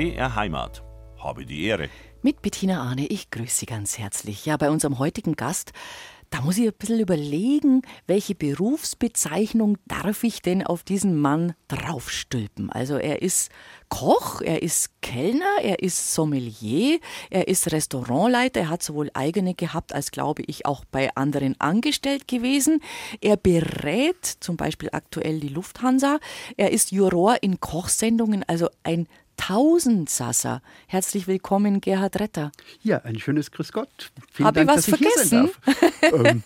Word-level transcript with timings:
BR 0.00 0.34
Heimat. 0.34 0.82
Habe 1.18 1.44
die 1.44 1.64
Ehre. 1.64 1.90
Mit 2.22 2.40
Bettina 2.40 2.80
Arne, 2.80 3.06
ich 3.06 3.30
grüße 3.30 3.54
Sie 3.54 3.66
ganz 3.66 3.98
herzlich. 3.98 4.46
Ja, 4.46 4.56
bei 4.56 4.70
unserem 4.70 4.98
heutigen 4.98 5.36
Gast, 5.36 5.74
da 6.30 6.40
muss 6.40 6.56
ich 6.56 6.68
ein 6.68 6.72
bisschen 6.78 7.00
überlegen, 7.00 7.82
welche 8.06 8.34
Berufsbezeichnung 8.34 9.76
darf 9.86 10.24
ich 10.24 10.40
denn 10.40 10.64
auf 10.64 10.84
diesen 10.84 11.18
Mann 11.18 11.54
draufstülpen? 11.68 12.70
Also 12.70 12.96
er 12.96 13.20
ist 13.20 13.50
Koch, 13.90 14.40
er 14.40 14.62
ist 14.62 15.02
Kellner, 15.02 15.58
er 15.60 15.82
ist 15.82 16.14
Sommelier, 16.14 17.00
er 17.28 17.48
ist 17.48 17.70
Restaurantleiter, 17.70 18.60
er 18.60 18.68
hat 18.70 18.82
sowohl 18.82 19.10
eigene 19.12 19.54
gehabt 19.54 19.92
als, 19.92 20.12
glaube 20.12 20.44
ich, 20.46 20.64
auch 20.64 20.84
bei 20.84 21.14
anderen 21.16 21.60
angestellt 21.60 22.26
gewesen. 22.26 22.80
Er 23.20 23.36
berät 23.36 24.24
zum 24.24 24.56
Beispiel 24.56 24.88
aktuell 24.92 25.40
die 25.40 25.48
Lufthansa. 25.48 26.20
Er 26.56 26.70
ist 26.70 26.92
Juror 26.92 27.42
in 27.42 27.60
Kochsendungen, 27.60 28.44
also 28.46 28.70
ein 28.84 29.08
Tausendsasser. 29.40 30.60
Herzlich 30.86 31.26
willkommen, 31.26 31.80
Gerhard 31.80 32.20
Retter. 32.20 32.52
Ja, 32.82 32.98
ein 33.04 33.18
schönes 33.18 33.50
Grüß 33.50 33.72
Gott. 33.72 34.12
Vielen 34.30 34.50
ich 34.50 34.54
Dank, 34.54 34.68
was 34.68 34.84
dass 34.84 34.84
vergessen? 34.84 35.50
Ich 36.02 36.12
ähm, 36.12 36.42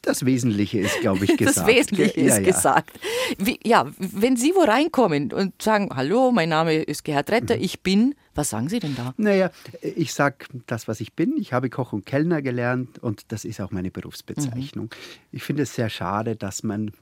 das 0.00 0.24
Wesentliche 0.24 0.78
ist, 0.78 1.00
glaube 1.00 1.24
ich, 1.24 1.36
gesagt. 1.36 1.56
Das 1.56 1.66
Wesentliche 1.66 2.20
Ja, 2.20 2.26
ist 2.36 2.38
ja. 2.46 2.52
gesagt. 2.52 3.00
Wie, 3.38 3.58
ja, 3.64 3.90
wenn 3.98 4.36
Sie 4.36 4.52
wo 4.54 4.60
reinkommen 4.60 5.32
und 5.32 5.60
sagen, 5.60 5.90
hallo, 5.92 6.30
mein 6.30 6.50
Name 6.50 6.76
ist 6.76 7.02
Gerhard 7.02 7.28
Mhm. 7.30 7.34
Retter, 7.34 7.56
ich 7.58 7.80
bin, 7.80 8.14
was 8.36 8.50
sagen 8.50 8.68
Sie 8.68 8.78
denn 8.78 8.94
da? 8.94 9.12
Naja, 9.16 9.50
ich 9.82 10.14
sage 10.14 10.46
das, 10.68 10.86
was 10.86 11.00
ich 11.00 11.14
bin. 11.14 11.36
Ich 11.36 11.52
habe 11.52 11.68
Koch 11.68 11.92
und 11.92 12.06
Kellner 12.06 12.42
gelernt 12.42 13.00
und 13.00 13.32
das 13.32 13.44
ist 13.44 13.60
auch 13.60 13.72
meine 13.72 13.90
Berufsbezeichnung. 13.90 14.88
Ich 15.32 15.42
finde 15.42 15.64
es 15.64 15.74
sehr 15.74 15.90
schade, 15.90 16.36
dass 16.36 16.62
man 16.62 16.92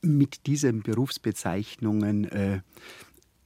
mit 0.00 0.46
diesen 0.46 0.82
Berufsbezeichnungen 0.82 2.24
äh, 2.30 2.60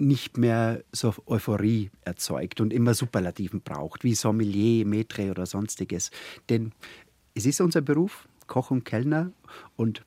nicht 0.00 0.38
mehr 0.38 0.82
so 0.92 1.14
Euphorie 1.26 1.90
erzeugt 2.02 2.60
und 2.60 2.72
immer 2.72 2.94
Superlativen 2.94 3.60
braucht, 3.60 4.04
wie 4.04 4.14
Sommelier, 4.14 4.86
Maitre 4.86 5.30
oder 5.30 5.46
sonstiges. 5.46 6.10
Denn 6.48 6.72
es 7.34 7.46
ist 7.46 7.60
unser 7.60 7.80
Beruf, 7.80 8.28
Koch 8.46 8.70
und 8.70 8.84
Kellner, 8.84 9.32
und 9.76 10.04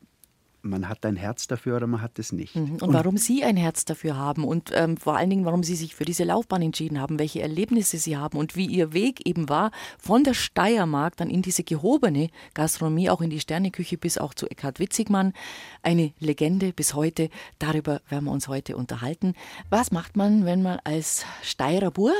man 0.63 0.87
hat 0.87 1.05
ein 1.05 1.17
Herz 1.17 1.47
dafür 1.47 1.75
oder 1.75 1.87
man 1.87 2.01
hat 2.01 2.17
es 2.19 2.31
nicht. 2.31 2.55
Und 2.55 2.81
warum 2.81 3.17
Sie 3.17 3.43
ein 3.43 3.57
Herz 3.57 3.83
dafür 3.85 4.15
haben 4.15 4.45
und 4.45 4.71
ähm, 4.73 4.97
vor 4.97 5.17
allen 5.17 5.29
Dingen, 5.29 5.45
warum 5.45 5.61
Sie 5.61 5.75
sich 5.75 5.93
für 5.93 6.05
diese 6.05 6.23
Laufbahn 6.23 6.61
entschieden 6.61 6.99
haben, 6.99 7.19
welche 7.19 7.41
Erlebnisse 7.41 7.97
Sie 7.97 8.17
haben 8.17 8.37
und 8.37 8.55
wie 8.55 8.65
Ihr 8.65 8.93
Weg 8.93 9.27
eben 9.27 9.49
war, 9.49 9.71
von 9.99 10.23
der 10.23 10.33
Steiermark 10.33 11.17
dann 11.17 11.29
in 11.29 11.41
diese 11.41 11.63
gehobene 11.63 12.29
Gastronomie, 12.53 13.09
auch 13.09 13.21
in 13.21 13.29
die 13.29 13.41
Sterneküche 13.41 13.97
bis 13.97 14.17
auch 14.17 14.33
zu 14.33 14.47
Eckhard 14.47 14.79
Witzigmann. 14.79 15.33
Eine 15.81 16.13
Legende 16.19 16.71
bis 16.71 16.93
heute. 16.93 17.29
Darüber 17.59 18.01
werden 18.07 18.25
wir 18.25 18.31
uns 18.31 18.47
heute 18.47 18.77
unterhalten. 18.77 19.33
Was 19.69 19.91
macht 19.91 20.15
man, 20.15 20.45
wenn 20.45 20.63
man 20.63 20.79
als 20.85 21.25
Steirer 21.41 21.91
Bur 21.91 22.13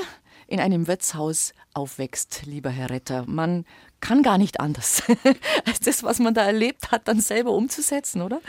in 0.48 0.60
einem 0.60 0.88
Wirtshaus 0.88 1.54
aufwächst, 1.74 2.46
lieber 2.46 2.70
Herr 2.70 2.90
Retter? 2.90 3.26
Man 3.26 3.64
kann 4.04 4.22
gar 4.22 4.38
nicht 4.38 4.60
anders, 4.60 5.02
als 5.66 5.80
das, 5.80 6.04
was 6.04 6.20
man 6.20 6.34
da 6.34 6.44
erlebt 6.46 6.92
hat, 6.92 7.08
dann 7.08 7.22
selber 7.22 7.52
umzusetzen, 7.52 8.22
oder? 8.22 8.42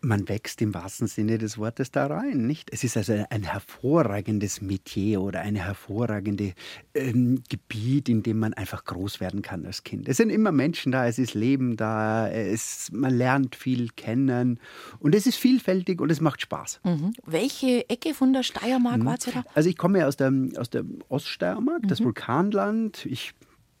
Man 0.00 0.28
wächst 0.28 0.62
im 0.62 0.72
wahrsten 0.72 1.08
Sinne 1.08 1.38
des 1.38 1.58
Wortes 1.58 1.90
da 1.90 2.06
rein, 2.06 2.46
nicht? 2.46 2.72
Es 2.72 2.84
ist 2.84 2.96
also 2.96 3.24
ein 3.30 3.42
hervorragendes 3.42 4.60
Metier 4.60 5.20
oder 5.20 5.40
ein 5.40 5.56
hervorragendes 5.56 6.52
ähm, 6.94 7.42
Gebiet, 7.48 8.08
in 8.08 8.22
dem 8.22 8.38
man 8.38 8.54
einfach 8.54 8.84
groß 8.84 9.18
werden 9.18 9.42
kann 9.42 9.66
als 9.66 9.82
Kind. 9.82 10.08
Es 10.08 10.18
sind 10.18 10.30
immer 10.30 10.52
Menschen 10.52 10.92
da, 10.92 11.08
es 11.08 11.18
ist 11.18 11.34
Leben 11.34 11.76
da, 11.76 12.30
es, 12.30 12.92
man 12.92 13.12
lernt 13.18 13.56
viel 13.56 13.88
kennen 13.96 14.60
und 15.00 15.16
es 15.16 15.26
ist 15.26 15.36
vielfältig 15.36 16.00
und 16.00 16.12
es 16.12 16.20
macht 16.20 16.40
Spaß. 16.42 16.78
Mhm. 16.84 17.10
Welche 17.26 17.90
Ecke 17.90 18.14
von 18.14 18.32
der 18.32 18.44
Steiermark 18.44 19.04
war 19.04 19.18
ja 19.26 19.32
da? 19.32 19.44
Also 19.54 19.68
ich 19.68 19.76
komme 19.76 19.98
ja 19.98 20.06
aus 20.06 20.16
der, 20.16 20.32
aus 20.56 20.70
der 20.70 20.84
Oststeiermark, 21.08 21.88
das 21.88 22.04
Vulkanland. 22.04 23.04
Ich 23.04 23.34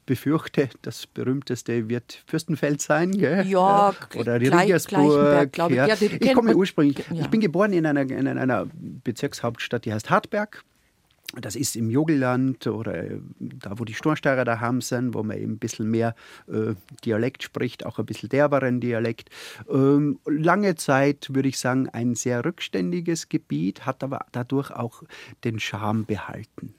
befürchte, 0.08 0.68
das 0.82 1.06
berühmteste 1.06 1.88
wird 1.88 2.24
Fürstenfeld 2.26 2.80
sein, 2.82 3.12
gell? 3.12 3.46
Ja, 3.46 3.94
oder 4.16 4.38
die 4.38 4.50
Gle- 4.50 4.62
Regiersburg. 4.62 5.00
Gleichenberg, 5.02 5.52
glaube 5.52 5.72
ich. 5.72 5.76
Ja. 5.76 5.86
Ja, 5.86 5.94
ich 6.00 6.34
komme 6.34 6.56
ursprünglich, 6.56 7.04
Ja. 7.12 7.20
ich 7.22 7.28
bin 7.28 7.40
geboren 7.40 7.72
in 7.72 7.86
einer, 7.86 8.00
in 8.02 8.26
einer 8.26 8.66
Bezirkshauptstadt, 8.74 9.84
die 9.84 9.92
heißt 9.92 10.10
Hartberg. 10.10 10.64
Das 11.38 11.56
ist 11.56 11.76
im 11.76 11.90
Jogelland 11.90 12.66
oder 12.68 13.04
äh, 13.04 13.18
da, 13.38 13.78
wo 13.78 13.84
die 13.84 13.92
Sturmsteirer 13.92 14.46
daheim 14.46 14.80
sind, 14.80 15.12
wo 15.12 15.22
man 15.22 15.36
eben 15.36 15.52
ein 15.52 15.58
bisschen 15.58 15.90
mehr 15.90 16.14
äh, 16.50 16.72
Dialekt 17.04 17.42
spricht, 17.42 17.84
auch 17.84 17.98
ein 17.98 18.06
bisschen 18.06 18.30
derberen 18.30 18.80
Dialekt. 18.80 19.28
Ähm, 19.70 20.20
lange 20.24 20.76
Zeit, 20.76 21.28
würde 21.34 21.50
ich 21.50 21.58
sagen, 21.58 21.86
ein 21.90 22.14
sehr 22.14 22.46
rückständiges 22.46 23.28
Gebiet, 23.28 23.84
hat 23.84 24.02
aber 24.02 24.24
dadurch 24.32 24.70
auch 24.70 25.02
den 25.44 25.60
Charme 25.60 26.06
behalten. 26.06 26.72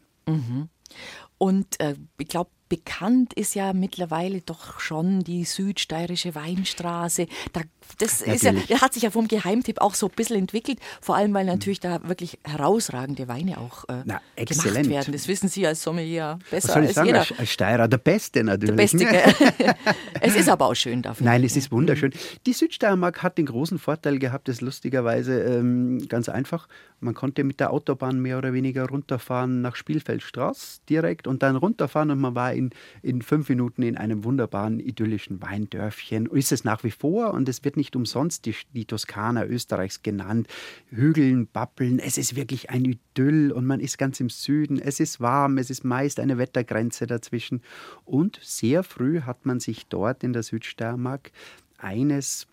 Und 1.37 1.79
äh, 1.79 1.93
ich 2.17 2.27
glaube, 2.27 2.49
bekannt 2.69 3.33
ist 3.33 3.55
ja 3.55 3.73
mittlerweile 3.73 4.41
doch 4.41 4.79
schon 4.79 5.21
die 5.21 5.43
südsteirische 5.43 6.35
Weinstraße. 6.35 7.27
Da, 7.51 7.61
das 7.97 8.21
ist 8.21 8.43
ja, 8.43 8.53
hat 8.81 8.93
sich 8.93 9.03
ja 9.03 9.09
vom 9.09 9.27
Geheimtipp 9.27 9.81
auch 9.81 9.95
so 9.95 10.07
ein 10.07 10.13
bisschen 10.15 10.37
entwickelt. 10.37 10.79
Vor 11.01 11.15
allem, 11.15 11.33
weil 11.33 11.45
natürlich 11.45 11.79
da 11.79 12.07
wirklich 12.07 12.37
herausragende 12.43 13.27
Weine 13.27 13.57
auch 13.57 13.85
äh, 13.89 14.03
Na, 14.05 14.21
gemacht 14.35 14.87
werden. 14.87 15.11
Das 15.11 15.27
wissen 15.27 15.49
Sie 15.49 15.65
als 15.65 15.81
Sommelier 15.81 16.37
besser 16.51 16.67
Was 16.69 16.73
soll 16.73 16.83
ich 16.83 16.87
als 16.89 16.95
sagen, 16.95 17.07
jeder. 17.07 17.25
als, 17.37 17.49
Steirer 17.49 17.87
der 17.87 17.97
Beste 17.97 18.43
Der 18.43 18.43
natürlich. 18.43 18.75
Beste. 18.75 18.97
ne? 18.97 19.75
es 20.21 20.35
ist 20.35 20.47
aber 20.49 20.67
auch 20.67 20.75
schön 20.75 21.01
dafür. 21.01 21.25
Nein, 21.25 21.43
es 21.43 21.57
ist 21.57 21.71
wunderschön. 21.71 22.13
Die 22.45 22.53
Südsteiermark 22.53 23.23
hat 23.23 23.37
den 23.39 23.47
großen 23.47 23.79
Vorteil 23.79 24.19
gehabt, 24.19 24.47
das 24.47 24.57
ist 24.57 24.61
lustigerweise 24.61 25.41
ähm, 25.41 26.07
ganz 26.07 26.29
einfach. 26.29 26.67
Man 26.99 27.13
konnte 27.15 27.43
mit 27.43 27.59
der 27.59 27.71
Autobahn 27.71 28.19
mehr 28.19 28.37
oder 28.37 28.53
weniger 28.53 28.87
runterfahren 28.87 29.61
nach 29.61 29.75
Spielfeldstraß 29.75 30.81
direkt 30.89 31.27
und 31.27 31.41
dann 31.43 31.55
runterfahren 31.55 32.11
und 32.11 32.19
man 32.19 32.35
war 32.35 32.53
in, 32.59 32.69
in 33.01 33.21
fünf 33.21 33.49
Minuten 33.49 33.81
in 33.81 33.97
einem 33.97 34.23
wunderbaren, 34.23 34.79
idyllischen 34.79 35.41
Weindörfchen. 35.41 36.27
Ist 36.27 36.51
es 36.51 36.63
nach 36.63 36.83
wie 36.83 36.91
vor 36.91 37.33
und 37.33 37.49
es 37.49 37.63
wird 37.63 37.77
nicht 37.77 37.95
umsonst 37.95 38.45
die, 38.45 38.55
die 38.73 38.85
Toskana 38.85 39.45
Österreichs 39.45 40.03
genannt. 40.03 40.47
Hügeln, 40.89 41.47
Bappeln, 41.47 41.99
es 41.99 42.17
ist 42.17 42.35
wirklich 42.35 42.69
ein 42.69 42.85
Idyll 42.85 43.51
und 43.51 43.65
man 43.65 43.79
ist 43.79 43.97
ganz 43.97 44.19
im 44.19 44.29
Süden. 44.29 44.77
Es 44.79 44.99
ist 44.99 45.19
warm, 45.19 45.57
es 45.57 45.69
ist 45.69 45.83
meist 45.83 46.19
eine 46.19 46.37
Wettergrenze 46.37 47.07
dazwischen. 47.07 47.61
Und 48.05 48.39
sehr 48.43 48.83
früh 48.83 49.21
hat 49.21 49.45
man 49.45 49.59
sich 49.59 49.87
dort 49.87 50.23
in 50.23 50.33
der 50.33 50.43
Südsteiermark 50.43 51.31
eines 51.77 52.47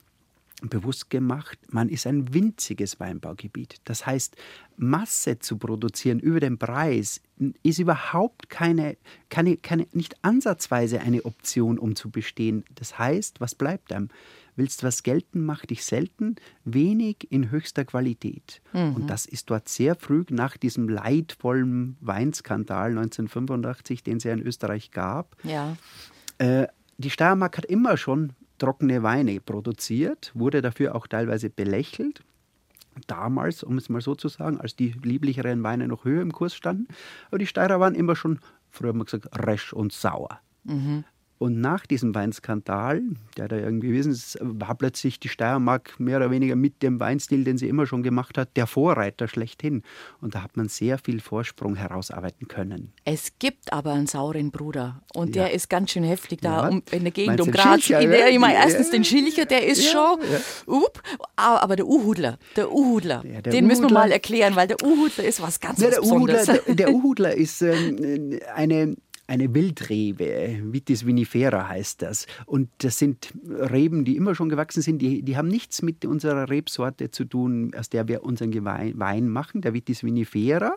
bewusst 0.62 1.10
gemacht, 1.10 1.58
man 1.70 1.88
ist 1.90 2.06
ein 2.06 2.32
winziges 2.32 2.98
Weinbaugebiet. 2.98 3.76
Das 3.84 4.06
heißt, 4.06 4.36
Masse 4.78 5.38
zu 5.38 5.58
produzieren 5.58 6.18
über 6.18 6.40
den 6.40 6.56
Preis 6.58 7.20
ist 7.62 7.78
überhaupt 7.78 8.48
keine, 8.48 8.96
keine, 9.28 9.58
keine, 9.58 9.86
nicht 9.92 10.16
ansatzweise 10.24 11.00
eine 11.00 11.24
Option, 11.26 11.78
um 11.78 11.94
zu 11.94 12.10
bestehen. 12.10 12.64
Das 12.74 12.98
heißt, 12.98 13.40
was 13.40 13.54
bleibt 13.54 13.92
einem? 13.92 14.08
Willst 14.58 14.82
was 14.82 15.02
gelten, 15.02 15.44
mach 15.44 15.66
dich 15.66 15.84
selten, 15.84 16.36
wenig 16.64 17.30
in 17.30 17.50
höchster 17.50 17.84
Qualität. 17.84 18.62
Und 18.72 19.08
das 19.08 19.26
ist 19.26 19.50
dort 19.50 19.68
sehr 19.68 19.94
früh 19.94 20.24
nach 20.30 20.56
diesem 20.56 20.88
leidvollen 20.88 21.98
Weinskandal 22.00 22.92
1985, 22.92 24.02
den 24.02 24.16
es 24.16 24.24
ja 24.24 24.32
in 24.32 24.40
Österreich 24.40 24.90
gab, 24.90 25.36
Ja. 25.44 25.76
äh, 26.38 26.66
die 26.96 27.10
Steiermark 27.10 27.58
hat 27.58 27.66
immer 27.66 27.98
schon 27.98 28.32
trockene 28.58 29.02
Weine 29.02 29.40
produziert, 29.40 30.32
wurde 30.34 30.62
dafür 30.62 30.94
auch 30.94 31.06
teilweise 31.06 31.50
belächelt. 31.50 32.22
Damals, 33.06 33.62
um 33.62 33.76
es 33.76 33.88
mal 33.88 34.00
so 34.00 34.14
zu 34.14 34.28
sagen, 34.28 34.58
als 34.60 34.74
die 34.74 34.94
lieblicheren 35.02 35.62
Weine 35.62 35.86
noch 35.86 36.04
höher 36.04 36.22
im 36.22 36.32
Kurs 36.32 36.54
standen. 36.54 36.88
Aber 37.28 37.38
die 37.38 37.46
Steirer 37.46 37.78
waren 37.78 37.94
immer 37.94 38.16
schon, 38.16 38.38
früher 38.70 38.88
haben 38.88 38.98
wir 38.98 39.04
gesagt, 39.04 39.28
resch 39.46 39.72
und 39.72 39.92
sauer. 39.92 40.40
Und 41.38 41.60
nach 41.60 41.86
diesem 41.86 42.14
Weinskandal, 42.14 43.02
der 43.36 43.48
da 43.48 43.56
irgendwie 43.56 43.88
gewesen 43.88 44.12
ist, 44.12 44.38
war 44.40 44.74
plötzlich 44.74 45.20
die 45.20 45.28
Steiermark 45.28 45.98
mehr 46.00 46.16
oder 46.16 46.30
weniger 46.30 46.56
mit 46.56 46.82
dem 46.82 46.98
Weinstil, 46.98 47.44
den 47.44 47.58
sie 47.58 47.68
immer 47.68 47.86
schon 47.86 48.02
gemacht 48.02 48.38
hat, 48.38 48.56
der 48.56 48.66
Vorreiter 48.66 49.28
schlechthin. 49.28 49.82
Und 50.22 50.34
da 50.34 50.42
hat 50.42 50.56
man 50.56 50.68
sehr 50.68 50.96
viel 50.98 51.20
Vorsprung 51.20 51.76
herausarbeiten 51.76 52.48
können. 52.48 52.92
Es 53.04 53.32
gibt 53.38 53.72
aber 53.72 53.92
einen 53.92 54.06
sauren 54.06 54.50
Bruder 54.50 55.02
und 55.14 55.36
Ja. 55.36 55.44
der 55.44 55.52
ist 55.52 55.68
ganz 55.68 55.90
schön 55.90 56.04
heftig 56.04 56.40
da 56.40 56.62
Ja. 56.62 56.68
um, 56.68 56.82
in 56.90 57.02
der 57.02 57.12
Gegend 57.12 57.36
Meinst 57.38 57.44
um 57.46 57.50
Graz. 57.52 57.82
Schilcher, 57.82 58.00
In 58.00 58.10
der, 58.10 58.20
ja? 58.20 58.28
ich 58.28 58.38
meine, 58.38 58.54
erstens 58.54 58.86
Ja. 58.86 58.92
den 58.92 59.04
Schilcher, 59.04 59.44
der 59.44 59.66
ist 59.66 59.84
schon, 59.84 60.18
up, 60.66 61.02
aber 61.36 61.76
der 61.76 61.86
Uhudler, 61.86 62.38
der 62.56 62.72
Uhudler, 62.72 63.22
der 63.22 63.42
den 63.42 63.66
müssen 63.66 63.82
wir 63.82 63.86
Uhudler. 63.88 64.00
mal 64.00 64.10
erklären, 64.12 64.56
weil 64.56 64.68
der 64.68 64.82
Uhudler 64.82 65.24
ist 65.24 65.42
was 65.42 65.60
ganz 65.60 65.80
was 65.82 65.90
der 65.90 66.02
Uhudler, 66.02 66.38
Besonderes. 66.38 66.64
der, 66.66 66.74
der 66.74 66.90
Uhudler 66.94 67.34
ist 67.34 67.60
ähm, 67.62 68.38
eine, 68.54 68.96
eine 69.26 69.54
Wildrebe, 69.54 70.60
Vitis 70.72 71.06
vinifera 71.06 71.68
heißt 71.68 72.02
das. 72.02 72.26
Und 72.46 72.68
das 72.78 72.98
sind 72.98 73.32
Reben, 73.48 74.04
die 74.04 74.16
immer 74.16 74.34
schon 74.34 74.48
gewachsen 74.48 74.82
sind. 74.82 74.98
Die, 74.98 75.22
die 75.22 75.36
haben 75.36 75.48
nichts 75.48 75.82
mit 75.82 76.04
unserer 76.04 76.48
Rebsorte 76.48 77.10
zu 77.10 77.24
tun, 77.24 77.72
aus 77.76 77.88
der 77.88 78.08
wir 78.08 78.22
unseren 78.24 78.64
Wein 78.64 79.28
machen, 79.28 79.60
der 79.62 79.74
Vitis 79.74 80.04
vinifera. 80.04 80.76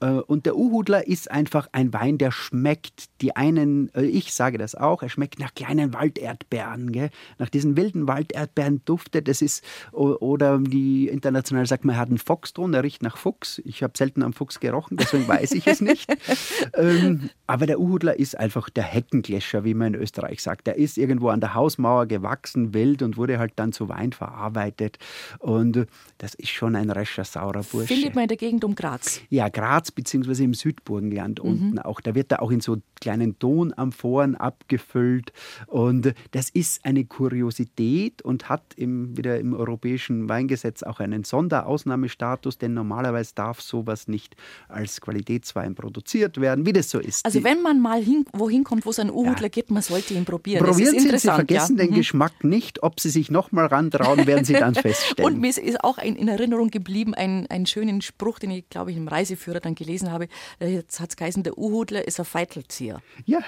Äh, 0.00 0.06
und 0.06 0.46
der 0.46 0.56
Uhudler 0.56 1.06
ist 1.06 1.30
einfach 1.30 1.68
ein 1.72 1.92
Wein, 1.92 2.18
der 2.18 2.30
schmeckt. 2.30 3.04
Die 3.20 3.34
einen, 3.36 3.92
äh, 3.94 4.04
ich 4.04 4.32
sage 4.34 4.58
das 4.58 4.74
auch, 4.74 5.02
er 5.02 5.08
schmeckt 5.08 5.38
nach 5.38 5.54
kleinen 5.54 5.92
Walderdbeeren, 5.92 6.92
gell? 6.92 7.10
nach 7.38 7.48
diesen 7.48 7.76
wilden 7.76 8.06
Walderdbeeren 8.06 8.82
duftet. 8.84 9.28
Das 9.28 9.42
ist, 9.42 9.64
oder 9.92 10.58
die 10.58 11.08
international 11.08 11.66
sagt 11.66 11.84
man, 11.84 11.96
er 11.96 12.00
hat 12.00 12.08
einen 12.08 12.18
Foxton, 12.18 12.72
der 12.72 12.82
riecht 12.82 13.02
nach 13.02 13.16
Fuchs. 13.16 13.60
Ich 13.64 13.82
habe 13.82 13.96
selten 13.96 14.22
am 14.22 14.32
Fuchs 14.32 14.60
gerochen, 14.60 14.96
deswegen 14.96 15.26
weiß 15.26 15.52
ich 15.52 15.66
es 15.66 15.80
nicht. 15.80 16.10
ähm, 16.74 17.30
aber 17.46 17.63
der 17.66 17.80
Uhudler 17.80 18.18
ist 18.18 18.38
einfach 18.38 18.70
der 18.70 18.84
Heckengletscher, 18.84 19.64
wie 19.64 19.74
man 19.74 19.94
in 19.94 20.00
Österreich 20.00 20.42
sagt. 20.42 20.66
Der 20.66 20.76
ist 20.76 20.98
irgendwo 20.98 21.28
an 21.28 21.40
der 21.40 21.54
Hausmauer 21.54 22.06
gewachsen, 22.06 22.74
wild 22.74 23.02
und 23.02 23.16
wurde 23.16 23.38
halt 23.38 23.52
dann 23.56 23.72
zu 23.72 23.88
Wein 23.88 24.12
verarbeitet. 24.12 24.98
Und 25.38 25.86
das 26.18 26.34
ist 26.34 26.50
schon 26.50 26.76
ein 26.76 26.90
rescher, 26.90 27.24
saurer 27.24 27.62
Bursche. 27.62 27.94
Findet 27.94 28.14
man 28.14 28.22
in 28.24 28.28
der 28.28 28.36
Gegend 28.36 28.64
um 28.64 28.74
Graz? 28.74 29.20
Ja, 29.30 29.48
Graz 29.48 29.90
beziehungsweise 29.90 30.44
im 30.44 30.54
Südburgenland 30.54 31.42
mhm. 31.42 31.50
unten 31.50 31.78
auch. 31.78 32.00
Da 32.00 32.14
wird 32.14 32.32
er 32.32 32.42
auch 32.42 32.50
in 32.50 32.60
so 32.60 32.78
kleinen 33.00 33.38
Tonamphoren 33.38 34.34
abgefüllt. 34.34 35.32
Und 35.66 36.14
das 36.30 36.48
ist 36.48 36.84
eine 36.84 37.04
Kuriosität 37.04 38.22
und 38.22 38.48
hat 38.48 38.62
im, 38.76 39.16
wieder 39.16 39.38
im 39.38 39.54
europäischen 39.54 40.28
Weingesetz 40.28 40.82
auch 40.82 41.00
einen 41.00 41.24
Sonderausnahmestatus, 41.24 42.58
denn 42.58 42.74
normalerweise 42.74 43.32
darf 43.34 43.60
sowas 43.60 44.08
nicht 44.08 44.36
als 44.68 45.00
Qualitätswein 45.00 45.74
produziert 45.74 46.40
werden, 46.40 46.66
wie 46.66 46.72
das 46.72 46.90
so 46.90 46.98
ist. 46.98 47.24
Also 47.24 47.44
wenn 47.44 47.53
man 47.62 47.80
mal 47.80 48.02
hin, 48.02 48.24
wohin 48.32 48.64
kommt, 48.64 48.86
wo 48.86 48.90
es 48.90 48.98
einen 48.98 49.10
Uhudler 49.10 49.42
ja. 49.42 49.48
gibt, 49.48 49.70
man 49.70 49.82
sollte 49.82 50.14
ihn 50.14 50.24
probieren. 50.24 50.64
Probieren 50.64 50.98
Sie, 50.98 51.18
Sie 51.18 51.18
vergessen 51.18 51.76
ja. 51.76 51.84
den 51.84 51.92
mhm. 51.92 51.96
Geschmack 51.96 52.44
nicht. 52.44 52.82
Ob 52.82 53.00
Sie 53.00 53.10
sich 53.10 53.30
nochmal 53.30 53.66
rantrauen, 53.66 54.26
werden 54.26 54.44
Sie 54.44 54.54
dann 54.54 54.74
feststellen. 54.74 55.34
Und 55.34 55.40
mir 55.40 55.48
ist 55.48 55.82
auch 55.82 55.98
ein, 55.98 56.16
in 56.16 56.28
Erinnerung 56.28 56.70
geblieben, 56.70 57.14
ein, 57.14 57.46
einen 57.48 57.66
schönen 57.66 58.02
Spruch, 58.02 58.38
den 58.38 58.50
ich, 58.50 58.68
glaube 58.68 58.90
ich, 58.90 58.96
im 58.96 59.08
Reiseführer 59.08 59.60
dann 59.60 59.74
gelesen 59.74 60.10
habe. 60.10 60.28
Jetzt 60.60 61.00
hat 61.00 61.10
es 61.10 61.16
geheißen, 61.16 61.42
der 61.42 61.58
Uhudler 61.58 62.06
ist 62.06 62.18
ein 62.18 62.26
Feitelzieher. 62.26 63.00
Ja. 63.24 63.40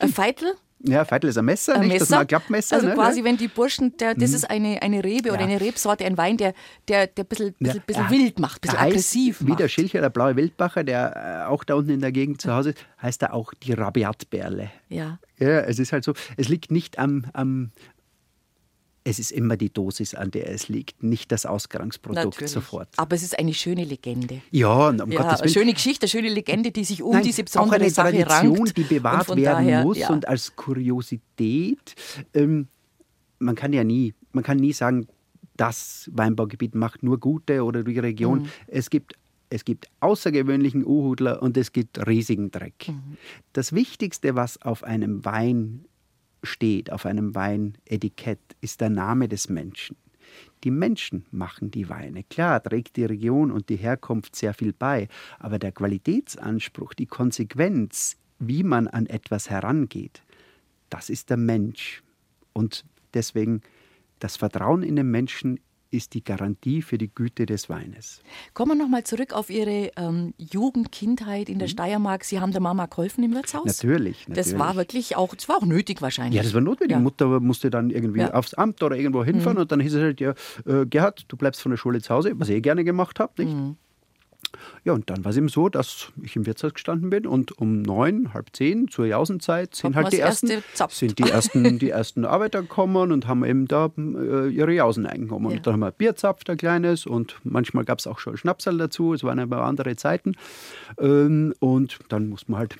Ein 0.00 0.08
Feitel 0.08 0.54
ja, 0.80 1.04
Feitel 1.04 1.28
ist 1.28 1.36
ein 1.36 1.44
Messer, 1.44 1.74
ein 1.74 1.80
nicht? 1.80 1.94
Messer. 1.94 1.98
Das 1.98 2.10
ist 2.10 2.16
ein 2.18 2.26
Klappmesser. 2.28 2.76
Also 2.76 2.88
ne? 2.88 2.94
quasi, 2.94 3.24
wenn 3.24 3.36
die 3.36 3.48
Burschen, 3.48 3.96
der, 3.96 4.14
das 4.14 4.30
mhm. 4.30 4.36
ist 4.36 4.50
eine, 4.50 4.80
eine 4.80 5.02
Rebe 5.02 5.28
ja. 5.28 5.34
oder 5.34 5.42
eine 5.42 5.60
Rebsorte, 5.60 6.04
ein 6.04 6.16
Wein, 6.16 6.36
der, 6.36 6.54
der, 6.86 7.08
der 7.08 7.24
ein 7.24 7.26
bisschen, 7.28 7.54
bisschen, 7.58 7.82
bisschen 7.84 8.04
ja. 8.04 8.10
wild 8.10 8.38
macht, 8.38 8.58
ein 8.58 8.60
bisschen 8.60 8.78
aggressiv 8.78 9.40
macht. 9.40 9.50
Wie 9.50 9.56
der 9.56 9.68
Schilcher, 9.68 10.00
der 10.00 10.10
blaue 10.10 10.36
Wildbacher, 10.36 10.84
der 10.84 11.44
äh, 11.46 11.48
auch 11.48 11.64
da 11.64 11.74
unten 11.74 11.90
in 11.90 12.00
der 12.00 12.12
Gegend 12.12 12.40
zu 12.40 12.52
Hause 12.52 12.70
ist, 12.70 12.86
heißt 13.02 13.22
er 13.22 13.34
auch 13.34 13.52
die 13.54 13.72
Rabiatberle. 13.72 14.70
Ja. 14.88 15.18
Ja, 15.38 15.60
es 15.60 15.78
ist 15.78 15.92
halt 15.92 16.04
so, 16.04 16.14
es 16.36 16.48
liegt 16.48 16.70
nicht 16.70 16.98
am, 16.98 17.26
am 17.32 17.70
es 19.08 19.18
ist 19.18 19.32
immer 19.32 19.56
die 19.56 19.72
Dosis, 19.72 20.14
an 20.14 20.30
der 20.30 20.50
es 20.50 20.68
liegt, 20.68 21.02
nicht 21.02 21.32
das 21.32 21.46
Ausgangsprodukt 21.46 22.24
Natürlich. 22.24 22.52
sofort. 22.52 22.88
Aber 22.96 23.16
es 23.16 23.22
ist 23.22 23.38
eine 23.38 23.54
schöne 23.54 23.84
Legende. 23.84 24.42
Ja, 24.50 24.88
um 24.88 24.96
ja 24.96 25.04
Gottes 25.04 25.16
Willen. 25.16 25.40
Eine 25.40 25.50
schöne 25.50 25.72
Geschichte, 25.72 26.04
eine 26.04 26.10
schöne 26.10 26.28
Legende, 26.28 26.70
die 26.70 26.84
sich 26.84 27.02
um 27.02 27.12
Nein, 27.14 27.22
diese 27.22 27.42
besondere 27.42 27.76
auch 27.76 27.80
eine 27.80 27.90
Sache 27.90 28.22
Tradition, 28.22 28.58
rankt. 28.58 28.76
die 28.76 28.82
bewahrt 28.82 29.28
werden 29.28 29.42
daher, 29.42 29.82
muss 29.82 29.98
ja. 29.98 30.10
und 30.10 30.28
als 30.28 30.54
Kuriosität. 30.54 31.94
Ähm, 32.34 32.68
man 33.38 33.54
kann 33.54 33.72
ja 33.72 33.82
nie, 33.82 34.14
man 34.32 34.44
kann 34.44 34.58
nie 34.58 34.74
sagen, 34.74 35.06
das 35.56 36.10
Weinbaugebiet 36.12 36.74
macht 36.74 37.02
nur 37.02 37.18
gute 37.18 37.64
oder 37.64 37.82
die 37.82 37.98
Region. 37.98 38.40
Mhm. 38.42 38.48
Es 38.66 38.90
gibt 38.90 39.14
es 39.50 39.64
gibt 39.64 39.88
außergewöhnlichen 40.00 40.84
Uhudler 40.84 41.42
und 41.42 41.56
es 41.56 41.72
gibt 41.72 42.06
riesigen 42.06 42.50
Dreck. 42.50 42.88
Mhm. 42.88 43.16
Das 43.54 43.72
Wichtigste, 43.72 44.34
was 44.34 44.60
auf 44.60 44.84
einem 44.84 45.24
Wein 45.24 45.86
steht 46.42 46.92
auf 46.92 47.06
einem 47.06 47.34
Weinetikett, 47.34 48.40
ist 48.60 48.80
der 48.80 48.90
Name 48.90 49.28
des 49.28 49.48
Menschen. 49.48 49.96
Die 50.64 50.70
Menschen 50.70 51.24
machen 51.30 51.70
die 51.70 51.88
Weine. 51.88 52.24
Klar 52.24 52.62
trägt 52.62 52.96
die 52.96 53.04
Region 53.04 53.50
und 53.50 53.68
die 53.68 53.76
Herkunft 53.76 54.36
sehr 54.36 54.54
viel 54.54 54.72
bei, 54.72 55.08
aber 55.38 55.58
der 55.58 55.72
Qualitätsanspruch, 55.72 56.94
die 56.94 57.06
Konsequenz, 57.06 58.16
wie 58.38 58.62
man 58.62 58.88
an 58.88 59.06
etwas 59.06 59.50
herangeht, 59.50 60.22
das 60.90 61.10
ist 61.10 61.30
der 61.30 61.36
Mensch. 61.36 62.02
Und 62.52 62.84
deswegen 63.14 63.62
das 64.18 64.36
Vertrauen 64.36 64.82
in 64.82 64.96
den 64.96 65.10
Menschen 65.10 65.60
ist 65.90 66.14
die 66.14 66.22
Garantie 66.22 66.82
für 66.82 66.98
die 66.98 67.12
Güte 67.12 67.46
des 67.46 67.68
Weines. 67.68 68.20
Kommen 68.54 68.72
wir 68.72 68.84
nochmal 68.84 69.04
zurück 69.04 69.32
auf 69.32 69.50
Ihre 69.50 69.90
ähm, 69.96 70.34
Jugend, 70.36 70.92
Kindheit 70.92 71.48
in 71.48 71.58
der 71.58 71.68
mhm. 71.68 71.72
Steiermark. 71.72 72.24
Sie 72.24 72.40
haben 72.40 72.52
der 72.52 72.60
Mama 72.60 72.86
geholfen 72.86 73.24
im 73.24 73.34
Wirtshaus? 73.34 73.64
Natürlich, 73.64 74.28
natürlich. 74.28 74.52
Das 74.52 74.58
war 74.58 74.76
wirklich 74.76 75.16
auch, 75.16 75.34
das 75.34 75.48
war 75.48 75.56
auch 75.56 75.66
nötig 75.66 76.02
wahrscheinlich. 76.02 76.36
Ja, 76.36 76.42
das 76.42 76.54
war 76.54 76.60
notwendig. 76.60 76.92
Ja. 76.92 76.98
Die 76.98 77.02
Mutter 77.02 77.40
musste 77.40 77.70
dann 77.70 77.90
irgendwie 77.90 78.20
ja. 78.20 78.34
aufs 78.34 78.54
Amt 78.54 78.82
oder 78.82 78.96
irgendwo 78.96 79.24
hinfahren 79.24 79.56
mhm. 79.56 79.62
und 79.62 79.72
dann 79.72 79.80
hieß 79.80 79.94
es 79.94 80.02
halt, 80.02 80.20
ja, 80.20 80.34
äh, 80.66 80.86
Gerhard, 80.86 81.24
du 81.28 81.36
bleibst 81.36 81.62
von 81.62 81.70
der 81.70 81.76
Schule 81.76 82.00
zu 82.02 82.14
Hause, 82.14 82.32
was 82.36 82.48
ich 82.48 82.56
eh 82.56 82.60
gerne 82.60 82.84
gemacht 82.84 83.20
habe, 83.20 83.42
nicht? 83.42 83.54
Mhm. 83.54 83.76
Ja, 84.84 84.92
und 84.92 85.10
dann 85.10 85.24
war 85.24 85.30
es 85.30 85.36
eben 85.36 85.48
so, 85.48 85.68
dass 85.68 86.12
ich 86.22 86.36
im 86.36 86.46
Wirtshaus 86.46 86.74
gestanden 86.74 87.10
bin 87.10 87.26
und 87.26 87.58
um 87.58 87.82
neun, 87.82 88.32
halb 88.34 88.54
zehn 88.54 88.88
zur 88.88 89.06
Jausenzeit 89.06 89.74
sind 89.74 89.96
halt 89.96 90.12
die 90.12 90.20
ersten, 90.20 90.62
sind 90.90 91.18
die 91.18 91.30
ersten, 91.30 91.78
die 91.78 91.90
ersten 91.90 92.24
Arbeiter 92.24 92.62
gekommen 92.62 93.12
und 93.12 93.26
haben 93.26 93.44
eben 93.44 93.66
da 93.66 93.90
äh, 93.96 94.48
ihre 94.48 94.72
Jausen 94.72 95.06
eingenommen. 95.06 95.50
Ja. 95.50 95.56
Und 95.56 95.66
dann 95.66 95.74
haben 95.74 95.80
wir 95.80 95.90
Bier 95.92 96.16
zapft, 96.16 96.50
ein 96.50 96.56
kleines 96.56 97.06
und 97.06 97.36
manchmal 97.44 97.84
gab 97.84 97.98
es 97.98 98.06
auch 98.06 98.18
schon 98.18 98.36
Schnapsal 98.36 98.78
dazu, 98.78 99.14
es 99.14 99.24
waren 99.24 99.38
aber 99.38 99.64
andere 99.64 99.96
Zeiten. 99.96 100.34
Ähm, 100.98 101.54
und 101.60 101.98
dann 102.08 102.28
musste 102.28 102.50
man 102.50 102.60
halt 102.60 102.76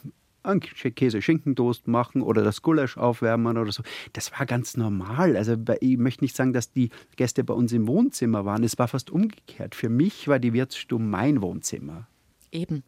einen 0.49 0.61
Käse-Schinkentoast 0.61 1.87
machen 1.87 2.23
oder 2.23 2.43
das 2.43 2.63
Gulasch 2.63 2.97
aufwärmen 2.97 3.57
oder 3.57 3.73
so. 3.73 3.83
Das 4.13 4.33
war 4.33 4.47
ganz 4.47 4.77
normal. 4.77 5.37
Also 5.37 5.57
ich 5.81 5.97
möchte 5.99 6.25
nicht 6.25 6.35
sagen, 6.35 6.53
dass 6.53 6.73
die 6.73 6.91
Gäste 7.17 7.45
bei 7.45 7.55
uns 7.55 7.73
im 7.73 7.87
Wohnzimmer 7.87 8.45
waren. 8.45 8.65
Es 8.65 8.79
war 8.79 8.89
fast 8.89 9.11
umgekehrt. 9.11 9.75
Für 9.75 9.89
mich 9.89 10.29
war 10.29 10.39
die 10.39 10.53
Wirtsstube 10.53 11.03
mein 11.03 11.43
Wohnzimmer. 11.43 12.09
Eben. 12.51 12.83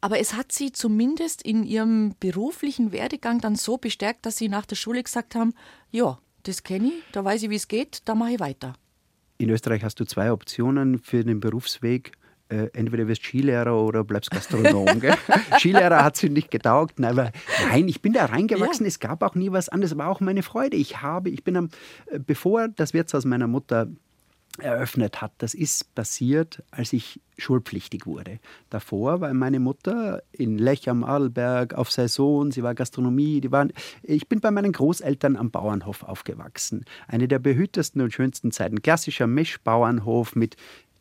Aber 0.00 0.18
es 0.18 0.34
hat 0.34 0.52
Sie 0.52 0.72
zumindest 0.72 1.42
in 1.42 1.64
Ihrem 1.64 2.14
beruflichen 2.20 2.92
Werdegang 2.92 3.40
dann 3.40 3.56
so 3.56 3.78
bestärkt, 3.78 4.26
dass 4.26 4.36
Sie 4.36 4.48
nach 4.48 4.66
der 4.66 4.76
Schule 4.76 5.02
gesagt 5.02 5.34
haben, 5.34 5.52
ja, 5.90 6.18
das 6.44 6.62
kenne 6.62 6.88
ich, 6.88 7.02
da 7.12 7.24
weiß 7.24 7.42
ich, 7.42 7.50
wie 7.50 7.56
es 7.56 7.68
geht, 7.68 8.02
da 8.04 8.14
mache 8.14 8.32
ich 8.32 8.40
weiter. 8.40 8.74
In 9.38 9.50
Österreich 9.50 9.82
hast 9.84 10.00
du 10.00 10.04
zwei 10.04 10.32
Optionen 10.32 10.98
für 10.98 11.24
den 11.24 11.40
Berufsweg 11.40 12.12
äh, 12.48 12.68
entweder 12.72 13.08
wirst 13.08 13.24
Skilehrer 13.24 13.76
oder 13.76 14.04
bleibst 14.04 14.30
Gastronom. 14.30 14.86
Skilehrer 15.58 16.04
hat 16.04 16.16
sie 16.16 16.28
nicht 16.28 16.50
getaugt. 16.50 16.98
Nein, 17.00 17.18
aber 17.18 17.32
nein, 17.68 17.88
ich 17.88 18.02
bin 18.02 18.12
da 18.12 18.26
reingewachsen. 18.26 18.84
Ja. 18.84 18.88
Es 18.88 19.00
gab 19.00 19.22
auch 19.22 19.34
nie 19.34 19.50
was 19.52 19.68
anderes. 19.68 19.96
War 19.98 20.08
auch 20.08 20.20
meine 20.20 20.42
Freude. 20.42 20.76
Ich 20.76 21.02
habe, 21.02 21.30
ich 21.30 21.44
bin 21.44 21.56
am, 21.56 21.70
äh, 22.06 22.18
bevor 22.18 22.68
das 22.68 22.94
Wirtshaus 22.94 23.24
meiner 23.24 23.46
Mutter 23.46 23.88
eröffnet 24.58 25.20
hat. 25.20 25.32
Das 25.38 25.54
ist 25.54 25.94
passiert, 25.94 26.62
als 26.70 26.92
ich 26.92 27.20
schulpflichtig 27.38 28.06
wurde. 28.06 28.38
Davor 28.70 29.20
war 29.20 29.32
meine 29.34 29.60
Mutter 29.60 30.22
in 30.32 30.58
Lech 30.58 30.88
am 30.88 31.04
Adelberg 31.04 31.74
auf 31.74 31.90
Saison, 31.90 32.50
sie 32.50 32.62
war 32.62 32.74
Gastronomie, 32.74 33.40
die 33.40 33.52
waren, 33.52 33.72
ich 34.02 34.28
bin 34.28 34.40
bei 34.40 34.50
meinen 34.50 34.72
Großeltern 34.72 35.36
am 35.36 35.50
Bauernhof 35.50 36.02
aufgewachsen. 36.02 36.84
Eine 37.06 37.28
der 37.28 37.38
behütesten 37.38 38.00
und 38.00 38.12
schönsten 38.12 38.52
Zeiten. 38.52 38.80
Klassischer 38.80 39.26
Mischbauernhof 39.26 40.34
mit 40.34 40.56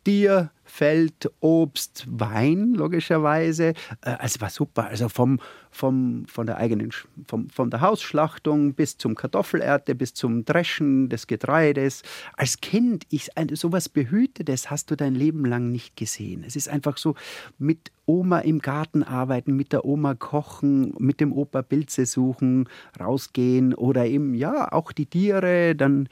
Tier, 0.05 0.51
Feld, 0.63 1.31
Obst, 1.39 2.05
Wein, 2.07 2.73
logischerweise. 2.73 3.73
Äh, 4.01 4.11
also 4.19 4.41
war 4.41 4.49
super. 4.49 4.85
Also 4.87 5.09
vom, 5.09 5.39
vom, 5.71 6.25
von 6.27 6.45
der 6.45 6.57
eigenen, 6.57 6.91
vom, 7.27 7.49
von 7.49 7.69
der 7.69 7.81
Hausschlachtung 7.81 8.73
bis 8.73 8.97
zum 8.97 9.15
Kartoffelernte, 9.15 9.95
bis 9.95 10.13
zum 10.13 10.45
Dreschen 10.45 11.09
des 11.09 11.27
Getreides. 11.27 12.03
Als 12.37 12.61
Kind, 12.61 13.05
ich, 13.09 13.29
sowas 13.53 13.89
Behütetes 13.89 14.69
hast 14.69 14.91
du 14.91 14.95
dein 14.95 15.15
Leben 15.15 15.43
lang 15.45 15.71
nicht 15.71 15.95
gesehen. 15.95 16.43
Es 16.45 16.55
ist 16.55 16.69
einfach 16.69 16.97
so, 16.97 17.15
mit 17.57 17.91
Oma 18.05 18.39
im 18.39 18.59
Garten 18.59 19.01
arbeiten, 19.01 19.55
mit 19.55 19.73
der 19.73 19.85
Oma 19.85 20.13
kochen, 20.13 20.93
mit 20.99 21.19
dem 21.19 21.33
Opa 21.33 21.63
Pilze 21.63 22.05
suchen, 22.05 22.69
rausgehen 22.99 23.73
oder 23.73 24.05
eben, 24.05 24.35
ja, 24.35 24.71
auch 24.71 24.91
die 24.91 25.07
Tiere, 25.07 25.75
dann, 25.75 26.09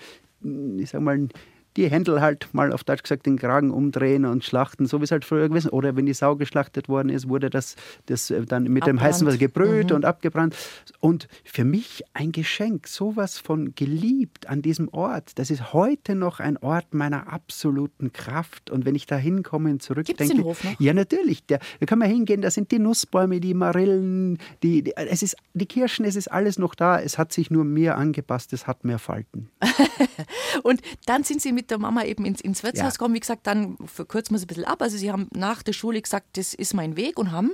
ich 0.77 0.89
sag 0.89 1.01
mal, 1.01 1.27
die 1.77 1.89
Händel 1.89 2.21
halt 2.21 2.49
mal 2.53 2.71
auf 2.71 2.83
Deutsch 2.83 3.03
gesagt 3.03 3.25
den 3.25 3.37
Kragen 3.37 3.71
umdrehen 3.71 4.25
und 4.25 4.43
schlachten, 4.43 4.85
so 4.85 4.99
wie 4.99 5.05
es 5.05 5.11
halt 5.11 5.25
früher 5.25 5.49
gewesen 5.49 5.69
Oder 5.69 5.95
wenn 5.95 6.05
die 6.05 6.13
Sau 6.13 6.35
geschlachtet 6.35 6.89
worden 6.89 7.09
ist, 7.09 7.29
wurde 7.29 7.49
das, 7.49 7.75
das 8.05 8.29
äh, 8.29 8.45
dann 8.45 8.63
mit 8.63 8.83
Abbrannt. 8.83 8.99
dem 8.99 9.03
heißen 9.03 9.27
Wasser 9.27 9.37
gebrüht 9.37 9.89
mhm. 9.89 9.97
und 9.97 10.05
abgebrannt. 10.05 10.55
Und 10.99 11.27
für 11.43 11.65
mich 11.65 12.03
ein 12.13 12.31
Geschenk, 12.31 12.87
sowas 12.87 13.39
von 13.39 13.73
geliebt 13.75 14.47
an 14.47 14.61
diesem 14.61 14.87
Ort. 14.89 15.31
Das 15.35 15.49
ist 15.49 15.73
heute 15.73 16.15
noch 16.15 16.39
ein 16.39 16.57
Ort 16.57 16.93
meiner 16.93 17.31
absoluten 17.31 18.13
Kraft. 18.13 18.69
Und 18.69 18.85
wenn 18.85 18.95
ich 18.95 19.05
da 19.05 19.15
hinkomme 19.15 19.71
und 19.71 19.81
zurückdenke. 19.81 20.23
Gibt's 20.23 20.35
den 20.35 20.43
Hof 20.43 20.63
noch? 20.63 20.79
Ja, 20.79 20.93
natürlich. 20.93 21.45
Der, 21.45 21.59
da 21.79 21.85
kann 21.85 21.99
man 21.99 22.09
hingehen, 22.09 22.41
da 22.41 22.51
sind 22.51 22.71
die 22.71 22.79
Nussbäume, 22.79 23.39
die 23.39 23.53
Marillen, 23.53 24.37
die, 24.61 24.83
die, 24.83 24.95
es 24.95 25.23
ist, 25.23 25.35
die 25.53 25.65
Kirschen, 25.65 26.05
es 26.05 26.15
ist 26.15 26.27
alles 26.29 26.59
noch 26.59 26.75
da. 26.75 26.99
Es 26.99 27.17
hat 27.17 27.33
sich 27.33 27.49
nur 27.49 27.63
mehr 27.63 27.97
angepasst, 27.97 28.53
es 28.53 28.67
hat 28.67 28.83
mehr 28.83 28.99
Falten. 28.99 29.49
und 30.63 30.81
dann 31.05 31.23
sind 31.23 31.41
Sie 31.41 31.51
mit 31.51 31.62
mit 31.63 31.71
der 31.71 31.77
Mama 31.79 32.03
eben 32.03 32.25
ins, 32.25 32.41
ins 32.41 32.61
Wirtshaus 32.63 32.93
Ja. 32.95 32.97
kommen. 32.97 33.15
Wie 33.15 33.19
gesagt, 33.19 33.47
dann 33.47 33.77
verkürzen 33.85 34.33
wir 34.33 34.37
es 34.37 34.43
ein 34.43 34.47
bisschen 34.47 34.65
ab. 34.65 34.81
Also 34.81 34.97
sie 34.97 35.11
haben 35.11 35.29
nach 35.33 35.63
der 35.63 35.71
Schule 35.73 36.01
gesagt, 36.01 36.37
das 36.37 36.53
ist 36.53 36.73
mein 36.73 36.97
Weg 36.97 37.17
und 37.17 37.31
haben 37.31 37.51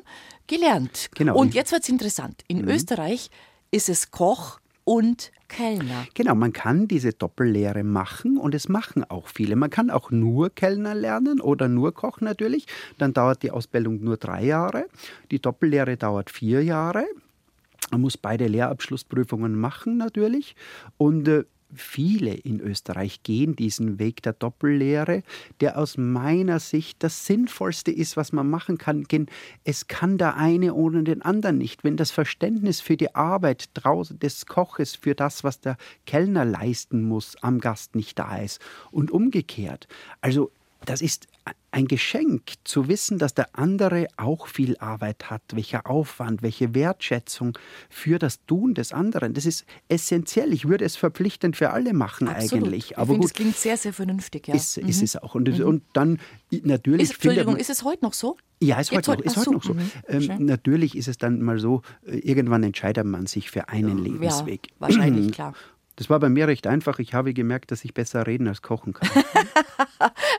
gelernt. 0.48 1.10
Genau. 1.16 1.38
Und 1.38 1.54
jetzt 1.54 1.72
wird 1.72 1.84
es 1.84 1.90
interessant. 1.90 2.44
In 2.48 2.68
Österreich 2.68 3.30
ist 3.72 3.88
es 3.88 4.10
Koch 4.10 4.60
und 4.84 5.32
Kellner. 5.48 6.08
Genau, 6.16 6.34
man 6.36 6.54
kann 6.54 6.88
diese 6.88 7.12
Doppellehre 7.14 7.84
machen 7.84 8.38
und 8.38 8.56
es 8.56 8.68
machen 8.70 9.04
auch 9.04 9.28
viele. 9.28 9.56
Man 9.56 9.70
kann 9.70 9.90
auch 9.92 10.10
nur 10.10 10.50
Kellner 10.50 10.96
lernen 10.96 11.40
oder 11.42 11.68
nur 11.68 11.94
Koch 11.94 12.20
natürlich. 12.22 12.66
Dann 12.98 13.14
dauert 13.14 13.44
die 13.44 13.52
Ausbildung 13.52 14.04
nur 14.04 14.18
drei 14.18 14.44
Jahre. 14.46 14.86
Die 15.30 15.40
Doppellehre 15.40 15.98
dauert 15.98 16.32
vier 16.32 16.64
Jahre. 16.64 17.06
Man 17.92 18.02
muss 18.02 18.18
beide 18.18 18.48
Lehrabschlussprüfungen 18.48 19.56
machen 19.56 19.98
natürlich. 19.98 20.56
Und 20.98 21.28
äh, 21.28 21.44
viele 21.74 22.34
in 22.34 22.60
Österreich 22.60 23.24
gehen 23.24 23.56
diesen 23.56 24.00
Weg 24.00 24.22
der 24.24 24.34
Doppellehre, 24.34 25.24
der 25.60 25.78
aus 25.78 25.98
meiner 25.98 26.60
Sicht 26.60 27.04
das 27.04 27.26
Sinnvollste 27.26 27.92
ist, 27.92 28.18
was 28.18 28.32
man 28.32 28.50
machen 28.50 28.78
kann. 28.78 29.06
Es 29.64 29.88
kann 29.88 30.18
der 30.18 30.36
eine 30.36 30.74
ohne 30.74 31.04
den 31.04 31.22
anderen 31.22 31.58
nicht. 31.58 31.84
Wenn 31.84 31.98
das 31.98 32.12
Verständnis 32.12 32.82
für 32.82 32.98
die 32.98 33.16
Arbeit 33.16 33.70
draußen 33.74 34.20
des 34.20 34.46
Koches, 34.46 34.96
für 34.96 35.16
das, 35.16 35.44
was 35.44 35.62
der 35.62 35.78
Kellner 36.06 36.46
leisten 36.46 37.04
muss, 37.04 37.36
am 37.42 37.60
Gast 37.60 37.96
nicht 37.96 38.18
da 38.18 38.38
ist 38.38 38.62
und 38.92 39.12
umgekehrt. 39.12 39.88
Also 40.22 40.52
das 40.86 41.02
ist 41.02 41.28
ein 41.72 41.88
Geschenk 41.88 42.54
zu 42.64 42.88
wissen, 42.88 43.20
dass 43.20 43.34
der 43.36 43.48
andere 43.54 44.08
auch 44.18 44.48
viel 44.48 44.76
Arbeit 44.80 45.30
hat, 45.30 45.42
welcher 45.54 45.88
Aufwand, 45.90 46.42
welche 46.42 46.74
Wertschätzung 46.74 47.58
für 47.90 48.18
das 48.18 48.44
Tun 48.46 48.74
des 48.74 48.92
anderen. 48.92 49.34
Das 49.34 49.46
ist 49.46 49.66
essentiell. 49.88 50.52
Ich 50.54 50.68
würde 50.68 50.84
es 50.86 50.96
verpflichtend 50.96 51.56
für 51.58 51.70
alle 51.72 51.94
machen 51.94 52.28
Absolut. 52.28 52.66
eigentlich. 52.70 52.92
ich 52.92 52.98
Aber 52.98 53.08
finde, 53.08 53.20
gut, 53.20 53.30
das 53.30 53.34
klingt 53.34 53.56
sehr, 53.56 53.78
sehr 53.78 53.94
vernünftig. 53.94 54.48
Ja. 54.48 54.56
ist, 54.56 54.78
ist 54.78 55.04
es 55.04 55.16
auch. 55.16 55.36
Und, 55.36 55.48
und 55.62 55.84
dann 55.94 56.20
natürlich 56.64 57.04
ist, 57.04 57.14
Entschuldigung, 57.14 57.54
man, 57.54 57.62
ist 57.62 57.70
es 57.70 57.84
heute 57.84 58.04
noch 58.04 58.14
so? 58.14 58.36
ja, 58.62 58.80
ist 58.80 58.92
Jetzt 58.92 59.08
heute 59.08 59.12
noch, 59.12 59.18
heute- 59.18 59.28
ist 59.28 59.38
heute 59.38 59.46
so, 59.46 59.52
noch 59.54 59.64
so. 59.64 59.74
mhm, 59.76 59.92
Ähm, 60.08 60.46
natürlich 60.46 60.98
ist 60.98 61.08
es 61.08 61.18
dann 61.18 61.42
mal 61.42 61.60
so, 61.60 61.82
äh, 62.06 62.18
irgendwann 62.18 62.64
entscheidet 62.64 63.06
man 63.06 63.26
sich 63.28 63.50
für 63.52 63.70
einen 63.70 63.98
Lebensweg. 64.04 64.68
Ja, 64.68 64.74
wahrscheinlich, 64.80 65.32
klar. 65.32 65.54
Das 66.00 66.10
war 66.10 66.18
bei 66.18 66.30
mir 66.30 66.48
recht 66.48 66.66
einfach. 66.66 67.00
Ich 67.00 67.14
habe 67.14 67.34
gemerkt, 67.34 67.72
dass 67.72 67.84
ich 67.84 67.94
besser 67.94 68.26
reden 68.26 68.48
als 68.48 68.62
kochen 68.62 68.94
kann. 68.94 69.10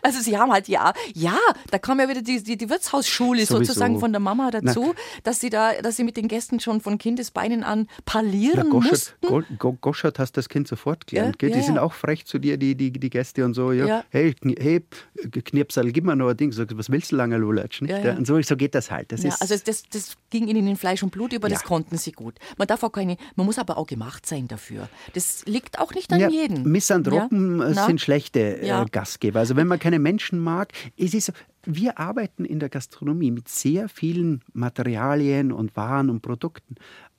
Also 0.02 0.20
sie 0.20 0.38
haben 0.38 0.50
halt 0.50 0.68
ja, 0.68 0.94
ja, 1.14 1.36
da 1.70 1.78
kam 1.78 2.00
ja 2.00 2.08
wieder 2.08 2.22
die, 2.22 2.42
die, 2.42 2.56
die 2.56 2.70
Wirtshausschule 2.70 3.44
Sowieso. 3.44 3.64
sozusagen 3.64 4.00
von 4.00 4.12
der 4.12 4.20
Mama 4.20 4.50
dazu, 4.50 4.94
dass 5.22 5.38
sie 5.38 5.50
da, 5.50 5.74
dass 5.82 5.96
sie 5.96 6.04
mit 6.04 6.16
den 6.16 6.28
Gästen 6.28 6.60
schon 6.60 6.80
von 6.80 6.96
Kindesbeinen 6.96 7.62
an 7.62 7.86
Na, 7.86 8.02
parlieren 8.06 8.70
Goschert, 8.70 9.16
mussten. 9.20 9.26
Go, 9.26 9.42
Go, 9.58 9.72
Goschert 9.78 10.18
hast 10.18 10.38
das 10.38 10.48
Kind 10.48 10.66
sofort 10.66 11.06
gelernt. 11.06 11.36
Ja, 11.42 11.48
ja, 11.48 11.54
die 11.54 11.62
sind 11.62 11.74
ja. 11.74 11.82
auch 11.82 11.92
frech 11.92 12.24
zu 12.24 12.38
dir, 12.38 12.56
die, 12.56 12.74
die, 12.74 12.90
die 12.90 13.10
Gäste 13.10 13.44
und 13.44 13.52
so. 13.52 13.72
Ja. 13.72 14.02
Hey, 14.08 14.34
hey, 14.58 14.82
Knirpsal, 15.30 15.92
gib 15.92 16.04
mir 16.04 16.16
noch 16.16 16.30
ein 16.30 16.36
Ding. 16.38 16.52
Sag, 16.52 16.76
was 16.78 16.88
willst 16.88 17.12
du 17.12 17.16
lange, 17.16 17.36
Lulatsch? 17.36 17.82
Und 17.82 18.26
so, 18.26 18.40
so 18.40 18.56
geht 18.56 18.74
das 18.74 18.90
halt. 18.90 19.12
Das 19.12 19.22
Ja, 19.22 19.28
ist, 19.28 19.42
also 19.42 19.54
das, 19.62 19.82
das 19.92 20.16
ging 20.30 20.48
ihnen 20.48 20.66
in 20.66 20.76
Fleisch 20.76 21.02
und 21.02 21.10
Blut 21.10 21.34
über, 21.34 21.50
das 21.50 21.64
konnten 21.64 21.98
sie 21.98 22.12
gut. 22.12 22.36
Man 22.56 22.66
darf 22.66 22.82
auch 22.82 22.92
keine, 22.92 23.18
man 23.36 23.44
muss 23.44 23.58
aber 23.58 23.76
auch 23.76 23.86
gemacht 23.86 24.24
sein 24.24 24.48
dafür. 24.48 24.88
Das 25.12 25.44
liegt 25.50 25.78
auch 25.78 25.92
nicht 25.94 26.12
an 26.12 26.20
Ja, 26.20 26.28
jedem. 26.30 26.62
Misanthropen 26.64 27.58
Ja? 27.60 27.68
äh, 27.68 27.74
sind 27.86 28.00
schlechte 28.00 28.60
äh, 28.62 28.66
Ja. 28.66 28.84
Gastgeber. 28.84 29.40
Also 29.40 29.56
wenn 29.56 29.66
man 29.66 29.78
keine 29.78 29.98
Menschen 29.98 30.38
mag, 30.38 30.72
es 30.96 31.14
ist 31.14 31.32
wir 31.66 31.98
arbeiten 31.98 32.46
in 32.46 32.58
der 32.58 32.70
Gastronomie 32.70 33.30
mit 33.30 33.48
sehr 33.48 33.88
vielen 33.90 34.42
Materialien 34.54 35.52
und 35.52 35.76
Waren 35.76 36.08
und 36.08 36.22
Produkten. 36.22 36.76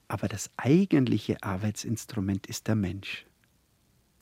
Aber 0.08 0.28
das 0.28 0.50
eigentliche 0.58 1.38
Arbeitsinstrument 1.44 2.48
ist 2.48 2.68
der 2.68 2.76
Mensch. 2.76 3.26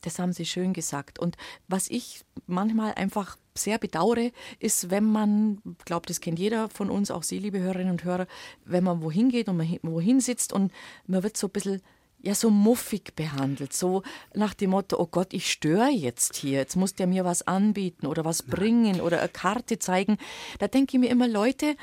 Das 0.02 0.18
haben 0.18 0.32
Sie 0.32 0.44
schön 0.46 0.72
gesagt. 0.72 1.18
Und 1.18 1.36
was 1.68 1.88
ich 1.88 2.22
manchmal 2.46 2.94
einfach 2.94 3.36
sehr 3.54 3.78
bedauere, 3.78 4.30
ist, 4.58 4.90
wenn 4.90 5.04
man, 5.04 5.58
ich 5.78 5.84
glaube, 5.84 6.06
das 6.06 6.20
kennt 6.20 6.38
jeder 6.38 6.68
von 6.68 6.90
uns, 6.90 7.10
auch 7.10 7.22
Sie, 7.22 7.38
liebe 7.38 7.58
Hörerinnen 7.60 7.90
und 7.92 8.04
Hörer, 8.04 8.26
wenn 8.64 8.84
man 8.84 9.02
wohin 9.02 9.28
geht 9.30 9.48
und 9.48 9.56
man 9.56 9.66
hin- 9.66 9.80
wohin 9.82 10.20
sitzt 10.20 10.52
und 10.52 10.72
man 11.06 11.22
wird 11.22 11.36
so 11.36 11.48
ein 11.48 11.50
bisschen 11.50 11.82
ja 12.22 12.34
so 12.34 12.50
muffig 12.50 13.14
behandelt, 13.16 13.72
so 13.72 14.02
nach 14.34 14.54
dem 14.54 14.70
Motto, 14.70 14.98
oh 14.98 15.06
Gott, 15.06 15.32
ich 15.32 15.50
störe 15.50 15.90
jetzt 15.90 16.36
hier, 16.36 16.58
jetzt 16.58 16.76
muss 16.76 16.94
der 16.94 17.06
mir 17.06 17.24
was 17.24 17.46
anbieten 17.46 18.06
oder 18.06 18.24
was 18.24 18.42
bringen 18.42 19.00
oder 19.00 19.20
eine 19.20 19.28
Karte 19.28 19.78
zeigen. 19.78 20.18
Da 20.58 20.68
denke 20.68 20.96
ich 20.96 21.00
mir 21.00 21.10
immer, 21.10 21.28
Leute, 21.28 21.76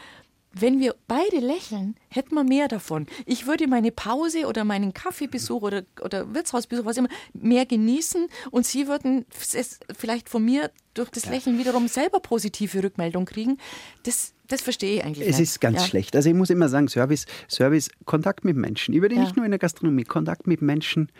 wenn 0.53 0.79
wir 0.79 0.95
beide 1.07 1.37
lächeln, 1.37 1.95
hätten 2.09 2.35
wir 2.35 2.43
mehr 2.43 2.67
davon. 2.67 3.05
Ich 3.25 3.47
würde 3.47 3.67
meine 3.67 3.91
Pause 3.91 4.47
oder 4.47 4.63
meinen 4.63 4.93
Kaffeebesuch 4.93 5.61
oder, 5.61 5.83
oder 6.01 6.33
Wirtshausbesuch, 6.33 6.85
was 6.85 6.97
immer, 6.97 7.09
mehr 7.33 7.65
genießen 7.65 8.27
und 8.51 8.65
Sie 8.65 8.87
würden 8.87 9.25
es 9.53 9.79
vielleicht 9.95 10.29
von 10.29 10.43
mir 10.43 10.71
durch 10.93 11.09
das 11.09 11.27
Lächeln 11.27 11.59
wiederum 11.59 11.87
selber 11.87 12.19
positive 12.19 12.83
Rückmeldung 12.83 13.25
kriegen. 13.25 13.59
Das, 14.03 14.33
das 14.47 14.61
verstehe 14.61 14.97
ich 14.97 15.03
eigentlich 15.05 15.27
Es 15.27 15.37
nicht. 15.39 15.49
ist 15.49 15.61
ganz 15.61 15.77
ja. 15.81 15.87
schlecht. 15.87 16.15
Also 16.15 16.29
ich 16.29 16.35
muss 16.35 16.49
immer 16.49 16.69
sagen, 16.69 16.87
Service, 16.87 17.25
Service, 17.49 17.89
Kontakt 18.05 18.45
mit 18.45 18.55
Menschen. 18.55 18.93
Ich 18.93 19.01
würde 19.01 19.15
Ja. 19.15 19.21
nicht 19.21 19.35
nur 19.35 19.45
in 19.45 19.51
der 19.51 19.59
Gastronomie, 19.59 20.03
Kontakt 20.03 20.47
mit 20.47 20.61
Menschen. 20.61 21.11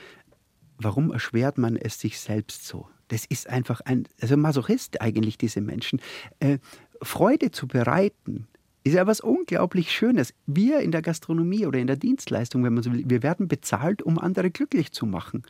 Warum 0.79 1.11
erschwert 1.11 1.57
man 1.57 1.75
es 1.75 1.99
sich 1.99 2.19
selbst 2.19 2.65
so? 2.67 2.87
Das 3.07 3.25
ist 3.25 3.47
einfach 3.49 3.81
ein, 3.81 4.07
also 4.21 4.37
Masochist 4.37 5.01
eigentlich, 5.01 5.37
diese 5.37 5.61
Menschen. 5.61 6.01
Äh, 6.39 6.59
Freude 7.01 7.51
zu 7.51 7.67
bereiten, 7.67 8.47
ist 8.83 8.93
ja 8.93 9.07
was 9.07 9.19
unglaublich 9.21 9.91
Schönes. 9.91 10.33
Wir 10.45 10.79
in 10.79 10.91
der 10.91 11.01
Gastronomie 11.01 11.65
oder 11.65 11.79
in 11.79 11.87
der 11.87 11.95
Dienstleistung, 11.97 12.63
wenn 12.63 12.73
man 12.73 12.83
so 12.83 12.91
will, 12.93 13.03
wir 13.07 13.23
werden 13.23 13.47
bezahlt, 13.47 14.01
um 14.01 14.17
andere 14.19 14.49
glücklich 14.51 14.91
zu 14.91 15.05
machen. 15.05 15.43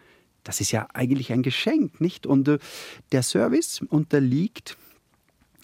Das 0.44 0.62
ist 0.62 0.72
ja 0.72 0.88
eigentlich 0.94 1.32
ein 1.34 1.44
Geschenk, 1.44 2.00
nicht? 2.00 2.26
Und 2.26 2.48
äh, 2.48 2.58
der 3.12 3.22
Service 3.24 3.82
unterliegt 3.90 4.78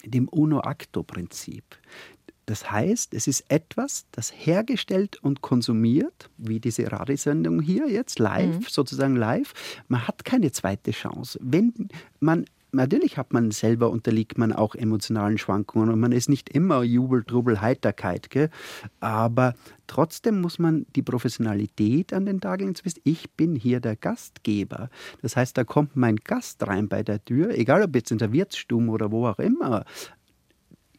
dem 0.06 0.28
Uno-Acto-Prinzip. 0.28 1.64
Das 2.46 2.70
heißt, 2.70 3.14
es 3.14 3.26
ist 3.26 3.44
etwas, 3.48 4.04
das 4.12 4.30
hergestellt 4.30 5.18
und 5.22 5.40
konsumiert, 5.40 6.28
wie 6.36 6.60
diese 6.60 6.90
Radiosendung 6.92 7.60
hier 7.62 7.88
jetzt 7.88 8.18
live, 8.18 8.68
sozusagen 8.68 9.16
live. 9.16 9.54
Man 9.88 10.06
hat 10.06 10.24
keine 10.26 10.52
zweite 10.52 10.90
Chance. 10.90 11.38
Wenn 11.42 11.72
man 12.20 12.44
Natürlich 12.74 13.16
hat 13.16 13.32
man 13.32 13.50
selber, 13.52 13.90
unterliegt 13.90 14.36
man 14.36 14.52
auch 14.52 14.74
emotionalen 14.74 15.38
Schwankungen 15.38 15.90
und 15.90 16.00
man 16.00 16.12
ist 16.12 16.28
nicht 16.28 16.48
immer 16.50 16.82
Jubel, 16.82 17.24
Trubel, 17.24 17.60
Heiterkeit. 17.60 18.30
Gell? 18.30 18.50
Aber 19.00 19.54
trotzdem 19.86 20.40
muss 20.40 20.58
man 20.58 20.84
die 20.96 21.02
Professionalität 21.02 22.12
an 22.12 22.26
den 22.26 22.40
Tag 22.40 22.60
legen. 22.60 22.74
zu 22.74 22.84
wissen, 22.84 23.00
Ich 23.04 23.30
bin 23.30 23.54
hier 23.54 23.80
der 23.80 23.96
Gastgeber. 23.96 24.90
Das 25.22 25.36
heißt, 25.36 25.56
da 25.56 25.64
kommt 25.64 25.96
mein 25.96 26.16
Gast 26.16 26.66
rein 26.66 26.88
bei 26.88 27.02
der 27.02 27.24
Tür, 27.24 27.50
egal 27.56 27.82
ob 27.82 27.94
jetzt 27.94 28.10
in 28.10 28.18
der 28.18 28.32
Wirtsstube 28.32 28.90
oder 28.90 29.12
wo 29.12 29.26
auch 29.28 29.38
immer. 29.38 29.84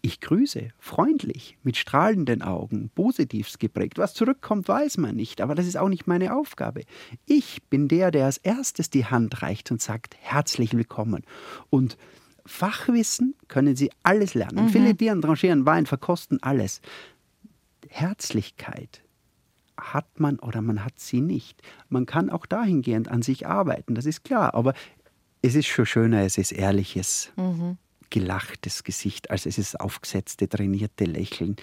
Ich 0.06 0.22
grüße, 0.22 0.68
freundlich, 0.78 1.58
mit 1.64 1.78
strahlenden 1.78 2.44
Augen, 2.44 2.92
positiv 2.94 3.52
geprägt. 3.58 3.98
Was 3.98 4.14
zurückkommt, 4.14 4.68
weiß 4.68 4.98
man 4.98 5.16
nicht, 5.16 5.42
aber 5.42 5.56
das 5.56 5.66
ist 5.66 5.78
auch 5.78 5.90
nicht 5.90 6.06
meine 6.06 6.36
Aufgabe. 6.36 6.84
Ich 7.26 7.64
bin 7.72 7.88
der, 7.88 8.12
der 8.12 8.26
als 8.26 8.38
erstes 8.38 8.92
die 8.92 9.08
Hand 9.08 9.42
reicht 9.42 9.72
und 9.72 9.82
sagt, 9.82 10.16
herzlich 10.22 10.78
willkommen. 10.78 11.24
Und 11.72 11.98
Fachwissen 12.46 13.34
können 13.48 13.76
Sie 13.76 13.90
alles 14.04 14.36
lernen. 14.36 14.70
Filetieren, 14.70 15.24
tranchieren, 15.24 15.66
Wein, 15.66 15.88
verkosten, 15.88 16.38
alles. 16.44 16.82
Herzlichkeit 17.90 19.02
hat 19.76 20.20
man 20.20 20.38
oder 20.38 20.62
man 20.62 20.86
hat 20.86 21.00
sie 21.00 21.20
nicht. 21.22 21.64
Man 21.90 22.06
kann 22.06 22.30
auch 22.30 22.46
dahingehend 22.46 23.08
an 23.08 23.24
sich 23.24 23.48
arbeiten, 23.48 23.96
das 23.96 24.06
ist 24.06 24.24
klar. 24.24 24.54
Aber 24.54 24.76
es 25.42 25.56
ist 25.56 25.66
schon 25.66 25.88
schöner, 25.88 26.22
es 26.22 26.38
ist 26.38 26.52
ehrliches, 26.52 27.32
gelachtes 28.16 28.86
Gesicht, 28.86 29.30
als 29.30 29.46
es 29.46 29.58
ist 29.58 29.78
aufgesetzte, 29.78 30.48
trainierte 30.48 31.04
Lächeln. 31.04 31.58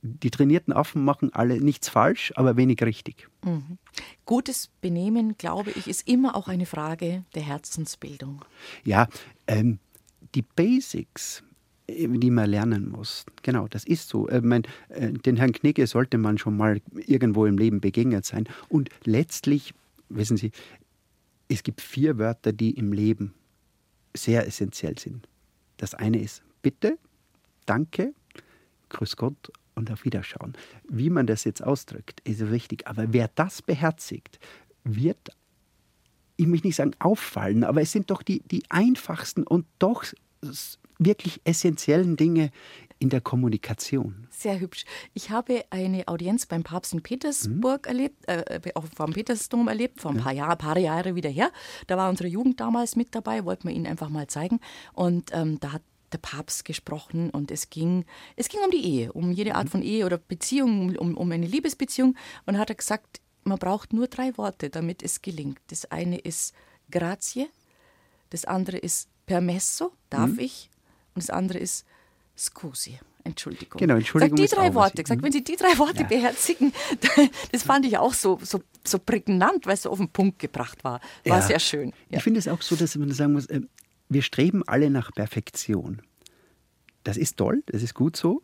Die 0.00 0.30
trainierten 0.30 0.72
Affen 0.72 1.04
machen 1.04 1.32
alle 1.32 1.60
nichts 1.60 1.88
falsch, 1.88 2.32
aber 2.36 2.56
wenig 2.56 2.80
richtig. 2.82 3.26
Gutes 4.24 4.70
Benehmen, 4.80 5.36
glaube 5.38 5.72
ich, 5.72 5.88
ist 5.88 6.06
immer 6.06 6.36
auch 6.36 6.46
eine 6.46 6.66
Frage 6.66 7.24
der 7.34 7.42
Herzensbildung. 7.42 8.44
Ja, 8.84 9.08
ähm, 9.48 9.80
die 10.36 10.42
Basics, 10.42 11.42
äh, 11.88 12.06
die 12.06 12.30
man 12.30 12.48
lernen 12.48 12.88
muss, 12.88 13.26
genau, 13.42 13.66
das 13.66 13.82
ist 13.82 14.08
so. 14.08 14.28
Äh, 14.28 14.40
mein, 14.40 14.62
äh, 14.90 15.10
den 15.10 15.36
Herrn 15.36 15.50
Knigge 15.50 15.84
sollte 15.88 16.16
man 16.16 16.38
schon 16.38 16.56
mal 16.56 16.80
irgendwo 16.94 17.44
im 17.44 17.58
Leben 17.58 17.80
begegnet 17.80 18.24
sein. 18.24 18.48
Und 18.68 18.88
letztlich, 19.02 19.74
wissen 20.08 20.36
Sie, 20.36 20.52
es 21.48 21.64
gibt 21.64 21.80
vier 21.80 22.18
Wörter, 22.18 22.52
die 22.52 22.70
im 22.70 22.92
Leben 22.92 23.34
sehr 24.14 24.46
essentiell 24.46 24.96
sind. 24.96 25.26
Das 25.78 25.94
eine 25.94 26.20
ist 26.20 26.42
Bitte, 26.62 26.98
Danke, 27.66 28.14
Grüß 28.90 29.16
Gott 29.16 29.50
und 29.74 29.90
auf 29.90 30.04
Wiederschauen. 30.04 30.54
Wie 30.88 31.10
man 31.10 31.26
das 31.26 31.44
jetzt 31.44 31.62
ausdrückt, 31.62 32.20
ist 32.24 32.50
wichtig. 32.50 32.86
Aber 32.86 33.12
wer 33.12 33.28
das 33.34 33.62
beherzigt, 33.62 34.38
wird 34.84 35.30
ich 36.38 36.46
möchte 36.46 36.68
nicht 36.68 36.76
sagen 36.76 36.92
auffallen, 37.00 37.64
aber 37.64 37.82
es 37.82 37.90
sind 37.92 38.10
doch 38.10 38.22
die, 38.22 38.40
die 38.40 38.62
einfachsten 38.70 39.42
und 39.42 39.66
doch 39.80 40.04
wirklich 40.98 41.40
essentiellen 41.44 42.16
Dinge 42.16 42.50
in 42.98 43.10
der 43.10 43.20
Kommunikation. 43.20 44.26
Sehr 44.30 44.58
hübsch. 44.58 44.84
Ich 45.14 45.30
habe 45.30 45.64
eine 45.70 46.08
Audienz 46.08 46.46
beim 46.46 46.62
Papst 46.62 46.92
in 46.92 47.02
Petersburg 47.02 47.86
mhm. 47.86 47.88
erlebt, 47.88 48.28
äh, 48.28 48.60
auch 48.74 48.86
vom 48.94 49.12
Petersdom 49.12 49.68
erlebt, 49.68 50.00
vor 50.00 50.10
ein 50.10 50.18
paar, 50.18 50.32
Jahr, 50.32 50.56
paar 50.56 50.78
Jahre 50.78 51.14
wieder 51.14 51.30
her. 51.30 51.52
Da 51.86 51.96
war 51.96 52.08
unsere 52.08 52.28
Jugend 52.28 52.60
damals 52.60 52.96
mit 52.96 53.14
dabei, 53.14 53.44
wollten 53.44 53.68
wir 53.68 53.74
Ihnen 53.74 53.86
einfach 53.86 54.08
mal 54.08 54.26
zeigen. 54.26 54.60
Und 54.92 55.30
ähm, 55.32 55.60
da 55.60 55.72
hat 55.72 55.82
der 56.12 56.18
Papst 56.18 56.64
gesprochen 56.64 57.30
und 57.30 57.50
es 57.50 57.70
ging, 57.70 58.04
es 58.36 58.48
ging 58.48 58.60
um 58.64 58.70
die 58.70 58.84
Ehe, 58.84 59.12
um 59.12 59.30
jede 59.30 59.54
Art 59.54 59.66
mhm. 59.66 59.70
von 59.70 59.82
Ehe 59.82 60.06
oder 60.06 60.18
Beziehung, 60.18 60.96
um, 60.96 61.16
um 61.16 61.30
eine 61.30 61.46
Liebesbeziehung. 61.46 62.16
Und 62.46 62.58
hat 62.58 62.70
er 62.70 62.76
gesagt, 62.76 63.20
man 63.44 63.58
braucht 63.58 63.92
nur 63.92 64.08
drei 64.08 64.36
Worte, 64.36 64.70
damit 64.70 65.02
es 65.02 65.22
gelingt. 65.22 65.60
Das 65.68 65.90
eine 65.90 66.18
ist 66.18 66.54
grazie, 66.90 67.48
das 68.30 68.44
andere 68.44 68.78
ist 68.78 69.08
permesso, 69.26 69.92
darf 70.10 70.32
mhm. 70.32 70.40
ich, 70.40 70.70
und 71.14 71.22
das 71.22 71.30
andere 71.30 71.58
ist 71.58 71.86
scusi. 72.38 72.98
Entschuldigung. 73.24 73.78
Genau, 73.78 73.96
Entschuldigung. 73.96 74.38
Sag 74.38 74.48
die 74.48 74.54
drei 74.54 74.74
Worte. 74.74 75.02
Gesagt, 75.02 75.22
wenn 75.22 75.32
Sie 75.32 75.44
die 75.44 75.56
drei 75.56 75.76
Worte 75.78 76.02
ja. 76.02 76.06
beherzigen, 76.06 76.72
das 77.52 77.62
fand 77.62 77.84
ich 77.84 77.98
auch 77.98 78.14
so, 78.14 78.38
so, 78.42 78.62
so 78.86 78.98
prägnant, 78.98 79.66
weil 79.66 79.74
es 79.74 79.82
so 79.82 79.90
auf 79.90 79.98
den 79.98 80.08
Punkt 80.08 80.38
gebracht 80.38 80.82
war. 80.84 81.00
War 81.24 81.38
ja. 81.38 81.42
sehr 81.42 81.60
schön. 81.60 81.92
Ja. 82.10 82.18
Ich 82.18 82.22
finde 82.22 82.38
es 82.38 82.48
auch 82.48 82.62
so, 82.62 82.74
dass 82.74 82.96
man 82.96 83.10
sagen 83.12 83.34
muss, 83.34 83.46
äh, 83.46 83.60
wir 84.08 84.22
streben 84.22 84.62
alle 84.66 84.88
nach 84.88 85.12
Perfektion. 85.12 86.00
Das 87.04 87.16
ist 87.16 87.36
toll, 87.36 87.62
das 87.66 87.82
ist 87.82 87.94
gut 87.94 88.16
so. 88.16 88.42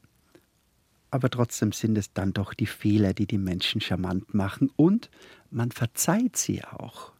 Aber 1.11 1.31
trotzdem 1.31 1.73
sind 1.73 1.97
es 1.97 2.13
dann 2.13 2.33
doch 2.33 2.55
die 2.55 2.67
Fehler, 2.67 3.15
die 3.15 3.27
die 3.27 3.39
Menschen 3.39 3.81
charmant 3.81 4.35
machen. 4.35 4.71
Und 4.77 5.11
man 5.51 5.71
verzeiht 5.71 6.37
sie 6.37 6.63
auch. 6.65 7.14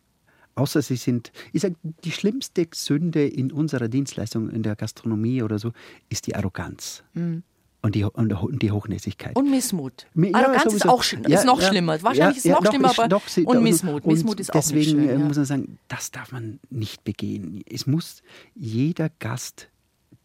Außer 0.57 0.83
sie 0.83 0.97
sind, 0.97 1.33
ich 1.53 1.63
sage, 1.63 1.75
die 2.05 2.13
schlimmste 2.13 2.67
Sünde 2.73 3.27
in 3.27 3.51
unserer 3.51 3.89
Dienstleistung, 3.89 4.51
in 4.51 4.63
der 4.63 4.77
Gastronomie 4.77 5.43
oder 5.43 5.59
so, 5.59 5.73
ist 6.09 6.27
die 6.27 6.37
Arroganz. 6.37 7.03
Mhm. 7.15 7.43
Und 7.83 7.95
die, 7.95 8.05
und 8.05 8.63
die 8.63 8.71
Hochnäsigkeit. 8.71 9.37
Und 9.37 9.51
Missmut. 9.51 10.07
Ja, 10.15 10.31
Arroganz 10.33 10.63
sowieso. 10.65 10.77
ist 10.77 10.89
auch 10.89 11.03
schlimm, 11.03 11.25
ja, 11.29 11.39
ist 11.39 11.45
noch 11.45 11.61
ja, 11.61 11.69
schlimmer. 11.69 12.03
Wahrscheinlich 12.03 12.39
ist 12.39 12.47
es 12.47 12.53
noch 12.53 12.67
schlimmer, 12.67 12.91
aber 12.91 13.09
doch, 13.09 13.23
und 13.45 13.63
Missmut. 13.63 14.07
Missmut 14.07 14.41
ist 14.41 14.51
auch 14.51 14.55
deswegen 14.55 15.01
nicht 15.01 15.11
schön, 15.11 15.21
äh, 15.21 15.23
muss 15.23 15.37
man 15.37 15.45
sagen, 15.45 15.79
das 15.89 16.11
darf 16.11 16.33
man 16.33 16.61
nicht 16.71 17.05
begehen. 17.05 17.63
Es 17.69 17.87
muss 17.87 18.23
jeder 18.55 19.11
Gast 19.19 19.69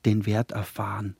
den 0.05 0.25
Wert 0.25 0.53
erfahren, 0.53 1.17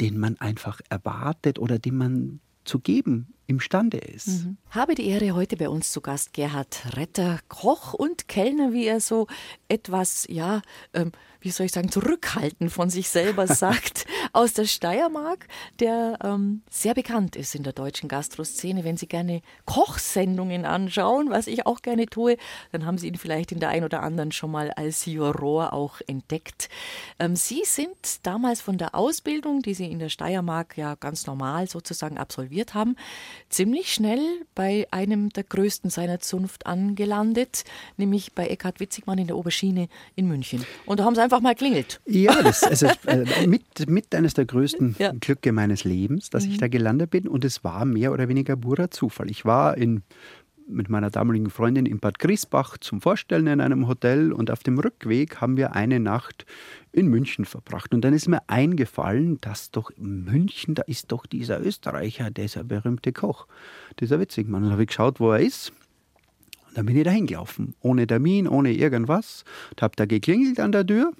den 0.00 0.18
man 0.18 0.36
einfach 0.38 0.80
erwartet 0.88 1.58
oder 1.58 1.80
den 1.80 1.96
man 1.96 2.40
zu 2.64 2.78
geben 2.78 3.34
imstande 3.46 3.98
ist. 3.98 4.44
Mhm. 4.44 4.56
Habe 4.70 4.94
die 4.94 5.06
Ehre, 5.06 5.34
heute 5.34 5.56
bei 5.56 5.68
uns 5.68 5.92
zu 5.92 6.00
Gast 6.00 6.32
Gerhard 6.32 6.96
Retter, 6.96 7.38
Koch 7.48 7.92
und 7.92 8.28
Kellner, 8.28 8.72
wie 8.72 8.86
er 8.86 9.00
so 9.00 9.26
etwas, 9.68 10.26
ja, 10.28 10.62
ähm, 10.94 11.12
wie 11.40 11.50
soll 11.50 11.66
ich 11.66 11.72
sagen, 11.72 11.90
zurückhaltend 11.90 12.72
von 12.72 12.88
sich 12.88 13.08
selber 13.08 13.46
sagt, 13.54 14.06
aus 14.32 14.54
der 14.54 14.64
Steiermark, 14.64 15.46
der 15.78 16.18
ähm, 16.24 16.62
sehr 16.70 16.94
bekannt 16.94 17.36
ist 17.36 17.54
in 17.54 17.62
der 17.62 17.72
deutschen 17.72 18.08
Gastroszene. 18.08 18.84
Wenn 18.84 18.96
Sie 18.96 19.06
gerne 19.06 19.42
Kochsendungen 19.66 20.64
anschauen, 20.64 21.30
was 21.30 21.46
ich 21.46 21.66
auch 21.66 21.82
gerne 21.82 22.06
tue, 22.06 22.36
dann 22.72 22.86
haben 22.86 22.96
Sie 22.96 23.08
ihn 23.08 23.16
vielleicht 23.16 23.52
in 23.52 23.60
der 23.60 23.68
ein 23.68 23.84
oder 23.84 24.02
anderen 24.02 24.32
schon 24.32 24.50
mal 24.50 24.70
als 24.70 25.04
Juror 25.04 25.72
auch 25.72 26.00
entdeckt. 26.06 26.70
Ähm, 27.18 27.36
Sie 27.36 27.62
sind 27.64 28.26
damals 28.26 28.60
von 28.60 28.78
der 28.78 28.94
Ausbildung, 28.94 29.62
die 29.62 29.74
Sie 29.74 29.90
in 29.90 29.98
der 29.98 30.08
Steiermark 30.08 30.78
ja 30.78 30.94
ganz 30.94 31.26
normal 31.26 31.68
sozusagen 31.68 32.16
absolviert 32.16 32.74
haben, 32.74 32.96
ziemlich 33.50 33.92
schnell 33.92 34.20
bei 34.54 34.86
einem 34.90 35.28
der 35.30 35.44
größten 35.44 35.90
seiner 35.90 36.20
Zunft 36.20 36.66
angelandet, 36.66 37.64
nämlich 37.98 38.32
bei 38.32 38.46
Eckhard 38.46 38.80
Witzigmann 38.80 39.18
in 39.18 39.26
der 39.26 39.36
Oberschiene 39.36 39.88
in 40.16 40.26
München. 40.26 40.64
Und 40.86 41.00
da 41.00 41.04
haben 41.04 41.14
sie 41.14 41.22
einfach 41.22 41.40
mal 41.40 41.54
klingelt. 41.54 42.00
Ja, 42.06 42.40
das 42.42 42.62
also, 42.62 42.86
äh, 43.06 43.46
mit, 43.46 43.88
mit 43.88 44.14
eines 44.22 44.34
der 44.34 44.46
größten 44.46 44.96
ja. 44.98 45.12
Glücke 45.12 45.52
meines 45.52 45.84
Lebens, 45.84 46.30
dass 46.30 46.46
mhm. 46.46 46.52
ich 46.52 46.58
da 46.58 46.68
gelandet 46.68 47.10
bin. 47.10 47.28
Und 47.28 47.44
es 47.44 47.64
war 47.64 47.84
mehr 47.84 48.12
oder 48.12 48.28
weniger 48.28 48.56
purer 48.56 48.90
Zufall. 48.90 49.30
Ich 49.30 49.44
war 49.44 49.76
in 49.76 50.02
mit 50.68 50.88
meiner 50.88 51.10
damaligen 51.10 51.50
Freundin 51.50 51.86
in 51.86 51.98
Bad 51.98 52.20
Griesbach 52.20 52.78
zum 52.78 53.00
Vorstellen 53.00 53.48
in 53.48 53.60
einem 53.60 53.88
Hotel 53.88 54.32
und 54.32 54.50
auf 54.50 54.62
dem 54.62 54.78
Rückweg 54.78 55.40
haben 55.40 55.56
wir 55.56 55.74
eine 55.74 55.98
Nacht 55.98 56.46
in 56.92 57.08
München 57.08 57.44
verbracht. 57.44 57.92
Und 57.92 58.02
dann 58.02 58.14
ist 58.14 58.28
mir 58.28 58.40
eingefallen, 58.46 59.38
dass 59.40 59.72
doch 59.72 59.90
in 59.90 60.24
München, 60.24 60.76
da 60.76 60.82
ist 60.82 61.10
doch 61.10 61.26
dieser 61.26 61.60
Österreicher, 61.60 62.30
dieser 62.30 62.62
berühmte 62.62 63.12
Koch, 63.12 63.48
dieser 63.98 64.20
Witzigmann. 64.20 64.62
Und 64.62 64.68
dann 64.68 64.72
habe 64.72 64.82
ich 64.82 64.88
geschaut, 64.88 65.18
wo 65.18 65.32
er 65.32 65.40
ist. 65.40 65.72
Und 66.68 66.78
dann 66.78 66.86
bin 66.86 66.96
ich 66.96 67.04
da 67.04 67.10
hingelaufen, 67.10 67.74
ohne 67.80 68.06
Termin, 68.06 68.46
ohne 68.46 68.72
irgendwas. 68.72 69.44
Und 69.70 69.82
habe 69.82 69.96
da 69.96 70.06
geklingelt 70.06 70.60
an 70.60 70.72
der 70.72 70.86
Tür 70.86 71.12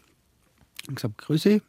und 0.89 0.95
gesagt, 0.95 1.19
Grüße, 1.19 1.63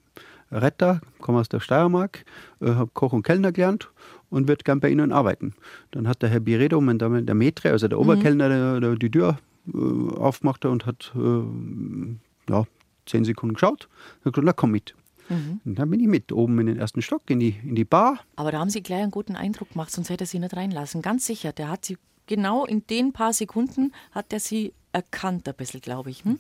Retter, 0.54 1.02
komme 1.20 1.40
aus 1.40 1.50
der 1.50 1.60
Steiermark, 1.60 2.26
äh, 2.62 2.68
habe 2.72 2.92
Koch 2.94 3.14
und 3.14 3.24
Kellner 3.24 3.52
gelernt 3.52 3.90
und 4.30 4.48
würde 4.48 4.64
gern 4.64 4.80
bei 4.80 4.90
Ihnen 4.90 5.12
arbeiten. 5.12 5.54
Dann 5.92 6.08
hat 6.08 6.22
der 6.22 6.30
Herr 6.30 6.40
Biredo, 6.40 6.82
mein 6.82 7.00
Dame, 7.00 7.24
der 7.24 7.36
Metre, 7.36 7.72
also 7.72 7.88
der 7.88 7.98
mhm. 7.98 8.04
Oberkellner, 8.04 8.50
der, 8.50 8.80
der 8.80 8.96
die 8.96 9.12
Tür 9.12 9.38
äh, 9.74 9.78
aufgemacht 10.18 10.66
und 10.66 10.86
hat 10.86 11.12
äh, 11.16 12.52
ja, 12.52 12.66
zehn 13.06 13.26
Sekunden 13.26 13.56
geschaut. 13.56 13.88
Und 14.24 14.34
gesagt, 14.34 14.46
na 14.46 14.54
komm 14.54 14.72
mit. 14.72 14.96
Mhm. 15.30 15.62
Und 15.66 15.80
dann 15.80 15.90
bin 15.90 16.00
ich 16.00 16.08
mit 16.08 16.32
oben 16.32 16.60
in 16.60 16.68
den 16.68 16.78
ersten 16.78 17.02
Stock 17.02 17.22
in 17.30 17.40
die, 17.40 17.56
in 17.64 17.76
die 17.76 17.86
Bar. 17.86 18.20
Aber 18.36 18.52
da 18.52 18.60
haben 18.60 18.70
Sie 18.70 18.84
gleich 18.84 19.02
einen 19.02 19.12
guten 19.12 19.36
Eindruck 19.36 19.72
gemacht, 19.72 19.92
sonst 19.92 20.10
hätte 20.10 20.26
er 20.26 20.28
Sie 20.28 20.40
nicht 20.40 20.56
reinlassen. 20.56 21.02
Ganz 21.02 21.26
sicher, 21.26 21.52
der 21.52 21.70
hat 21.70 21.86
Sie 21.86 21.98
genau 22.28 22.66
in 22.66 22.86
den 22.88 23.14
paar 23.14 23.34
Sekunden 23.34 23.94
hat 24.12 24.32
er 24.34 24.40
Sie 24.40 24.74
erkannt 24.92 25.48
ein 25.48 25.56
bisschen, 25.56 25.82
glaube 25.82 26.10
ich. 26.10 26.24
Hm? 26.24 26.40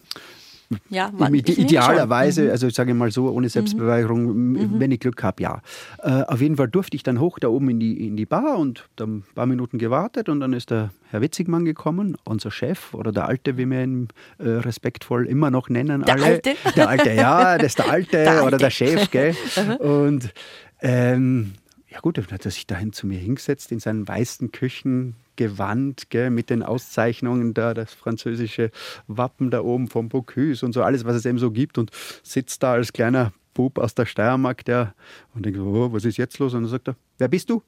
Ja, 0.90 1.12
man, 1.18 1.34
idealerweise, 1.34 2.44
mhm. 2.44 2.52
also 2.52 2.68
ich 2.68 2.76
sage 2.76 2.94
mal 2.94 3.12
so, 3.12 3.30
ohne 3.30 3.50
Selbstbeweigerung, 3.50 4.54
mhm. 4.54 4.80
wenn 4.80 4.92
ich 4.92 5.00
Glück 5.00 5.24
habe, 5.24 5.44
ja. 5.44 5.62
Äh, 6.02 6.24
auf 6.24 6.42
jeden 6.42 6.58
Fall 6.58 6.68
durfte 6.68 6.96
ich 6.96 7.04
dann 7.04 7.20
hoch 7.20 7.40
da 7.40 7.48
oben 7.48 7.70
in 7.70 7.80
die, 7.80 8.08
in 8.08 8.16
die 8.16 8.26
Bar 8.26 8.58
und 8.58 8.88
dann 8.96 9.18
ein 9.18 9.24
paar 9.36 9.46
Minuten 9.46 9.78
gewartet 9.78 10.30
und 10.30 10.40
dann 10.40 10.54
ist 10.54 10.72
der 10.72 10.92
Herr 11.10 11.22
Witzigmann 11.22 11.66
gekommen, 11.66 12.18
unser 12.24 12.52
Chef 12.52 12.94
oder 12.94 13.12
der 13.12 13.28
Alte, 13.28 13.58
wie 13.58 13.70
wir 13.70 13.84
ihn 13.84 14.08
äh, 14.40 14.50
respektvoll 14.50 15.28
immer 15.28 15.52
noch 15.52 15.70
nennen. 15.70 16.04
Der 16.04 16.16
alle. 16.16 16.26
Alte? 16.26 16.56
Der 16.76 16.90
Alte, 16.90 17.12
ja, 17.12 17.58
das 17.58 17.68
ist 17.68 17.80
der 17.80 17.90
Alte, 17.92 18.12
der 18.12 18.32
Alte. 18.32 18.44
oder 18.44 18.58
der 18.58 18.70
Chef, 18.70 19.12
gell. 19.12 19.36
und 19.80 20.34
ähm, 20.82 21.54
ja 21.90 22.00
gut, 22.00 22.18
dann 22.18 22.28
hat 22.32 22.46
er 22.46 22.52
sich 22.52 22.66
dahin 22.66 22.92
zu 22.92 23.06
mir 23.06 23.20
hingesetzt 23.20 23.72
in 23.72 23.80
seinen 23.80 24.08
weißen 24.08 24.52
Küchen, 24.52 25.16
Gewand 25.36 26.10
gell, 26.10 26.30
mit 26.30 26.50
den 26.50 26.63
Auszeichnungen 26.63 27.54
da, 27.54 27.74
das 27.74 27.93
französische 27.93 28.72
Wappen 29.08 29.52
da 29.52 29.62
oben 29.62 29.88
vom 29.88 30.10
Bocuse 30.10 30.65
und 30.65 30.74
so, 30.74 30.84
alles, 30.84 31.06
was 31.06 31.15
es 31.15 31.26
eben 31.26 31.39
so 31.39 31.52
gibt 31.52 31.78
und 31.78 31.91
sitzt 32.24 32.63
da 32.63 32.74
als 32.74 32.93
kleiner 32.93 33.34
Bub 33.54 33.78
aus 33.78 33.96
der 33.96 34.06
Steiermark, 34.06 34.65
der 34.65 34.96
und 35.34 35.46
denkt, 35.46 35.60
oh, 35.60 35.91
was 35.93 36.06
ist 36.06 36.17
jetzt 36.17 36.39
los? 36.39 36.54
Und 36.54 36.63
dann 36.63 36.69
sagt 36.69 36.89
er, 36.89 36.96
wer 37.17 37.28
bist 37.28 37.50
du? 37.50 37.62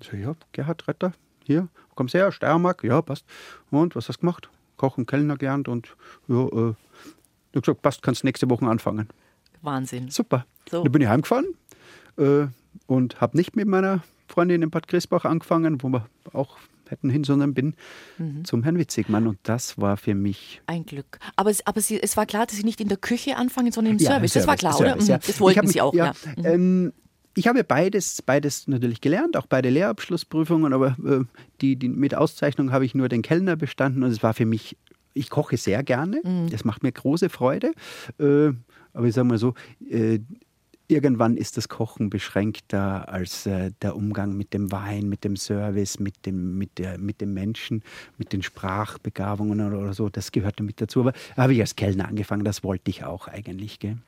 Ich 0.00 0.08
so, 0.08 0.16
ja, 0.16 0.34
Gerhard 0.52 0.86
Retter, 0.88 1.12
hier, 1.44 1.68
wo 1.88 1.94
kommst 1.94 2.14
du 2.14 2.18
her? 2.18 2.32
Steiermark, 2.32 2.82
ja, 2.84 3.00
passt. 3.02 3.24
Und 3.70 3.94
was 3.94 4.08
hast 4.08 4.16
du 4.16 4.20
gemacht? 4.20 4.48
Koch 4.76 4.96
und 4.96 5.06
Kellner 5.06 5.36
gelernt 5.36 5.68
und 5.68 5.94
ja, 6.26 6.46
äh, 6.46 6.74
ich 7.52 7.62
gesagt, 7.62 7.82
passt, 7.82 8.02
kannst 8.02 8.24
nächste 8.24 8.48
Woche 8.48 8.66
anfangen. 8.66 9.08
Wahnsinn. 9.62 10.10
Super. 10.10 10.46
So. 10.70 10.82
Dann 10.82 10.92
bin 10.92 11.02
ich 11.02 11.08
heimgefahren 11.08 11.46
äh, 12.16 12.46
und 12.86 13.20
habe 13.20 13.36
nicht 13.36 13.56
mit 13.56 13.68
meiner 13.68 14.02
Freundin 14.28 14.62
in 14.62 14.70
Bad 14.70 14.88
Griesbach 14.88 15.24
angefangen, 15.24 15.82
wo 15.82 15.88
wir 15.88 16.06
auch 16.32 16.56
hätten 16.90 17.10
hin, 17.10 17.24
sondern 17.24 17.54
bin 17.54 17.74
mhm. 18.18 18.44
zum 18.44 18.62
Herrn 18.62 18.78
Witzigmann 18.78 19.26
und 19.26 19.38
das 19.42 19.78
war 19.78 19.96
für 19.96 20.14
mich 20.14 20.62
ein 20.66 20.84
Glück. 20.84 21.18
Aber, 21.36 21.50
es, 21.50 21.66
aber 21.66 21.80
Sie, 21.80 22.00
es 22.00 22.16
war 22.16 22.26
klar, 22.26 22.46
dass 22.46 22.56
Sie 22.56 22.64
nicht 22.64 22.80
in 22.80 22.88
der 22.88 22.98
Küche 22.98 23.36
anfangen, 23.36 23.72
sondern 23.72 23.94
im 23.94 23.98
ja, 23.98 24.10
Service. 24.10 24.32
Service. 24.32 24.46
Das 24.46 24.46
war 24.46 24.56
klar, 24.56 24.72
Service, 24.72 25.04
oder? 25.04 25.12
Ja. 25.12 25.16
Mhm. 25.16 25.22
Das 25.26 25.40
wollten 25.40 25.60
mich, 25.60 25.72
Sie 25.72 25.80
auch. 25.80 25.94
Ja, 25.94 26.12
ja. 26.36 26.44
Ähm, 26.44 26.92
ich 27.36 27.46
habe 27.46 27.62
beides, 27.64 28.22
beides 28.22 28.66
natürlich 28.66 29.00
gelernt, 29.00 29.36
auch 29.36 29.46
beide 29.46 29.70
Lehrabschlussprüfungen, 29.70 30.72
aber 30.72 30.96
äh, 31.04 31.20
die, 31.60 31.76
die, 31.76 31.88
mit 31.88 32.14
Auszeichnung 32.14 32.72
habe 32.72 32.84
ich 32.84 32.94
nur 32.94 33.08
den 33.08 33.22
Kellner 33.22 33.56
bestanden 33.56 34.02
und 34.02 34.10
es 34.10 34.22
war 34.22 34.34
für 34.34 34.46
mich, 34.46 34.76
ich 35.14 35.30
koche 35.30 35.56
sehr 35.56 35.82
gerne, 35.82 36.20
mhm. 36.24 36.50
das 36.50 36.64
macht 36.64 36.82
mir 36.82 36.92
große 36.92 37.28
Freude. 37.28 37.72
Äh, 38.18 38.52
aber 38.92 39.06
ich 39.06 39.14
sage 39.14 39.28
mal 39.28 39.38
so, 39.38 39.54
äh, 39.88 40.18
irgendwann 40.90 41.36
ist 41.36 41.56
das 41.56 41.68
Kochen 41.68 42.10
beschränkter 42.10 43.08
als 43.08 43.46
äh, 43.46 43.70
der 43.82 43.96
Umgang 43.96 44.36
mit 44.36 44.52
dem 44.52 44.72
Wein, 44.72 45.08
mit 45.08 45.24
dem 45.24 45.36
Service, 45.36 45.98
mit 45.98 46.26
dem, 46.26 46.58
mit, 46.58 46.78
der, 46.78 46.98
mit 46.98 47.20
dem 47.20 47.32
Menschen, 47.32 47.82
mit 48.18 48.32
den 48.32 48.42
Sprachbegabungen 48.42 49.60
oder, 49.60 49.78
oder 49.78 49.92
so. 49.94 50.08
Das 50.08 50.32
gehörte 50.32 50.62
mit 50.62 50.80
dazu. 50.80 51.00
Aber 51.00 51.12
habe 51.36 51.54
ich 51.54 51.60
als 51.60 51.76
Kellner 51.76 52.08
angefangen, 52.08 52.44
das 52.44 52.64
wollte 52.64 52.90
ich 52.90 53.04
auch 53.04 53.28
eigentlich. 53.28 53.78
Gell? 53.78 53.98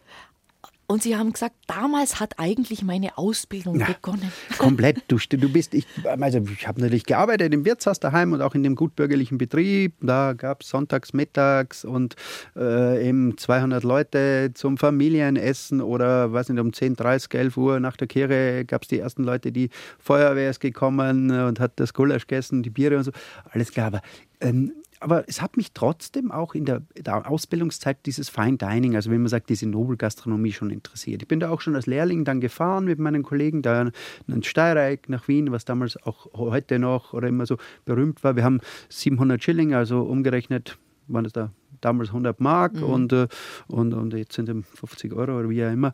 Und 0.93 1.03
Sie 1.03 1.17
haben 1.17 1.33
gesagt, 1.33 1.55
damals 1.69 2.21
hat 2.21 2.39
eigentlich 2.39 2.83
meine 2.83 3.17
Ausbildung 3.17 3.81
ja, 3.81 3.87
begonnen. 3.87 4.31
Komplett. 4.59 5.03
Du, 5.09 5.17
du 5.17 5.49
bist, 5.49 5.73
ich, 5.73 5.87
also 6.05 6.43
ich 6.53 6.69
habe 6.69 6.83
natürlich 6.83 7.07
gearbeitet 7.07 7.55
im 7.55 7.65
Wirtshaus 7.65 7.99
daheim 7.99 8.35
und 8.35 8.43
auch 8.43 8.55
in 8.55 8.63
dem 8.63 8.75
gutbürgerlichen 8.75 9.39
Betrieb. 9.39 9.95
Da 10.03 10.35
gab 10.35 10.61
es 10.61 10.69
sonntags, 10.69 11.15
mittags 11.15 11.87
und 11.87 12.15
äh, 12.57 13.09
eben 13.09 13.39
200 13.39 13.83
Leute 13.85 14.51
zum 14.53 14.77
Familienessen 14.77 15.81
oder 15.81 16.31
weiß 16.31 16.51
nicht, 16.51 16.61
um 16.61 16.75
10, 16.75 16.97
30, 16.97 17.33
11 17.33 17.57
Uhr 17.57 17.81
nach 17.81 17.97
der 17.97 18.07
Kirche 18.07 18.67
gab 18.67 18.83
es 18.83 18.89
die 18.89 18.99
ersten 18.99 19.25
Leute, 19.25 19.51
die 19.51 19.71
Feuerwehr 19.99 20.51
ist 20.51 20.61
gekommen 20.61 21.31
und 21.31 21.59
hat 21.59 21.73
das 21.77 21.95
Gulasch 21.95 22.27
gegessen, 22.27 22.63
die 22.63 22.69
Biere 22.69 22.99
und 22.99 23.05
so. 23.05 23.13
Alles 23.51 23.73
klar. 23.73 23.87
Aber 23.87 24.03
ähm, 24.43 24.75
aber 25.03 25.29
es 25.29 25.43
hat 25.43 25.57
mich 25.57 25.73
trotzdem 25.73 26.31
auch 26.31 26.55
in 26.55 26.65
der, 26.65 26.83
der, 26.97 27.29
Ausbildungszeit 27.29 28.07
dieses 28.07 28.29
Fine 28.29 28.57
Dining, 28.57 28.95
also 28.95 29.11
wenn 29.11 29.21
man 29.21 29.29
sagt, 29.29 29.51
diese 29.51 29.69
Nobelgastronomie 29.69 30.53
schon 30.53 30.71
interessiert. 30.71 31.23
Ich 31.23 31.29
bin 31.29 31.41
da 31.41 31.51
auch 31.51 31.61
schon 31.61 31.75
als 31.75 31.87
Lehrling 31.87 32.25
dann 32.25 32.41
gefahren 32.41 32.85
mit 32.85 32.99
meinen 32.99 33.23
Kollegen 33.23 33.63
da 33.63 33.91
in 34.29 34.43
Steireck 34.43 35.09
nach 35.09 35.29
Wien, 35.29 35.53
was 35.53 35.65
damals 35.65 35.97
auch 36.05 36.33
heute 36.35 36.79
noch 36.79 37.13
oder 37.13 37.29
immer 37.29 37.47
so 37.47 37.57
berühmt 37.85 38.23
war. 38.25 38.37
Wir 38.37 38.45
haben 38.45 38.61
700 38.89 39.43
Schilling, 39.43 39.75
also 39.75 40.03
umgerechnet 40.03 40.79
waren 41.09 41.25
es 41.25 41.33
da 41.33 41.51
damals 41.81 42.11
100 42.11 42.41
Mark 42.41 42.75
mhm. 42.75 42.83
und, 42.85 43.13
äh, 43.13 43.29
und, 43.67 43.93
und 43.95 44.15
jetzt 44.15 44.35
sind 44.35 44.49
es 44.49 44.65
50 44.79 45.13
Euro 45.13 45.39
oder 45.39 45.51
wie 45.51 45.65
auch 45.65 45.73
immer. 45.73 45.93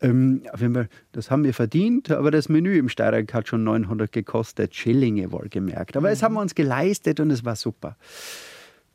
Ähm, 0.00 0.42
Fall, 0.54 0.88
das 1.12 1.30
haben 1.30 1.44
wir 1.44 1.54
verdient, 1.54 2.10
aber 2.10 2.30
das 2.30 2.48
Menü 2.48 2.78
im 2.78 2.88
Steiermark 2.88 3.32
hat 3.32 3.48
schon 3.48 3.64
900 3.64 4.10
gekostet, 4.12 4.74
Schillinge 4.74 5.32
wohlgemerkt. 5.32 5.96
Aber 5.96 6.08
mhm. 6.08 6.12
das 6.12 6.22
haben 6.22 6.34
wir 6.34 6.40
uns 6.40 6.54
geleistet 6.54 7.20
und 7.20 7.30
es 7.30 7.44
war 7.44 7.56
super. 7.56 7.96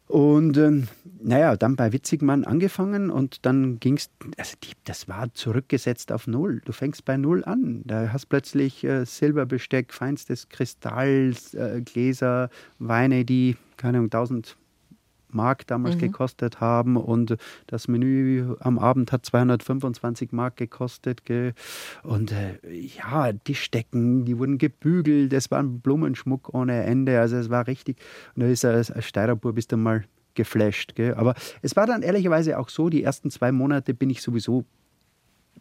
Und 0.09 0.57
ähm, 0.57 0.87
naja, 1.21 1.55
dann 1.55 1.75
bei 1.75 1.93
Witzigmann 1.93 2.43
angefangen 2.43 3.11
und 3.11 3.45
dann 3.45 3.79
ging 3.79 3.97
es, 3.97 4.09
also 4.37 4.55
die, 4.63 4.71
das 4.83 5.07
war 5.07 5.31
zurückgesetzt 5.35 6.11
auf 6.11 6.25
Null. 6.25 6.61
Du 6.65 6.71
fängst 6.71 7.05
bei 7.05 7.15
Null 7.15 7.43
an. 7.45 7.83
Da 7.85 8.11
hast 8.11 8.25
plötzlich 8.25 8.83
äh, 8.83 9.05
Silberbesteck, 9.05 9.93
feinstes 9.93 10.49
Kristall, 10.49 11.35
äh, 11.53 11.81
Gläser, 11.81 12.49
Weine, 12.79 13.23
die, 13.23 13.55
keine 13.77 13.99
Ahnung, 13.99 14.07
1000 14.07 14.57
Mark 15.33 15.67
damals 15.67 15.95
mhm. 15.95 15.99
gekostet 15.99 16.59
haben 16.59 16.97
und 16.97 17.37
das 17.67 17.87
Menü 17.87 18.55
am 18.59 18.79
Abend 18.79 19.11
hat 19.11 19.25
225 19.25 20.31
Mark 20.31 20.57
gekostet. 20.57 21.25
Gell? 21.25 21.53
Und 22.03 22.31
äh, 22.31 22.59
ja, 22.71 23.31
Tischdecken, 23.33 24.25
die 24.25 24.37
wurden 24.37 24.57
gebügelt, 24.57 25.33
es 25.33 25.51
war 25.51 25.59
ein 25.59 25.79
Blumenschmuck 25.79 26.53
ohne 26.53 26.83
Ende, 26.83 27.19
also 27.19 27.37
es 27.37 27.49
war 27.49 27.67
richtig. 27.67 27.97
Und 28.35 28.43
da 28.43 28.49
ist 28.49 28.65
als, 28.65 28.91
als 28.91 29.05
Steirerbur 29.05 29.53
bist 29.53 29.71
du 29.71 29.77
mal 29.77 30.03
geflasht. 30.35 30.95
Gell? 30.95 31.13
Aber 31.15 31.35
es 31.61 31.75
war 31.75 31.85
dann 31.85 32.01
ehrlicherweise 32.01 32.57
auch 32.59 32.69
so, 32.69 32.89
die 32.89 33.03
ersten 33.03 33.29
zwei 33.31 33.51
Monate 33.51 33.93
bin 33.93 34.09
ich 34.09 34.21
sowieso 34.21 34.65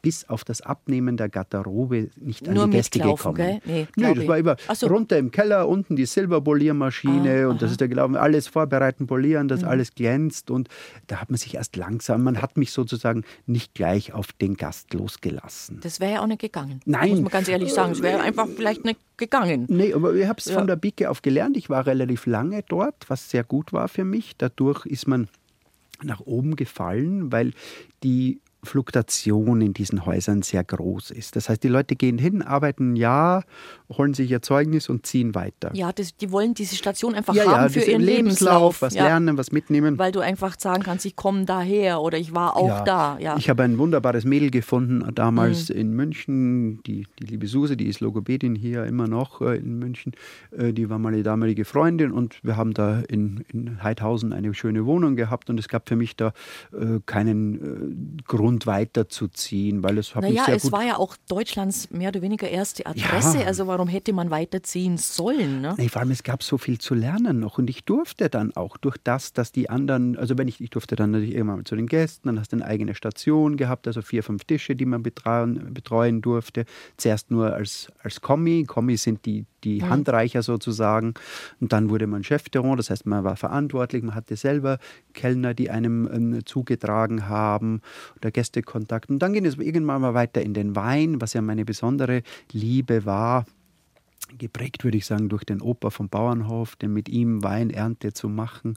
bis 0.02 0.28
auf 0.28 0.44
das 0.44 0.60
Abnehmen 0.60 1.16
der 1.16 1.28
Garderobe 1.28 2.10
nicht 2.16 2.46
Nur 2.46 2.64
an 2.64 2.70
die 2.70 2.76
Gäste 2.76 2.98
gekommen. 2.98 3.34
Gell? 3.34 3.60
Nee, 3.64 3.86
nee 3.96 4.14
das 4.14 4.26
war 4.26 4.38
immer 4.38 4.56
so. 4.74 4.86
runter 4.86 5.18
im 5.18 5.30
Keller, 5.30 5.68
unten 5.68 5.96
die 5.96 6.06
Silberpoliermaschine 6.06 7.44
ah, 7.44 7.48
und 7.48 7.62
das 7.62 7.70
ist 7.70 7.80
der 7.80 7.88
gelaufen, 7.88 8.16
alles 8.16 8.48
vorbereiten, 8.48 9.06
polieren, 9.06 9.48
dass 9.48 9.62
mhm. 9.62 9.68
alles 9.68 9.94
glänzt 9.94 10.50
und 10.50 10.68
da 11.06 11.20
hat 11.20 11.30
man 11.30 11.38
sich 11.38 11.54
erst 11.54 11.76
langsam, 11.76 12.22
man 12.22 12.40
hat 12.42 12.56
mich 12.56 12.72
sozusagen 12.72 13.24
nicht 13.46 13.74
gleich 13.74 14.12
auf 14.12 14.32
den 14.32 14.56
Gast 14.56 14.94
losgelassen. 14.94 15.80
Das 15.82 16.00
wäre 16.00 16.14
ja 16.14 16.22
auch 16.22 16.26
nicht 16.26 16.40
gegangen. 16.40 16.80
Nein. 16.84 17.10
Muss 17.10 17.20
man 17.20 17.30
ganz 17.30 17.48
ehrlich 17.48 17.72
sagen, 17.72 17.92
es 17.92 18.02
wäre 18.02 18.20
einfach 18.20 18.46
vielleicht 18.48 18.84
nicht 18.84 19.00
gegangen. 19.16 19.66
Nee, 19.68 19.92
aber 19.92 20.14
ich 20.14 20.26
habe 20.26 20.38
es 20.38 20.46
ja. 20.46 20.58
von 20.58 20.66
der 20.66 20.76
Bicke 20.76 21.10
auf 21.10 21.22
gelernt. 21.22 21.56
Ich 21.56 21.68
war 21.68 21.86
relativ 21.86 22.26
lange 22.26 22.62
dort, 22.68 23.08
was 23.08 23.30
sehr 23.30 23.44
gut 23.44 23.72
war 23.72 23.88
für 23.88 24.04
mich. 24.04 24.36
Dadurch 24.36 24.86
ist 24.86 25.06
man 25.06 25.28
nach 26.02 26.20
oben 26.20 26.56
gefallen, 26.56 27.32
weil 27.32 27.52
die 28.02 28.40
Fluktuation 28.68 29.60
in 29.60 29.72
diesen 29.72 30.04
Häusern 30.04 30.42
sehr 30.42 30.62
groß 30.62 31.10
ist. 31.10 31.36
Das 31.36 31.48
heißt, 31.48 31.62
die 31.62 31.68
Leute 31.68 31.96
gehen 31.96 32.18
hin, 32.18 32.42
arbeiten 32.42 32.92
ein 32.92 32.96
Jahr, 32.96 33.44
holen 33.96 34.14
sich 34.14 34.30
ihr 34.30 34.42
Zeugnis 34.42 34.88
und 34.88 35.06
ziehen 35.06 35.34
weiter. 35.34 35.70
Ja, 35.74 35.92
das, 35.92 36.16
die 36.16 36.30
wollen 36.30 36.54
diese 36.54 36.76
Station 36.76 37.14
einfach 37.14 37.34
ja, 37.34 37.46
haben 37.46 37.62
ja, 37.62 37.68
für 37.68 37.90
ihren 37.90 38.02
Lebenslauf. 38.02 38.18
Lebenslauf 38.18 38.82
was 38.82 38.94
ja. 38.94 39.04
lernen, 39.04 39.38
was 39.38 39.52
mitnehmen. 39.52 39.98
Weil 39.98 40.12
du 40.12 40.20
einfach 40.20 40.56
sagen 40.58 40.82
kannst, 40.82 41.06
ich 41.06 41.16
komme 41.16 41.44
daher 41.46 42.02
oder 42.02 42.18
ich 42.18 42.34
war 42.34 42.56
auch 42.56 42.84
da. 42.84 43.18
Ja. 43.18 43.36
Ich 43.38 43.48
habe 43.48 43.62
ein 43.62 43.78
wunderbares 43.78 44.24
Mädel 44.24 44.50
gefunden, 44.50 45.04
damals 45.14 45.70
mhm. 45.70 45.76
in 45.76 45.92
München, 45.92 46.82
die, 46.84 47.06
die 47.18 47.24
liebe 47.24 47.46
Suse, 47.46 47.76
die 47.76 47.86
ist 47.86 48.00
Logopädin 48.00 48.54
hier 48.54 48.84
immer 48.84 49.08
noch 49.08 49.40
äh, 49.40 49.56
in 49.56 49.78
München. 49.78 50.12
Äh, 50.56 50.72
die 50.72 50.90
war 50.90 50.98
meine 50.98 51.22
damalige 51.22 51.64
Freundin 51.64 52.12
und 52.12 52.38
wir 52.42 52.56
haben 52.56 52.74
da 52.74 53.00
in, 53.08 53.44
in 53.52 53.82
Heidhausen 53.82 54.32
eine 54.32 54.52
schöne 54.52 54.84
Wohnung 54.84 55.16
gehabt 55.16 55.48
und 55.48 55.58
es 55.58 55.68
gab 55.68 55.88
für 55.88 55.96
mich 55.96 56.16
da 56.16 56.32
äh, 56.72 57.00
keinen 57.06 58.18
Grund, 58.26 58.57
Grund 58.58 58.66
weiterzuziehen, 58.66 59.82
weil 59.82 59.98
es 59.98 60.14
habe 60.14 60.26
naja, 60.26 60.40
ich 60.40 60.46
sehr 60.46 60.56
es 60.56 60.62
gut 60.64 60.72
war 60.72 60.84
ja 60.84 60.96
auch 60.96 61.16
Deutschlands 61.28 61.90
mehr 61.90 62.08
oder 62.08 62.22
weniger 62.22 62.48
erste 62.48 62.86
Adresse, 62.86 63.40
ja. 63.40 63.46
also 63.46 63.66
warum 63.66 63.88
hätte 63.88 64.12
man 64.12 64.30
weiterziehen 64.30 64.98
sollen? 64.98 65.60
Ne? 65.60 65.74
Nee, 65.78 65.88
vor 65.88 66.00
allem 66.00 66.10
es 66.10 66.22
gab 66.22 66.42
so 66.42 66.58
viel 66.58 66.78
zu 66.78 66.94
lernen 66.94 67.40
noch 67.40 67.58
und 67.58 67.70
ich 67.70 67.84
durfte 67.84 68.28
dann 68.28 68.54
auch 68.56 68.76
durch 68.76 68.96
das, 69.02 69.32
dass 69.32 69.52
die 69.52 69.70
anderen, 69.70 70.16
also 70.16 70.36
wenn 70.38 70.48
ich, 70.48 70.60
ich 70.60 70.70
durfte 70.70 70.96
dann 70.96 71.12
natürlich 71.12 71.34
irgendwann 71.34 71.64
zu 71.64 71.76
den 71.76 71.86
Gästen, 71.86 72.28
dann 72.28 72.40
hast 72.40 72.52
du 72.52 72.56
eine 72.56 72.64
eigene 72.64 72.94
Station 72.94 73.56
gehabt, 73.56 73.86
also 73.86 74.02
vier, 74.02 74.22
fünf 74.22 74.44
Tische, 74.44 74.74
die 74.74 74.86
man 74.86 75.02
betreuen, 75.02 75.72
betreuen 75.72 76.20
durfte. 76.20 76.64
Zuerst 76.96 77.30
nur 77.30 77.54
als, 77.54 77.92
als 78.02 78.20
Kommi, 78.20 78.64
Kommi 78.64 78.96
sind 78.96 79.24
die 79.26 79.46
die 79.64 79.82
mhm. 79.82 79.88
Handreicher 79.88 80.42
sozusagen. 80.42 81.14
Und 81.60 81.72
dann 81.72 81.90
wurde 81.90 82.06
man 82.06 82.24
Chef 82.24 82.48
de 82.48 82.58
das 82.76 82.90
heißt, 82.90 83.06
man 83.06 83.24
war 83.24 83.36
verantwortlich, 83.36 84.02
man 84.02 84.14
hatte 84.14 84.36
selber 84.36 84.78
Kellner, 85.14 85.54
die 85.54 85.70
einem 85.70 86.08
ähm, 86.12 86.46
zugetragen 86.46 87.28
haben 87.28 87.80
oder 88.16 88.30
Gästekontakt. 88.38 89.10
Und 89.10 89.18
dann 89.18 89.32
ging 89.32 89.44
es 89.44 89.56
irgendwann 89.58 90.00
mal 90.00 90.14
weiter 90.14 90.40
in 90.40 90.54
den 90.54 90.76
Wein, 90.76 91.20
was 91.20 91.32
ja 91.32 91.42
meine 91.42 91.64
besondere 91.64 92.22
Liebe 92.52 93.04
war 93.04 93.46
geprägt, 94.36 94.84
würde 94.84 94.98
ich 94.98 95.06
sagen, 95.06 95.28
durch 95.28 95.44
den 95.44 95.62
Opa 95.62 95.90
vom 95.90 96.08
Bauernhof, 96.08 96.76
denn 96.76 96.92
mit 96.92 97.08
ihm 97.08 97.42
Weinernte 97.42 98.12
zu 98.12 98.28
machen 98.28 98.76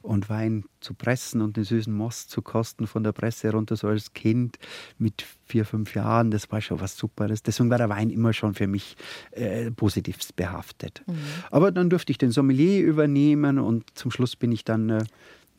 und 0.00 0.30
Wein 0.30 0.64
zu 0.80 0.94
pressen 0.94 1.40
und 1.40 1.56
den 1.56 1.64
süßen 1.64 1.92
Most 1.92 2.30
zu 2.30 2.40
kosten 2.40 2.86
von 2.86 3.02
der 3.02 3.12
Presse 3.12 3.50
runter, 3.50 3.74
so 3.74 3.88
als 3.88 4.12
Kind 4.12 4.58
mit 4.98 5.24
vier, 5.44 5.64
fünf 5.64 5.94
Jahren, 5.94 6.30
das 6.30 6.50
war 6.52 6.60
schon 6.60 6.80
was 6.80 6.96
Superes. 6.96 7.42
Deswegen 7.42 7.70
war 7.70 7.78
der 7.78 7.88
Wein 7.88 8.10
immer 8.10 8.32
schon 8.32 8.54
für 8.54 8.68
mich 8.68 8.96
äh, 9.32 9.72
positiv 9.72 10.18
behaftet. 10.36 11.02
Mhm. 11.06 11.14
Aber 11.50 11.72
dann 11.72 11.90
durfte 11.90 12.12
ich 12.12 12.18
den 12.18 12.30
Sommelier 12.30 12.82
übernehmen 12.82 13.58
und 13.58 13.84
zum 13.98 14.10
Schluss 14.12 14.36
bin 14.36 14.52
ich 14.52 14.64
dann 14.64 14.88
äh, 14.88 15.04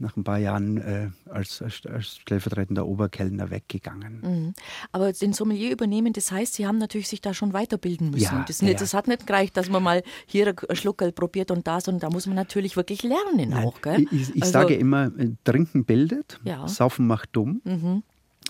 nach 0.04 0.16
ein 0.16 0.24
paar 0.24 0.38
Jahren 0.38 0.78
äh, 0.78 1.10
als, 1.30 1.62
als, 1.62 1.82
als, 1.88 2.18
stellvertretender 2.18 2.86
Oberkellner 2.86 3.50
weggegangen. 3.50 4.22
Mhm. 4.22 4.54
Aber 4.92 5.12
den 5.12 5.34
Sommelier 5.34 5.72
übernehmen, 5.72 6.13
das 6.13 6.32
heißt, 6.32 6.54
Sie 6.54 6.68
haben 6.68 6.78
natürlich 6.78 7.08
sich 7.08 7.22
da 7.22 7.34
schon 7.34 7.54
weiterbilden 7.54 8.12
müssen. 8.12 8.24
Ja, 8.24 8.46
das, 8.48 8.62
nicht, 8.62 8.74
ja. 8.74 8.80
das 8.80 8.94
hat 8.94 9.08
nicht 9.08 9.26
gereicht, 9.26 9.58
dass 9.58 9.70
man 9.70 9.82
mal 9.82 10.04
hier 10.28 10.54
ein 10.70 10.76
Schluckerl 10.76 11.12
probiert 11.12 11.50
und 11.50 11.66
da, 11.66 11.82
sondern 11.82 12.02
da 12.02 12.13
muss 12.13 12.28
man 12.28 12.36
natürlich 12.36 12.76
wirklich 12.76 13.02
lernen 13.02 13.50
Nein, 13.50 13.66
auch. 13.66 13.82
Gell? 13.82 14.06
Ich, 14.12 14.36
ich 14.36 14.42
also, 14.44 14.54
sage 14.54 14.76
immer, 14.76 15.08
äh, 15.18 15.32
Trinken 15.44 15.86
bildet, 15.86 16.39
ja. 16.44 16.68
Saufen 16.68 17.08
macht 17.08 17.30
dumm. 17.32 17.62
Mhm. 17.63 18.04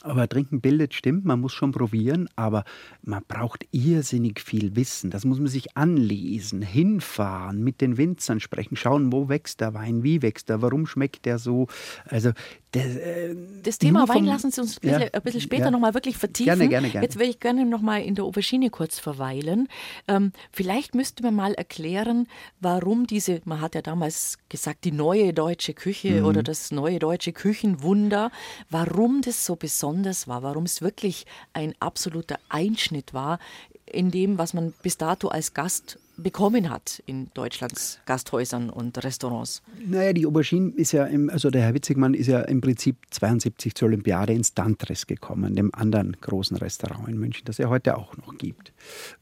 Aber 0.06 0.28
trinken 0.28 0.60
bildet, 0.60 0.94
stimmt, 0.94 1.24
man 1.24 1.40
muss 1.40 1.54
schon 1.54 1.72
probieren, 1.72 2.28
aber 2.36 2.66
man 3.04 3.24
braucht 3.26 3.66
irrsinnig 3.72 4.42
viel 4.42 4.76
Wissen. 4.76 5.10
Das 5.10 5.24
muss 5.24 5.40
man 5.40 5.48
sich 5.48 5.78
anlesen, 5.78 6.62
hinfahren, 6.62 7.64
mit 7.64 7.80
den 7.80 7.96
Winzern 7.98 8.42
sprechen, 8.42 8.76
schauen, 8.76 9.14
wo 9.14 9.30
wächst 9.30 9.62
der 9.62 9.74
Wein, 9.74 10.04
wie 10.04 10.22
wächst 10.22 10.50
er, 10.50 10.62
warum 10.62 10.88
schmeckt 10.88 11.26
der 11.26 11.40
so. 11.40 11.68
Also 12.04 12.34
das, 12.74 12.96
äh, 12.96 13.36
das 13.62 13.78
Thema 13.78 14.08
Wein 14.10 14.26
lassen 14.26 14.50
Sie 14.50 14.60
uns 14.60 14.80
bitte, 14.80 15.04
ja, 15.04 15.10
ein 15.14 15.22
bisschen 15.22 15.42
später 15.42 15.66
ja. 15.66 15.72
nochmal 15.72 15.94
wirklich 15.94 16.18
vertiefen. 16.18 16.58
Gerne, 16.58 16.70
gerne, 16.70 16.90
gerne. 16.90 17.06
Jetzt 17.06 17.20
will 17.20 17.30
ich 17.30 17.40
gerne 17.40 17.66
nochmal 17.66 18.02
in 18.02 18.16
der 18.16 18.26
Aubergine 18.26 18.72
kurz 18.72 18.98
verweilen. 18.98 19.68
Ähm, 20.08 20.32
vielleicht 20.52 20.96
müsste 20.96 21.22
man 21.22 21.36
mal 21.36 21.54
erklären, 21.54 22.28
warum 22.60 23.06
diese, 23.06 23.42
man 23.46 23.62
hat 23.62 23.76
ja 23.76 23.84
damals 23.84 24.40
gesagt, 24.50 24.86
die 24.86 24.92
neue 24.92 25.34
deutsche 25.34 25.76
Küche 25.76 26.22
mhm. 26.22 26.26
oder 26.26 26.42
das 26.42 26.72
neue 26.72 26.98
deutsche 26.98 27.32
Küchenwunder, 27.32 28.32
warum 28.72 29.22
das 29.22 29.46
so 29.46 29.56
besonders 29.56 30.28
war, 30.28 30.42
warum 30.42 30.64
es 30.64 30.82
wirklich 30.82 31.28
ein 31.54 31.76
absoluter 31.80 32.40
Einschnitt 32.50 33.14
war 33.14 33.38
in 33.86 34.10
dem, 34.10 34.40
was 34.40 34.56
man 34.56 34.74
bis 34.82 34.98
dato 34.98 35.28
als 35.28 35.54
Gast 35.54 36.00
bekommen 36.18 36.70
hat 36.70 37.02
in 37.06 37.30
Deutschlands 37.34 38.00
Gasthäusern 38.06 38.70
und 38.70 39.04
Restaurants? 39.04 39.62
Naja, 39.86 40.14
die 40.14 40.26
Aubergine 40.26 40.72
ist 40.76 40.92
ja, 40.92 41.06
im, 41.06 41.30
also 41.30 41.50
der 41.50 41.64
Herr 41.64 41.74
Witzigmann 41.74 42.14
ist 42.14 42.28
ja 42.28 42.42
im 42.42 42.62
Prinzip 42.62 42.98
72 43.12 43.76
zur 43.76 43.88
Olympiade 43.88 44.34
ins 44.34 44.54
Dantres 44.54 45.08
gekommen, 45.08 45.56
dem 45.56 45.74
anderen 45.74 46.16
großen 46.22 46.58
Restaurant 46.58 47.10
in 47.10 47.18
München, 47.18 47.46
das 47.46 47.60
er 47.60 47.70
heute 47.70 47.98
auch 47.98 48.16
noch 48.18 48.38
gibt. 48.38 48.74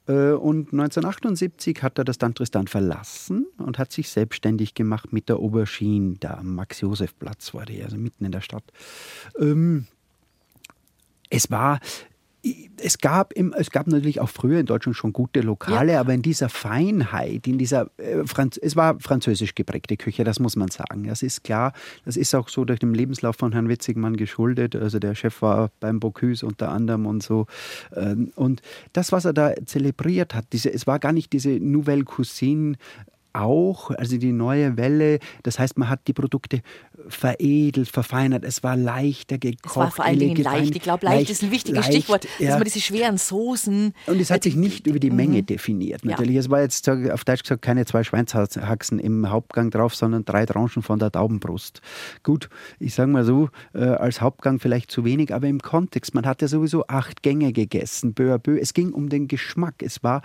Äh, 0.08 0.32
und 0.32 0.73
1978 0.73 1.82
hat 1.82 1.97
er 1.97 2.04
das 2.04 2.17
Dantres 2.17 2.51
dann 2.51 2.67
verlassen 2.67 3.47
und 3.58 3.80
hat 3.80 3.91
sich 3.91 4.10
selbstständig 4.10 4.73
gemacht 4.73 5.13
mit 5.13 5.30
der 5.30 5.38
Aubergine, 5.38 6.15
da 6.19 6.36
am 6.36 6.56
Max-Josef-Platz 6.56 7.54
war 7.54 7.65
die, 7.65 7.84
also 7.84 7.97
mitten 7.97 8.25
in 8.25 8.32
der 8.32 8.41
Stadt. 8.41 8.63
Ähm, 9.39 9.88
es 11.30 11.49
war 11.49 11.80
es 12.77 12.97
gab, 12.97 13.34
im, 13.34 13.54
es 13.54 13.69
gab 13.69 13.88
natürlich 13.88 14.19
auch 14.19 14.30
früher 14.30 14.60
in 14.60 14.65
Deutschland 14.65 14.95
schon 14.95 15.13
gute 15.13 15.41
Lokale, 15.41 15.93
ja. 15.93 15.99
aber 15.99 16.13
in 16.13 16.23
dieser 16.23 16.49
Feinheit, 16.49 17.47
in 17.47 17.58
dieser, 17.58 17.89
äh, 17.97 18.25
Franz, 18.25 18.58
es 18.58 18.75
war 18.75 18.99
französisch 18.99 19.54
geprägte 19.54 19.95
Küche, 19.95 20.23
das 20.23 20.39
muss 20.39 20.56
man 20.56 20.69
sagen. 20.69 21.06
Das 21.06 21.21
ist 21.21 21.43
klar, 21.43 21.73
das 22.06 22.17
ist 22.17 22.34
auch 22.34 22.49
so 22.49 22.65
durch 22.65 22.80
den 22.80 22.93
Lebenslauf 22.93 23.36
von 23.36 23.51
Herrn 23.51 23.69
Witzigmann 23.69 24.17
geschuldet. 24.17 24.75
Also 24.75 24.97
der 24.97 25.13
Chef 25.13 25.41
war 25.41 25.69
beim 25.80 25.99
Bocuse 25.99 26.45
unter 26.45 26.69
anderem 26.69 27.06
und 27.06 27.21
so. 27.21 27.45
Ähm, 27.95 28.32
und 28.36 28.62
das, 28.93 29.12
was 29.12 29.25
er 29.25 29.34
da 29.34 29.54
zelebriert 29.65 30.34
hat, 30.34 30.45
diese, 30.51 30.73
es 30.73 30.88
war 30.88 30.97
gar 30.97 31.13
nicht 31.13 31.34
diese 31.34 31.49
Nouvelle 31.49 32.04
Cuisine 32.04 32.77
auch, 33.34 33.91
also 33.91 34.17
die 34.17 34.32
neue 34.32 34.78
Welle. 34.78 35.20
Das 35.44 35.60
heißt, 35.60 35.78
man 35.78 35.89
hat 35.89 36.02
die 36.08 36.13
Produkte 36.13 36.62
veredelt, 37.08 37.88
verfeinert. 37.88 38.44
Es 38.44 38.63
war 38.63 38.76
leichter 38.76 39.38
gekocht. 39.38 39.65
Es 39.65 39.76
war 39.76 39.91
vor 39.91 40.06
allen 40.06 40.20
Dingen 40.20 40.41
leicht. 40.41 40.76
Ich 40.76 40.82
glaube, 40.82 41.06
leicht, 41.06 41.17
leicht, 41.17 41.30
ist 41.32 41.44
ein 41.44 41.52
wichtiges 41.52 41.86
leicht, 41.86 41.98
Stichwort, 41.98 42.28
ja. 42.39 42.50
dass 42.50 42.56
man 42.56 42.63
diese 42.65 42.82
schweren 42.82 43.17
Soßen. 43.17 43.94
Und 44.08 44.22
es 44.22 44.32
hat 44.32 44.44
sich 44.44 44.56
nicht 44.56 44.88
über 44.88 45.00
die 45.00 45.12
Menge 45.12 45.41
mhm. 45.41 45.46
definiert. 45.46 46.06
Natürlich, 46.06 46.36
ja. 46.36 46.39
es 46.41 46.50
war 46.50 46.62
jetzt 46.62 46.88
auf 46.89 47.24
Deutsch 47.24 47.44
gesagt 47.44 47.62
keine 47.62 47.86
zwei 47.86 48.04
Schweinshaxen 48.04 49.00
im 49.00 49.30
Hauptgang 49.30 49.70
drauf, 49.72 49.96
sondern 49.96 50.26
drei 50.26 50.46
Tranchen 50.46 50.84
von 50.84 51.00
der 51.00 51.12
Taubenbrust. 51.12 51.82
Gut, 52.24 52.50
ich 52.80 52.94
sage 52.94 53.10
mal 53.10 53.24
so, 53.24 53.50
äh, 53.74 53.80
als 53.80 54.22
Hauptgang 54.22 54.60
vielleicht 54.60 54.91
zu 54.91 55.06
wenig, 55.06 55.34
aber 55.34 55.48
im 55.48 55.60
Kontext, 55.60 56.13
man 56.13 56.26
hat 56.26 56.41
ja 56.41 56.48
sowieso 56.48 56.86
acht 56.88 57.24
Gänge 57.24 57.54
gegessen, 57.54 58.13
peu 58.13 58.34
à 58.34 58.38
peu. 58.38 58.58
Es 58.58 58.74
ging 58.74 58.91
um 58.91 59.10
den 59.10 59.28
Geschmack. 59.28 59.76
Es 59.80 60.04
war 60.04 60.22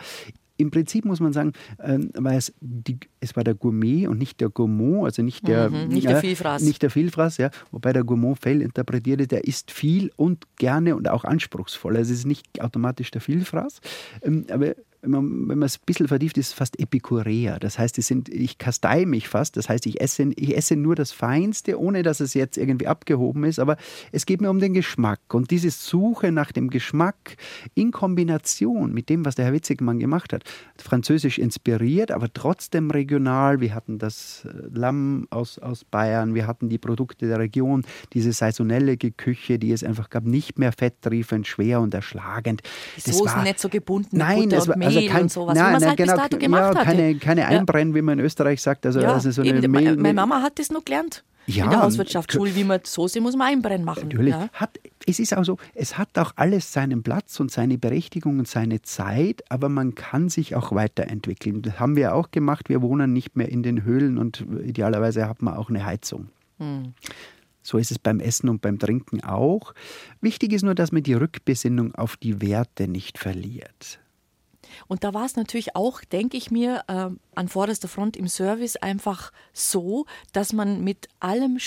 im 0.56 0.70
Prinzip 0.70 1.04
muss 1.04 1.20
man 1.20 1.32
sagen, 1.32 1.52
ähm, 1.82 2.10
weil 2.14 2.38
es, 2.38 2.52
die, 2.60 2.98
es 3.20 3.36
war 3.36 3.44
der 3.44 3.54
Gourmet 3.54 4.06
und 4.06 4.18
nicht 4.18 4.40
der 4.40 4.48
Gourmand, 4.48 5.04
also 5.04 5.22
nicht 5.22 5.46
der, 5.46 5.70
mhm, 5.70 5.88
nicht 5.88 6.08
der 6.08 6.20
Vielfraß. 6.20 6.62
Nicht 6.62 6.82
der 6.82 6.90
Vielfraß, 6.90 7.38
ja. 7.38 7.50
Wobei 7.70 7.92
der 7.92 8.04
Gourmand 8.04 8.38
fehl 8.38 8.62
interpretiert 8.62 9.20
ist, 9.20 9.32
der 9.32 9.44
isst 9.44 9.70
viel 9.70 10.10
und 10.16 10.44
gerne 10.56 10.96
und 10.96 11.08
auch 11.08 11.24
anspruchsvoll. 11.24 11.96
Also 11.96 12.12
es 12.12 12.20
ist 12.20 12.26
nicht 12.26 12.60
automatisch 12.60 13.10
der 13.10 13.20
Vielfraß. 13.20 13.80
Ähm, 14.22 14.46
aber 14.50 14.74
wenn 15.06 15.12
man, 15.12 15.48
wenn 15.48 15.58
man 15.58 15.66
es 15.66 15.76
ein 15.76 15.82
bisschen 15.86 16.08
vertieft, 16.08 16.36
ist 16.36 16.48
es 16.48 16.52
fast 16.52 16.78
Epikureer. 16.80 17.58
Das 17.60 17.78
heißt, 17.78 17.94
sind, 18.02 18.28
ich 18.28 18.58
kastei 18.58 19.06
mich 19.06 19.28
fast. 19.28 19.56
Das 19.56 19.68
heißt, 19.68 19.86
ich 19.86 20.00
esse, 20.00 20.30
ich 20.34 20.56
esse 20.56 20.76
nur 20.76 20.96
das 20.96 21.12
Feinste, 21.12 21.80
ohne 21.80 22.02
dass 22.02 22.20
es 22.20 22.34
jetzt 22.34 22.58
irgendwie 22.58 22.88
abgehoben 22.88 23.44
ist. 23.44 23.58
Aber 23.58 23.76
es 24.10 24.26
geht 24.26 24.40
mir 24.40 24.50
um 24.50 24.58
den 24.58 24.74
Geschmack. 24.74 25.20
Und 25.32 25.50
diese 25.50 25.70
Suche 25.70 26.32
nach 26.32 26.50
dem 26.52 26.70
Geschmack 26.70 27.36
in 27.74 27.92
Kombination 27.92 28.92
mit 28.92 29.08
dem, 29.08 29.24
was 29.24 29.36
der 29.36 29.44
Herr 29.46 29.52
Witzigmann 29.52 30.00
gemacht 30.00 30.32
hat, 30.32 30.42
französisch 30.76 31.38
inspiriert, 31.38 32.10
aber 32.10 32.32
trotzdem 32.32 32.90
regional. 32.90 33.60
Wir 33.60 33.74
hatten 33.74 33.98
das 33.98 34.44
äh, 34.44 34.50
Lamm 34.72 35.26
aus, 35.30 35.58
aus 35.58 35.84
Bayern, 35.84 36.34
wir 36.34 36.46
hatten 36.46 36.68
die 36.68 36.78
Produkte 36.78 37.28
der 37.28 37.38
Region, 37.38 37.84
diese 38.12 38.32
saisonelle 38.32 38.96
Küche, 38.96 39.58
die 39.58 39.72
es 39.72 39.84
einfach 39.84 40.10
gab, 40.10 40.24
nicht 40.24 40.58
mehr 40.58 40.72
fetttriefend, 40.72 41.46
schwer 41.46 41.80
und 41.80 41.94
erschlagend. 41.94 42.62
Die 42.96 43.12
Soßen 43.12 43.36
war, 43.36 43.42
nicht 43.42 43.60
so 43.60 43.68
gebunden, 43.68 44.16
nein, 44.16 44.48
Butter 44.48 44.56
es 44.56 44.68
war, 44.68 44.76
also 44.80 44.95
kein, 45.02 45.22
und 45.22 45.32
sowas, 45.32 45.54
nein, 45.54 45.66
wie 45.66 45.72
man 45.72 45.82
es 45.82 45.88
halt 45.88 45.96
genau, 45.96 46.12
bis 46.12 46.22
dato 46.22 46.38
gemacht 46.38 46.74
ja, 46.74 46.84
keine, 46.84 47.14
keine 47.16 47.46
Einbrennen, 47.46 47.94
wie 47.94 48.02
man 48.02 48.18
in 48.18 48.24
Österreich 48.24 48.62
sagt. 48.62 48.86
Also, 48.86 49.00
ja, 49.00 49.12
also 49.12 49.30
so 49.30 49.42
eine 49.42 49.68
Mehl, 49.68 49.96
meine 49.96 50.14
Mama 50.14 50.42
hat 50.42 50.58
das 50.58 50.70
noch 50.70 50.84
gelernt. 50.84 51.24
Ja, 51.46 51.64
in 51.64 51.70
der 51.70 51.82
Hauswirtschaftsschule, 51.82 52.54
wie 52.56 52.64
man 52.64 52.80
Soße 52.82 53.20
muss 53.20 53.36
man 53.36 53.48
einbrennen 53.48 53.84
machen. 53.84 54.08
Natürlich. 54.08 54.34
Ja. 54.34 54.48
Hat, 54.52 54.80
es 55.06 55.20
ist 55.20 55.36
auch 55.36 55.44
so, 55.44 55.58
es 55.74 55.96
hat 55.96 56.18
auch 56.18 56.32
alles 56.34 56.72
seinen 56.72 57.04
Platz 57.04 57.38
und 57.38 57.52
seine 57.52 57.78
Berechtigung 57.78 58.40
und 58.40 58.48
seine 58.48 58.82
Zeit, 58.82 59.44
aber 59.48 59.68
man 59.68 59.94
kann 59.94 60.28
sich 60.28 60.56
auch 60.56 60.72
weiterentwickeln. 60.72 61.62
Das 61.62 61.78
haben 61.78 61.94
wir 61.94 62.14
auch 62.14 62.32
gemacht. 62.32 62.68
Wir 62.68 62.82
wohnen 62.82 63.12
nicht 63.12 63.36
mehr 63.36 63.48
in 63.48 63.62
den 63.62 63.84
Höhlen 63.84 64.18
und 64.18 64.44
idealerweise 64.64 65.28
hat 65.28 65.40
man 65.40 65.54
auch 65.54 65.70
eine 65.70 65.86
Heizung. 65.86 66.30
Hm. 66.58 66.94
So 67.62 67.78
ist 67.78 67.90
es 67.90 67.98
beim 67.98 68.20
Essen 68.20 68.48
und 68.48 68.60
beim 68.60 68.78
Trinken 68.78 69.22
auch. 69.22 69.72
Wichtig 70.20 70.52
ist 70.52 70.62
nur, 70.62 70.74
dass 70.74 70.92
man 70.92 71.02
die 71.02 71.14
Rückbesinnung 71.14 71.94
auf 71.94 72.16
die 72.16 72.40
Werte 72.40 72.88
nicht 72.88 73.18
verliert. 73.18 74.00
Und 74.86 75.04
da 75.04 75.14
war 75.14 75.24
es 75.24 75.36
natürlich 75.36 75.76
auch, 75.76 76.02
denke 76.02 76.36
ich 76.36 76.50
mir, 76.50 76.84
äh, 76.88 77.08
an 77.34 77.48
vorderster 77.48 77.88
Front 77.88 78.16
im 78.16 78.28
Service 78.28 78.76
einfach 78.76 79.32
so, 79.52 80.06
dass 80.32 80.52
man 80.52 80.82
mit 80.82 81.08
allem 81.20 81.58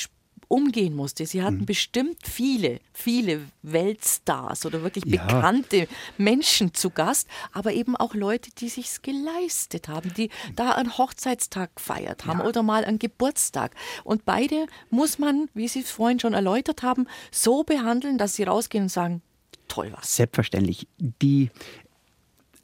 umgehen 0.50 0.96
musste. 0.96 1.26
Sie 1.26 1.44
hatten 1.44 1.60
mhm. 1.60 1.66
bestimmt 1.66 2.18
viele, 2.28 2.80
viele 2.92 3.42
Weltstars 3.62 4.66
oder 4.66 4.82
wirklich 4.82 5.06
ja. 5.06 5.24
bekannte 5.24 5.88
Menschen 6.18 6.74
zu 6.74 6.90
Gast, 6.90 7.28
aber 7.54 7.72
eben 7.72 7.96
auch 7.96 8.16
Leute, 8.16 8.50
die 8.58 8.68
sich's 8.68 9.02
geleistet 9.02 9.88
haben, 9.88 10.12
die 10.16 10.30
da 10.56 10.72
einen 10.72 10.98
Hochzeitstag 10.98 11.76
gefeiert 11.76 12.26
haben 12.26 12.40
ja. 12.40 12.46
oder 12.46 12.64
mal 12.64 12.84
einen 12.84 13.00
Geburtstag. 13.00 13.76
Und 14.04 14.26
beide 14.26 14.66
muss 14.90 15.20
man, 15.20 15.50
wie 15.54 15.68
Sie 15.68 15.82
es 15.82 15.92
vorhin 15.92 16.20
schon 16.20 16.34
erläutert 16.34 16.82
haben, 16.82 17.08
so 17.32 17.64
behandeln, 17.64 18.18
dass 18.18 18.34
sie 18.34 18.44
rausgehen 18.44 18.86
und 18.86 18.90
sagen, 18.90 19.22
toll 19.68 19.94
was. 19.96 20.16
Selbstverständlich. 20.16 20.88
Die 20.98 21.52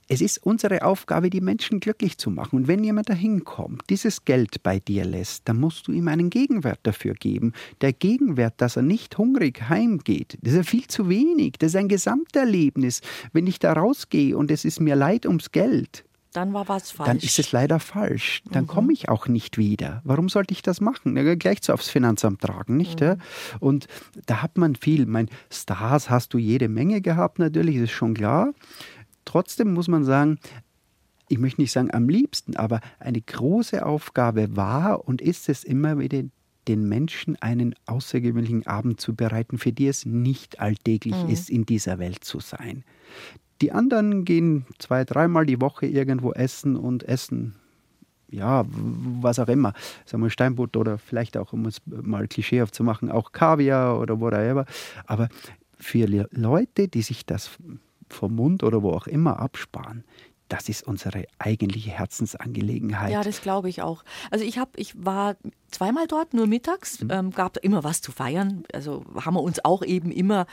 es 0.08 0.22
ist 0.22 0.38
unsere 0.38 0.84
Aufgabe, 0.84 1.30
die 1.30 1.41
Menschen 1.41 1.80
glücklich 1.80 2.18
zu 2.18 2.30
machen. 2.30 2.58
Und 2.58 2.68
wenn 2.68 2.84
jemand 2.84 3.10
dahin 3.10 3.44
kommt, 3.44 3.89
dieses 3.89 4.24
Geld 4.26 4.62
bei 4.62 4.80
dir 4.80 5.06
lässt, 5.06 5.48
dann 5.50 5.60
musst 5.60 5.88
du 5.88 5.91
ihm 5.91 6.08
einen 6.08 6.30
Gegenwert 6.30 6.80
dafür 6.84 7.13
geben. 7.13 7.54
Der 7.82 7.94
Gegenwert, 7.94 8.56
dass 8.58 8.76
er 8.76 8.84
nicht 8.84 9.18
hungrig 9.18 9.70
heimgeht, 9.70 10.38
das 10.41 10.54
ist 10.54 10.58
ja 10.58 10.63
viel 10.63 10.88
zu 10.88 11.10
wenig. 11.10 11.54
Das 11.60 11.70
ist 11.70 11.76
ein 11.76 11.88
Gesamterlebnis. 11.88 13.02
Wenn 13.34 13.48
ich 13.48 13.60
da 13.60 13.74
rausgehe 13.74 14.38
und 14.38 14.52
es 14.52 14.65
ist 14.65 14.80
mir 14.80 14.96
leid 14.96 15.26
ums 15.26 15.52
Geld, 15.52 16.06
dann 16.36 16.54
war 16.54 16.68
was 16.68 16.91
falsch. 16.91 17.08
Dann 17.08 17.18
ist 17.20 17.39
es 17.39 17.54
leider 17.54 17.80
falsch. 17.80 18.41
Dann 18.52 18.63
mhm. 18.63 18.68
komme 18.68 18.94
ich 18.94 19.08
auch 19.08 19.28
nicht 19.28 19.58
wieder. 19.58 20.02
Warum 20.04 20.28
sollte 20.28 20.52
ich 20.52 20.62
das 20.62 20.82
machen? 20.82 21.15
Gleich 21.39 21.60
so 21.62 21.72
aufs 21.72 21.89
Finanzamt 21.89 22.41
tragen, 22.41 22.76
nicht? 22.76 23.00
Mhm. 23.00 23.22
Und 23.62 23.88
da 24.26 24.41
hat 24.41 24.58
man 24.58 24.76
viel. 24.76 25.06
Mein 25.06 25.30
Stars 25.50 26.10
hast 26.10 26.34
du 26.34 26.38
jede 26.38 26.68
Menge 26.68 27.00
gehabt, 27.00 27.39
natürlich, 27.39 27.78
ist 27.78 27.91
schon 27.91 28.15
klar. 28.15 28.52
Trotzdem 29.26 29.74
muss 29.74 29.88
man 29.88 30.04
sagen, 30.04 30.40
ich 31.28 31.40
möchte 31.40 31.62
nicht 31.62 31.72
sagen 31.72 31.92
am 31.94 32.08
liebsten, 32.08 32.56
aber 32.56 32.82
eine 33.00 33.22
große 33.22 33.86
Aufgabe 33.86 34.56
war 34.56 35.08
und 35.08 35.22
ist 35.22 35.50
es 35.50 35.64
immer 35.64 36.00
wieder, 36.00 36.24
den 36.68 36.88
Menschen 36.88 37.36
einen 37.42 37.76
außergewöhnlichen 37.86 38.66
Abend 38.66 39.00
zu 39.00 39.16
bereiten, 39.16 39.58
für 39.58 39.72
die 39.72 39.88
es 39.88 40.06
nicht 40.06 40.60
alltäglich 40.60 41.16
mhm. 41.16 41.30
ist, 41.30 41.50
in 41.50 41.66
dieser 41.66 42.00
Welt 42.00 42.24
zu 42.24 42.40
sein. 42.40 42.84
Die 43.62 43.72
anderen 43.72 44.26
gehen 44.26 44.66
zwei, 44.80 45.06
dreimal 45.06 45.46
die 45.46 45.62
Woche 45.62 45.86
irgendwo 45.86 46.32
essen 46.32 46.76
und 46.76 47.04
essen 47.04 47.56
ja, 48.30 48.66
was 48.68 49.40
auch 49.40 49.48
immer, 49.48 49.74
sagen 50.06 50.24
wir 50.24 50.30
Steinbutt 50.30 50.76
oder 50.78 50.98
vielleicht 50.98 51.38
auch, 51.38 51.54
um 51.54 51.66
es 51.66 51.82
mal 51.86 52.28
klischeehaft 52.28 52.74
zu 52.74 52.84
machen, 52.84 53.10
auch 53.10 53.32
Kaviar 53.32 54.00
oder 54.00 54.20
whatever. 54.20 54.66
Aber 55.06 55.30
für 55.78 56.08
Leute, 56.32 56.88
die 56.88 57.02
sich 57.02 57.26
das 57.26 57.52
vom 58.10 58.36
Mund 58.36 58.63
oder 58.63 58.84
wo 58.84 58.91
auch 58.91 59.08
immer 59.08 59.39
absparen. 59.39 60.04
Das 60.48 60.70
ist 60.70 60.84
unsere 60.84 61.26
eigentliche 61.39 61.89
Herzensangelegenheit. 61.89 63.12
Ja, 63.12 63.24
das 63.24 63.41
glaube 63.41 63.68
ich 63.68 63.82
auch. 63.82 64.04
Also 64.30 64.46
ich 64.46 64.60
habe, 64.60 64.72
ich 64.76 64.94
war 65.04 65.38
zweimal 65.72 66.06
dort, 66.08 66.36
nur 66.36 66.46
mittags, 66.46 67.02
mhm. 67.02 67.10
ähm, 67.12 67.32
gab 67.32 67.58
immer 67.58 67.84
was 67.84 68.02
zu 68.02 68.12
feiern. 68.12 68.63
Also 68.72 69.04
haben 69.15 69.34
wir 69.34 69.41
uns 69.41 69.63
auch 69.65 69.84
eben 69.84 70.12
immer 70.12 70.46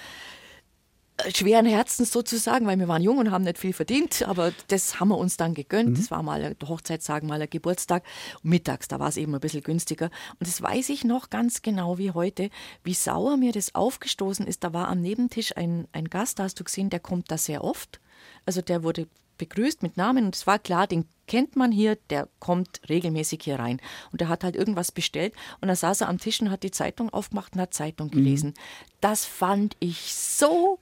schweren 1.34 1.66
Herzens 1.66 2.12
sozusagen, 2.12 2.66
weil 2.66 2.78
wir 2.78 2.88
waren 2.88 3.02
jung 3.02 3.18
und 3.18 3.30
haben 3.30 3.44
nicht 3.44 3.58
viel 3.58 3.72
verdient, 3.72 4.22
aber 4.22 4.52
das 4.68 5.00
haben 5.00 5.08
wir 5.08 5.18
uns 5.18 5.36
dann 5.36 5.54
gegönnt. 5.54 5.90
Mhm. 5.90 5.94
Das 5.94 6.10
war 6.10 6.22
mal 6.22 6.42
ein 6.42 6.68
Hochzeitstag, 6.68 7.22
mal 7.22 7.40
ein 7.40 7.50
Geburtstag. 7.50 8.02
mittags, 8.42 8.88
da 8.88 8.98
war 8.98 9.08
es 9.08 9.16
eben 9.16 9.34
ein 9.34 9.40
bisschen 9.40 9.62
günstiger. 9.62 10.10
Und 10.38 10.46
das 10.46 10.60
weiß 10.62 10.88
ich 10.90 11.04
noch 11.04 11.30
ganz 11.30 11.62
genau 11.62 11.98
wie 11.98 12.10
heute, 12.10 12.50
wie 12.84 12.94
sauer 12.94 13.36
mir 13.36 13.52
das 13.52 13.74
aufgestoßen 13.74 14.46
ist. 14.46 14.64
Da 14.64 14.72
war 14.72 14.88
am 14.88 15.00
Nebentisch 15.00 15.56
ein, 15.56 15.88
ein 15.92 16.08
Gast, 16.08 16.38
da 16.38 16.44
hast 16.44 16.58
du 16.60 16.64
gesehen, 16.64 16.90
der 16.90 17.00
kommt 17.00 17.30
da 17.30 17.38
sehr 17.38 17.64
oft. 17.64 18.00
Also 18.46 18.60
der 18.60 18.82
wurde 18.82 19.06
begrüßt 19.38 19.82
mit 19.82 19.96
Namen 19.96 20.26
und 20.26 20.36
es 20.36 20.46
war 20.46 20.58
klar, 20.58 20.86
den 20.86 21.04
kennt 21.26 21.56
man 21.56 21.72
hier, 21.72 21.96
der 22.10 22.28
kommt 22.38 22.80
regelmäßig 22.88 23.40
hier 23.42 23.58
rein. 23.58 23.80
Und 24.12 24.20
der 24.20 24.28
hat 24.28 24.44
halt 24.44 24.54
irgendwas 24.54 24.92
bestellt 24.92 25.34
und 25.60 25.68
dann 25.68 25.76
saß 25.76 26.02
er 26.02 26.08
am 26.08 26.18
Tisch 26.18 26.40
und 26.40 26.50
hat 26.50 26.62
die 26.62 26.70
Zeitung 26.70 27.10
aufgemacht 27.10 27.54
und 27.54 27.60
hat 27.60 27.74
Zeitung 27.74 28.08
mhm. 28.08 28.12
gelesen. 28.12 28.50
Mhm. 28.50 28.54
Das 29.00 29.24
fand 29.24 29.76
ich 29.80 30.14
so 30.14 30.78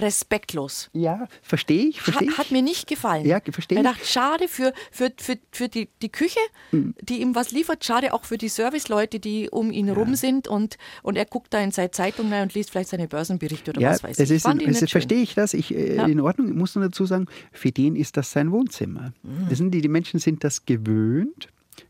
respektlos. 0.00 0.88
Ja, 0.92 1.28
verstehe 1.42 1.88
ich, 1.88 2.00
verstehe 2.00 2.28
ich. 2.28 2.38
Hat 2.38 2.50
mir 2.50 2.62
nicht 2.62 2.86
gefallen. 2.86 3.26
Ja, 3.26 3.40
verstehe 3.40 3.78
ich. 3.78 3.84
Ich 3.84 3.90
dachte, 3.90 4.06
schade 4.06 4.48
für, 4.48 4.72
für, 4.90 5.12
für, 5.16 5.38
für 5.50 5.68
die, 5.68 5.88
die 6.00 6.08
Küche, 6.08 6.40
mhm. 6.70 6.94
die 7.02 7.20
ihm 7.20 7.34
was 7.34 7.50
liefert, 7.50 7.84
schade 7.84 8.14
auch 8.14 8.24
für 8.24 8.38
die 8.38 8.48
Serviceleute, 8.48 9.20
die 9.20 9.50
um 9.50 9.70
ihn 9.70 9.88
ja. 9.88 9.94
rum 9.94 10.14
sind 10.14 10.48
und, 10.48 10.78
und 11.02 11.16
er 11.16 11.26
guckt 11.26 11.52
da 11.52 11.60
in 11.60 11.72
seine 11.72 11.90
Zeitung 11.90 12.32
rein 12.32 12.44
und 12.44 12.54
liest 12.54 12.70
vielleicht 12.70 12.90
seine 12.90 13.06
Börsenberichte 13.06 13.72
oder 13.72 13.80
ja, 13.80 13.90
was 13.90 14.02
weiß 14.02 14.18
ich. 14.18 14.30
Ist, 14.30 14.46
ich 14.46 14.66
ist, 14.66 14.90
verstehe 14.90 15.22
ich 15.22 15.34
das. 15.34 15.52
Ich, 15.52 15.74
äh, 15.74 15.96
ja. 15.96 16.06
In 16.06 16.20
Ordnung, 16.20 16.48
ich 16.48 16.54
muss 16.54 16.74
nur 16.74 16.84
dazu 16.84 17.04
sagen, 17.04 17.26
für 17.52 17.70
den 17.70 17.94
ist 17.96 18.16
das 18.16 18.32
sein 18.32 18.50
Wohnzimmer. 18.50 19.12
Mhm. 19.22 19.48
Das 19.48 19.58
sind 19.58 19.72
die, 19.72 19.82
die 19.82 19.88
Menschen 19.88 20.20
sind 20.20 20.42
das 20.42 20.64
gewöhnt, 20.64 21.48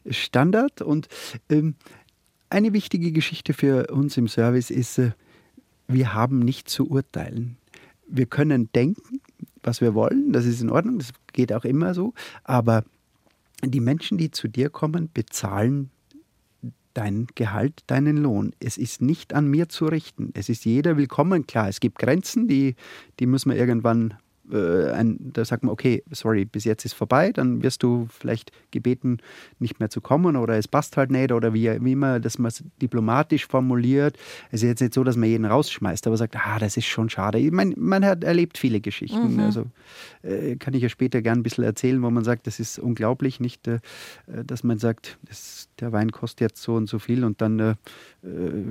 Standard 0.08 0.82
und 0.82 1.08
ähm, 1.48 1.76
eine 2.50 2.72
wichtige 2.72 3.12
Geschichte 3.12 3.54
für 3.54 3.86
uns 3.92 4.16
im 4.16 4.28
Service 4.28 4.70
ist, 4.70 4.98
äh, 4.98 5.12
wir 5.88 6.14
haben 6.14 6.40
nicht 6.40 6.68
zu 6.68 6.88
urteilen 6.88 7.56
wir 8.12 8.26
können 8.26 8.70
denken, 8.72 9.20
was 9.62 9.80
wir 9.80 9.94
wollen, 9.94 10.32
das 10.32 10.44
ist 10.44 10.60
in 10.60 10.70
Ordnung, 10.70 10.98
das 10.98 11.12
geht 11.32 11.52
auch 11.52 11.64
immer 11.64 11.94
so, 11.94 12.14
aber 12.44 12.84
die 13.64 13.80
Menschen, 13.80 14.18
die 14.18 14.30
zu 14.30 14.48
dir 14.48 14.70
kommen, 14.70 15.08
bezahlen 15.12 15.90
dein 16.94 17.26
Gehalt, 17.34 17.84
deinen 17.86 18.18
Lohn. 18.18 18.54
Es 18.60 18.76
ist 18.76 19.00
nicht 19.00 19.32
an 19.32 19.46
mir 19.46 19.68
zu 19.68 19.86
richten. 19.86 20.30
Es 20.34 20.48
ist 20.48 20.64
jeder 20.66 20.96
willkommen. 20.96 21.46
Klar, 21.46 21.68
es 21.68 21.80
gibt 21.80 21.98
Grenzen, 21.98 22.48
die, 22.48 22.74
die 23.18 23.26
müssen 23.26 23.50
wir 23.50 23.56
irgendwann 23.56 24.14
äh, 24.50 24.90
ein, 24.90 25.18
da 25.20 25.44
sagt 25.44 25.62
man, 25.62 25.72
okay, 25.72 26.02
sorry, 26.10 26.44
bis 26.44 26.64
jetzt 26.64 26.84
ist 26.84 26.94
vorbei, 26.94 27.32
dann 27.32 27.62
wirst 27.62 27.82
du 27.82 28.08
vielleicht 28.10 28.50
gebeten, 28.70 29.18
nicht 29.58 29.78
mehr 29.78 29.90
zu 29.90 30.00
kommen 30.00 30.36
oder 30.36 30.56
es 30.58 30.68
passt 30.68 30.96
halt 30.96 31.10
nicht 31.10 31.32
oder 31.32 31.54
wie, 31.54 31.70
wie 31.82 31.92
immer, 31.92 32.20
dass 32.20 32.38
man 32.38 32.48
es 32.48 32.64
diplomatisch 32.80 33.46
formuliert. 33.46 34.16
Es 34.50 34.62
ist 34.62 34.68
jetzt 34.68 34.80
nicht 34.80 34.94
so, 34.94 35.04
dass 35.04 35.16
man 35.16 35.28
jeden 35.28 35.44
rausschmeißt, 35.44 36.06
aber 36.06 36.16
sagt, 36.16 36.36
ah, 36.36 36.58
das 36.58 36.76
ist 36.76 36.86
schon 36.86 37.08
schade. 37.08 37.38
Ich 37.38 37.52
meine, 37.52 37.74
man 37.76 38.04
hat 38.04 38.24
erlebt 38.24 38.58
viele 38.58 38.80
Geschichten. 38.80 39.34
Mhm. 39.34 39.40
Also 39.40 39.66
äh, 40.22 40.56
kann 40.56 40.74
ich 40.74 40.82
ja 40.82 40.88
später 40.88 41.22
gern 41.22 41.38
ein 41.38 41.42
bisschen 41.42 41.64
erzählen, 41.64 42.02
wo 42.02 42.10
man 42.10 42.24
sagt, 42.24 42.46
das 42.46 42.58
ist 42.58 42.78
unglaublich, 42.78 43.40
nicht, 43.40 43.68
äh, 43.68 43.78
dass 44.26 44.64
man 44.64 44.78
sagt, 44.78 45.18
das, 45.28 45.68
der 45.78 45.92
Wein 45.92 46.10
kostet 46.10 46.40
jetzt 46.40 46.62
so 46.62 46.74
und 46.74 46.88
so 46.88 46.98
viel 46.98 47.24
und 47.24 47.40
dann 47.40 47.58
äh, 47.60 47.74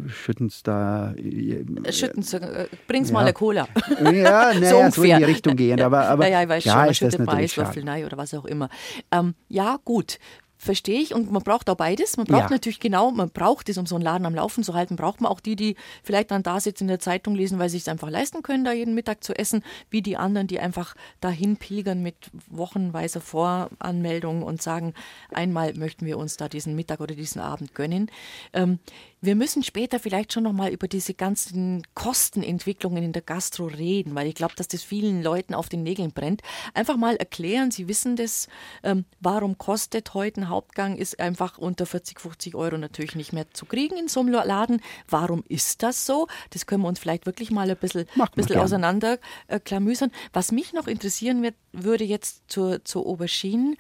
schütten 0.07 0.47
es 0.47 0.63
da. 0.63 1.13
Äh, 1.13 1.91
schütten 1.91 2.23
äh, 2.41 2.67
bring's 2.87 3.09
ja. 3.09 3.13
mal 3.13 3.21
eine 3.21 3.33
Cola. 3.33 3.67
Ja, 3.99 4.53
naja, 4.53 4.91
so, 4.91 5.01
so 5.01 5.03
in 5.03 5.17
die 5.17 5.23
Richtung 5.23 5.55
gehen. 5.67 5.81
Aber, 5.81 6.07
aber 6.07 6.27
ja, 6.27 6.33
ja, 6.33 6.43
ich 6.43 6.49
weiß 6.49 6.63
ja, 6.65 6.73
schon, 6.73 6.89
ist 6.91 7.01
das 7.01 7.17
natürlich 7.17 7.83
nein, 7.83 8.05
oder 8.05 8.17
was 8.17 8.33
auch 8.33 8.45
immer. 8.45 8.69
Ähm, 9.11 9.35
ja, 9.49 9.77
gut 9.83 10.19
verstehe 10.61 11.01
ich. 11.01 11.15
Und 11.15 11.31
man 11.31 11.41
braucht 11.41 11.69
auch 11.69 11.75
beides. 11.75 12.17
Man 12.17 12.27
braucht 12.27 12.43
ja. 12.43 12.49
natürlich 12.51 12.79
genau, 12.79 13.09
man 13.09 13.31
braucht 13.31 13.67
es, 13.67 13.79
um 13.79 13.87
so 13.87 13.95
einen 13.95 14.03
Laden 14.03 14.27
am 14.27 14.35
Laufen 14.35 14.63
zu 14.63 14.75
halten, 14.75 14.95
braucht 14.95 15.19
man 15.19 15.31
auch 15.31 15.39
die, 15.39 15.55
die 15.55 15.75
vielleicht 16.03 16.29
dann 16.29 16.43
da 16.43 16.59
sitzen 16.59 16.83
in 16.83 16.89
der 16.89 16.99
Zeitung 16.99 17.33
lesen, 17.33 17.57
weil 17.57 17.69
sie 17.69 17.77
es 17.77 17.87
einfach 17.87 18.11
leisten 18.11 18.43
können, 18.43 18.63
da 18.63 18.71
jeden 18.71 18.93
Mittag 18.93 19.23
zu 19.23 19.33
essen, 19.33 19.63
wie 19.89 20.03
die 20.03 20.17
anderen, 20.17 20.45
die 20.45 20.59
einfach 20.59 20.95
dahin 21.19 21.57
pilgern 21.57 22.03
mit 22.03 22.15
wochenweiser 22.47 23.21
Voranmeldung 23.21 24.43
und 24.43 24.61
sagen, 24.61 24.93
einmal 25.33 25.73
möchten 25.73 26.05
wir 26.05 26.19
uns 26.19 26.37
da 26.37 26.47
diesen 26.47 26.75
Mittag 26.75 26.99
oder 26.99 27.15
diesen 27.15 27.41
Abend 27.41 27.73
gönnen. 27.73 28.11
Ähm, 28.53 28.77
wir 29.21 29.35
müssen 29.35 29.61
später 29.61 29.99
vielleicht 29.99 30.33
schon 30.33 30.43
nochmal 30.43 30.71
über 30.71 30.87
diese 30.87 31.13
ganzen 31.13 31.83
Kostenentwicklungen 31.93 33.03
in 33.03 33.13
der 33.13 33.21
Gastro 33.21 33.65
reden, 33.65 34.15
weil 34.15 34.27
ich 34.27 34.33
glaube, 34.33 34.55
dass 34.55 34.67
das 34.67 34.81
vielen 34.81 35.21
Leuten 35.21 35.53
auf 35.53 35.69
den 35.69 35.83
Nägeln 35.83 36.11
brennt. 36.11 36.41
Einfach 36.73 36.97
mal 36.97 37.15
erklären, 37.17 37.69
Sie 37.69 37.87
wissen 37.87 38.15
das, 38.15 38.47
ähm, 38.81 39.05
warum 39.19 39.59
kostet 39.59 40.15
heute 40.15 40.41
ein 40.41 40.49
Hauptgang, 40.49 40.95
ist 40.95 41.19
einfach 41.19 41.59
unter 41.59 41.85
40, 41.85 42.19
50 42.19 42.55
Euro 42.55 42.79
natürlich 42.79 43.15
nicht 43.15 43.31
mehr 43.31 43.45
zu 43.53 43.65
kriegen 43.65 43.95
in 43.95 44.07
so 44.07 44.21
einem 44.21 44.33
Laden. 44.33 44.81
Warum 45.07 45.43
ist 45.47 45.83
das 45.83 46.07
so? 46.07 46.27
Das 46.49 46.65
können 46.65 46.81
wir 46.81 46.87
uns 46.87 46.99
vielleicht 46.99 47.27
wirklich 47.27 47.51
mal 47.51 47.69
ein 47.69 47.77
bisschen, 47.77 48.07
bisschen 48.35 48.57
auseinander 48.57 49.19
äh, 49.47 49.59
klamüsern. 49.59 50.11
Was 50.33 50.51
mich 50.51 50.73
noch 50.73 50.87
interessieren 50.87 51.43
wird, 51.43 51.55
würde 51.73 52.05
jetzt 52.05 52.43
zur, 52.47 52.83
zur 52.85 53.05
Aubergine. 53.05 53.75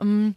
Ähm, 0.00 0.36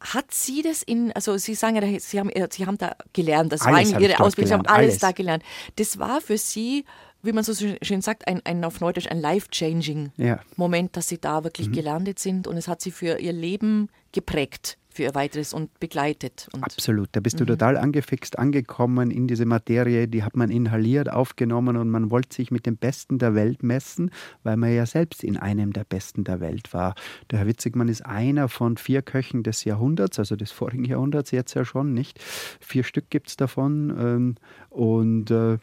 hat 0.00 0.32
sie 0.32 0.62
das 0.62 0.82
in, 0.82 1.12
also 1.12 1.36
Sie 1.36 1.54
sagen 1.54 1.76
ja, 1.76 2.00
Sie 2.00 2.18
haben, 2.18 2.30
äh, 2.30 2.48
Sie 2.50 2.66
haben 2.66 2.78
da 2.78 2.96
gelernt, 3.12 3.52
das 3.52 3.62
alles 3.62 3.92
war 3.92 3.98
in 3.98 4.04
Ihre 4.04 4.20
Ausbildung, 4.20 4.48
Sie 4.48 4.54
haben 4.54 4.66
alles, 4.66 4.92
alles, 4.92 4.98
da 4.98 5.12
gelernt. 5.12 5.42
Das 5.76 5.98
war 5.98 6.20
für 6.20 6.38
Sie, 6.38 6.84
wie 7.22 7.32
man 7.32 7.44
so 7.44 7.52
schön 7.54 8.00
sagt, 8.00 8.26
ein, 8.26 8.40
ein 8.44 8.64
auf 8.64 8.80
Neudeutsch 8.80 9.08
ein 9.08 9.20
life-changing 9.20 10.12
ja. 10.16 10.40
Moment, 10.56 10.96
dass 10.96 11.08
Sie 11.08 11.18
da 11.18 11.44
wirklich 11.44 11.68
mhm. 11.68 11.72
gelandet 11.72 12.18
sind 12.18 12.46
und 12.46 12.56
es 12.56 12.66
hat 12.66 12.80
Sie 12.80 12.90
für 12.90 13.18
Ihr 13.18 13.32
Leben 13.32 13.88
geprägt 14.12 14.78
für 14.92 15.04
ihr 15.04 15.14
weiteres 15.14 15.52
und 15.52 15.78
begleitet. 15.80 16.48
Und 16.52 16.64
Absolut, 16.64 17.08
da 17.12 17.20
bist 17.20 17.36
mhm. 17.36 17.46
du 17.46 17.52
total 17.52 17.76
angefixt, 17.76 18.38
angekommen 18.38 19.10
in 19.10 19.26
diese 19.26 19.46
Materie, 19.46 20.08
die 20.08 20.22
hat 20.22 20.36
man 20.36 20.50
inhaliert, 20.50 21.10
aufgenommen 21.10 21.76
und 21.76 21.90
man 21.90 22.10
wollte 22.10 22.34
sich 22.34 22.50
mit 22.50 22.66
dem 22.66 22.76
Besten 22.76 23.18
der 23.18 23.34
Welt 23.34 23.62
messen, 23.62 24.10
weil 24.42 24.56
man 24.56 24.74
ja 24.74 24.86
selbst 24.86 25.24
in 25.24 25.36
einem 25.36 25.72
der 25.72 25.84
Besten 25.84 26.24
der 26.24 26.40
Welt 26.40 26.72
war. 26.72 26.94
Der 27.30 27.40
Herr 27.40 27.46
Witzigmann 27.46 27.88
ist 27.88 28.04
einer 28.04 28.48
von 28.48 28.76
vier 28.76 29.02
Köchen 29.02 29.42
des 29.42 29.64
Jahrhunderts, 29.64 30.18
also 30.18 30.36
des 30.36 30.50
vorigen 30.50 30.84
Jahrhunderts 30.84 31.30
jetzt 31.30 31.54
ja 31.54 31.64
schon, 31.64 31.94
nicht? 31.94 32.18
Vier 32.60 32.84
Stück 32.84 33.10
gibt 33.10 33.28
es 33.28 33.36
davon 33.36 33.94
ähm, 33.98 34.34
und 34.70 35.30
äh, 35.30 35.58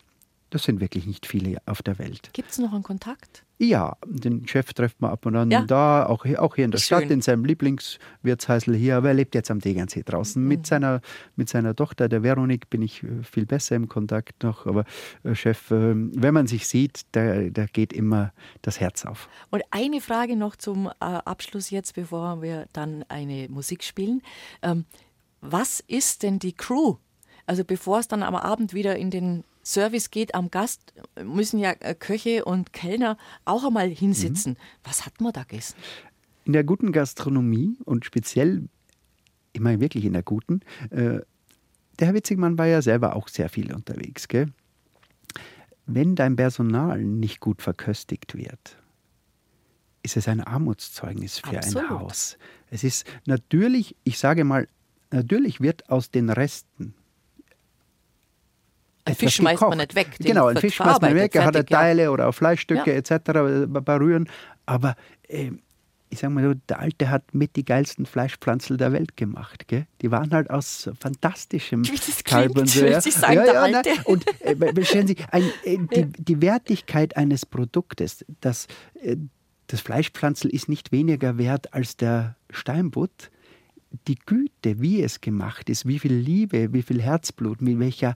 das 0.49 0.63
sind 0.63 0.79
wirklich 0.79 1.05
nicht 1.05 1.25
viele 1.25 1.57
auf 1.65 1.81
der 1.81 1.99
Welt. 1.99 2.29
Gibt 2.33 2.51
es 2.51 2.57
noch 2.57 2.73
einen 2.73 2.83
Kontakt? 2.83 3.43
Ja, 3.59 3.97
den 4.05 4.47
Chef 4.47 4.71
trifft 4.73 5.01
man 5.01 5.11
ab 5.11 5.25
und 5.25 5.35
an 5.35 5.49
ja. 5.49 5.61
da, 5.61 6.05
auch, 6.05 6.25
auch 6.37 6.55
hier 6.55 6.65
in 6.65 6.71
der 6.71 6.77
Schön. 6.77 6.99
Stadt, 6.99 7.11
in 7.11 7.21
seinem 7.21 7.43
Lieblingswirtshäusl 7.43 8.75
hier. 8.75 8.97
Aber 8.97 9.07
er 9.07 9.13
lebt 9.15 9.33
jetzt 9.33 9.49
am 9.49 9.59
Degernsee 9.59 10.03
draußen. 10.03 10.41
Mhm. 10.41 10.47
Mit, 10.47 10.67
seiner, 10.67 11.01
mit 11.35 11.49
seiner 11.49 11.75
Tochter, 11.75 12.07
der 12.07 12.21
Veronik, 12.21 12.69
bin 12.69 12.83
ich 12.83 13.03
äh, 13.03 13.23
viel 13.23 13.47
besser 13.47 13.75
im 13.75 13.89
Kontakt 13.89 14.43
noch. 14.43 14.67
Aber 14.67 14.85
äh, 15.23 15.33
Chef, 15.33 15.71
äh, 15.71 15.93
wenn 15.95 16.33
man 16.33 16.45
sich 16.45 16.67
sieht, 16.67 17.01
da, 17.13 17.49
da 17.49 17.65
geht 17.65 17.93
immer 17.93 18.31
das 18.61 18.79
Herz 18.79 19.05
auf. 19.05 19.27
Und 19.49 19.63
eine 19.71 20.01
Frage 20.01 20.35
noch 20.35 20.55
zum 20.55 20.87
äh, 20.87 20.91
Abschluss 20.99 21.71
jetzt, 21.71 21.95
bevor 21.95 22.43
wir 22.43 22.67
dann 22.73 23.03
eine 23.09 23.49
Musik 23.49 23.83
spielen. 23.83 24.21
Ähm, 24.61 24.85
was 25.41 25.79
ist 25.87 26.21
denn 26.23 26.37
die 26.39 26.53
Crew? 26.53 26.97
Also 27.47 27.63
bevor 27.63 27.99
es 27.99 28.07
dann 28.07 28.21
am 28.23 28.35
Abend 28.35 28.73
wieder 28.73 28.97
in 28.97 29.09
den 29.09 29.43
Service 29.67 30.11
geht 30.11 30.33
am 30.33 30.49
Gast, 30.49 30.93
müssen 31.23 31.59
ja 31.59 31.73
äh, 31.79 31.93
Köche 31.93 32.45
und 32.45 32.71
Kellner 32.71 33.17
auch 33.43 33.65
einmal 33.65 33.89
hinsitzen. 33.89 34.53
Mhm. 34.53 34.57
Was 34.83 35.05
hat 35.05 35.19
man 35.19 35.33
da 35.33 35.43
gegessen? 35.43 35.75
In 36.45 36.53
der 36.53 36.63
guten 36.63 36.93
Gastronomie 36.93 37.77
und 37.83 38.05
speziell, 38.05 38.69
ich 39.51 39.59
meine 39.59 39.81
wirklich 39.81 40.05
in 40.05 40.13
der 40.13 40.23
guten, 40.23 40.61
äh, 40.89 41.19
der 41.99 42.07
Herr 42.07 42.13
Witzigmann 42.13 42.57
war 42.57 42.67
ja 42.67 42.81
selber 42.81 43.15
auch 43.15 43.27
sehr 43.27 43.49
viel 43.49 43.73
unterwegs. 43.73 44.27
Gell? 44.29 44.53
Wenn 45.85 46.15
dein 46.15 46.37
Personal 46.37 47.03
nicht 47.03 47.41
gut 47.41 47.61
verköstigt 47.61 48.35
wird, 48.35 48.77
ist 50.01 50.15
es 50.15 50.29
ein 50.29 50.39
Armutszeugnis 50.39 51.39
für 51.39 51.57
Absolut. 51.57 51.89
ein 51.91 51.99
Haus. 51.99 52.37
Es 52.69 52.85
ist 52.85 53.05
natürlich, 53.25 53.97
ich 54.05 54.17
sage 54.17 54.45
mal, 54.45 54.69
natürlich 55.11 55.59
wird 55.59 55.89
aus 55.89 56.09
den 56.11 56.29
Resten 56.29 56.93
ein 59.07 59.15
Fisch 59.15 59.35
schmeißt 59.35 59.61
man 59.61 59.77
nicht 59.77 59.95
weg. 59.95 60.07
Genau, 60.19 60.47
ein 60.47 60.57
Fisch 60.57 60.75
schmeißt 60.75 61.01
man 61.01 61.15
weg, 61.15 61.35
er 61.35 61.45
hat 61.45 61.69
Teile 61.69 62.03
ja. 62.03 62.09
oder 62.09 62.31
Fleischstücke 62.33 62.91
ja. 62.91 62.97
etc. 62.97 63.67
berühren. 63.67 64.29
Aber 64.65 64.95
äh, 65.27 65.51
ich 66.09 66.19
sage 66.19 66.33
mal 66.33 66.43
so, 66.43 66.53
der 66.69 66.79
Alte 66.79 67.09
hat 67.09 67.33
mit 67.33 67.55
die 67.55 67.65
geilsten 67.65 68.05
Fleischpflanzen 68.05 68.77
der 68.77 68.91
Welt 68.93 69.17
gemacht. 69.17 69.67
Gell? 69.67 69.87
Die 70.01 70.11
waren 70.11 70.31
halt 70.31 70.49
aus 70.49 70.89
fantastischem 70.99 71.83
Kalb 72.23 72.57
und 72.57 72.69
so. 72.69 72.85
Ja. 72.85 73.01
Sagen, 73.01 73.33
ja, 73.33 73.45
ja, 73.45 73.61
Alte. 73.61 73.89
Und 74.05 74.25
äh, 74.39 74.55
Sie, 74.83 75.17
ein, 75.31 75.43
äh, 75.63 75.77
die, 75.95 76.05
die, 76.05 76.41
Wertigkeit 76.41 77.17
eines 77.17 77.45
Produktes, 77.45 78.25
das, 78.41 78.67
äh, 79.01 79.17
das 79.67 79.81
Fleischpflanzel 79.81 80.49
ist 80.49 80.69
nicht 80.69 80.91
weniger 80.91 81.37
wert 81.37 81.73
als 81.73 81.97
der 81.97 82.35
Steinbutt 82.49 83.29
die 84.07 84.17
Güte, 84.25 84.81
wie 84.81 85.01
es 85.01 85.21
gemacht 85.21 85.69
ist, 85.69 85.85
wie 85.85 85.99
viel 85.99 86.13
Liebe, 86.13 86.73
wie 86.73 86.81
viel 86.81 87.01
Herzblut, 87.01 87.61
mit 87.61 87.79
welcher 87.79 88.15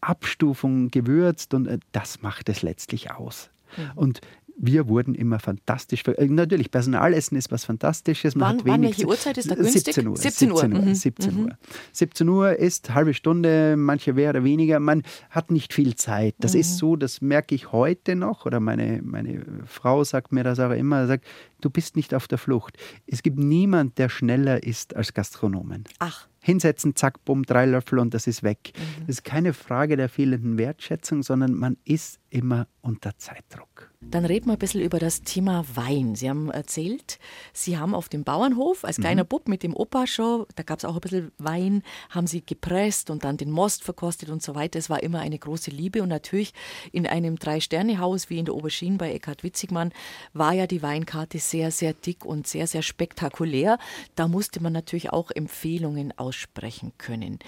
Abstufung 0.00 0.90
gewürzt 0.90 1.54
und 1.54 1.66
äh, 1.66 1.78
das 1.92 2.22
macht 2.22 2.48
es 2.48 2.62
letztlich 2.62 3.10
aus. 3.10 3.50
Mhm. 3.76 3.90
Und 3.94 4.20
wir 4.60 4.88
wurden 4.88 5.14
immer 5.14 5.38
fantastisch. 5.38 6.02
Äh, 6.06 6.26
natürlich, 6.26 6.70
Personalessen 6.70 7.38
ist 7.38 7.50
was 7.50 7.64
Fantastisches. 7.64 8.34
Man 8.34 8.42
wann, 8.42 8.58
hat 8.58 8.66
wann 8.66 8.82
welche 8.82 9.06
Uhrzeit 9.06 9.38
ist 9.38 9.50
da 9.50 9.54
günstig? 9.54 9.84
17 9.84 10.08
Uhr. 10.08 10.16
17 10.16 10.52
Uhr. 10.52 10.58
17 10.58 10.72
Uhr. 10.74 10.84
Mhm. 10.84 10.94
17 10.94 11.38
Uhr. 11.38 11.58
17 11.92 12.28
Uhr 12.28 12.56
ist 12.58 12.94
halbe 12.94 13.14
Stunde, 13.14 13.76
manche 13.76 14.16
wäre 14.16 14.42
weniger. 14.44 14.80
Man 14.80 15.04
hat 15.30 15.50
nicht 15.50 15.72
viel 15.72 15.94
Zeit. 15.94 16.34
Das 16.40 16.54
mhm. 16.54 16.60
ist 16.60 16.76
so, 16.76 16.96
das 16.96 17.20
merke 17.20 17.54
ich 17.54 17.72
heute 17.72 18.16
noch. 18.16 18.46
Oder 18.46 18.58
meine, 18.58 19.00
meine 19.02 19.44
Frau 19.66 20.02
sagt 20.02 20.32
mir 20.32 20.42
das 20.42 20.58
auch 20.58 20.72
immer. 20.72 21.06
Sagt, 21.06 21.24
du 21.60 21.70
bist 21.70 21.94
nicht 21.94 22.12
auf 22.12 22.26
der 22.26 22.38
Flucht. 22.38 22.76
Es 23.06 23.22
gibt 23.22 23.38
niemand, 23.38 23.98
der 23.98 24.08
schneller 24.08 24.62
ist 24.62 24.96
als 24.96 25.14
Gastronomen. 25.14 25.84
Ach 26.00 26.26
hinsetzen, 26.40 26.96
zack, 26.96 27.24
bumm, 27.24 27.44
drei 27.44 27.66
Löffel 27.66 27.98
und 27.98 28.14
das 28.14 28.26
ist 28.26 28.42
weg. 28.42 28.72
Mhm. 28.74 29.06
Das 29.06 29.16
ist 29.16 29.24
keine 29.24 29.52
Frage 29.52 29.96
der 29.96 30.08
fehlenden 30.08 30.58
Wertschätzung, 30.58 31.22
sondern 31.22 31.54
man 31.54 31.76
ist 31.84 32.20
immer 32.30 32.66
unter 32.82 33.16
Zeitdruck. 33.18 33.90
Dann 34.00 34.24
reden 34.24 34.46
wir 34.46 34.52
ein 34.52 34.58
bisschen 34.58 34.80
über 34.80 34.98
das 34.98 35.22
Thema 35.22 35.64
Wein. 35.74 36.14
Sie 36.14 36.30
haben 36.30 36.50
erzählt, 36.50 37.18
Sie 37.52 37.78
haben 37.78 37.94
auf 37.94 38.08
dem 38.08 38.22
Bauernhof 38.22 38.84
als 38.84 38.98
kleiner 38.98 39.24
mhm. 39.24 39.28
Bub 39.28 39.48
mit 39.48 39.62
dem 39.62 39.74
Opa 39.74 40.06
schon, 40.06 40.46
da 40.54 40.62
gab 40.62 40.78
es 40.78 40.84
auch 40.84 40.94
ein 40.94 41.00
bisschen 41.00 41.32
Wein, 41.38 41.82
haben 42.10 42.26
Sie 42.26 42.44
gepresst 42.44 43.10
und 43.10 43.24
dann 43.24 43.36
den 43.38 43.50
Most 43.50 43.82
verkostet 43.82 44.30
und 44.30 44.42
so 44.42 44.54
weiter. 44.54 44.78
Es 44.78 44.88
war 44.88 45.02
immer 45.02 45.20
eine 45.20 45.38
große 45.38 45.70
Liebe 45.70 46.02
und 46.02 46.08
natürlich 46.10 46.54
in 46.92 47.06
einem 47.06 47.36
Drei-Sterne-Haus 47.36 48.30
wie 48.30 48.38
in 48.38 48.44
der 48.44 48.54
Aubergine 48.54 48.98
bei 48.98 49.12
Eckhard 49.12 49.42
Witzigmann 49.42 49.92
war 50.32 50.52
ja 50.52 50.66
die 50.66 50.82
Weinkarte 50.82 51.38
sehr, 51.38 51.70
sehr 51.72 51.92
dick 51.92 52.24
und 52.24 52.46
sehr, 52.46 52.68
sehr 52.68 52.82
spektakulär. 52.82 53.78
Da 54.14 54.28
musste 54.28 54.62
man 54.62 54.72
natürlich 54.72 55.10
auch 55.10 55.30
Empfehlungen 55.30 56.16
aussprechen 56.28 56.92
können. 56.98 57.38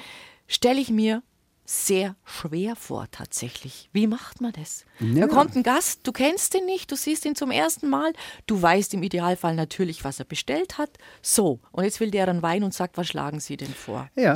Stelle 0.47 0.81
ich 0.81 0.91
mir 0.91 1.23
sehr 1.65 2.17
schwer 2.25 2.75
vor 2.75 3.07
tatsächlich. 3.13 3.89
Wie 3.93 4.09
macht 4.09 4.41
man 4.41 4.53
das? 4.53 4.85
Ja. 4.99 5.27
Da 5.27 5.33
kommt 5.33 5.55
ein 5.55 5.63
Gast, 5.63 6.01
du 6.03 6.11
kennst 6.11 6.55
ihn 6.57 6.67
nicht, 6.67 6.91
du 6.91 6.97
siehst 6.97 7.25
ihn 7.25 7.37
zum 7.37 7.53
ersten 7.53 7.89
Mal, 7.89 8.13
du 8.47 8.61
weißt 8.61 8.95
im 8.95 9.05
Idealfall 9.05 9.55
natürlich, 9.55 10.03
was 10.03 10.19
er 10.19 10.25
bestellt 10.25 10.79
hat. 10.79 10.91
So, 11.23 11.61
und 11.71 11.85
jetzt 11.85 12.01
will 12.01 12.11
der 12.11 12.27
einen 12.27 12.43
Wein 12.43 12.65
und 12.65 12.75
sagt, 12.75 12.97
was 12.97 13.07
schlagen 13.07 13.39
Sie 13.39 13.57
denn 13.57 13.73
vor? 13.73 14.09
Ja, 14.17 14.35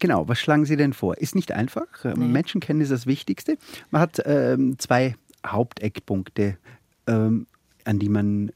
Genau, 0.00 0.26
was 0.26 0.40
schlagen 0.40 0.64
Sie 0.64 0.76
denn 0.76 0.92
vor? 0.92 1.16
Ist 1.18 1.36
nicht 1.36 1.52
einfach. 1.52 2.04
Ähm, 2.04 2.14
nee. 2.16 2.26
Menschenkenntnis 2.26 2.90
ist 2.90 3.02
das 3.02 3.06
Wichtigste. 3.06 3.56
Man 3.90 4.02
hat 4.02 4.20
ähm, 4.26 4.76
zwei 4.78 5.14
Haupteckpunkte, 5.46 6.58
ähm, 7.06 7.46
an, 7.84 7.98
die 8.00 8.08
man, 8.08 8.50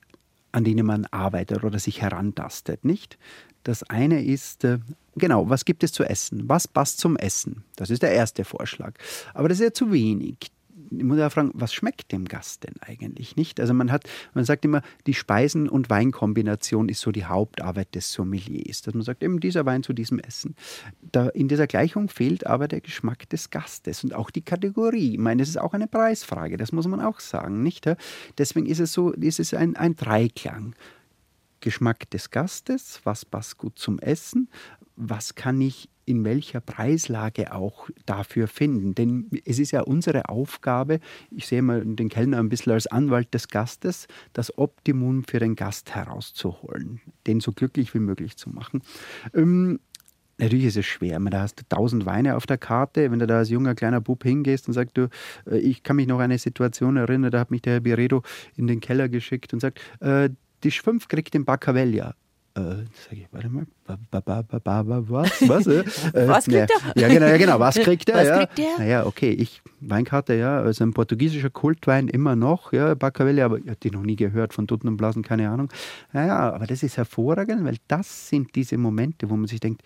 an 0.51 0.65
denen 0.65 0.85
man 0.85 1.07
arbeitet 1.07 1.63
oder 1.63 1.79
sich 1.79 2.03
herantastet, 2.03 2.85
nicht? 2.85 3.19
Das 3.65 3.83
eine 3.85 4.25
ist, 4.25 4.65
äh, 4.65 4.79
genau, 5.17 5.49
was 5.49 5.65
gibt 5.65 5.85
es 5.85 5.93
zu 5.93 6.05
essen? 6.05 6.49
Was 6.49 6.69
passt 6.69 6.99
zum 6.99 7.17
Essen? 7.17 7.65
Das 7.77 7.91
ist 7.91 8.03
der 8.03 8.13
erste 8.13 8.45
Vorschlag. 8.45 8.95
Aber 9.35 9.49
das 9.49 9.59
ist 9.59 9.65
ja 9.65 9.73
zu 9.73 9.93
wenig. 9.93 10.37
ich 10.91 11.05
muss 11.05 11.19
ja 11.19 11.29
fragen, 11.29 11.51
was 11.53 11.75
schmeckt 11.75 12.13
dem 12.13 12.25
Gast 12.25 12.65
denn 12.65 12.77
eigentlich 12.81 13.37
nicht? 13.37 13.61
Also 13.61 13.75
man 13.75 13.93
hat, 13.93 14.05
man 14.33 14.45
sagt 14.45 14.65
immer, 14.65 14.81
die 15.07 15.13
Speisen- 15.13 15.69
und 15.69 15.91
Weinkombination 15.91 16.89
ist 16.89 17.01
so 17.01 17.13
die 17.13 17.27
Hauptarbeit 17.27 17.95
des 17.95 18.13
Sommeliers. 18.13 18.83
Dass 18.83 18.95
man 18.95 19.03
sagt, 19.03 19.23
eben 19.23 19.41
dieser 19.41 19.67
Wein 19.67 19.83
zu 19.83 19.93
diesem 19.93 20.19
Essen. 20.19 20.55
Da, 21.13 21.29
in 21.29 21.49
dieser 21.49 21.67
Gleichung 21.67 22.09
fehlt 22.09 22.47
aber 22.47 22.69
der 22.69 22.81
Geschmack 22.81 23.29
des 23.29 23.51
Gastes 23.51 24.03
und 24.05 24.15
auch 24.15 24.31
die 24.31 24.43
Kategorie. 24.43 25.13
Ich 25.13 25.19
meine, 25.19 25.43
das 25.43 25.51
ist 25.51 25.59
auch 25.59 25.75
eine 25.75 25.89
Preisfrage, 25.89 26.57
das 26.57 26.73
muss 26.73 26.87
man 26.87 27.01
auch 27.01 27.21
sagen, 27.21 27.63
nicht? 27.63 27.87
Deswegen 28.39 28.67
ist 28.67 28.81
es 28.81 28.93
so, 28.93 29.13
ist 29.13 29.41
es 29.41 29.53
ein, 29.53 29.77
ein 29.77 29.97
Dreiklang. 29.97 30.75
Geschmack 31.61 32.11
des 32.11 32.31
Gastes, 32.31 33.01
was 33.05 33.25
passt 33.25 33.59
gut 33.59 33.79
zum 33.79 33.99
Essen, 33.99 34.49
was 34.97 35.35
kann 35.35 35.61
ich 35.61 35.89
in 36.09 36.25
welcher 36.25 36.61
Preislage 36.61 37.53
auch 37.53 37.91
dafür 38.07 38.49
finden. 38.49 38.95
Denn 38.95 39.29
es 39.45 39.59
ist 39.59 39.73
ja 39.73 39.83
unsere 39.83 40.31
Aufgabe, 40.31 41.01
ich 41.31 41.47
sehe 41.47 41.61
mal 41.61 41.85
den 41.85 42.09
Kellner 42.09 42.39
ein 42.39 42.49
bisschen 42.49 42.73
als 42.73 42.87
Anwalt 42.87 43.35
des 43.35 43.49
Gastes, 43.49 44.09
das 44.33 44.57
Optimum 44.57 45.25
für 45.25 45.39
den 45.39 45.55
Gast 45.55 45.95
herauszuholen, 45.95 47.03
den 47.27 47.41
so 47.41 47.53
glücklich 47.53 47.93
wie 47.93 47.99
möglich 47.99 48.37
zu 48.37 48.49
machen. 48.49 48.83
Ähm, 49.35 49.81
Natürlich 50.41 50.67
ist 50.67 50.77
es 50.77 50.87
schwer. 50.87 51.19
Da 51.19 51.43
hast 51.43 51.57
du 51.57 51.65
tausend 51.69 52.07
Weine 52.07 52.37
auf 52.37 52.47
der 52.47 52.59
Karte. 52.59 53.11
Wenn 53.11 53.19
du 53.19 53.27
da 53.27 53.39
als 53.39 53.51
junger 53.51 53.75
kleiner 53.75 54.01
Bub 54.01 54.23
hingehst 54.23 54.69
und 54.69 54.73
sagst, 54.73 54.97
du, 54.97 55.09
äh, 55.51 55.59
ich 55.59 55.83
kann 55.83 55.97
mich 55.97 56.07
noch 56.07 56.19
an 56.19 56.27
eine 56.27 56.39
Situation 56.39 56.97
erinnern, 56.97 57.33
da 57.33 57.41
hat 57.41 57.51
mich 57.51 57.63
der 57.63 57.75
Herr 57.75 57.81
Biredo 57.81 58.23
in 58.55 58.69
den 58.69 58.79
Keller 58.79 59.09
geschickt 59.09 59.53
und 59.53 59.59
sagt, 59.59 59.81
äh, 60.01 60.31
Tisch 60.61 60.83
5 60.83 61.09
kriegt 61.09 61.35
den 61.35 61.45
Bacavella 61.45 62.15
äh, 62.59 62.85
sag 63.09 63.13
ich, 63.13 63.27
warte 63.31 63.49
mal, 63.49 63.67
ba, 63.87 64.21
ba, 64.21 64.43
ba, 64.43 65.03
was? 65.09 65.49
Was, 65.49 65.67
äh, 65.67 65.85
was 66.29 66.45
kriegt 66.45 66.71
er? 66.71 67.01
Ja, 67.01 67.09
genau, 67.09 67.27
ja, 67.27 67.37
genau, 67.37 67.61
was 67.61 67.75
kriegt 67.81 68.09
er? 68.09 68.17
Was 68.17 68.27
ja. 68.27 68.37
kriegt 68.39 68.59
er? 68.59 68.79
Naja, 68.79 69.07
okay, 69.07 69.31
ich, 69.31 69.63
Weinkarte, 69.81 70.35
ja, 70.35 70.61
also 70.61 70.85
ein 70.85 70.93
portugiesischer 70.93 71.51
Kultwein 71.51 72.09
immer 72.09 72.37
noch, 72.37 72.73
ja, 72.73 72.95
Bacavelle, 72.95 73.45
aber 73.45 73.59
ich 73.59 73.69
habe 73.69 73.79
die 73.83 73.91
noch 73.91 74.03
nie 74.03 74.17
gehört, 74.17 74.55
von 74.55 74.67
Dutten 74.67 74.89
und 74.89 74.97
Blasen, 74.97 75.23
keine 75.23 75.49
Ahnung. 75.51 75.71
Naja, 76.13 76.53
aber 76.53 76.67
das 76.67 76.83
ist 76.83 76.97
hervorragend, 76.97 77.65
weil 77.65 77.77
das 77.87 78.29
sind 78.29 78.55
diese 78.55 78.79
Momente, 78.79 79.31
wo 79.31 79.37
man 79.37 79.47
sich 79.47 79.61
denkt, 79.61 79.83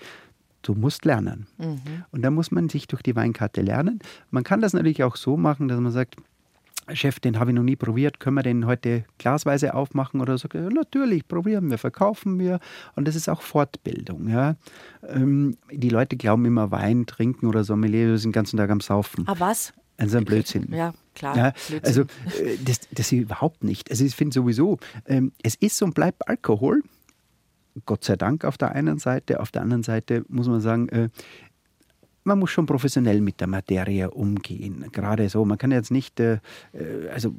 du 0.63 0.75
musst 0.75 1.05
lernen. 1.05 1.47
Mhm. 1.59 2.05
Und 2.13 2.23
da 2.23 2.31
muss 2.31 2.51
man 2.51 2.69
sich 2.69 2.87
durch 2.87 3.03
die 3.03 3.17
Weinkarte 3.17 3.63
lernen. 3.63 3.99
Man 4.31 4.45
kann 4.45 4.61
das 4.61 4.73
natürlich 4.73 5.03
auch 5.03 5.17
so 5.17 5.37
machen, 5.37 5.69
dass 5.69 5.81
man 5.81 5.93
sagt, 5.93 6.17
Chef, 6.95 7.21
den 7.21 7.39
habe 7.39 7.51
ich 7.51 7.55
noch 7.55 7.63
nie 7.63 7.77
probiert, 7.77 8.21
können 8.21 8.37
wir 8.37 8.43
den 8.43 8.67
heute 8.67 9.05
glasweise 9.19 9.75
aufmachen 9.75 10.21
oder 10.21 10.39
so? 10.39 10.49
Ja, 10.53 10.69
natürlich, 10.71 11.27
probieren 11.27 11.71
wir, 11.71 11.79
verkaufen 11.79 12.39
wir. 12.39 12.61
Und 12.95 13.09
das 13.09 13.17
ist 13.17 13.29
auch 13.29 13.43
Fortbildung. 13.43 14.29
Ja. 14.29 14.57
Ähm, 15.07 15.57
die 15.71 15.89
Leute 15.89 16.17
glauben 16.17 16.45
immer, 16.45 16.71
Wein 16.71 17.07
trinken 17.07 17.47
oder 17.47 17.65
Sommelier, 17.65 18.09
wir 18.09 18.19
sind 18.19 18.31
den 18.31 18.35
ganzen 18.35 18.57
Tag 18.57 18.71
am 18.71 18.81
Saufen. 18.81 19.25
Ah, 19.27 19.35
was? 19.39 19.73
Also 19.99 20.19
ein 20.19 20.25
Blödsinn. 20.25 20.73
Ja, 20.73 20.95
klar. 21.15 21.37
Ja, 21.37 21.53
also 21.83 22.03
äh, 22.03 22.57
das, 22.65 22.81
das 22.91 23.13
überhaupt 23.13 23.63
nicht. 23.63 23.91
Also 23.91 24.05
ich 24.05 24.17
finde 24.17 24.35
sowieso, 24.35 24.79
ähm, 25.07 25.33
es 25.43 25.55
ist 25.55 25.81
und 25.83 25.95
bleibt 25.95 26.29
Alkohol. 26.29 26.83
Gott 27.87 28.05
sei 28.05 28.17
Dank 28.17 28.45
auf 28.45 28.59
der 28.59 28.73
einen 28.73 28.99
Seite. 28.99 29.41
Auf 29.41 29.51
der 29.51 29.63
anderen 29.63 29.83
Seite 29.83 30.25
muss 30.29 30.49
man 30.49 30.61
sagen, 30.61 30.89
äh, 30.89 31.09
man 32.25 32.39
muss 32.39 32.51
schon 32.51 32.67
professionell 32.67 33.21
mit 33.21 33.41
der 33.41 33.49
Materie 33.49 34.11
umgehen. 34.11 34.87
Gerade 34.93 35.29
so, 35.29 35.45
man 35.45 35.59
kann 35.59 35.73
jetzt 35.73 35.91
nicht, 35.91 36.21
äh, 36.21 36.39
äh 36.73 37.09
also 37.13 37.35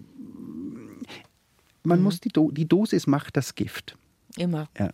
man 1.84 2.00
mhm. 2.00 2.04
muss 2.04 2.20
die, 2.20 2.30
Do 2.30 2.52
die 2.52 2.68
Dosis 2.68 3.08
macht 3.08 3.38
das 3.38 3.56
Gift. 3.56 3.98
Immer. 4.36 4.68
Ja. 4.80 4.90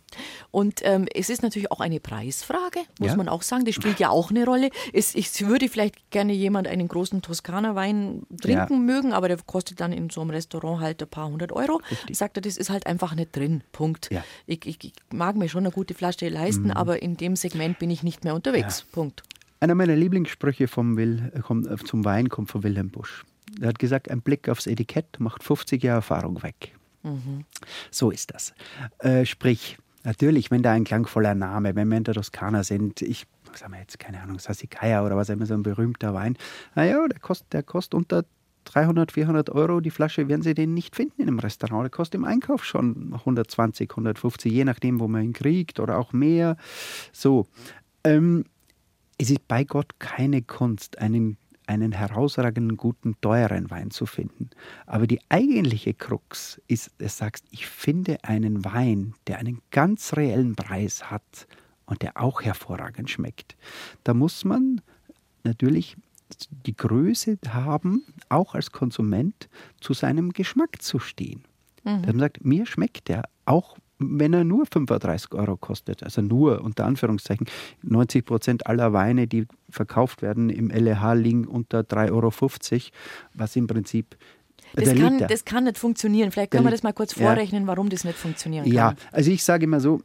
Und 0.50 0.80
ähm, 0.84 1.06
es 1.14 1.30
ist 1.30 1.42
natürlich 1.42 1.70
auch 1.72 1.80
eine 1.80 1.98
Preisfrage, 1.98 2.80
muss 2.98 3.12
Ja. 3.12 3.16
man 3.16 3.28
auch 3.28 3.40
sagen. 3.40 3.64
Das 3.64 3.74
spielt 3.74 3.98
ja 3.98 4.10
auch 4.10 4.30
eine 4.30 4.44
Rolle. 4.44 4.68
Es, 4.92 5.14
ich 5.14 5.46
würde 5.46 5.70
vielleicht 5.70 6.10
gerne 6.10 6.34
jemand 6.34 6.68
einen 6.68 6.88
großen 6.88 7.22
Toskana-Wein 7.22 8.26
trinken 8.42 8.74
Ja. 8.74 8.78
mögen, 8.78 9.12
aber 9.14 9.28
der 9.28 9.38
kostet 9.38 9.80
dann 9.80 9.92
in 9.92 10.10
so 10.10 10.20
einem 10.20 10.30
Restaurant 10.30 10.80
halt 10.82 11.02
ein 11.02 11.08
paar 11.08 11.28
hundert 11.28 11.52
Euro. 11.52 11.80
Richtig. 11.90 12.18
Sagt 12.18 12.36
er, 12.36 12.42
das 12.42 12.58
ist 12.58 12.68
halt 12.68 12.86
einfach 12.86 13.14
nicht 13.14 13.34
drin. 13.34 13.62
Punkt. 13.72 14.10
Mhm. 14.10 14.18
Ich, 14.46 14.66
ich, 14.66 14.84
ich 14.84 14.92
mag 15.10 15.36
mir 15.36 15.48
schon 15.48 15.64
eine 15.64 15.72
gute 15.72 15.94
Flasche 15.94 16.28
leisten, 16.28 16.70
aber 16.70 17.00
in 17.00 17.16
dem 17.16 17.34
Segment 17.34 17.78
bin 17.78 17.88
ich 17.88 18.02
nicht 18.02 18.24
mehr 18.24 18.34
unterwegs. 18.34 18.84
Punkt. 18.92 19.22
Einer 19.60 19.74
meiner 19.74 19.94
Lieblingssprüche 19.94 20.68
vom 20.68 20.96
Will, 20.96 21.30
äh, 21.34 21.40
kommt, 21.40 21.66
äh, 21.66 21.76
zum 21.76 22.04
Wein 22.06 22.30
kommt 22.30 22.50
von 22.50 22.62
Wilhelm 22.62 22.88
Busch. 22.88 23.24
Er 23.60 23.68
hat 23.68 23.78
gesagt, 23.78 24.10
ein 24.10 24.22
Blick 24.22 24.48
aufs 24.48 24.66
Etikett 24.66 25.20
macht 25.20 25.42
50 25.42 25.82
Jahre 25.82 25.96
Erfahrung 25.96 26.42
weg. 26.42 26.74
So 27.90 28.10
ist 28.10 28.32
das. 28.32 28.54
Äh, 29.00 29.26
sprich, 29.26 29.76
natürlich, 30.02 30.50
wenn 30.50 30.62
da 30.62 30.72
ein 30.72 30.84
klangvoller 30.84 31.34
Name, 31.34 31.74
wenn 31.74 31.88
wir 31.88 31.98
in 31.98 32.04
der 32.04 32.14
Toskana 32.14 32.64
sind, 32.64 33.02
ich 33.02 33.26
sag 33.54 33.68
mal 33.68 33.80
jetzt, 33.80 33.98
keine 33.98 34.22
Ahnung, 34.22 34.38
Sassicaia 34.38 35.04
oder 35.04 35.16
was 35.16 35.28
immer, 35.28 35.44
so 35.44 35.54
ein 35.54 35.62
berühmter 35.62 36.14
Wein, 36.14 36.38
naja, 36.74 37.06
der 37.06 37.18
kostet, 37.18 37.52
der 37.52 37.62
kostet 37.62 37.94
unter 37.94 38.24
300, 38.64 39.12
400 39.12 39.50
Euro 39.50 39.80
die 39.80 39.90
Flasche, 39.90 40.28
werden 40.28 40.42
Sie 40.42 40.54
den 40.54 40.72
nicht 40.72 40.96
finden 40.96 41.22
in 41.22 41.28
einem 41.28 41.38
Restaurant. 41.38 41.84
Der 41.84 41.90
kostet 41.90 42.14
im 42.14 42.24
Einkauf 42.24 42.64
schon 42.64 43.12
120, 43.12 43.90
150, 43.90 44.52
je 44.52 44.64
nachdem, 44.64 45.00
wo 45.00 45.08
man 45.08 45.22
ihn 45.22 45.32
kriegt 45.32 45.80
oder 45.80 45.98
auch 45.98 46.12
mehr. 46.12 46.56
So. 47.12 47.46
Ähm, 48.04 48.44
es 49.20 49.28
ist 49.28 49.46
bei 49.48 49.64
Gott 49.64 49.98
keine 49.98 50.40
Kunst, 50.40 50.98
einen, 50.98 51.36
einen 51.66 51.92
herausragenden, 51.92 52.78
guten, 52.78 53.20
teuren 53.20 53.68
Wein 53.68 53.90
zu 53.90 54.06
finden. 54.06 54.48
Aber 54.86 55.06
die 55.06 55.20
eigentliche 55.28 55.92
Krux 55.92 56.58
ist, 56.68 56.90
dass 56.96 57.18
du 57.18 57.24
sagst, 57.24 57.44
ich 57.50 57.66
finde 57.66 58.24
einen 58.24 58.64
Wein, 58.64 59.12
der 59.26 59.38
einen 59.38 59.60
ganz 59.72 60.16
reellen 60.16 60.56
Preis 60.56 61.10
hat 61.10 61.46
und 61.84 62.00
der 62.00 62.16
auch 62.16 62.40
hervorragend 62.40 63.10
schmeckt. 63.10 63.56
Da 64.04 64.14
muss 64.14 64.46
man 64.46 64.80
natürlich 65.44 65.98
die 66.64 66.74
Größe 66.74 67.36
haben, 67.48 68.06
auch 68.30 68.54
als 68.54 68.72
Konsument 68.72 69.50
zu 69.82 69.92
seinem 69.92 70.32
Geschmack 70.32 70.80
zu 70.80 70.98
stehen. 70.98 71.44
Dass 71.84 72.06
man 72.06 72.20
sagt, 72.20 72.42
mir 72.42 72.64
schmeckt 72.64 73.08
der, 73.08 73.24
auch 73.44 73.76
wenn 74.00 74.32
er 74.32 74.44
nur 74.44 74.64
35 74.66 75.34
Euro 75.34 75.56
kostet. 75.56 76.02
Also 76.02 76.22
nur, 76.22 76.62
unter 76.62 76.86
Anführungszeichen. 76.86 77.46
90 77.82 78.24
Prozent 78.24 78.66
aller 78.66 78.92
Weine, 78.92 79.26
die 79.26 79.46
verkauft 79.68 80.22
werden 80.22 80.48
im 80.50 80.70
LEH, 80.70 81.14
liegen 81.14 81.46
unter 81.46 81.80
3,50 81.80 82.10
Euro, 82.12 82.32
was 83.34 83.56
im 83.56 83.66
Prinzip 83.66 84.16
Das 84.74 84.94
kann, 84.94 85.18
das 85.18 85.44
kann 85.44 85.64
nicht 85.64 85.78
funktionieren. 85.78 86.30
Vielleicht 86.30 86.52
können 86.52 86.64
wir 86.64 86.70
das 86.70 86.82
mal 86.82 86.92
kurz 86.92 87.14
Ja. 87.16 87.26
vorrechnen, 87.26 87.66
warum 87.66 87.88
das 87.90 88.04
nicht 88.04 88.16
funktionieren 88.18 88.64
kann. 88.64 88.72
Ja, 88.72 88.94
also 89.12 89.30
ich 89.30 89.44
sage 89.44 89.64
immer 89.64 89.80
so, 89.80 90.00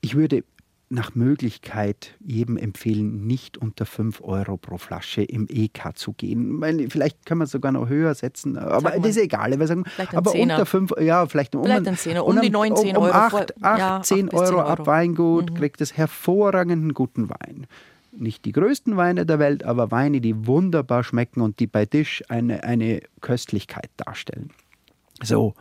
ich 0.00 0.14
würde 0.14 0.44
nach 0.88 1.16
Möglichkeit 1.16 2.14
jedem 2.24 2.56
empfehlen, 2.56 3.26
nicht 3.26 3.58
unter 3.58 3.86
5 3.86 4.20
Euro 4.22 4.56
pro 4.56 4.78
Flasche 4.78 5.22
im 5.22 5.46
EK 5.50 5.90
zu 5.96 6.12
gehen. 6.12 6.60
Weil 6.60 6.88
vielleicht 6.90 7.26
kann 7.26 7.38
man 7.38 7.48
sogar 7.48 7.72
noch 7.72 7.88
höher 7.88 8.14
setzen, 8.14 8.56
aber 8.56 8.90
das 8.92 9.10
ist 9.10 9.16
egal. 9.18 9.52
Sagen, 9.66 9.84
Vielleicht 9.84 10.12
ein 10.12 10.16
aber 10.18 10.32
unter 10.32 10.64
5, 10.64 10.92
ja, 11.00 11.26
vielleicht 11.26 11.56
um, 11.56 11.64
Vielleicht 11.64 11.88
ein 11.88 11.96
Zehner, 11.96 12.24
um 12.24 12.36
und 12.36 12.42
die 12.42 12.48
am- 12.48 12.52
9, 12.52 12.76
10 12.76 12.96
um, 12.96 13.02
um 13.02 13.08
Euro 13.08 13.14
8, 13.14 13.30
vor- 13.32 13.46
8, 13.62 13.78
ja, 13.78 14.00
10 14.02 14.26
8 14.26 14.30
bis 14.30 14.40
10 14.40 14.48
Euro 14.48 14.60
ab 14.60 14.68
Euro. 14.78 14.82
Mhm. 14.82 14.86
Weingut 14.86 15.54
kriegt 15.56 15.80
es 15.80 15.96
hervorragenden 15.96 16.94
guten 16.94 17.28
Wein. 17.30 17.66
Nicht 18.12 18.44
die 18.44 18.52
größten 18.52 18.96
Weine 18.96 19.26
der 19.26 19.38
Welt, 19.40 19.64
aber 19.64 19.90
Weine, 19.90 20.20
die 20.20 20.46
wunderbar 20.46 21.02
schmecken 21.04 21.40
und 21.40 21.58
die 21.58 21.66
bei 21.66 21.84
Tisch 21.84 22.22
eine, 22.28 22.62
eine 22.62 23.00
Köstlichkeit 23.20 23.90
darstellen. 23.96 24.50
So, 25.22 25.54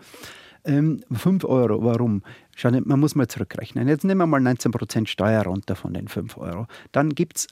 ähm, 0.66 1.01
5 1.11 1.43
Euro, 1.45 1.84
warum? 1.84 2.24
Schau, 2.55 2.72
man 2.72 2.99
muss 2.99 3.16
mal 3.16 3.28
zurückrechnen. 3.28 3.88
Jetzt 3.88 4.03
nehmen 4.03 4.22
wir 4.22 4.28
mal 4.28 4.41
19% 4.41 5.07
Steuer 5.07 5.43
runter 5.43 5.76
von 5.76 5.93
den 5.93 6.07
5 6.07 6.38
Euro. 6.38 6.68
Dann 6.91 7.09
gibt 7.09 7.38
es 7.38 7.47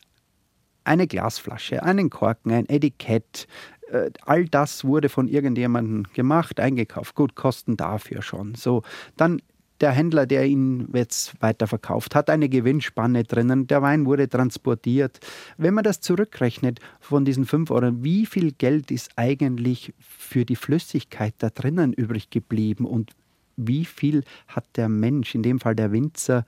eine 0.83 1.07
Glasflasche, 1.07 1.83
einen 1.83 2.09
Korken, 2.09 2.51
ein 2.51 2.67
Etikett. 2.67 3.47
Äh, 3.89 4.11
all 4.25 4.45
das 4.45 4.83
wurde 4.83 5.09
von 5.09 5.27
irgendjemandem 5.27 6.03
gemacht, 6.13 6.59
eingekauft. 6.59 7.15
Gut, 7.15 7.35
Kosten 7.35 7.77
dafür 7.77 8.21
schon. 8.21 8.55
So, 8.55 8.83
dann 9.15 9.41
der 9.81 9.91
Händler, 9.91 10.25
der 10.25 10.45
ihn 10.45 10.87
jetzt 10.93 11.33
weiterverkauft, 11.41 12.15
hat 12.15 12.29
eine 12.29 12.49
Gewinnspanne 12.49 13.23
drinnen. 13.23 13.67
Der 13.67 13.81
Wein 13.81 14.05
wurde 14.05 14.29
transportiert. 14.29 15.19
Wenn 15.57 15.73
man 15.73 15.83
das 15.83 15.99
zurückrechnet 15.99 16.79
von 16.99 17.25
diesen 17.25 17.45
5 17.45 17.71
Euro, 17.71 17.91
wie 18.03 18.25
viel 18.25 18.51
Geld 18.51 18.91
ist 18.91 19.11
eigentlich 19.15 19.93
für 19.99 20.45
die 20.45 20.55
Flüssigkeit 20.55 21.33
da 21.39 21.49
drinnen 21.49 21.93
übrig 21.93 22.29
geblieben 22.29 22.85
und 22.85 23.11
wie 23.55 23.85
viel 23.85 24.23
hat 24.47 24.65
der 24.77 24.89
Mensch, 24.89 25.35
in 25.35 25.43
dem 25.43 25.59
Fall 25.59 25.75
der 25.75 25.91
Winzer, 25.91 26.45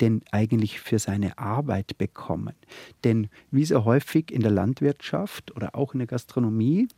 denn 0.00 0.22
eigentlich 0.30 0.80
für 0.80 0.98
seine 0.98 1.38
Arbeit 1.38 1.98
bekommen? 1.98 2.54
Denn 3.02 3.28
wie 3.50 3.64
so 3.64 3.84
häufig 3.84 4.30
in 4.30 4.40
der 4.40 4.50
Landwirtschaft 4.50 5.54
oder 5.56 5.74
auch 5.74 5.94
in 5.94 5.98
der 5.98 6.06
Gastronomie 6.06 6.88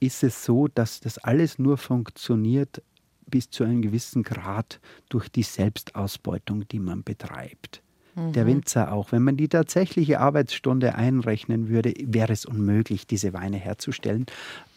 ist 0.00 0.22
es 0.22 0.44
so, 0.44 0.68
dass 0.68 1.00
das 1.00 1.18
alles 1.18 1.58
nur 1.58 1.76
funktioniert 1.76 2.82
bis 3.30 3.50
zu 3.50 3.64
einem 3.64 3.82
gewissen 3.82 4.22
Grad 4.22 4.80
durch 5.08 5.28
die 5.28 5.42
Selbstausbeutung, 5.42 6.68
die 6.68 6.80
man 6.80 7.02
betreibt. 7.02 7.82
Der 8.16 8.46
Winzer 8.46 8.92
auch. 8.92 9.12
Wenn 9.12 9.22
man 9.22 9.36
die 9.36 9.48
tatsächliche 9.48 10.20
Arbeitsstunde 10.20 10.94
einrechnen 10.94 11.68
würde, 11.68 11.94
wäre 12.02 12.32
es 12.32 12.44
unmöglich, 12.44 13.06
diese 13.06 13.32
Weine 13.32 13.56
herzustellen. 13.56 14.26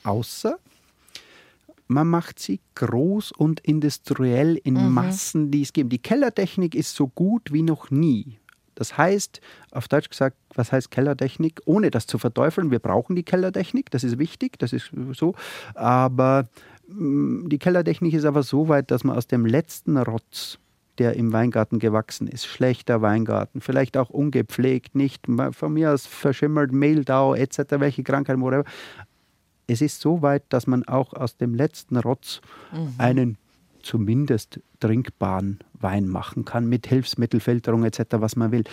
Außer 0.04 0.58
man 1.88 2.08
macht 2.08 2.39
sie 2.39 2.60
groß 2.76 3.34
und 3.34 3.60
industriell 3.60 4.56
in 4.56 4.89
Massen, 4.89 5.51
die 5.51 5.62
es 5.62 5.74
gibt. 5.74 5.91
Die 5.91 5.99
Kellertechnik 5.99 6.76
ist 6.76 6.95
so 6.95 7.08
gut 7.08 7.51
wie 7.51 7.62
noch 7.62 7.91
nie. 7.91 8.39
Das 8.76 8.97
heißt, 8.97 9.41
auf 9.72 9.88
Deutsch 9.88 10.10
gesagt, 10.10 10.38
was 10.56 10.72
heißt 10.72 10.89
Kellertechnik? 10.89 11.62
Ohne 11.66 11.91
das 11.91 12.08
zu 12.08 12.18
verteufeln, 12.18 12.72
wir 12.72 12.80
brauchen 12.80 13.16
die 13.16 13.24
Kellertechnik, 13.24 13.91
das 13.91 14.04
ist 14.04 14.18
wichtig, 14.18 14.58
das 14.58 14.74
ist 14.74 14.91
so. 15.12 15.36
Aber 15.76 16.47
die 16.96 17.58
Kellertechnik 17.60 18.14
ist 18.14 18.26
aber 18.26 18.44
so 18.44 18.68
weit, 18.68 18.91
dass 18.91 19.04
man 19.04 19.16
aus 19.16 19.28
dem 19.28 19.46
letzten 19.46 19.98
Rotz, 19.98 20.60
der 20.98 21.16
im 21.16 21.34
Weingarten 21.34 21.80
gewachsen 21.80 22.28
ist, 22.28 22.46
schlechter 22.46 23.02
Weingarten, 23.02 23.62
vielleicht 23.62 23.98
auch 23.98 24.10
ungepflegt, 24.10 24.96
nicht 24.96 25.26
von 25.52 25.74
mir 25.74 25.91
aus 25.91 26.06
verschimmelt, 26.06 26.72
Mehldau 26.72 27.34
etc., 27.34 27.80
welche 27.80 28.04
Krankheiten, 28.04 28.41
whatever. 28.41 28.66
Es 29.66 29.82
ist 29.82 30.02
so 30.02 30.22
weit, 30.22 30.44
dass 30.50 30.68
man 30.68 30.84
auch 30.84 31.14
aus 31.14 31.38
dem 31.38 31.56
letzten 31.56 31.98
Rotz 31.98 32.41
mhm. 32.72 32.94
einen 32.98 33.38
zumindest 33.82 34.60
trinkbaren 34.80 35.60
Wein 35.74 36.08
machen 36.08 36.46
kann, 36.46 36.68
mit 36.68 36.88
Hilfsmittelfilterung 36.88 37.84
etc., 37.84 38.02
was 38.12 38.36
man 38.36 38.52
will. 38.52 38.64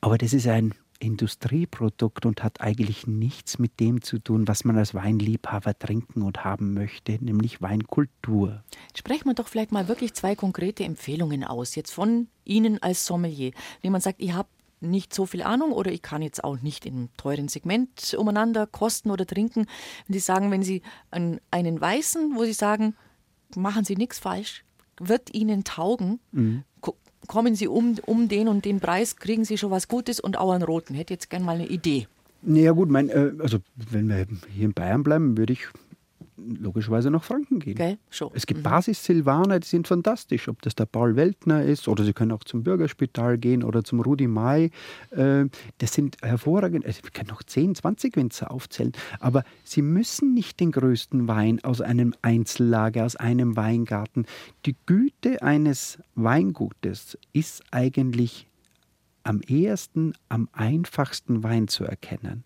Aber 0.00 0.18
das 0.18 0.32
ist 0.32 0.46
ein 0.46 0.74
Industrieprodukt 1.00 2.26
und 2.26 2.42
hat 2.44 2.60
eigentlich 2.60 3.06
nichts 3.06 3.58
mit 3.58 3.80
dem 3.80 4.02
zu 4.02 4.18
tun, 4.18 4.46
was 4.46 4.64
man 4.64 4.78
als 4.78 4.94
Weinliebhaber 4.94 5.78
trinken 5.78 6.22
und 6.22 6.44
haben 6.44 6.74
möchte, 6.74 7.12
nämlich 7.24 7.60
Weinkultur. 7.60 8.62
Sprechen 8.94 9.26
wir 9.26 9.34
doch 9.34 9.48
vielleicht 9.48 9.72
mal 9.72 9.88
wirklich 9.88 10.14
zwei 10.14 10.36
konkrete 10.36 10.84
Empfehlungen 10.84 11.42
aus, 11.42 11.74
jetzt 11.74 11.92
von 11.92 12.28
Ihnen 12.44 12.82
als 12.82 13.06
Sommelier. 13.06 13.52
Wenn 13.82 13.92
man 13.92 14.00
sagt, 14.00 14.20
ich 14.20 14.32
habe 14.32 14.48
nicht 14.80 15.14
so 15.14 15.26
viel 15.26 15.42
Ahnung 15.42 15.72
oder 15.72 15.92
ich 15.92 16.02
kann 16.02 16.22
jetzt 16.22 16.42
auch 16.42 16.60
nicht 16.60 16.86
im 16.86 17.10
teuren 17.16 17.48
Segment 17.48 18.14
umeinander 18.14 18.66
kosten 18.66 19.10
oder 19.10 19.26
trinken. 19.26 19.66
Wenn 20.06 20.14
Sie 20.14 20.20
sagen, 20.20 20.50
wenn 20.50 20.62
Sie 20.62 20.82
einen, 21.10 21.40
einen 21.50 21.80
weißen, 21.80 22.34
wo 22.34 22.44
Sie 22.44 22.52
sagen, 22.52 22.96
machen 23.54 23.84
Sie 23.84 23.96
nichts 23.96 24.18
falsch, 24.18 24.64
wird 24.98 25.34
Ihnen 25.34 25.64
taugen, 25.64 26.20
mhm. 26.32 26.64
Kommen 27.26 27.54
Sie 27.54 27.68
um, 27.68 27.96
um 28.06 28.28
den 28.28 28.48
und 28.48 28.64
den 28.64 28.80
Preis, 28.80 29.16
kriegen 29.16 29.44
Sie 29.44 29.58
schon 29.58 29.70
was 29.70 29.88
Gutes 29.88 30.20
und 30.20 30.38
auch 30.38 30.52
einen 30.52 30.62
roten. 30.62 30.94
Hätte 30.94 31.14
jetzt 31.14 31.30
gerne 31.30 31.44
mal 31.44 31.56
eine 31.56 31.66
Idee. 31.66 32.06
Naja 32.42 32.72
gut, 32.72 32.88
mein, 32.88 33.08
äh, 33.10 33.32
also 33.38 33.58
wenn 33.90 34.08
wir 34.08 34.26
hier 34.52 34.64
in 34.64 34.72
Bayern 34.72 35.02
bleiben, 35.02 35.36
würde 35.36 35.52
ich 35.52 35.68
logischerweise 36.58 37.10
nach 37.10 37.24
Franken 37.24 37.58
gehen. 37.58 37.74
Okay, 37.74 37.98
schon. 38.10 38.30
Es 38.34 38.46
gibt 38.46 38.60
mhm. 38.60 38.64
Basis-Silvaner, 38.64 39.60
die 39.60 39.66
sind 39.66 39.88
fantastisch. 39.88 40.48
Ob 40.48 40.62
das 40.62 40.74
der 40.74 40.86
Paul 40.86 41.16
Weltner 41.16 41.62
ist 41.62 41.88
oder 41.88 42.04
Sie 42.04 42.12
können 42.12 42.32
auch 42.32 42.44
zum 42.44 42.62
Bürgerspital 42.62 43.38
gehen 43.38 43.62
oder 43.62 43.84
zum 43.84 44.00
Rudi 44.00 44.26
Mai. 44.26 44.70
Äh, 45.10 45.46
das 45.78 45.92
sind 45.92 46.16
hervorragend. 46.22 46.86
Also 46.86 47.00
ich 47.04 47.12
kann 47.12 47.26
noch 47.26 47.42
10, 47.42 47.74
20 47.74 48.16
Winzer 48.16 48.50
aufzählen. 48.50 48.92
Aber 49.18 49.44
Sie 49.64 49.82
müssen 49.82 50.34
nicht 50.34 50.60
den 50.60 50.72
größten 50.72 51.28
Wein 51.28 51.62
aus 51.62 51.80
einem 51.80 52.14
Einzellager, 52.22 53.04
aus 53.04 53.16
einem 53.16 53.56
Weingarten. 53.56 54.26
Die 54.66 54.76
Güte 54.86 55.42
eines 55.42 55.98
Weingutes 56.14 57.18
ist 57.32 57.62
eigentlich 57.70 58.46
am 59.22 59.40
ehesten, 59.46 60.14
am 60.28 60.48
einfachsten 60.52 61.42
Wein 61.42 61.68
zu 61.68 61.84
erkennen. 61.84 62.44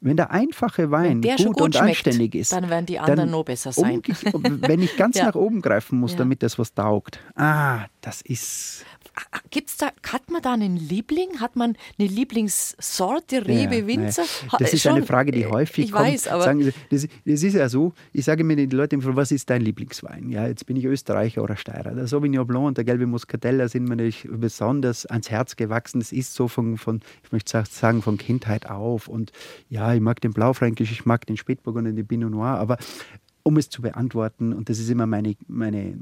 Wenn 0.00 0.16
der 0.16 0.30
einfache 0.30 0.90
Wein 0.90 1.22
der 1.22 1.36
gut, 1.36 1.46
gut, 1.46 1.60
und 1.60 1.74
schmeckt, 1.74 2.06
anständig 2.06 2.34
ist, 2.34 2.52
dann 2.52 2.68
werden 2.68 2.86
die 2.86 2.98
anderen 2.98 3.30
noch 3.30 3.44
besser 3.44 3.72
sein. 3.72 4.02
wenn 4.02 4.82
ich 4.82 4.96
ganz 4.96 5.16
ja. 5.18 5.26
nach 5.26 5.34
oben 5.34 5.62
greifen 5.62 5.98
muss, 5.98 6.12
ja. 6.12 6.18
damit 6.18 6.42
das 6.42 6.58
was 6.58 6.74
taugt. 6.74 7.18
Ah, 7.34 7.86
das 8.02 8.20
ist. 8.20 8.84
Gibt's 9.50 9.76
da, 9.76 9.90
hat 10.10 10.30
man 10.30 10.42
da 10.42 10.52
einen 10.52 10.76
Liebling? 10.76 11.40
Hat 11.40 11.56
man 11.56 11.76
eine 11.98 12.08
Lieblingssorte, 12.08 13.46
Rebe, 13.46 13.76
ja, 13.76 13.86
Winzer? 13.86 14.24
Das 14.58 14.72
ist 14.72 14.82
Schon, 14.82 14.96
eine 14.96 15.06
Frage, 15.06 15.32
die 15.32 15.46
häufig 15.46 15.86
ich 15.86 15.92
kommt. 15.92 16.06
Weiß, 16.06 16.28
aber 16.28 16.42
Sagen 16.42 16.72
das, 16.90 17.06
das, 17.24 17.42
ist 17.42 17.54
ja 17.54 17.68
so, 17.68 17.92
ich 18.12 18.24
sage 18.24 18.44
mir 18.44 18.56
den 18.56 18.70
Leuten, 18.70 19.02
was 19.16 19.30
ist 19.30 19.48
dein 19.48 19.62
Lieblingswein? 19.62 20.30
Ja, 20.30 20.46
jetzt 20.46 20.66
bin 20.66 20.76
ich 20.76 20.84
Österreicher 20.84 21.42
oder 21.42 21.56
Steirer. 21.56 21.94
Der 21.94 22.06
Sauvignon 22.06 22.46
Blanc 22.46 22.66
und 22.66 22.76
der 22.76 22.84
gelbe 22.84 23.06
Muscatella 23.06 23.68
sind 23.68 23.84
mir 23.84 23.96
natürlich 23.96 24.28
besonders 24.30 25.06
ans 25.06 25.30
Herz 25.30 25.56
gewachsen. 25.56 26.00
Das 26.00 26.12
ist 26.12 26.34
so 26.34 26.48
von, 26.48 26.76
von 26.76 27.00
ich 27.24 27.32
möchte 27.32 27.64
sagen, 27.70 28.02
von 28.02 28.18
Kindheit 28.18 28.68
auf. 28.68 29.08
Und 29.08 29.32
ja, 29.68 29.94
ich 29.94 30.00
mag 30.00 30.20
den 30.20 30.32
Blaufränkisch, 30.32 30.92
ich 30.92 31.06
mag 31.06 31.26
den 31.26 31.36
Spätburgunder 31.36 31.90
und 31.90 31.96
den 31.96 32.06
Pinot 32.06 32.30
Noir, 32.30 32.58
aber 32.58 32.76
um 33.42 33.56
es 33.56 33.70
zu 33.70 33.80
beantworten, 33.80 34.52
und 34.52 34.68
das 34.68 34.80
ist 34.80 34.90
immer 34.90 35.06
meine, 35.06 35.36
meine 35.46 35.96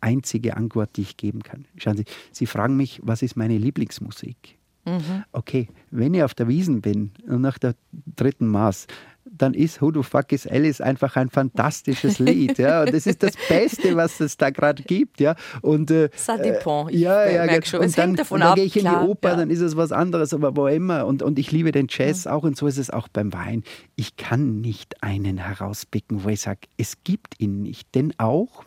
einzige 0.00 0.56
Antwort, 0.56 0.96
die 0.96 1.02
ich 1.02 1.16
geben 1.16 1.42
kann. 1.42 1.66
Schauen 1.76 1.96
Sie, 1.96 2.04
Sie 2.32 2.46
fragen 2.46 2.76
mich, 2.76 3.00
was 3.02 3.22
ist 3.22 3.36
meine 3.36 3.58
Lieblingsmusik? 3.58 4.58
Mhm. 4.84 5.24
Okay, 5.32 5.68
wenn 5.90 6.14
ich 6.14 6.22
auf 6.22 6.34
der 6.34 6.48
Wiesen 6.48 6.80
bin 6.80 7.10
und 7.26 7.42
nach 7.42 7.58
der 7.58 7.74
dritten 8.16 8.48
Maß, 8.48 8.86
dann 9.30 9.54
ist 9.54 9.80
Who 9.80 9.92
the 9.92 10.02
Fuck 10.02 10.32
is 10.32 10.46
Alice 10.46 10.80
einfach 10.80 11.16
ein 11.16 11.30
fantastisches 11.30 12.18
Lied. 12.18 12.58
Ja? 12.58 12.82
Und 12.82 12.92
das 12.92 13.06
ist 13.06 13.22
das 13.22 13.34
Beste, 13.48 13.96
was 13.96 14.20
es 14.20 14.36
da 14.36 14.50
gerade 14.50 14.82
gibt. 14.82 15.20
Ja? 15.20 15.34
Und, 15.62 15.90
äh, 15.90 16.10
Ça 16.16 16.36
dépend. 16.36 16.90
Ich 16.90 17.00
ja, 17.00 17.28
ja, 17.28 17.44
merke 17.44 17.66
schon. 17.66 17.80
Und 17.80 17.86
es 17.86 17.94
dann, 17.94 18.08
hängt 18.08 18.20
davon 18.20 18.36
und 18.36 18.46
dann 18.46 18.54
gehe 18.54 18.64
ich 18.64 18.76
in 18.76 18.84
die 18.84 18.88
Oper, 18.88 19.30
ja. 19.30 19.36
dann 19.36 19.50
ist 19.50 19.60
es 19.60 19.76
was 19.76 19.92
anderes, 19.92 20.34
aber 20.34 20.56
wo 20.56 20.66
immer. 20.66 21.06
Und, 21.06 21.22
und 21.22 21.38
ich 21.38 21.52
liebe 21.52 21.72
den 21.72 21.86
Jazz 21.88 22.24
ja. 22.24 22.32
auch 22.32 22.42
und 22.42 22.56
so 22.56 22.66
ist 22.66 22.78
es 22.78 22.90
auch 22.90 23.08
beim 23.08 23.32
Wein. 23.32 23.62
Ich 23.96 24.16
kann 24.16 24.60
nicht 24.60 25.02
einen 25.02 25.38
herauspicken, 25.38 26.24
wo 26.24 26.28
ich 26.28 26.40
sage, 26.40 26.60
es 26.76 27.04
gibt 27.04 27.40
ihn 27.40 27.62
nicht. 27.62 27.94
Denn 27.94 28.14
auch, 28.18 28.64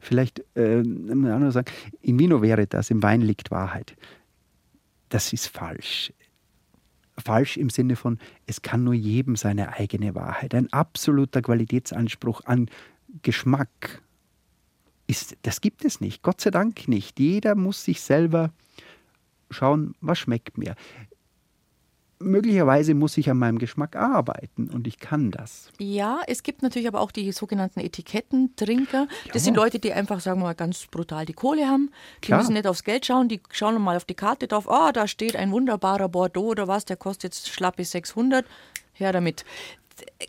vielleicht 0.00 0.40
äh, 0.54 0.82
sagen, 0.82 1.66
in 2.02 2.18
Vino 2.18 2.42
wäre 2.42 2.66
das, 2.66 2.90
im 2.90 3.02
Wein 3.02 3.20
liegt 3.20 3.50
Wahrheit. 3.50 3.96
Das 5.08 5.32
ist 5.32 5.48
falsch 5.48 6.12
falsch 7.20 7.56
im 7.56 7.70
Sinne 7.70 7.96
von, 7.96 8.18
es 8.46 8.62
kann 8.62 8.84
nur 8.84 8.94
jedem 8.94 9.36
seine 9.36 9.72
eigene 9.74 10.14
Wahrheit. 10.14 10.54
Ein 10.54 10.72
absoluter 10.72 11.42
Qualitätsanspruch 11.42 12.44
an 12.44 12.68
Geschmack 13.22 14.02
ist, 15.06 15.36
das 15.42 15.60
gibt 15.60 15.84
es 15.84 16.00
nicht. 16.00 16.22
Gott 16.22 16.40
sei 16.40 16.50
Dank 16.50 16.88
nicht. 16.88 17.18
Jeder 17.18 17.54
muss 17.54 17.84
sich 17.84 18.00
selber 18.00 18.52
schauen, 19.50 19.94
was 20.00 20.18
schmeckt 20.18 20.56
mir 20.58 20.76
möglicherweise 22.20 22.94
muss 22.94 23.16
ich 23.16 23.30
an 23.30 23.38
meinem 23.38 23.58
Geschmack 23.58 23.96
arbeiten 23.96 24.68
und 24.68 24.86
ich 24.86 24.98
kann 24.98 25.30
das. 25.30 25.70
Ja, 25.78 26.20
es 26.26 26.42
gibt 26.42 26.62
natürlich 26.62 26.86
aber 26.86 27.00
auch 27.00 27.10
die 27.10 27.32
sogenannten 27.32 27.80
Etikettentrinker. 27.80 29.08
Das 29.26 29.34
ja. 29.34 29.40
sind 29.40 29.56
Leute, 29.56 29.78
die 29.78 29.92
einfach, 29.92 30.20
sagen 30.20 30.40
wir 30.40 30.44
mal, 30.44 30.54
ganz 30.54 30.86
brutal 30.86 31.24
die 31.24 31.32
Kohle 31.32 31.66
haben. 31.66 31.90
Die 32.22 32.26
Klar. 32.26 32.40
müssen 32.40 32.52
nicht 32.52 32.66
aufs 32.66 32.84
Geld 32.84 33.06
schauen, 33.06 33.28
die 33.28 33.40
schauen 33.50 33.80
mal 33.80 33.96
auf 33.96 34.04
die 34.04 34.14
Karte 34.14 34.46
drauf. 34.46 34.70
Ah, 34.70 34.88
oh, 34.88 34.92
da 34.92 35.08
steht 35.08 35.34
ein 35.34 35.50
wunderbarer 35.50 36.08
Bordeaux 36.08 36.48
oder 36.48 36.68
was, 36.68 36.84
der 36.84 36.96
kostet 36.96 37.24
jetzt 37.24 37.48
schlappe 37.48 37.84
600. 37.84 38.44
Her 38.92 39.12
damit 39.12 39.46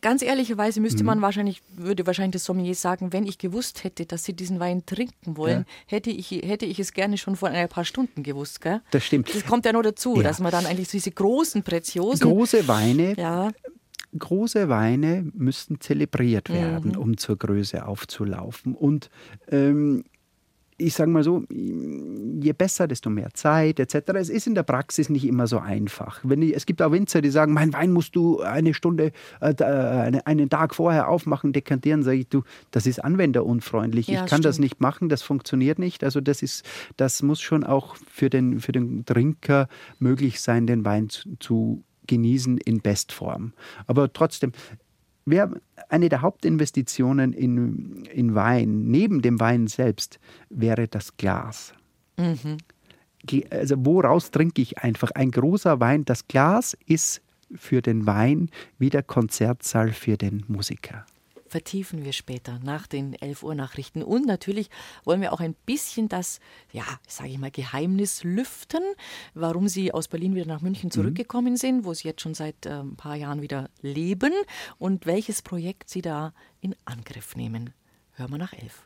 ganz 0.02 0.22
ehrlicherweise 0.22 0.82
müsste 0.82 1.04
man 1.04 1.20
mhm. 1.20 1.22
wahrscheinlich, 1.24 1.62
würde 1.76 2.06
wahrscheinlich 2.06 2.34
das 2.34 2.46
Sommelier 2.46 2.76
sagen, 2.76 3.14
wenn 3.14 3.26
ich 3.26 3.38
gewusst 3.38 3.84
hätte, 3.84 4.06
dass 4.06 4.24
sie 4.24 4.34
diesen 4.34 4.60
Wein 4.60 4.86
trinken 4.86 5.38
wollen, 5.38 5.66
ja. 5.68 5.74
hätte, 5.88 6.10
ich, 6.10 6.32
hätte 6.32 6.66
ich 6.66 6.80
es 6.80 6.94
gerne 6.94 7.18
schon 7.18 7.36
vor 7.36 7.50
ein 7.50 7.70
paar 7.70 7.86
Stunden 7.86 8.24
gewusst. 8.24 8.62
Gell? 8.62 8.82
Das 8.92 9.06
stimmt. 9.06 9.34
Das 9.34 9.46
kommt 9.46 9.66
ja 9.66 9.74
noch 9.74 9.82
dazu, 9.82 10.18
ja. 10.18 10.24
dass 10.24 10.40
man 10.40 10.52
dann 10.52 10.66
eigentlich 10.66 10.90
diese 10.90 11.12
großen 11.12 11.64
Preziosen. 11.64 12.28
Große 12.28 12.68
Weine. 12.68 13.16
Ja. 13.18 13.52
Große 14.18 14.68
Weine 14.68 15.26
müssten 15.34 15.80
zelebriert 15.80 16.50
werden, 16.50 16.92
mhm. 16.92 16.98
um 16.98 17.18
zur 17.18 17.38
Größe 17.38 17.86
aufzulaufen. 17.86 18.76
Und 18.76 19.10
ähm, 19.50 20.04
ich 20.82 20.94
sage 20.94 21.12
mal 21.12 21.24
so, 21.24 21.44
je 21.50 22.54
besser, 22.54 22.88
desto 22.88 23.10
mehr 23.10 23.34
Zeit 23.34 23.80
etc. 23.80 23.96
Es 24.16 24.30
ist 24.30 24.48
in 24.48 24.56
der 24.56 24.64
Praxis 24.64 25.10
nicht 25.10 25.26
immer 25.26 25.48
so 25.48 25.60
einfach. 25.60 26.20
Wenn 26.24 26.42
ich, 26.42 26.56
es 26.56 26.66
gibt 26.66 26.82
auch 26.82 26.92
Winzer, 26.92 27.22
die 27.22 27.30
sagen, 27.30 27.54
mein 27.54 27.74
Wein 27.74 27.92
musst 27.92 28.16
du 28.16 28.42
eine 28.42 28.74
Stunde, 28.74 29.12
äh, 29.40 29.54
äh 29.60 30.22
einen 30.26 30.50
Tag 30.50 30.76
vorher 30.76 31.08
aufmachen, 31.08 31.54
dekantieren. 31.54 32.04
Sage 32.04 32.18
ich, 32.18 32.28
du, 32.28 32.44
das 32.72 32.88
ist 32.88 33.04
anwenderunfreundlich. 33.04 34.08
Ja, 34.08 34.14
ich 34.14 34.20
kann 34.22 34.28
stimmt. 34.28 34.46
das 34.46 34.60
nicht 34.60 34.82
machen, 34.82 35.10
das 35.10 35.22
funktioniert 35.22 35.80
nicht. 35.80 36.04
Also 36.04 36.22
das 36.22 36.42
ist, 36.42 36.66
das 36.98 37.22
muss 37.22 37.42
schon 37.42 37.64
auch 37.64 37.96
für 37.96 38.30
den, 38.30 38.60
für 38.60 38.72
den 38.72 39.06
Trinker 39.06 39.68
möglich 40.00 40.42
sein, 40.42 40.68
den 40.68 40.84
Wein 40.86 41.10
zu, 41.10 41.38
zu 41.40 41.84
genießen 42.08 42.58
in 42.58 42.82
Bestform. 42.82 43.54
Aber 43.88 44.12
trotzdem, 44.12 44.52
wer 45.26 45.52
eine 45.90 46.10
der 46.10 46.22
Hauptinvestitionen 46.22 47.34
in, 47.34 48.06
in 48.06 48.36
Wein, 48.36 48.88
neben 48.88 49.22
dem 49.22 49.40
Wein 49.40 49.68
selbst, 49.68 50.20
wäre 50.50 50.88
das 50.88 51.18
Glas. 51.18 51.74
Mhm. 52.18 52.58
Also 53.52 53.76
woraus 53.86 54.32
trinke 54.32 54.62
ich 54.62 54.80
einfach? 54.80 55.12
Ein 55.12 55.32
großer 55.32 55.80
Wein, 55.80 56.06
das 56.06 56.28
Glas 56.28 56.76
ist 56.86 57.22
für 57.54 57.82
den 57.82 58.08
Wein 58.08 58.50
wie 58.80 58.90
der 58.90 59.04
Konzertsaal 59.04 59.92
für 59.92 60.18
den 60.18 60.44
Musiker 60.48 61.06
vertiefen 61.52 62.06
wir 62.06 62.14
später 62.14 62.60
nach 62.64 62.88
den 62.88 63.14
11 63.14 63.44
Uhr 63.44 63.54
Nachrichten. 63.56 64.02
Und 64.02 64.26
natürlich 64.26 64.70
wollen 65.04 65.22
wir 65.22 65.34
auch 65.34 65.42
ein 65.42 65.54
bisschen 65.66 66.08
das, 66.08 66.40
ja, 66.72 66.86
sage 67.08 67.30
ich 67.30 67.38
mal, 67.38 67.52
Geheimnis 67.52 68.24
lüften, 68.24 68.82
warum 69.34 69.68
Sie 69.68 69.94
aus 69.94 70.08
Berlin 70.08 70.34
wieder 70.34 70.48
nach 70.48 70.62
München 70.62 70.88
mhm. 70.88 70.92
zurückgekommen 70.92 71.58
sind, 71.58 71.84
wo 71.84 71.94
Sie 71.94 72.08
jetzt 72.08 72.22
schon 72.22 72.34
seit 72.34 72.66
äh, 72.66 72.80
ein 72.80 72.96
paar 72.96 73.16
Jahren 73.16 73.42
wieder 73.42 73.70
leben 73.82 74.34
und 74.78 75.06
welches 75.06 75.42
Projekt 75.42 75.90
Sie 75.90 76.02
da 76.02 76.34
in 76.62 76.74
Angriff 76.86 77.36
nehmen. 77.36 77.74
Hören 78.14 78.32
wir 78.32 78.38
nach 78.38 78.54
11. 78.54 78.86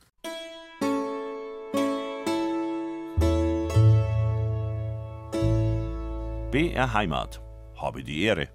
BR 6.51 6.93
Heimat. 6.93 7.41
Habe 7.75 8.03
die 8.03 8.23
Ehre. 8.23 8.47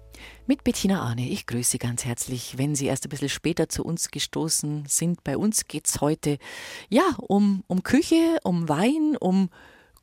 Mit 0.47 0.63
Bettina 0.63 1.01
Arne, 1.01 1.27
ich 1.27 1.45
grüße 1.45 1.71
Sie 1.71 1.77
ganz 1.77 2.05
herzlich. 2.05 2.57
Wenn 2.57 2.75
Sie 2.75 2.87
erst 2.87 3.05
ein 3.05 3.09
bisschen 3.09 3.29
später 3.29 3.69
zu 3.69 3.83
uns 3.83 4.09
gestoßen 4.09 4.85
sind, 4.87 5.23
bei 5.23 5.37
uns 5.37 5.67
geht 5.67 5.87
es 5.87 6.01
heute 6.01 6.37
ja 6.89 7.03
um, 7.17 7.63
um 7.67 7.83
Küche, 7.83 8.37
um 8.43 8.67
Wein, 8.67 9.15
um 9.19 9.49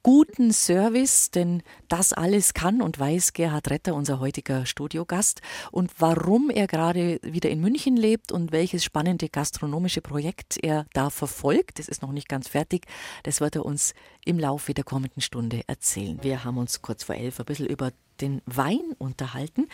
guten 0.03 0.53
Service, 0.53 1.31
denn 1.31 1.63
das 1.89 2.13
alles 2.13 2.55
kann 2.55 2.81
und 2.81 2.99
weiß 2.99 3.33
Gerhard 3.33 3.71
Retter, 3.71 3.95
unser 3.95 4.21
heutiger 4.21 4.65
Studiogast. 4.65 5.43
Und 5.71 5.93
warum 5.99 6.51
er 6.51 6.67
gerade 6.67 7.19
wieder 7.23 7.51
in 7.51 7.61
München 7.61 7.97
lebt 7.97 8.33
und 8.33 8.53
welches 8.53 8.85
spannende 8.85 9.29
gastronomische 9.29 10.01
Projekt 10.01 10.57
er 10.63 10.87
da 10.93 11.11
verfolgt, 11.11 11.79
das 11.79 11.89
ist 11.89 12.03
noch 12.03 12.13
nicht 12.13 12.29
ganz 12.29 12.49
fertig, 12.49 12.87
das 13.25 13.41
wird 13.41 13.57
er 13.57 13.67
uns 13.67 13.93
im 14.25 14.39
Laufe 14.39 14.73
der 14.73 14.85
kommenden 14.85 15.21
Stunde 15.21 15.63
erzählen. 15.67 16.19
Wir 16.23 16.45
haben 16.45 16.59
uns 16.59 16.81
kurz 16.81 17.05
vor 17.05 17.17
elf 17.17 17.39
ein 17.41 17.47
bisschen 17.47 17.67
über 17.67 17.93
den 18.21 18.43
Wein 18.47 18.95
unterhalten. 18.99 19.69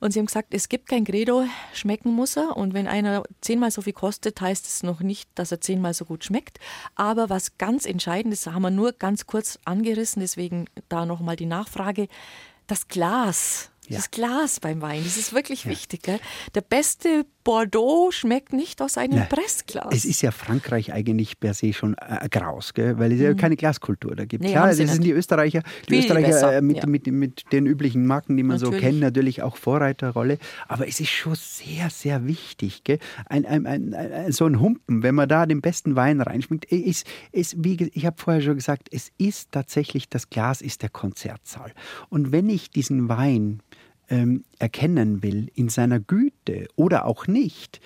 Und 0.00 0.12
sie 0.12 0.18
haben 0.18 0.26
gesagt, 0.26 0.54
es 0.54 0.68
gibt 0.68 0.88
kein 0.88 1.04
Credo, 1.04 1.44
schmecken 1.72 2.12
muss 2.12 2.36
er. 2.36 2.56
Und 2.56 2.74
wenn 2.74 2.86
einer 2.86 3.22
zehnmal 3.40 3.70
so 3.70 3.82
viel 3.82 3.92
kostet, 3.92 4.40
heißt 4.40 4.66
es 4.66 4.82
noch 4.82 5.00
nicht, 5.00 5.28
dass 5.34 5.52
er 5.52 5.60
zehnmal 5.60 5.94
so 5.94 6.04
gut 6.04 6.24
schmeckt. 6.24 6.58
Aber 6.94 7.30
was 7.30 7.58
ganz 7.58 7.86
entscheidend 7.86 8.32
ist, 8.32 8.46
haben 8.46 8.62
wir 8.62 8.70
nur 8.70 8.92
ganz 8.92 9.26
kurz 9.26 9.58
angerissen, 9.64 10.20
deswegen 10.20 10.66
da 10.88 11.06
nochmal 11.06 11.36
die 11.36 11.46
Nachfrage. 11.46 12.08
Das 12.66 12.88
Glas 12.88 13.70
ja. 13.90 13.96
Das 13.96 14.12
Glas 14.12 14.60
beim 14.60 14.80
Wein, 14.82 15.02
das 15.02 15.16
ist 15.16 15.32
wirklich 15.32 15.64
ja. 15.64 15.72
wichtig. 15.72 16.04
Gell? 16.04 16.20
Der 16.54 16.60
beste 16.60 17.26
Bordeaux 17.42 18.10
schmeckt 18.10 18.52
nicht 18.52 18.82
aus 18.82 18.98
einem 18.98 19.16
Na, 19.16 19.24
Pressglas. 19.24 19.88
Es 19.90 20.04
ist 20.04 20.22
ja 20.22 20.30
Frankreich 20.30 20.92
eigentlich 20.92 21.40
per 21.40 21.54
se 21.54 21.72
schon 21.72 21.94
äh, 21.94 22.28
graus, 22.28 22.74
gell? 22.74 22.98
weil 22.98 23.12
es 23.12 23.18
mhm. 23.18 23.24
ja 23.24 23.34
keine 23.34 23.56
Glaskultur 23.56 24.14
da 24.14 24.24
gibt. 24.24 24.44
Nee, 24.44 24.52
Klar, 24.52 24.68
das 24.68 24.76
sind 24.76 24.90
nicht. 24.90 25.04
die 25.04 25.12
Österreicher, 25.12 25.62
die 25.88 25.94
Viel 25.94 26.00
Österreicher 26.00 26.56
äh, 26.56 26.60
mit, 26.60 26.78
ja. 26.78 26.86
mit, 26.86 27.06
mit, 27.06 27.52
den 27.52 27.66
üblichen 27.66 28.06
Marken, 28.06 28.36
die 28.36 28.42
man 28.42 28.58
natürlich. 28.58 28.80
so 28.80 28.86
kennt, 28.86 29.00
natürlich 29.00 29.42
auch 29.42 29.56
Vorreiterrolle. 29.56 30.38
Aber 30.68 30.86
es 30.86 31.00
ist 31.00 31.10
schon 31.10 31.34
sehr, 31.34 31.88
sehr 31.90 32.26
wichtig. 32.26 32.82
Ein, 33.26 33.46
ein, 33.46 33.66
ein, 33.66 34.32
so 34.32 34.46
ein 34.46 34.60
Humpen, 34.60 35.02
wenn 35.02 35.14
man 35.14 35.28
da 35.28 35.46
den 35.46 35.60
besten 35.60 35.96
Wein 35.96 36.20
reinschmeckt, 36.20 36.66
ist, 36.66 37.06
ist 37.32 37.56
wie 37.58 37.90
ich 37.94 38.04
habe 38.04 38.16
vorher 38.20 38.42
schon 38.42 38.56
gesagt, 38.56 38.88
es 38.90 39.10
ist 39.16 39.52
tatsächlich, 39.52 40.08
das 40.08 40.28
Glas 40.28 40.60
ist 40.60 40.82
der 40.82 40.90
Konzertsaal. 40.90 41.72
Und 42.08 42.32
wenn 42.32 42.48
ich 42.48 42.70
diesen 42.70 43.08
Wein 43.08 43.60
ähm, 44.10 44.44
erkennen 44.58 45.22
will, 45.22 45.48
in 45.54 45.68
seiner 45.68 46.00
Güte 46.00 46.66
oder 46.76 47.06
auch 47.06 47.26
nicht, 47.26 47.80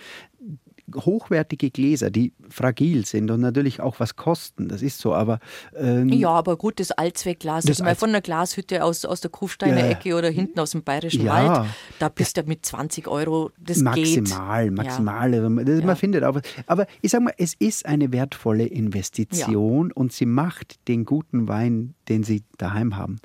hochwertige 0.95 1.71
Gläser, 1.71 2.11
die 2.11 2.33
fragil 2.49 3.07
sind 3.07 3.31
und 3.31 3.41
natürlich 3.41 3.81
auch 3.81 4.01
was 4.01 4.17
kosten, 4.17 4.69
das 4.69 4.83
ist 4.83 4.99
so, 4.99 5.15
aber... 5.15 5.39
Ähm, 5.75 6.09
ja, 6.11 6.31
aber 6.31 6.57
gut, 6.57 6.79
das 6.79 6.91
Allzweckglas, 6.91 7.65
das 7.65 7.81
also 7.81 7.85
mal 7.85 7.95
von 7.95 8.11
einer 8.11 8.21
Glashütte 8.21 8.85
aus, 8.85 9.05
aus 9.05 9.21
der 9.21 9.31
Kufsteiner 9.31 9.81
ja, 9.81 9.91
Ecke 9.91 10.15
oder 10.15 10.29
hinten 10.29 10.61
aus 10.61 10.73
dem 10.73 10.83
Bayerischen 10.83 11.25
ja, 11.25 11.33
Wald, 11.33 11.71
da 11.99 12.09
bist 12.09 12.37
du 12.37 12.43
mit 12.43 12.67
20 12.67 13.09
Euro, 13.09 13.51
das 13.59 13.79
maximal, 13.79 14.65
geht. 14.65 14.77
Maximal, 14.77 15.35
ja. 15.35 15.43
Also 15.43 15.57
das, 15.65 15.85
man 15.85 15.97
findet 15.97 16.25
auch 16.25 16.39
Aber 16.67 16.87
ich 17.01 17.11
sage 17.11 17.25
mal, 17.25 17.35
es 17.39 17.55
ist 17.55 17.87
eine 17.87 18.13
wertvolle 18.13 18.67
Investition 18.67 19.91
und 19.93 20.13
sie 20.13 20.27
macht 20.27 20.87
den 20.89 21.05
guten 21.05 21.49
Wein, 21.49 21.95
den 22.09 22.23
Sie 22.23 22.43
daheim 22.59 22.97
haben, 22.97 23.17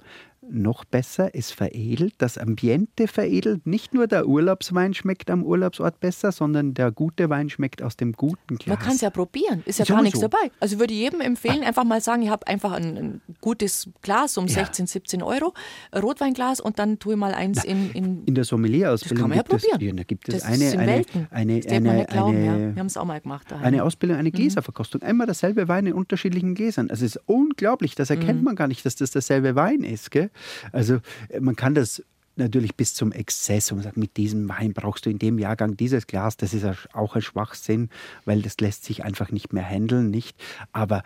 noch 0.52 0.86
besser, 0.86 1.30
es 1.34 1.52
veredelt, 1.52 2.16
das 2.18 2.38
Ambiente 2.38 3.08
veredelt. 3.08 3.66
Nicht 3.66 3.94
nur 3.94 4.08
der 4.08 4.28
Urlaubswein 4.28 4.94
schmeckt 4.94 5.30
am 5.30 5.44
Urlaubsort 5.44 6.00
besser, 6.00 6.32
sondern 6.32 6.74
der 6.74 6.92
gute 6.92 7.30
Wein 7.30 7.50
schmeckt 7.50 7.82
aus 7.82 7.98
dem 7.98 8.14
guten 8.14 8.58
Glas. 8.58 8.68
Man 8.68 8.80
kann 8.80 8.96
es 8.96 9.02
ja 9.02 9.10
probieren, 9.10 9.64
ist 9.66 9.80
ja 9.80 9.84
ist 9.84 9.90
gar 9.90 10.02
nichts 10.02 10.20
so. 10.20 10.28
dabei. 10.28 10.52
Also 10.60 10.80
würde 10.80 10.94
ich 10.94 11.00
jedem 11.00 11.22
empfehlen, 11.22 11.62
ah. 11.64 11.68
einfach 11.68 11.84
mal 11.84 12.02
sagen, 12.02 12.22
ich 12.22 12.30
habe 12.30 12.48
einfach 12.48 12.72
ein, 12.72 12.98
ein, 12.98 13.22
gutes 13.42 13.90
Glas 14.02 14.38
um 14.38 14.48
ja. 14.48 14.54
16, 14.54 14.88
17 14.88 15.24
Euro, 15.24 15.54
Rotweinglas 15.96 16.60
und 16.60 16.80
dann 16.80 17.00
tue 17.00 17.14
ich 17.14 17.20
mal 17.20 17.34
eins 17.34 17.62
Na, 17.64 17.72
in, 17.72 17.92
in... 17.92 18.26
In 18.26 18.36
der 18.36 18.44
Sommelier-Ausbildung 18.44 19.32
gibt, 19.32 19.52
ja 19.52 19.56
es, 19.58 19.68
ja, 19.82 19.92
da 19.94 20.04
gibt 20.04 20.30
es 20.30 20.44
eine, 20.44 20.72
eine, 20.78 21.06
eine, 21.32 21.62
eine, 21.68 22.06
glauben, 22.06 22.38
eine, 22.38 22.46
ja. 22.46 22.76
Wir 22.76 22.80
haben 22.80 22.88
es 22.88 22.98
auch 22.98 23.06
mal 23.06 23.22
gemacht. 23.22 23.50
Daheim. 23.50 23.66
Eine 23.66 23.84
Ausbildung, 23.84 24.18
eine 24.18 24.30
mhm. 24.30 24.34
Gläserverkostung. 24.34 25.02
Einmal 25.02 25.28
dasselbe 25.28 25.68
Wein 25.68 25.86
in 25.86 25.94
unterschiedlichen 25.94 26.56
Gläsern. 26.56 26.90
Also 26.90 27.06
es 27.06 27.16
ist 27.16 27.22
unglaublich, 27.26 27.96
das 27.96 28.10
erkennt 28.10 28.40
mhm. 28.40 28.46
man 28.46 28.56
gar 28.56 28.68
nicht, 28.68 28.86
dass 28.86 28.96
das 28.96 29.12
derselbe 29.12 29.56
Wein 29.56 29.82
ist. 29.82 30.12
Gell? 30.12 30.30
Also 30.72 31.00
äh, 31.30 31.40
man 31.40 31.56
kann 31.56 31.74
das 31.74 32.04
natürlich 32.36 32.76
bis 32.76 32.94
zum 32.94 33.12
Exzess 33.12 33.72
und 33.72 33.78
man 33.78 33.84
sagt, 33.84 33.98
mit 33.98 34.18
diesem 34.18 34.48
Wein 34.50 34.74
brauchst 34.74 35.06
du 35.06 35.10
in 35.10 35.20
dem 35.20 35.38
Jahrgang 35.38 35.78
dieses 35.78 36.08
Glas. 36.08 36.38
Das 36.38 36.54
ist 36.54 36.66
auch 36.94 37.16
ein 37.16 37.22
Schwachsinn, 37.22 37.90
weil 38.26 38.42
das 38.42 38.58
lässt 38.60 38.86
sich 38.86 39.04
einfach 39.04 39.32
nicht 39.32 39.54
mehr 39.54 39.66
handeln, 39.66 40.10
nicht? 40.10 40.38
Aber 40.72 41.04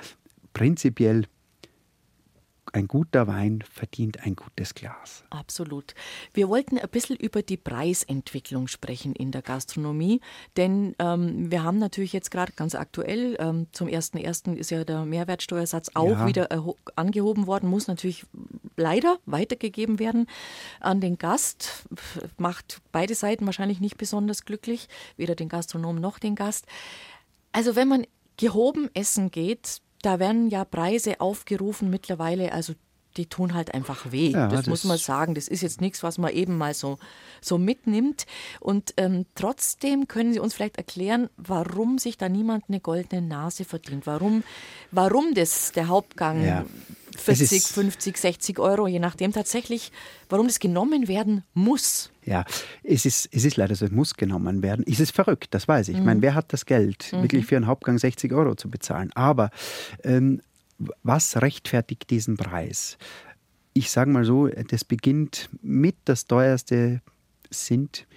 prinzipiell 0.53 1.25
ein 2.73 2.87
guter 2.87 3.27
Wein 3.27 3.63
verdient 3.71 4.23
ein 4.23 4.35
gutes 4.35 4.73
Glas. 4.73 5.23
Absolut. 5.29 5.93
Wir 6.33 6.49
wollten 6.49 6.79
ein 6.79 6.89
bisschen 6.89 7.15
über 7.15 7.43
die 7.43 7.55
Preisentwicklung 7.55 8.67
sprechen 8.67 9.13
in 9.15 9.31
der 9.31 9.43
Gastronomie, 9.43 10.21
denn 10.57 10.95
ähm, 10.97 11.51
wir 11.51 11.63
haben 11.63 11.77
natürlich 11.77 12.13
jetzt 12.13 12.31
gerade 12.31 12.51
ganz 12.53 12.73
aktuell, 12.73 13.37
ähm, 13.39 13.67
zum 13.71 13.87
1.1. 13.87 14.55
ist 14.55 14.71
ja 14.71 14.83
der 14.83 15.05
Mehrwertsteuersatz 15.05 15.91
auch 15.93 16.09
ja. 16.09 16.27
wieder 16.27 16.49
angehoben 16.95 17.45
worden, 17.45 17.69
muss 17.69 17.87
natürlich 17.87 18.25
leider 18.75 19.19
weitergegeben 19.27 19.99
werden 19.99 20.27
an 20.79 20.99
den 20.99 21.19
Gast. 21.19 21.85
Macht 22.37 22.81
beide 22.91 23.13
Seiten 23.13 23.45
wahrscheinlich 23.45 23.81
nicht 23.81 23.97
besonders 23.97 24.45
glücklich, 24.45 24.89
weder 25.15 25.35
den 25.35 25.47
Gastronom 25.47 26.01
noch 26.01 26.17
den 26.17 26.33
Gast. 26.33 26.65
Also 27.51 27.75
wenn 27.75 27.87
man 27.87 28.07
gehoben 28.37 28.89
essen 28.95 29.29
geht, 29.29 29.82
da 30.03 30.19
werden 30.19 30.49
ja 30.49 30.65
Preise 30.65 31.19
aufgerufen 31.19 31.89
mittlerweile, 31.89 32.53
also 32.53 32.73
die 33.17 33.27
tun 33.27 33.53
halt 33.53 33.73
einfach 33.73 34.11
weh. 34.11 34.29
Ja, 34.29 34.47
das, 34.47 34.61
das, 34.61 34.67
muss 34.67 34.83
man 34.83 34.97
sagen. 34.97 35.35
Das 35.35 35.47
ist 35.47 35.61
jetzt 35.61 35.81
nichts, 35.81 36.03
was 36.03 36.17
man 36.17 36.31
eben 36.33 36.57
mal 36.57 36.73
so, 36.73 36.97
so 37.41 37.57
mitnimmt. 37.57 38.25
Und 38.59 38.93
ähm, 38.97 39.25
trotzdem 39.35 40.07
können 40.07 40.33
Sie 40.33 40.39
uns 40.39 40.53
vielleicht 40.55 40.77
erklären, 40.77 41.29
warum 41.37 41.99
sich 41.99 42.17
da 42.17 42.27
niemand 42.27 42.65
eine 42.69 42.79
goldene 42.79 43.21
Nase 43.21 43.65
verdient. 43.65 44.07
Warum, 44.07 44.43
warum 44.91 45.33
das 45.35 45.71
der 45.73 45.87
Hauptgang 45.87 46.43
ja. 46.43 46.65
40, 47.19 47.63
50, 47.63 48.17
60 48.17 48.59
Euro, 48.59 48.87
je 48.87 48.99
nachdem 48.99 49.31
tatsächlich, 49.31 49.91
warum 50.29 50.47
das 50.47 50.59
genommen 50.59 51.07
werden 51.07 51.43
muss. 51.53 52.11
Ja, 52.25 52.45
es 52.83 53.05
ist, 53.05 53.29
es 53.31 53.45
ist 53.45 53.57
leider 53.57 53.75
so, 53.75 53.85
es 53.85 53.91
muss 53.91 54.15
genommen 54.15 54.61
werden. 54.63 54.85
Es 54.87 54.99
ist 54.99 55.11
verrückt, 55.11 55.53
das 55.53 55.67
weiß 55.67 55.89
ich. 55.89 55.95
Mhm. 55.95 55.99
Ich 55.99 56.05
meine, 56.05 56.21
wer 56.21 56.35
hat 56.35 56.53
das 56.53 56.65
Geld, 56.65 57.11
mhm. 57.11 57.23
wirklich 57.23 57.45
für 57.45 57.55
einen 57.55 57.67
Hauptgang 57.67 57.97
60 57.97 58.31
Euro 58.33 58.55
zu 58.55 58.69
bezahlen? 58.69 59.11
Aber 59.13 59.49
ähm, 60.03 60.41
was 61.03 61.41
rechtfertigt 61.41 62.09
diesen 62.09 62.37
Preis? 62.37 62.97
Ich 63.73 63.89
sage 63.89 64.11
mal 64.11 64.25
so, 64.25 64.47
das 64.47 64.83
beginnt 64.83 65.49
mit 65.61 65.95
das 66.05 66.27
teuerste 66.27 67.01
sind 67.49 68.07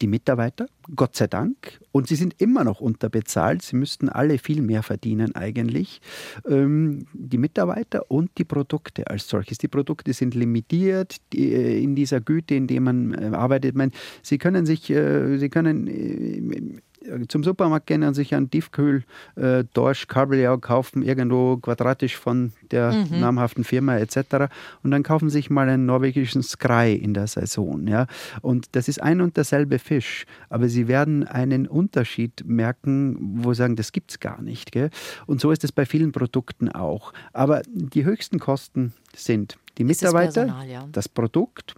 die 0.00 0.06
Mitarbeiter, 0.06 0.66
Gott 0.94 1.16
sei 1.16 1.26
Dank. 1.26 1.80
Und 1.92 2.08
sie 2.08 2.16
sind 2.16 2.34
immer 2.38 2.64
noch 2.64 2.80
unterbezahlt. 2.80 3.62
Sie 3.62 3.76
müssten 3.76 4.08
alle 4.08 4.38
viel 4.38 4.62
mehr 4.62 4.82
verdienen 4.82 5.34
eigentlich. 5.34 6.00
Ähm, 6.48 7.06
die 7.12 7.38
Mitarbeiter 7.38 8.10
und 8.10 8.30
die 8.38 8.44
Produkte 8.44 9.06
als 9.08 9.28
solches. 9.28 9.58
Die 9.58 9.68
Produkte 9.68 10.12
sind 10.12 10.34
limitiert 10.34 11.16
die, 11.32 11.52
äh, 11.52 11.82
in 11.82 11.94
dieser 11.94 12.20
Güte, 12.20 12.54
in 12.54 12.66
der 12.66 12.80
man 12.80 13.14
äh, 13.14 13.34
arbeitet. 13.34 13.74
Man, 13.74 13.92
sie 14.22 14.38
können 14.38 14.66
sich, 14.66 14.90
äh, 14.90 15.38
sie 15.38 15.48
können 15.48 16.80
zum 17.28 17.44
Supermarkt 17.44 17.86
gehen 17.86 18.02
und 18.02 18.14
sich 18.14 18.34
einen 18.34 18.50
Tiefkühl 18.50 19.04
äh, 19.36 19.64
Dorsch 19.72 20.06
Kabeljau 20.06 20.58
kaufen, 20.58 21.02
irgendwo 21.02 21.56
quadratisch 21.56 22.16
von 22.16 22.52
der 22.70 22.92
mhm. 22.92 23.20
namhaften 23.20 23.64
Firma 23.64 23.96
etc. 23.96 24.50
Und 24.82 24.90
dann 24.90 25.02
kaufen 25.02 25.30
sich 25.30 25.50
mal 25.50 25.68
einen 25.68 25.86
norwegischen 25.86 26.42
Skrei 26.42 26.92
in 26.92 27.14
der 27.14 27.26
Saison. 27.26 27.86
Ja? 27.86 28.06
Und 28.42 28.68
das 28.72 28.88
ist 28.88 29.02
ein 29.02 29.20
und 29.20 29.36
derselbe 29.36 29.78
Fisch, 29.78 30.26
aber 30.48 30.68
sie 30.68 30.88
werden 30.88 31.26
einen 31.26 31.66
Unterschied 31.66 32.44
merken, 32.46 33.16
wo 33.42 33.52
sie 33.52 33.58
sagen, 33.58 33.76
das 33.76 33.92
gibt 33.92 34.10
es 34.10 34.20
gar 34.20 34.42
nicht. 34.42 34.72
Gell? 34.72 34.90
Und 35.26 35.40
so 35.40 35.50
ist 35.50 35.64
es 35.64 35.72
bei 35.72 35.86
vielen 35.86 36.12
Produkten 36.12 36.68
auch. 36.68 37.12
Aber 37.32 37.62
die 37.72 38.04
höchsten 38.04 38.38
Kosten 38.38 38.92
sind 39.14 39.58
die 39.78 39.84
Mitarbeiter, 39.84 40.46
das, 40.46 40.54
Personal, 40.54 40.68
ja. 40.68 40.88
das 40.90 41.08
Produkt 41.08 41.74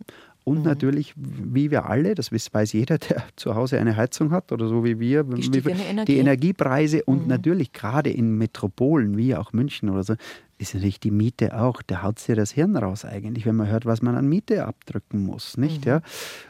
und 0.51 0.59
mhm. 0.59 0.65
natürlich, 0.65 1.15
wie 1.17 1.71
wir 1.71 1.89
alle, 1.89 2.17
das 2.17 2.33
weiß 2.33 2.73
jeder, 2.73 2.99
der 3.09 3.23
zu 3.37 3.55
Hause 3.55 3.79
eine 3.79 3.97
Heizung 3.97 4.33
hat 4.33 4.51
oder 4.51 4.67
so 4.67 4.85
wie 4.85 4.99
wir, 4.99 5.23
die, 5.23 5.59
Energie. 5.59 6.13
die 6.13 6.19
Energiepreise 6.19 7.05
und 7.05 7.23
mhm. 7.23 7.29
natürlich 7.29 7.73
gerade 7.73 8.11
in 8.11 8.37
Metropolen 8.37 9.17
wie 9.17 9.37
auch 9.37 9.53
München 9.53 9.91
oder 9.91 10.03
so, 10.03 10.15
ist 10.59 10.75
natürlich 10.75 10.99
die 10.99 11.13
Miete 11.13 11.57
auch, 11.57 11.83
da 11.83 12.03
haut 12.03 12.19
sich 12.19 12.35
das 12.35 12.51
Hirn 12.51 12.77
raus 12.77 13.05
eigentlich, 13.05 13.47
wenn 13.47 13.55
man 13.55 13.69
hört, 13.69 13.87
was 13.87 14.03
man 14.03 14.17
an 14.17 14.29
Miete 14.29 14.67
abdrücken 14.67 15.21
muss, 15.25 15.57
nicht? 15.57 15.87
Mhm. 15.87 15.89
Ja? 15.89 16.03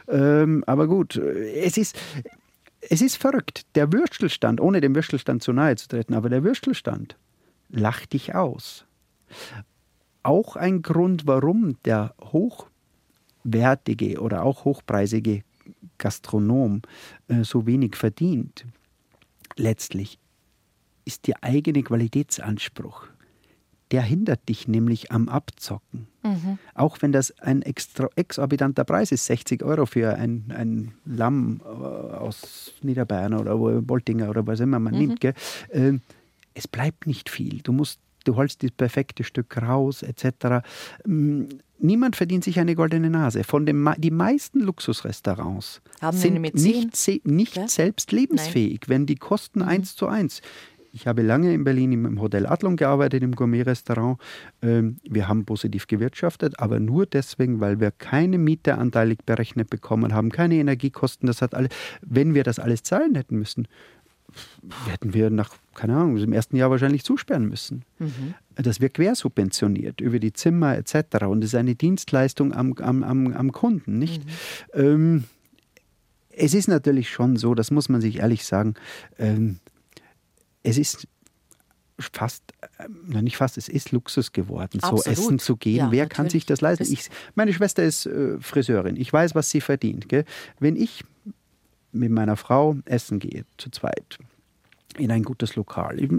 Ähm, 0.07 0.63
aber 0.65 0.87
gut, 0.87 1.17
es 1.17 1.77
ist, 1.77 1.95
es 2.81 3.03
ist 3.03 3.17
verrückt. 3.17 3.67
Der 3.75 3.93
Würstelstand, 3.93 4.59
ohne 4.59 4.81
dem 4.81 4.95
Würstelstand 4.95 5.43
zu 5.43 5.53
nahe 5.53 5.75
zu 5.75 5.87
treten, 5.87 6.15
aber 6.15 6.29
der 6.29 6.43
Würstelstand 6.43 7.17
lacht 7.69 8.13
dich 8.13 8.33
aus. 8.33 8.85
Auch 10.23 10.55
ein 10.55 10.81
Grund, 10.81 11.27
warum 11.27 11.77
der 11.85 12.15
hoch 12.19 12.70
wertige 13.43 14.19
oder 14.19 14.43
auch 14.43 14.65
hochpreisige 14.65 15.43
Gastronom 15.97 16.81
äh, 17.27 17.43
so 17.43 17.65
wenig 17.65 17.95
verdient, 17.95 18.65
letztlich 19.55 20.19
ist 21.05 21.27
der 21.27 21.43
eigene 21.43 21.83
Qualitätsanspruch. 21.83 23.07
Der 23.91 24.01
hindert 24.01 24.47
dich 24.47 24.67
nämlich 24.69 25.11
am 25.11 25.27
Abzocken. 25.27 26.07
Mhm. 26.23 26.59
Auch 26.75 27.01
wenn 27.01 27.11
das 27.11 27.37
ein 27.39 27.61
extra, 27.61 28.07
exorbitanter 28.15 28.85
Preis 28.85 29.11
ist, 29.11 29.25
60 29.25 29.63
Euro 29.63 29.85
für 29.85 30.15
ein, 30.15 30.53
ein 30.55 30.93
Lamm 31.05 31.61
äh, 31.63 31.67
aus 31.67 32.73
Niederbayern 32.83 33.33
oder 33.33 33.57
Boltinger 33.81 34.29
oder 34.29 34.47
was 34.47 34.61
immer 34.61 34.79
man 34.79 34.93
mhm. 34.93 34.99
nimmt. 34.99 35.23
Äh, 35.23 35.33
es 36.53 36.67
bleibt 36.67 37.05
nicht 37.05 37.29
viel. 37.29 37.61
Du 37.61 37.73
musst 37.73 37.99
du 38.23 38.35
holst 38.35 38.63
das 38.63 38.71
perfekte 38.71 39.23
Stück 39.23 39.55
raus, 39.61 40.03
etc. 40.03 40.63
Mm, 41.05 41.43
niemand 41.79 42.15
verdient 42.15 42.43
sich 42.43 42.59
eine 42.59 42.75
goldene 42.75 43.09
Nase. 43.09 43.43
Von 43.43 43.65
dem, 43.65 43.89
die 43.97 44.11
meisten 44.11 44.59
Luxusrestaurants 44.59 45.81
Haben 46.01 46.17
sind 46.17 46.41
nicht, 46.41 47.25
nicht 47.25 47.55
Ja? 47.55 47.67
selbst 47.67 48.11
lebensfähig, 48.11 48.81
wenn 48.87 49.05
die 49.05 49.15
kosten 49.15 49.59
Mhm. 49.59 49.67
eins 49.67 49.95
zu 49.95 50.07
eins. 50.07 50.41
Ich 50.93 51.07
habe 51.07 51.21
lange 51.21 51.53
in 51.53 51.63
Berlin 51.63 51.93
im 51.93 52.19
Hotel 52.19 52.45
Adlon 52.45 52.75
gearbeitet, 52.75 53.23
im 53.23 53.33
Gourmet-Restaurant. 53.33 54.19
Ähm, 54.61 54.97
Wir 55.09 55.29
haben 55.29 55.45
positiv 55.45 55.87
gewirtschaftet, 55.87 56.59
aber 56.59 56.81
nur 56.81 57.05
deswegen, 57.05 57.61
weil 57.61 57.79
wir 57.79 57.91
keine 57.91 58.37
Miete 58.37 58.77
anteilig 58.77 59.19
berechnet 59.25 59.69
bekommen 59.69 60.13
haben, 60.13 60.31
keine 60.31 60.55
Energiekosten. 60.55 61.27
Das 61.27 61.41
hat 61.41 61.55
alle. 61.55 61.69
Wenn 62.01 62.33
wir 62.33 62.43
das 62.43 62.59
alles 62.59 62.83
zahlen 62.83 63.15
hätten 63.15 63.37
müssen, 63.39 63.69
hätten 64.89 65.13
wir 65.13 65.29
nach, 65.29 65.51
keine 65.75 65.95
Ahnung, 65.95 66.17
im 66.17 66.33
ersten 66.33 66.55
Jahr 66.55 66.69
wahrscheinlich 66.69 67.03
zusperren 67.03 67.47
müssen. 67.47 67.83
Das 68.55 68.79
wird 68.81 68.93
quersubventioniert 68.93 70.01
über 70.01 70.19
die 70.19 70.33
Zimmer 70.33 70.77
etc. 70.77 71.25
Und 71.25 71.43
es 71.43 71.51
ist 71.51 71.55
eine 71.55 71.75
Dienstleistung 71.75 72.53
am, 72.53 72.73
am, 72.73 73.03
am, 73.03 73.33
am 73.33 73.51
Kunden, 73.51 73.97
nicht? 73.97 74.23
Ähm, 74.73 75.25
es 76.29 76.53
ist 76.53 76.67
natürlich 76.67 77.09
schon 77.09 77.35
so, 77.35 77.55
das 77.55 77.71
muss 77.71 77.89
man 77.89 78.01
sich 78.01 78.17
ehrlich 78.17 78.45
sagen, 78.45 78.75
ähm, 79.17 79.59
es 80.63 80.77
ist 80.77 81.07
fast, 82.13 82.43
ähm, 82.79 83.01
na 83.07 83.21
nicht 83.21 83.37
fast, 83.37 83.57
es 83.57 83.69
ist 83.69 83.91
Luxus 83.91 84.31
geworden, 84.31 84.79
so 84.81 84.87
Absolut. 84.87 85.07
essen 85.07 85.39
zu 85.39 85.55
gehen. 85.57 85.77
Ja, 85.77 85.91
Wer 85.91 86.07
kann 86.07 86.25
natürlich. 86.25 86.43
sich 86.43 86.45
das 86.47 86.61
leisten? 86.61 86.91
Ich, 86.91 87.09
meine 87.35 87.53
Schwester 87.53 87.83
ist 87.83 88.05
äh, 88.05 88.39
Friseurin. 88.39 88.95
Ich 88.95 89.11
weiß, 89.11 89.35
was 89.35 89.49
sie 89.49 89.61
verdient. 89.61 90.09
Gell? 90.09 90.25
Wenn 90.59 90.75
ich 90.75 91.03
mit 91.91 92.11
meiner 92.11 92.37
Frau 92.37 92.75
essen 92.85 93.19
gehe, 93.19 93.45
zu 93.57 93.69
zweit, 93.71 94.17
in 94.97 95.09
ein 95.11 95.23
gutes 95.23 95.55
Lokal. 95.55 95.97
Hier 95.97 96.09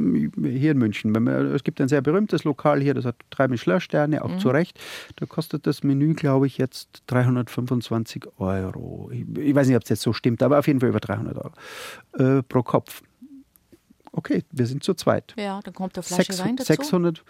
in 0.73 0.79
München. 0.79 1.15
Es 1.27 1.63
gibt 1.63 1.81
ein 1.81 1.89
sehr 1.89 2.01
berühmtes 2.01 2.45
Lokal 2.45 2.81
hier, 2.81 2.95
das 2.95 3.05
hat 3.05 3.17
drei 3.31 3.49
Michelin-Sterne, 3.49 4.25
auch 4.25 4.39
zu 4.39 4.49
Recht. 4.49 4.79
Da 5.17 5.27
kostet 5.27 5.67
das 5.67 5.83
Menü, 5.83 6.15
glaube 6.15 6.47
ich, 6.47 6.57
jetzt 6.59 7.03
325 7.09 8.25
Euro. 8.39 9.11
Ich, 9.13 9.55
weiß 9.55 9.67
nicht, 9.67 9.77
ob 9.77 9.83
es 9.83 9.91
jetzt 9.91 10.03
so 10.03 10.13
stimmt, 10.13 10.43
aber 10.43 10.59
auf 10.59 10.67
jeden 10.67 10.81
Fall 10.81 10.89
über 10.89 11.01
300 11.01 11.37
Euro 11.37 11.53
äh, 12.39 12.43
pro 12.43 12.63
Kopf. 12.63 13.03
Okay, 14.15 14.43
wir 14.51 14.67
sind 14.67 14.85
zu 14.85 14.95
zweit. 14.95 15.35
Ja, 15.39 15.61
dann 15.63 15.73
kommt 15.75 15.97
eine 15.97 16.03
Flasche 16.03 16.25
Sechs- 16.33 16.45
Wein 16.45 16.57
dazu. 16.57 16.67
600. 16.73 17.25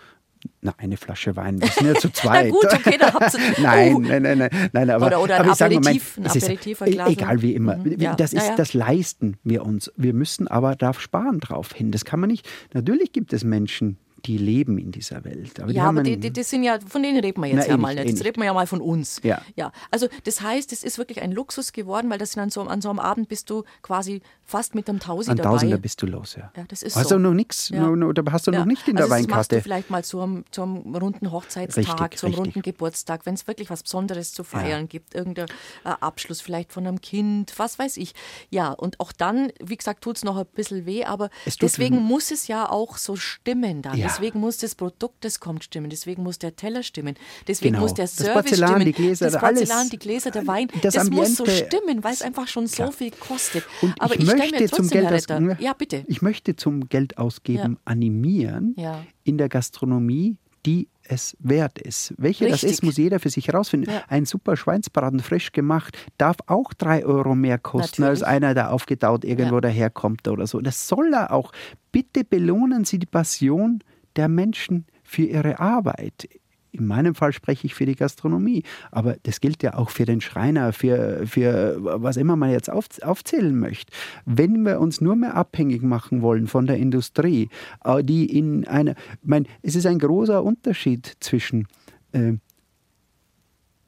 Na, 0.61 0.75
eine 0.79 0.97
Flasche 0.97 1.35
Wein. 1.37 1.61
Wir 1.61 1.69
sind 1.69 1.87
ja 1.87 1.95
zu 1.95 2.09
zweit. 2.13 2.51
gut, 2.51 2.65
okay, 2.73 2.97
da 2.99 3.13
habt 3.15 3.35
ihr- 3.59 3.63
nein, 3.63 3.95
Oh. 3.95 3.99
nein, 4.01 4.23
nein, 4.23 4.39
nein, 4.39 4.71
nein. 4.73 4.91
Aber, 4.91 5.07
Oder- 5.07 5.21
oder 5.23 5.35
ein 5.37 5.41
aber 5.43 5.51
ich 5.53 5.57
sage 5.57 5.77
Aperitif, 5.77 6.19
ist- 6.19 6.83
ein 6.83 6.91
Glas 6.93 7.11
Egal 7.11 7.43
wie 7.43 7.55
immer. 7.55 7.77
Mhm, 7.77 8.01
ja. 8.01 8.15
Das, 8.15 8.33
ist, 8.33 8.47
Ja, 8.49 8.57
das 8.57 8.75
leisten 8.75 9.37
wir 9.45 9.65
uns. 9.65 9.93
Wir 9.97 10.13
müssen 10.15 10.49
aber 10.49 10.75
darauf 10.77 11.01
sparen 11.01 11.41
drauf 11.41 11.73
hin. 11.73 11.91
Das 11.91 12.05
kann 12.05 12.21
man 12.21 12.31
nicht. 12.31 12.49
Natürlich 12.75 13.13
gibt 13.13 13.33
es 13.33 13.45
Menschen, 13.45 13.99
die 14.27 14.39
leben 14.39 14.79
in 14.79 14.93
dieser 14.93 15.25
Welt. 15.25 15.61
Aber 15.61 15.73
ja, 15.73 15.89
aber 15.89 16.03
die, 16.03 16.17
die, 16.17 16.31
die 16.33 16.43
sind 16.43 16.63
ja, 16.63 16.79
von 16.87 17.03
denen 17.03 17.21
reden 17.21 17.41
wir 17.43 17.49
jetzt 17.49 17.57
Na, 17.59 17.67
ja 17.67 17.75
eh 17.75 17.77
mal 17.77 17.95
nicht, 17.95 18.05
eh 18.05 18.09
Jetzt 18.11 18.25
reden 18.25 18.41
wir 18.41 18.47
ja 18.47 18.55
mal 18.55 18.67
von 18.67 18.81
uns. 18.81 19.21
Ja. 19.23 19.43
ja. 19.57 19.73
Also 19.91 20.09
das 20.25 20.41
heißt, 20.41 20.73
es 20.73 20.83
ist 20.85 20.99
wirklich 20.99 21.21
ein 21.23 21.33
Luxus 21.33 21.73
geworden, 21.73 22.11
weil 22.11 22.19
das 22.19 22.33
sind 22.33 22.43
an 22.43 22.51
so, 22.51 22.63
an 22.63 22.81
so 22.81 22.91
einem 22.91 22.99
Abend 22.99 23.29
bist 23.29 23.51
du 23.51 23.65
quasi 23.83 24.23
fast 24.45 24.75
mit 24.75 24.89
einem 24.89 25.01
Tausi 25.01 25.31
An 25.31 25.37
dabei. 25.37 25.51
Tausender 25.51 25.79
bist 25.79 26.01
du 26.03 26.07
los, 26.07 26.37
ja. 26.37 26.53
Ja, 26.57 26.65
das 26.69 26.83
ist 26.83 26.97
hast 26.97 27.09
so. 27.09 27.17
du 27.17 27.21
noch 27.23 27.35
nichts, 27.35 27.69
Ja. 27.71 27.89
no, 27.89 28.13
hast 28.31 28.47
du 28.47 28.53
Ja. 28.53 28.59
noch 28.61 28.67
nicht 28.67 28.87
in 28.89 28.97
also 28.97 29.09
der 29.09 29.19
Das 29.19 29.29
machst 29.29 29.29
Weinkarte. 29.31 29.57
du 29.57 29.63
vielleicht 29.63 29.91
mal 29.91 30.05
zum, 30.05 30.45
zum 30.51 30.95
runden 30.95 31.33
Hochzeitstag, 31.33 31.87
Richtig, 31.89 32.19
zum 32.21 32.27
richtig. 32.29 32.39
runden 32.39 32.63
Geburtstag, 32.63 33.27
wenn 33.27 33.35
es 33.35 33.47
wirklich 33.47 33.71
was 33.71 33.83
Besonderes 33.83 34.33
zu 34.35 34.45
feiern 34.45 34.89
gibt, 34.89 35.15
irgendein 35.15 35.47
äh, 35.85 35.89
Abschluss 36.01 36.41
vielleicht 36.41 36.73
von 36.73 36.87
einem 36.87 37.01
Kind, 37.01 37.53
was 37.59 37.79
weiß 37.79 37.97
ich. 37.97 38.15
Ja, 38.51 38.71
und 38.73 39.01
auch 39.01 39.13
dann, 39.13 39.53
wie 39.63 39.77
gesagt, 39.77 40.03
tut 40.05 40.17
es 40.17 40.25
noch 40.25 40.37
ein 40.37 40.47
bisschen 40.55 40.87
weh, 40.87 41.05
aber 41.05 41.31
deswegen 41.61 41.97
muss 42.03 42.31
es 42.31 42.47
ja 42.47 42.69
auch 42.69 42.97
so 42.99 43.17
stimmen 43.17 43.83
dann. 43.83 43.97
Ja. 43.97 44.12
Deswegen 44.13 44.41
muss 44.41 44.59
das 44.59 44.75
Produkt, 44.75 45.25
das 45.25 45.41
kommt, 45.41 45.65
stimmen. 45.65 45.91
Deswegen 45.91 46.23
muss 46.23 46.39
der 46.39 46.55
Teller 46.57 46.83
stimmen. 46.83 47.15
Deswegen 47.49 47.75
Genau. 47.75 47.85
muss 47.85 47.95
der 47.95 48.05
Das 48.05 48.17
Service 48.17 48.33
Porzellan, 48.35 48.69
stimmen. 48.71 48.85
die 48.87 48.93
Gläser, 48.93 49.25
das 49.27 49.35
alles. 49.37 49.61
Porzellan, 49.61 49.89
die 49.91 49.99
Gläser, 49.99 50.31
der 50.31 50.47
Wein. 50.47 50.69
Das 50.83 50.95
Das, 50.95 51.11
muss 51.11 51.37
so 51.37 51.47
stimmen, 51.47 52.03
weil 52.05 52.13
es 52.13 52.23
einfach 52.23 52.49
schon 52.49 52.67
so 52.67 52.77
Klar. 52.77 52.93
viel 52.93 53.11
kostet. 53.11 53.65
Und 53.81 54.01
aber 54.01 54.15
ich, 54.15 54.21
ich, 54.21 54.27
möchte 54.27 54.61
mir 54.61 54.69
zum 54.69 54.79
trotzdem, 54.79 54.89
Geld 54.89 55.05
Herr 55.11 55.17
aus, 55.17 55.29
Retter, 55.51 55.61
ja 55.63 55.73
bitte. 55.73 56.05
Ich 56.07 56.23
möchte 56.23 56.57
zum 56.57 56.89
Geld 56.89 57.19
ausgeben 57.19 57.73
Ja. 57.75 57.81
animieren 57.85 58.75
Ja. 58.77 59.05
in 59.25 59.39
der 59.39 59.49
Gastronomie, 59.49 60.37
die 60.67 60.89
es 61.05 61.37
wert 61.41 61.79
ist. 61.81 62.15
Welche 62.19 62.45
das 62.45 62.55
Richtig. 62.55 62.71
ist, 62.71 62.83
muss 62.85 62.97
jeder 62.97 63.19
für 63.19 63.29
sich 63.31 63.49
herausfinden. 63.49 63.91
Ja. 63.91 64.05
Ein 64.09 64.25
super 64.25 64.57
Schweinsbraten, 64.57 65.19
frisch 65.21 65.51
gemacht, 65.51 65.99
darf 66.19 66.37
auch 66.47 66.73
drei 66.73 67.05
Euro 67.05 67.35
mehr 67.35 67.59
kosten 67.59 68.05
als 68.05 68.21
Natürlich. 68.21 68.27
einer, 68.45 68.55
der 68.55 68.73
aufgetaut 68.73 69.25
irgendwo 69.25 69.57
Ja. 69.57 69.61
daherkommt 69.63 70.29
oder 70.29 70.47
so. 70.47 70.61
Das 70.61 70.87
soll 70.87 71.13
er 71.13 71.33
auch. 71.33 71.51
Bitte 71.91 72.23
belohnen 72.25 72.85
Sie 72.85 73.01
die 73.01 73.07
Passion 73.07 73.83
der 74.17 74.29
Menschen 74.29 74.87
für 75.03 75.23
ihre 75.23 75.61
Arbeit. 75.61 76.29
In 76.75 76.87
meinem 76.87 77.15
Fall 77.15 77.35
spreche 77.35 77.67
ich 77.67 77.75
für 77.75 77.85
die 77.85 77.97
Gastronomie, 77.97 78.63
aber 78.91 79.17
das 79.25 79.43
gilt 79.43 79.63
ja 79.63 79.75
auch 79.75 79.91
für 79.91 80.07
den 80.07 80.23
Schreiner, 80.23 80.73
für, 80.73 81.27
für 81.27 81.77
was 81.81 82.17
immer 82.17 82.35
man 82.35 82.51
jetzt 82.51 82.71
auf, 82.71 82.87
aufzählen 83.03 83.59
möchte. 83.59 83.93
Wenn 84.25 84.65
wir 84.65 84.81
uns 84.81 85.03
nur 85.03 85.15
mehr 85.15 85.35
abhängig 85.35 85.83
machen 85.83 86.23
wollen 86.23 86.47
von 86.47 86.67
der 86.67 86.79
Industrie, 86.79 87.51
äh, 87.85 88.03
die 88.03 88.25
in 88.39 88.67
einer, 88.67 88.93
ich 88.93 89.29
meine, 89.29 89.47
es 89.61 89.77
ist 89.77 89.85
ein 89.85 89.99
großer 89.99 90.43
Unterschied 90.43 91.15
zwischen 91.21 91.69
äh, 92.13 92.35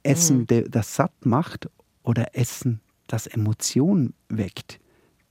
Essen, 0.03 0.47
der, 0.47 0.69
das 0.69 0.95
satt 0.95 1.25
macht, 1.25 1.71
oder 2.03 2.37
Essen, 2.37 2.81
das 3.07 3.27
Emotion 3.27 4.13
weckt, 4.29 4.79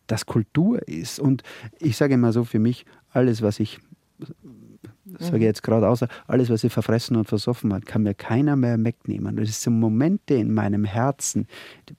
das 0.08 0.26
Kultur 0.26 0.86
ist. 0.88 1.20
Und 1.20 1.44
ich 1.80 1.96
sage 1.96 2.16
immer 2.16 2.34
so 2.34 2.44
für 2.44 2.60
mich, 2.60 2.86
alles, 3.12 3.44
was 3.44 3.60
ich 3.60 3.80
das 5.18 5.28
sage 5.28 5.40
ich 5.40 5.44
jetzt 5.44 5.64
gerade 5.64 5.88
außer, 5.88 6.08
alles, 6.28 6.50
was 6.50 6.64
ich 6.64 6.72
verfressen 6.72 7.16
und 7.16 7.28
versoffen 7.28 7.74
hat, 7.74 7.86
kann 7.86 8.04
mir 8.04 8.14
keiner 8.14 8.56
mehr 8.56 8.84
wegnehmen. 8.84 9.36
Das 9.36 9.62
sind 9.62 9.80
Momente 9.80 10.36
in 10.36 10.54
meinem 10.54 10.86
Herzen 10.86 11.48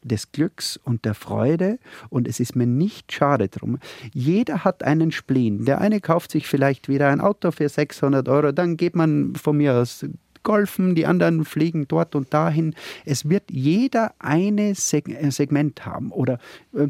des 0.02 0.32
Glücks 0.32 0.76
und 0.76 1.04
der 1.04 1.14
Freude 1.14 1.78
und 2.10 2.28
es 2.28 2.40
ist 2.40 2.56
mir 2.56 2.66
nicht 2.66 3.12
schade 3.12 3.48
drum. 3.48 3.78
Jeder 4.12 4.64
hat 4.64 4.82
einen 4.82 5.12
Spleen. 5.12 5.64
Der 5.64 5.80
eine 5.80 6.00
kauft 6.00 6.30
sich 6.30 6.46
vielleicht 6.46 6.88
wieder 6.88 7.08
ein 7.08 7.20
Auto 7.20 7.50
für 7.50 7.68
600 7.68 8.28
Euro, 8.28 8.52
dann 8.52 8.76
geht 8.76 8.96
man 8.96 9.34
von 9.34 9.56
mir 9.56 9.74
aus 9.74 10.04
golfen, 10.44 10.94
die 10.94 11.06
anderen 11.06 11.44
fliegen 11.44 11.88
dort 11.88 12.14
und 12.14 12.32
dahin. 12.32 12.74
Es 13.04 13.28
wird 13.28 13.50
jeder 13.50 14.14
eine 14.20 14.76
Seg 14.76 15.08
äh, 15.08 15.30
Segment 15.30 15.84
haben 15.84 16.12
oder 16.12 16.38
äh, 16.74 16.86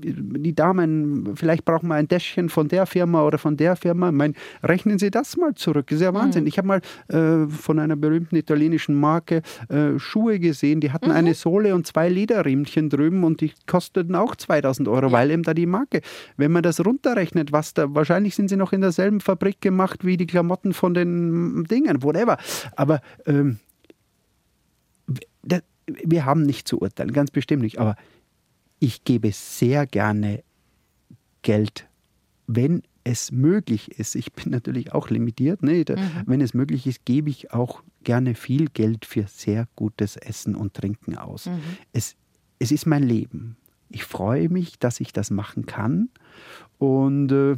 die 0.00 0.54
Damen, 0.54 1.34
vielleicht 1.36 1.64
brauchen 1.64 1.88
wir 1.88 1.96
ein 1.96 2.06
Täschchen 2.08 2.48
von 2.48 2.68
der 2.68 2.86
Firma 2.86 3.22
oder 3.24 3.36
von 3.38 3.56
der 3.56 3.74
Firma. 3.74 4.08
Ich 4.10 4.14
meine, 4.14 4.34
rechnen 4.62 4.98
Sie 4.98 5.10
das 5.10 5.36
mal 5.36 5.54
zurück. 5.54 5.88
Das 5.88 5.96
ist 5.96 6.02
ja 6.02 6.14
Wahnsinn. 6.14 6.46
Ich 6.46 6.56
habe 6.58 6.68
mal 6.68 6.80
äh, 7.08 7.48
von 7.50 7.78
einer 7.80 7.96
berühmten 7.96 8.36
italienischen 8.36 8.94
Marke 8.94 9.42
äh, 9.68 9.98
Schuhe 9.98 10.38
gesehen, 10.38 10.80
die 10.80 10.92
hatten 10.92 11.10
eine 11.10 11.34
Sohle 11.34 11.74
und 11.74 11.86
zwei 11.86 12.08
Lederriemchen 12.08 12.88
drüben 12.90 13.24
und 13.24 13.40
die 13.40 13.52
kosteten 13.66 14.14
auch 14.14 14.36
2000 14.36 14.86
Euro, 14.88 15.10
weil 15.10 15.30
eben 15.32 15.42
da 15.42 15.52
die 15.54 15.66
Marke. 15.66 16.00
Wenn 16.36 16.52
man 16.52 16.62
das 16.62 16.84
runterrechnet, 16.84 17.50
was 17.52 17.74
da, 17.74 17.92
wahrscheinlich 17.94 18.34
sind 18.36 18.48
sie 18.48 18.56
noch 18.56 18.72
in 18.72 18.80
derselben 18.80 19.20
Fabrik 19.20 19.60
gemacht 19.60 20.04
wie 20.04 20.16
die 20.16 20.26
Klamotten 20.26 20.72
von 20.74 20.94
den 20.94 21.64
Dingen, 21.64 22.02
whatever. 22.02 22.38
Aber 22.76 23.00
ähm, 23.26 23.58
da- 25.42 25.60
wir 26.04 26.24
haben 26.26 26.42
nicht 26.42 26.68
zu 26.68 26.80
urteilen, 26.80 27.12
ganz 27.12 27.30
bestimmt 27.30 27.62
nicht. 27.62 27.78
Aber 27.78 27.96
ich 28.78 29.04
gebe 29.04 29.32
sehr 29.32 29.86
gerne 29.86 30.42
Geld, 31.42 31.88
wenn 32.46 32.82
es 33.04 33.32
möglich 33.32 33.98
ist. 33.98 34.14
Ich 34.14 34.32
bin 34.32 34.52
natürlich 34.52 34.92
auch 34.92 35.08
limitiert. 35.10 35.62
Ne? 35.62 35.84
Da, 35.84 35.96
Wenn 36.26 36.40
es 36.40 36.54
möglich 36.54 36.86
ist, 36.86 37.04
gebe 37.04 37.30
ich 37.30 37.52
auch 37.52 37.82
gerne 38.04 38.34
viel 38.34 38.68
Geld 38.68 39.04
für 39.06 39.26
sehr 39.26 39.66
gutes 39.76 40.16
Essen 40.16 40.54
und 40.54 40.74
Trinken 40.74 41.16
aus. 41.16 41.48
Es, 41.92 42.16
es 42.58 42.70
ist 42.70 42.86
mein 42.86 43.02
Leben. 43.02 43.56
Ich 43.88 44.04
freue 44.04 44.48
mich, 44.48 44.78
dass 44.78 45.00
ich 45.00 45.12
das 45.12 45.30
machen 45.30 45.64
kann. 45.64 46.10
Und 46.78 47.32
äh, 47.32 47.56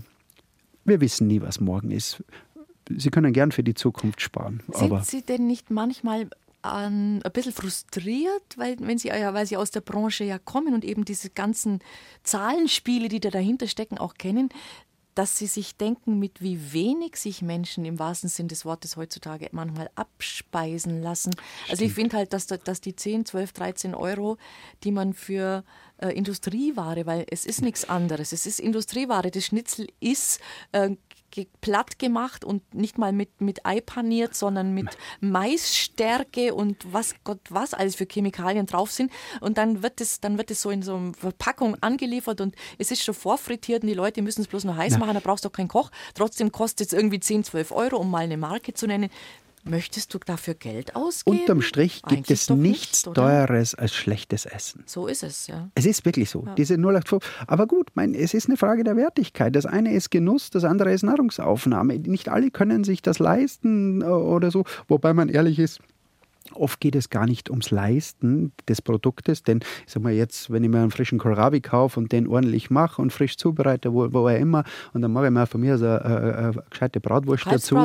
wir 0.84 1.00
wissen 1.00 1.26
nie, 1.26 1.40
was 1.40 1.60
morgen 1.60 1.90
ist. 1.90 2.22
Sie 2.88 3.10
können 3.10 3.32
gern 3.32 3.52
für 3.52 3.62
die 3.62 3.74
Zukunft 3.74 4.20
sparen. 4.20 4.62
Sind 4.72 5.20
Sie 5.20 5.22
denn 5.22 5.46
nicht 5.46 5.70
manchmal 5.70 6.28
ein 6.62 7.20
bisschen 7.32 7.52
frustriert, 7.52 8.56
weil, 8.56 8.76
wenn 8.80 8.98
Sie, 8.98 9.08
ja, 9.08 9.32
weil 9.34 9.46
Sie 9.46 9.56
aus 9.56 9.70
der 9.70 9.80
Branche 9.80 10.24
ja 10.24 10.38
kommen 10.38 10.74
und 10.74 10.84
eben 10.84 11.04
diese 11.04 11.30
ganzen 11.30 11.80
Zahlenspiele, 12.22 13.08
die 13.08 13.20
da 13.20 13.30
dahinter 13.30 13.66
stecken, 13.66 13.98
auch 13.98 14.14
kennen, 14.14 14.50
dass 15.16 15.36
Sie 15.36 15.46
sich 15.48 15.76
denken, 15.76 16.18
mit 16.18 16.40
wie 16.40 16.72
wenig 16.72 17.16
sich 17.16 17.42
Menschen 17.42 17.84
im 17.84 17.98
wahrsten 17.98 18.28
Sinn 18.28 18.46
des 18.46 18.64
Wortes 18.64 18.96
heutzutage 18.96 19.48
manchmal 19.52 19.90
abspeisen 19.96 21.02
lassen. 21.02 21.32
Also 21.68 21.84
ich 21.84 21.92
finde 21.92 22.16
halt, 22.16 22.32
dass, 22.32 22.46
da- 22.46 22.56
dass 22.56 22.80
die 22.80 22.94
10, 22.94 23.26
12, 23.26 23.52
13 23.52 23.94
Euro, 23.94 24.36
die 24.84 24.92
man 24.92 25.12
für 25.12 25.64
äh, 25.98 26.10
Industrieware, 26.16 27.06
weil 27.06 27.26
es 27.28 27.44
ist 27.44 27.60
nichts 27.60 27.88
anderes, 27.88 28.32
es 28.32 28.46
ist 28.46 28.60
Industrieware, 28.60 29.30
das 29.32 29.44
Schnitzel 29.46 29.88
ist 29.98 30.40
äh, 30.72 30.90
platt 31.60 31.98
gemacht 31.98 32.44
und 32.44 32.74
nicht 32.74 32.98
mal 32.98 33.12
mit, 33.12 33.40
mit 33.40 33.64
Ei 33.66 33.80
paniert, 33.80 34.34
sondern 34.34 34.72
mit 34.72 34.96
Maisstärke 35.20 36.54
und 36.54 36.76
was 36.92 37.14
Gott 37.24 37.40
was 37.50 37.74
alles 37.74 37.96
für 37.96 38.06
Chemikalien 38.06 38.66
drauf 38.66 38.90
sind. 38.90 39.10
Und 39.40 39.58
dann 39.58 39.82
wird 39.82 40.00
es, 40.00 40.20
dann 40.20 40.38
wird 40.38 40.50
es 40.50 40.62
so 40.62 40.70
in 40.70 40.82
so 40.82 40.96
einer 40.96 41.14
Verpackung 41.14 41.76
angeliefert 41.80 42.40
und 42.40 42.54
es 42.78 42.90
ist 42.90 43.02
schon 43.02 43.14
vorfrittiert 43.14 43.82
und 43.82 43.88
die 43.88 43.94
Leute 43.94 44.22
müssen 44.22 44.42
es 44.42 44.48
bloß 44.48 44.64
noch 44.64 44.76
heiß 44.76 44.94
Na. 44.94 44.98
machen, 44.98 45.14
da 45.14 45.20
brauchst 45.20 45.44
du 45.44 45.48
auch 45.48 45.52
keinen 45.52 45.68
Koch. 45.68 45.90
Trotzdem 46.14 46.52
kostet 46.52 46.88
es 46.88 46.92
irgendwie 46.92 47.20
10, 47.20 47.44
12 47.44 47.72
Euro, 47.72 47.96
um 47.96 48.10
mal 48.10 48.24
eine 48.24 48.36
Marke 48.36 48.74
zu 48.74 48.86
nennen. 48.86 49.10
Möchtest 49.64 50.14
du 50.14 50.18
dafür 50.18 50.54
Geld 50.54 50.96
ausgeben? 50.96 51.38
Unterm 51.38 51.60
Strich 51.60 52.02
gibt 52.02 52.12
Eigentlich 52.12 52.40
es 52.40 52.50
nichts 52.50 53.04
nicht, 53.06 53.14
Teureres 53.14 53.74
als 53.74 53.94
schlechtes 53.94 54.46
Essen. 54.46 54.82
So 54.86 55.06
ist 55.06 55.22
es, 55.22 55.46
ja. 55.46 55.70
Es 55.74 55.84
ist 55.84 56.04
wirklich 56.04 56.30
so. 56.30 56.44
Ja. 56.46 56.54
Diese 56.54 56.76
085. 56.76 57.20
Aber 57.46 57.66
gut, 57.66 57.90
mein, 57.94 58.14
es 58.14 58.32
ist 58.32 58.46
eine 58.48 58.56
Frage 58.56 58.84
der 58.84 58.96
Wertigkeit. 58.96 59.54
Das 59.54 59.66
eine 59.66 59.92
ist 59.92 60.10
Genuss, 60.10 60.50
das 60.50 60.64
andere 60.64 60.92
ist 60.92 61.02
Nahrungsaufnahme. 61.02 61.98
Nicht 61.98 62.28
alle 62.28 62.50
können 62.50 62.84
sich 62.84 63.02
das 63.02 63.18
leisten 63.18 64.00
äh, 64.02 64.06
oder 64.06 64.50
so. 64.50 64.64
Wobei 64.88 65.12
man 65.12 65.28
ehrlich 65.28 65.58
ist, 65.58 65.80
Oft 66.54 66.80
geht 66.80 66.96
es 66.96 67.10
gar 67.10 67.26
nicht 67.26 67.50
ums 67.50 67.70
Leisten 67.70 68.52
des 68.68 68.82
Produktes, 68.82 69.42
denn 69.42 69.60
ich 69.86 69.92
sag 69.92 70.02
mal 70.02 70.12
jetzt, 70.12 70.50
wenn 70.50 70.64
ich 70.64 70.70
mir 70.70 70.78
einen 70.78 70.90
frischen 70.90 71.18
Kohlrabi 71.18 71.60
kaufe 71.60 72.00
und 72.00 72.12
den 72.12 72.26
ordentlich 72.26 72.70
mache 72.70 73.00
und 73.00 73.12
frisch 73.12 73.36
zubereite, 73.36 73.92
wo, 73.92 74.12
wo 74.12 74.28
er 74.28 74.38
immer, 74.38 74.64
und 74.92 75.02
dann 75.02 75.12
mache 75.12 75.26
ich 75.26 75.30
mir 75.30 75.46
von 75.46 75.60
mir 75.60 75.78
so 75.78 75.86
eine, 75.86 76.04
eine, 76.04 76.36
eine 76.36 76.64
gescheite 76.70 77.00
Bratwurst 77.00 77.46
dazu. 77.46 77.76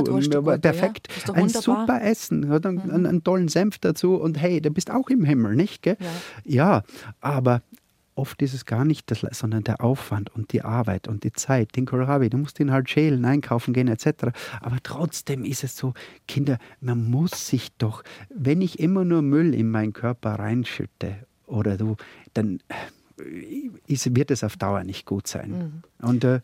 Perfekt. 0.62 1.08
Ja, 1.28 1.34
ein 1.34 1.50
super 1.50 2.02
Essen, 2.02 2.50
hat 2.50 2.66
einen, 2.66 2.78
mhm. 2.78 2.92
einen, 2.92 3.06
einen, 3.06 3.24
tollen 3.24 3.48
Senf 3.48 3.80
dazu 3.80 4.16
und 4.16 4.40
hey, 4.40 4.62
du 4.62 4.70
bist 4.70 4.92
auch 4.92 5.10
im 5.10 5.24
Himmel, 5.24 5.56
nicht? 5.56 5.82
Gell? 5.82 5.98
Ja. 6.00 6.12
ja, 6.44 6.84
aber 7.22 7.62
oft 8.16 8.42
ist 8.42 8.54
es 8.54 8.66
gar 8.66 8.86
nicht 8.86 9.12
das, 9.12 9.26
sondern 9.32 9.64
der 9.64 9.82
Aufwand 9.82 10.34
und 10.34 10.54
die 10.54 10.64
Arbeit 10.64 11.08
und 11.08 11.24
die 11.24 11.34
Zeit. 11.34 11.76
Den 11.76 11.86
Kohlrabi, 11.86 12.30
du 12.30 12.38
musst 12.38 12.60
ihn 12.60 12.72
halt 12.72 12.90
schälen, 12.90 13.26
einkaufen 13.26 13.74
gehen 13.74 13.88
etc. 13.88 14.28
Aber 14.62 14.78
trotzdem 14.82 15.44
ist 15.44 15.64
es 15.64 15.78
so, 15.78 15.94
Kinder, 16.28 16.58
man 16.80 17.10
muss 17.10 17.48
sich 17.48 17.72
doch, 17.78 18.04
wenn 18.30 18.62
ich 18.62 18.80
immer 18.80 19.06
nur 19.06 19.22
Müll 19.22 19.54
in 19.54 19.70
meinen 19.70 19.94
Körper 19.94 20.40
reinschütte 20.40 21.26
oder 21.46 21.78
du, 21.78 21.98
dann 22.34 22.60
äh, 22.70 23.70
ist, 23.88 24.16
wird 24.16 24.32
es 24.32 24.44
auf 24.44 24.58
Dauer 24.58 24.84
nicht 24.84 25.06
gut 25.06 25.28
sein. 25.28 25.84
Mhm. 26.00 26.08
Und 26.08 26.24
äh, 26.24 26.42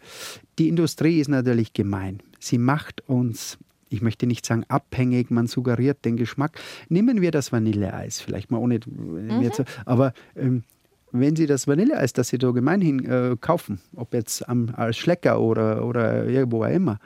die 0.60 0.70
Industrie 0.70 1.20
ist 1.20 1.30
natürlich 1.30 1.74
gemein. 1.74 2.22
Sie 2.40 2.58
macht 2.58 3.08
uns 3.08 3.58
ich 3.94 4.02
möchte 4.02 4.26
nicht 4.26 4.46
sagen 4.46 4.64
abhängig, 4.70 5.32
man 5.32 5.48
suggeriert 5.48 6.06
den 6.06 6.16
Geschmack. 6.16 6.58
Nehmen 6.88 7.20
wir 7.20 7.32
das 7.32 7.52
Vanilleeis, 7.52 8.22
vielleicht 8.22 8.50
mal 8.50 8.58
ohne, 8.58 8.80
mhm. 8.86 9.52
aber 9.84 10.14
ähm, 10.38 10.64
wenn 11.12 11.36
Sie 11.36 11.46
das 11.46 11.68
Vanilleeis, 11.68 12.14
das 12.14 12.30
Sie 12.30 12.38
da 12.38 12.52
gemeinhin 12.52 13.06
äh, 13.06 13.36
kaufen, 13.40 13.80
ob 13.96 14.14
jetzt 14.14 14.48
am, 14.48 14.74
als 14.76 14.98
Schlecker 14.98 15.40
oder, 15.40 15.86
oder 15.86 16.26
irgendwo 16.26 16.64
auch 16.64 16.70
immer, 16.70 17.00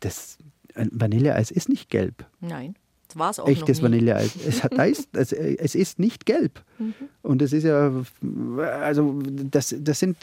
das 0.00 0.38
Vanilleeis 0.74 1.50
ist 1.50 1.68
nicht 1.68 1.90
gelb. 1.90 2.24
Nein 2.40 2.74
war 3.16 3.30
es 3.30 3.38
auch 3.38 3.48
Echtes 3.48 3.82
Vanilleeis. 3.82 4.36
Es, 4.46 4.62
hat, 4.62 4.76
heißt, 4.76 5.16
es, 5.16 5.32
es 5.32 5.74
ist 5.74 5.98
nicht 5.98 6.26
gelb. 6.26 6.62
Mhm. 6.78 6.94
Und 7.22 7.42
es 7.42 7.52
ist 7.52 7.64
ja, 7.64 7.92
also 8.82 9.20
das, 9.22 9.74
das 9.78 10.00
sind, 10.00 10.16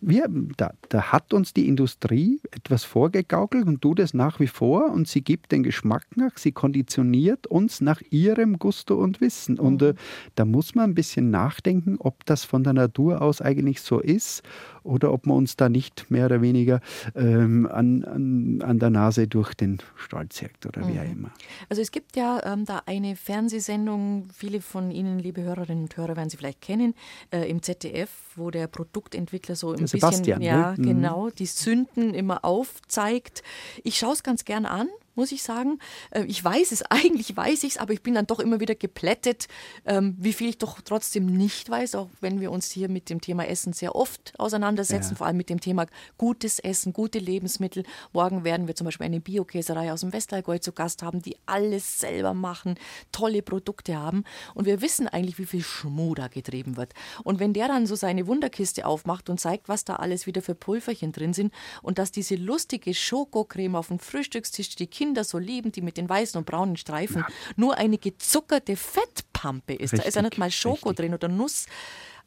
wir, 0.00 0.28
da, 0.56 0.72
da 0.88 1.12
hat 1.12 1.34
uns 1.34 1.52
die 1.52 1.68
Industrie 1.68 2.40
etwas 2.50 2.84
vorgegaukelt 2.84 3.66
und 3.66 3.82
tut 3.82 4.00
es 4.00 4.14
nach 4.14 4.40
wie 4.40 4.46
vor 4.46 4.90
und 4.90 5.06
sie 5.06 5.22
gibt 5.22 5.52
den 5.52 5.62
Geschmack 5.62 6.06
nach, 6.16 6.36
sie 6.36 6.52
konditioniert 6.52 7.46
uns 7.46 7.80
nach 7.80 8.00
ihrem 8.10 8.58
Gusto 8.58 8.94
und 8.96 9.20
Wissen. 9.20 9.58
Und 9.58 9.82
mhm. 9.82 9.88
äh, 9.88 9.94
da 10.34 10.44
muss 10.44 10.74
man 10.74 10.90
ein 10.90 10.94
bisschen 10.94 11.30
nachdenken, 11.30 11.96
ob 11.98 12.24
das 12.24 12.44
von 12.44 12.64
der 12.64 12.72
Natur 12.72 13.20
aus 13.20 13.40
eigentlich 13.40 13.82
so 13.82 14.00
ist 14.00 14.42
oder 14.84 15.12
ob 15.12 15.26
man 15.26 15.36
uns 15.36 15.56
da 15.56 15.68
nicht 15.68 16.10
mehr 16.10 16.26
oder 16.26 16.42
weniger 16.42 16.80
ähm, 17.16 17.66
an, 17.66 18.04
an, 18.04 18.62
an 18.62 18.78
der 18.78 18.90
Nase 18.90 19.26
durch 19.26 19.54
den 19.54 19.78
Stall 19.96 20.28
zirkt 20.28 20.66
oder 20.66 20.86
wie 20.86 20.98
auch 20.98 21.04
mhm. 21.04 21.12
immer. 21.12 21.30
Also 21.68 21.82
es 21.82 21.90
gibt 21.90 22.16
ja 22.16 22.40
ähm, 22.44 22.64
da 22.64 22.82
eine 22.86 23.16
Fernsehsendung, 23.16 24.28
viele 24.32 24.60
von 24.60 24.90
Ihnen, 24.90 25.18
liebe 25.18 25.42
Hörerinnen 25.42 25.84
und 25.84 25.96
Hörer, 25.96 26.16
werden 26.16 26.30
Sie 26.30 26.36
vielleicht 26.36 26.60
kennen, 26.60 26.94
äh, 27.30 27.48
im 27.48 27.62
ZDF, 27.62 28.10
wo 28.36 28.50
der 28.50 28.66
Produktentwickler 28.66 29.56
so 29.56 29.70
ein 29.70 29.76
der 29.76 29.82
bisschen, 29.84 30.00
Sebastian, 30.00 30.42
ja, 30.42 30.72
ne? 30.72 30.82
genau, 30.82 31.30
die 31.30 31.46
Sünden 31.46 32.14
immer 32.14 32.44
aufzeigt. 32.44 33.42
Ich 33.82 33.98
schaue 33.98 34.12
es 34.12 34.22
ganz 34.22 34.44
gern 34.44 34.66
an, 34.66 34.88
muss 35.14 35.32
ich 35.32 35.42
sagen. 35.42 35.78
Äh, 36.10 36.24
ich 36.24 36.42
weiß 36.42 36.72
es, 36.72 36.82
eigentlich 36.90 37.36
weiß 37.36 37.64
ich 37.64 37.72
es, 37.72 37.78
aber 37.78 37.92
ich 37.92 38.02
bin 38.02 38.14
dann 38.14 38.26
doch 38.26 38.40
immer 38.40 38.60
wieder 38.60 38.74
geplättet, 38.74 39.48
ähm, 39.84 40.16
wie 40.18 40.32
viel 40.32 40.48
ich 40.48 40.58
doch 40.58 40.80
trotzdem 40.80 41.26
nicht 41.26 41.68
weiß, 41.70 41.94
auch 41.94 42.08
wenn 42.20 42.40
wir 42.40 42.50
uns 42.50 42.70
hier 42.70 42.88
mit 42.88 43.10
dem 43.10 43.20
Thema 43.20 43.46
Essen 43.46 43.72
sehr 43.72 43.94
oft 43.94 44.32
auseinandersetzen, 44.38 45.10
ja. 45.10 45.16
vor 45.16 45.26
allem 45.26 45.36
mit 45.36 45.50
dem 45.50 45.60
Thema 45.60 45.86
gutes 46.18 46.58
Essen, 46.58 46.92
gute 46.92 47.18
Lebensmittel. 47.18 47.84
Morgen 48.12 48.44
werden 48.44 48.66
wir 48.66 48.74
zum 48.74 48.86
Beispiel 48.86 49.06
eine 49.06 49.20
Biokäserei 49.20 49.92
aus 49.92 50.00
dem 50.00 50.12
Westallgäu 50.12 50.58
zu 50.58 50.72
Gast 50.72 51.02
haben, 51.02 51.22
die 51.22 51.36
alles 51.46 52.00
selber 52.00 52.34
machen, 52.34 52.76
tolle 53.12 53.42
Produkte 53.42 53.96
haben. 53.96 54.24
Und 54.54 54.66
wir 54.66 54.80
wissen 54.80 55.08
eigentlich, 55.08 55.38
wie 55.38 55.46
viel 55.46 55.62
Schmuh 55.62 56.14
da 56.14 56.28
getrieben 56.28 56.76
wird. 56.76 56.92
Und 57.22 57.40
wenn 57.40 57.52
der 57.52 57.68
dann 57.68 57.86
so 57.86 57.94
seine 57.94 58.26
Wunderkiste 58.26 58.86
aufmacht 58.86 59.30
und 59.30 59.40
zeigt, 59.40 59.68
was 59.68 59.84
da 59.84 59.96
alles 59.96 60.26
wieder 60.26 60.42
für 60.42 60.54
Pulverchen 60.54 61.12
drin 61.12 61.32
sind 61.32 61.52
und 61.82 61.98
dass 61.98 62.10
diese 62.12 62.36
lustige 62.36 62.94
Schokocreme 62.94 63.76
auf 63.76 63.88
dem 63.88 63.98
Frühstückstisch 63.98 64.74
die 64.74 64.86
Kinder 64.86 65.03
Kinder 65.04 65.22
so 65.22 65.38
lieben, 65.38 65.70
die 65.70 65.82
mit 65.82 65.98
den 65.98 66.08
weißen 66.08 66.38
und 66.38 66.46
braunen 66.46 66.78
Streifen, 66.78 67.18
ja. 67.18 67.34
nur 67.56 67.76
eine 67.76 67.98
gezuckerte 67.98 68.74
Fettpampe 68.74 69.74
ist. 69.74 69.92
Richtig, 69.92 70.00
da 70.00 70.08
ist 70.08 70.14
ja 70.14 70.22
nicht 70.22 70.38
mal 70.38 70.50
Schoko 70.50 70.88
richtig. 70.88 70.96
drin 70.96 71.14
oder 71.14 71.28
Nuss. 71.28 71.66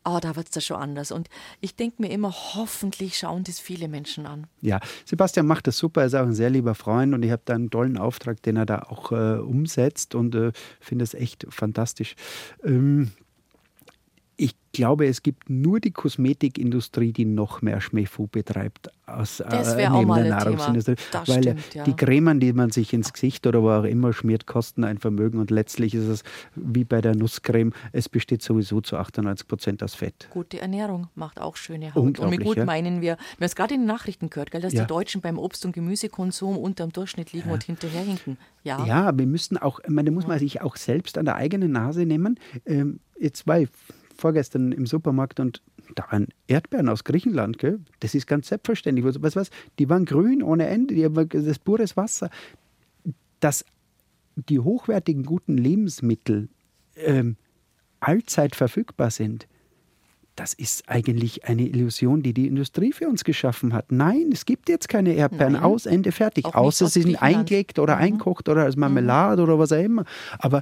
Oh, 0.06 0.20
da 0.22 0.36
wird 0.36 0.46
es 0.46 0.52
da 0.52 0.62
schon 0.62 0.78
anders. 0.78 1.12
Und 1.12 1.28
ich 1.60 1.76
denke 1.76 2.04
mir 2.04 2.12
immer, 2.12 2.32
hoffentlich 2.32 3.18
schauen 3.18 3.44
das 3.44 3.60
viele 3.60 3.88
Menschen 3.88 4.28
an. 4.28 4.46
Ja, 4.62 4.80
Sebastian 5.06 5.48
macht 5.48 5.66
das 5.66 5.78
super. 5.78 6.02
Er 6.02 6.08
ist 6.08 6.14
auch 6.14 6.22
ein 6.22 6.36
sehr 6.36 6.52
lieber 6.52 6.76
Freund 6.76 7.16
und 7.16 7.24
ich 7.24 7.32
habe 7.32 7.42
da 7.46 7.56
einen 7.56 7.72
tollen 7.72 7.98
Auftrag, 7.98 8.44
den 8.44 8.58
er 8.58 8.68
da 8.68 8.84
auch 8.84 9.12
äh, 9.12 9.40
umsetzt 9.40 10.14
und 10.14 10.36
äh, 10.36 10.52
finde 10.80 11.04
es 11.04 11.16
echt 11.16 11.48
fantastisch. 11.50 12.16
Ähm, 12.64 13.12
glaube, 14.78 15.08
es 15.08 15.24
gibt 15.24 15.50
nur 15.50 15.80
die 15.80 15.92
Kosmetikindustrie, 15.92 17.12
die 17.12 17.26
noch 17.26 17.62
mehr 17.62 17.82
Schmefu 17.82 18.28
betreibt 18.28 18.92
aus 19.08 19.38
das 19.38 19.74
äh, 19.74 19.90
neben 19.90 20.14
der 20.14 20.26
Nahrungsindustrie. 20.26 20.96
Weil 21.26 21.42
stimmt, 21.42 21.74
ja. 21.74 21.84
die 21.84 21.96
Cremen, 21.96 22.40
die 22.40 22.54
man 22.54 22.70
sich 22.70 22.94
ins 22.94 23.12
Gesicht 23.12 23.48
oder 23.48 23.64
wo 23.64 23.72
auch 23.72 23.86
immer 23.86 24.14
schmiert, 24.14 24.46
kosten 24.46 24.84
ein 24.84 25.00
Vermögen 25.00 25.40
und 25.40 25.50
letztlich 25.50 25.96
ist 25.96 26.08
es 26.08 26.24
wie 26.56 26.84
bei 26.84 27.02
der 27.02 27.16
Nusscreme, 27.16 27.74
es 27.92 28.08
besteht 28.08 28.44
sowieso 28.44 28.80
zu 28.82 28.98
98 28.98 29.48
Prozent 29.48 29.82
aus 29.82 29.96
Fett. 29.96 30.28
Gute 30.30 30.62
Ernährung 30.62 31.08
macht 31.16 31.42
auch 31.42 31.56
schöne 31.56 31.96
Haut. 31.96 32.20
Und 32.20 32.30
mit 32.30 32.44
gut 32.44 32.58
ja. 32.58 32.66
meinen 32.66 33.02
wir, 33.02 33.08
wir 33.08 33.14
haben 33.14 33.44
es 33.44 33.56
gerade 33.56 33.74
in 33.74 33.82
den 33.82 33.88
Nachrichten 33.88 34.30
gehört, 34.30 34.52
gell, 34.52 34.62
dass 34.62 34.74
ja. 34.74 34.84
die 34.84 34.88
Deutschen 34.88 35.22
beim 35.22 35.40
Obst- 35.40 35.66
und 35.66 35.72
Gemüsekonsum 35.72 36.56
unter 36.56 36.86
dem 36.86 36.94
Durchschnitt 36.94 37.34
liegen 37.34 37.50
und 37.50 37.64
hinterherhinken. 37.64 38.38
Ja. 38.64 38.86
ja, 38.86 39.18
wir 39.18 39.26
müssen 39.26 39.58
auch, 39.58 39.80
ich 39.80 39.90
meine, 39.90 40.12
da 40.12 40.14
muss 40.14 40.28
man 40.28 40.38
sich 40.38 40.62
auch 40.62 40.76
selbst 40.76 41.18
an 41.18 41.26
der 41.26 41.36
eigenen 41.36 41.72
Nase 41.72 42.06
nehmen. 42.06 42.40
Ähm, 42.66 43.00
jetzt 43.20 43.46
ich 43.48 43.70
vorgestern 44.22 44.72
im 44.72 44.86
Supermarkt 44.86 45.40
und 45.40 45.62
da 45.96 46.06
waren 46.12 46.28
Erdbeeren 46.48 46.90
aus 46.90 47.04
Griechenland, 47.04 47.58
gell? 47.58 47.80
das 48.00 48.16
ist 48.16 48.28
ganz 48.28 48.48
selbstverständlich. 48.48 49.06
Was, 49.06 49.36
was, 49.36 49.50
die 49.80 49.90
waren 49.90 50.06
grün 50.06 50.44
ohne 50.44 50.68
Ende, 50.68 50.96
die 50.96 51.06
haben 51.06 51.30
das 51.30 51.60
pures 51.60 51.98
Wasser. 51.98 52.30
Dass 53.40 53.66
die 54.36 54.60
hochwertigen, 54.60 55.24
guten 55.24 55.58
Lebensmittel 55.58 56.50
ähm, 56.96 57.38
allzeit 58.00 58.56
verfügbar 58.56 59.12
sind, 59.12 59.48
das 60.38 60.54
ist 60.54 60.88
eigentlich 60.88 61.46
eine 61.46 61.64
Illusion, 61.64 62.22
die 62.22 62.32
die 62.32 62.46
Industrie 62.46 62.94
für 62.94 63.08
uns 63.08 63.24
geschaffen 63.24 63.74
hat. 63.74 63.92
Nein, 63.92 64.30
es 64.32 64.46
gibt 64.46 64.70
jetzt 64.70 64.88
keine 64.88 65.14
Erdbeeren, 65.14 65.54
Nein. 65.54 65.64
aus, 65.64 65.88
Ende, 65.88 66.12
fertig. 66.12 66.46
Außer 66.46 66.88
sie 66.88 67.02
sind 67.02 67.22
eingelegt 67.22 67.80
oder 67.80 67.96
mhm. 67.96 68.04
einkocht 68.04 68.48
oder 68.48 68.64
als 68.64 68.76
Marmelade 68.76 69.42
mhm. 69.42 69.50
oder 69.50 69.60
was 69.60 69.72
auch 69.72 69.84
immer. 69.84 70.06
Aber 70.38 70.62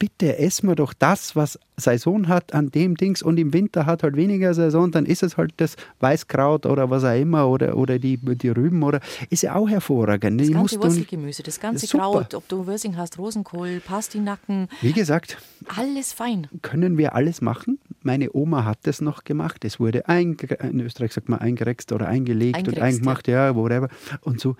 bitte 0.00 0.38
essen 0.38 0.66
wir 0.66 0.74
doch 0.74 0.94
das, 0.94 1.36
was 1.36 1.58
Saison 1.76 2.26
hat 2.26 2.54
an 2.54 2.70
dem 2.70 2.96
Dings 2.96 3.22
und 3.22 3.38
im 3.38 3.52
Winter 3.52 3.86
hat 3.86 4.02
halt 4.02 4.16
weniger 4.16 4.54
Saison, 4.54 4.90
dann 4.90 5.06
ist 5.06 5.22
es 5.22 5.36
halt 5.36 5.52
das 5.58 5.76
Weißkraut 6.00 6.66
oder 6.66 6.90
was 6.90 7.04
auch 7.04 7.14
immer 7.14 7.46
oder, 7.48 7.76
oder 7.76 7.98
die, 7.98 8.16
die 8.16 8.48
Rüben 8.48 8.82
oder 8.82 9.00
ist 9.28 9.42
ja 9.42 9.54
auch 9.54 9.68
hervorragend. 9.68 10.40
Das 10.40 10.48
die 10.48 10.54
ganze 10.54 10.82
Wurzelgemüse, 10.82 11.42
das 11.42 11.60
ganze 11.60 11.86
super. 11.86 12.04
Kraut, 12.04 12.34
ob 12.34 12.48
du 12.48 12.66
Würsing 12.66 12.96
hast, 12.96 13.18
Rosenkohl, 13.18 13.80
Pastinaken. 13.80 14.68
Wie 14.80 14.92
gesagt, 14.92 15.36
alles 15.76 16.14
fein. 16.14 16.48
Können 16.62 16.96
wir 16.96 17.14
alles 17.14 17.42
machen? 17.42 17.78
Meine 18.02 18.30
Oma 18.32 18.64
hat 18.64 18.78
das 18.84 19.02
noch 19.02 19.24
gemacht. 19.24 19.64
Es 19.66 19.78
wurde 19.78 20.04
in 20.08 20.80
Österreich 20.80 21.12
sagt 21.12 21.28
man 21.28 21.40
eingerext 21.40 21.92
oder 21.92 22.08
eingelegt 22.08 22.66
und 22.66 22.80
eingemacht, 22.80 23.28
ja, 23.28 23.54
whatever. 23.54 23.88
Und 24.22 24.40
so 24.40 24.56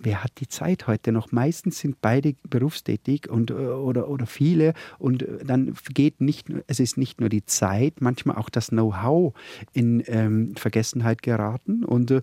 wer 0.00 0.24
hat 0.24 0.32
die 0.40 0.48
Zeit 0.48 0.86
heute 0.86 1.12
noch? 1.12 1.30
Meistens 1.32 1.78
sind 1.78 2.00
beide 2.00 2.34
berufstätig 2.48 3.28
und, 3.30 3.50
äh, 3.50 3.54
oder, 3.54 4.08
oder 4.08 4.26
viele 4.26 4.74
und 4.98 5.22
äh, 5.22 5.44
dann 5.44 5.74
geht 5.92 6.20
nicht, 6.20 6.48
es 6.66 6.80
ist 6.80 6.96
nicht 6.96 7.20
nur 7.20 7.28
die 7.28 7.44
Zeit, 7.44 8.00
manchmal 8.00 8.36
auch 8.36 8.50
das 8.50 8.68
Know-how 8.68 9.34
in 9.72 10.02
ähm, 10.06 10.54
Vergessenheit 10.56 11.22
geraten 11.22 11.84
und 11.84 12.10
äh, 12.10 12.22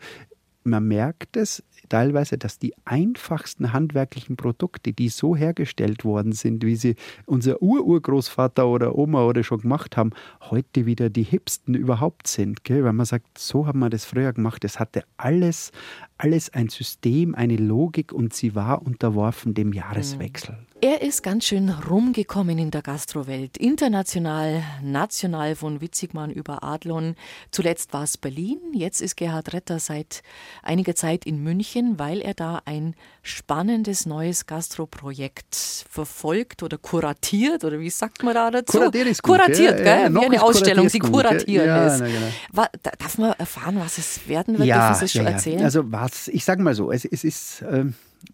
man 0.68 0.88
merkt 0.88 1.38
es 1.38 1.64
teilweise, 1.90 2.38
dass 2.38 2.60
die 2.60 2.74
einfachsten 2.86 3.74
handwerklichen 3.74 4.36
Produkte, 4.36 4.94
die 4.94 5.10
so 5.10 5.36
hergestellt 5.36 6.04
worden 6.04 6.34
sind, 6.34 6.64
wie 6.64 6.76
sie 6.76 6.96
unser 7.26 7.62
Ururgroßvater 7.62 8.68
oder 8.68 8.98
Oma 8.98 9.26
oder 9.26 9.44
schon 9.44 9.62
gemacht 9.62 9.98
haben, 9.98 10.12
heute 10.42 10.86
wieder 10.86 11.10
die 11.10 11.24
hipsten 11.24 11.76
überhaupt 11.76 12.28
sind. 12.28 12.64
Gell? 12.64 12.84
Weil 12.84 12.94
man 12.94 13.06
sagt, 13.06 13.38
so 13.38 13.68
haben 13.68 13.80
wir 13.80 13.90
das 13.90 14.06
früher 14.06 14.34
gemacht. 14.34 14.64
Es 14.64 14.80
hatte 14.80 15.04
alles, 15.18 15.72
alles 16.18 16.54
ein 16.54 16.70
System, 16.70 17.36
eine 17.36 17.56
Logik 17.56 18.12
und 18.12 18.34
sie 18.34 18.56
war 18.56 18.82
unterworfen 18.82 19.54
dem 19.54 19.74
Jahreswechsel. 19.74 20.58
Er 20.80 21.02
ist 21.02 21.24
ganz 21.24 21.46
schön 21.46 21.70
rumgekommen 21.70 22.60
in 22.60 22.70
der 22.70 22.84
Gastrowelt. 22.84 23.58
International, 23.58 24.62
national 24.84 25.56
von 25.56 25.82
Witzigmann 25.82 26.30
über 26.30 26.64
Adlon. 26.64 27.16
Zuletzt 27.50 27.94
war 27.94 28.04
es 28.04 28.16
Berlin. 28.16 28.60
Jetzt 28.74 29.02
ist 29.02 29.18
Gerhard 29.18 29.54
Retter 29.54 29.80
seit 29.80 30.22
einiger 30.62 30.94
Zeit 30.94 31.26
in 31.26 31.42
München, 31.42 31.98
weil 31.98 32.22
er 32.22 32.36
da 32.36 32.62
ein 32.66 32.94
spannendes 33.24 34.06
neues 34.06 34.46
Gastroprojekt 34.46 35.56
verfolgt 35.90 36.62
oder 36.62 36.78
kuratiert. 36.78 37.64
Oder 37.64 37.80
wie 37.80 37.90
sagt 37.90 38.22
man 38.22 38.36
da 38.36 38.52
dazu? 38.52 38.78
Kuratiert 38.78 39.08
ist 39.08 39.24
gut. 39.24 39.40
Kuratiert, 39.40 39.80
ja, 39.80 40.06
gell? 40.06 40.14
Wie 40.14 40.26
eine 40.26 40.44
Ausstellung, 40.44 40.90
sie 40.90 41.00
kuratieren 41.00 41.66
ja, 41.66 41.88
ist. 41.88 42.02
Na, 42.02 42.06
genau. 42.06 42.68
Darf 43.00 43.18
man 43.18 43.32
erfahren, 43.32 43.80
was 43.80 43.98
es 43.98 44.28
werden 44.28 44.60
wird? 44.60 44.68
Ja, 44.68 44.90
Dürfen 44.90 45.00
Sie 45.00 45.06
es 45.06 45.12
schon 45.12 45.26
ja, 45.26 45.32
erzählen? 45.32 45.64
Also 45.64 45.92
was, 45.92 46.28
ich 46.28 46.46
sage 46.46 46.62
mal 46.62 46.76
so, 46.76 46.92
es, 46.92 47.04
es 47.04 47.24
ist 47.24 47.64
äh, 47.64 47.86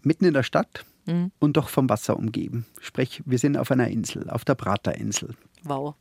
mitten 0.02 0.26
in 0.26 0.34
der 0.34 0.42
Stadt 0.42 0.84
mhm. 1.06 1.30
und 1.38 1.56
doch 1.56 1.68
vom 1.68 1.88
Wasser 1.88 2.16
umgeben. 2.16 2.66
Sprich, 2.80 3.22
wir 3.24 3.38
sind 3.38 3.56
auf 3.56 3.70
einer 3.70 3.88
Insel, 3.88 4.28
auf 4.30 4.44
der 4.44 4.54
Praterinsel. 4.54 5.34
Wow. 5.62 5.94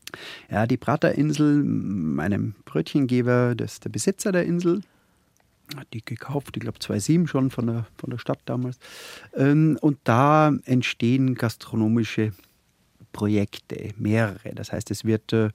Ja, 0.50 0.68
die 0.68 0.78
Praterinsel, 0.78 1.64
meinem 1.64 2.56
Brötchengeber, 2.66 3.56
das 3.56 3.74
ist 3.74 3.86
der 3.86 3.90
Besitzer 3.90 4.32
der 4.32 4.46
Insel, 4.46 4.82
hat 5.78 5.88
die 5.94 6.04
gekauft, 6.04 6.56
ich 6.56 6.62
glaube 6.62 6.80
2007 6.80 7.28
schon 7.28 7.50
von 7.50 7.68
der, 7.68 7.86
von 7.98 8.10
der 8.10 8.18
Stadt 8.18 8.40
damals. 8.46 8.78
Ähm, 9.36 9.78
und 9.82 9.98
da 10.04 10.54
entstehen 10.66 11.36
gastronomische 11.36 12.34
Projekte, 13.14 13.92
mehrere. 13.98 14.54
Das 14.54 14.74
heißt, 14.74 14.92
es 14.92 15.06
wird 15.06 15.32
äh, 15.32 15.50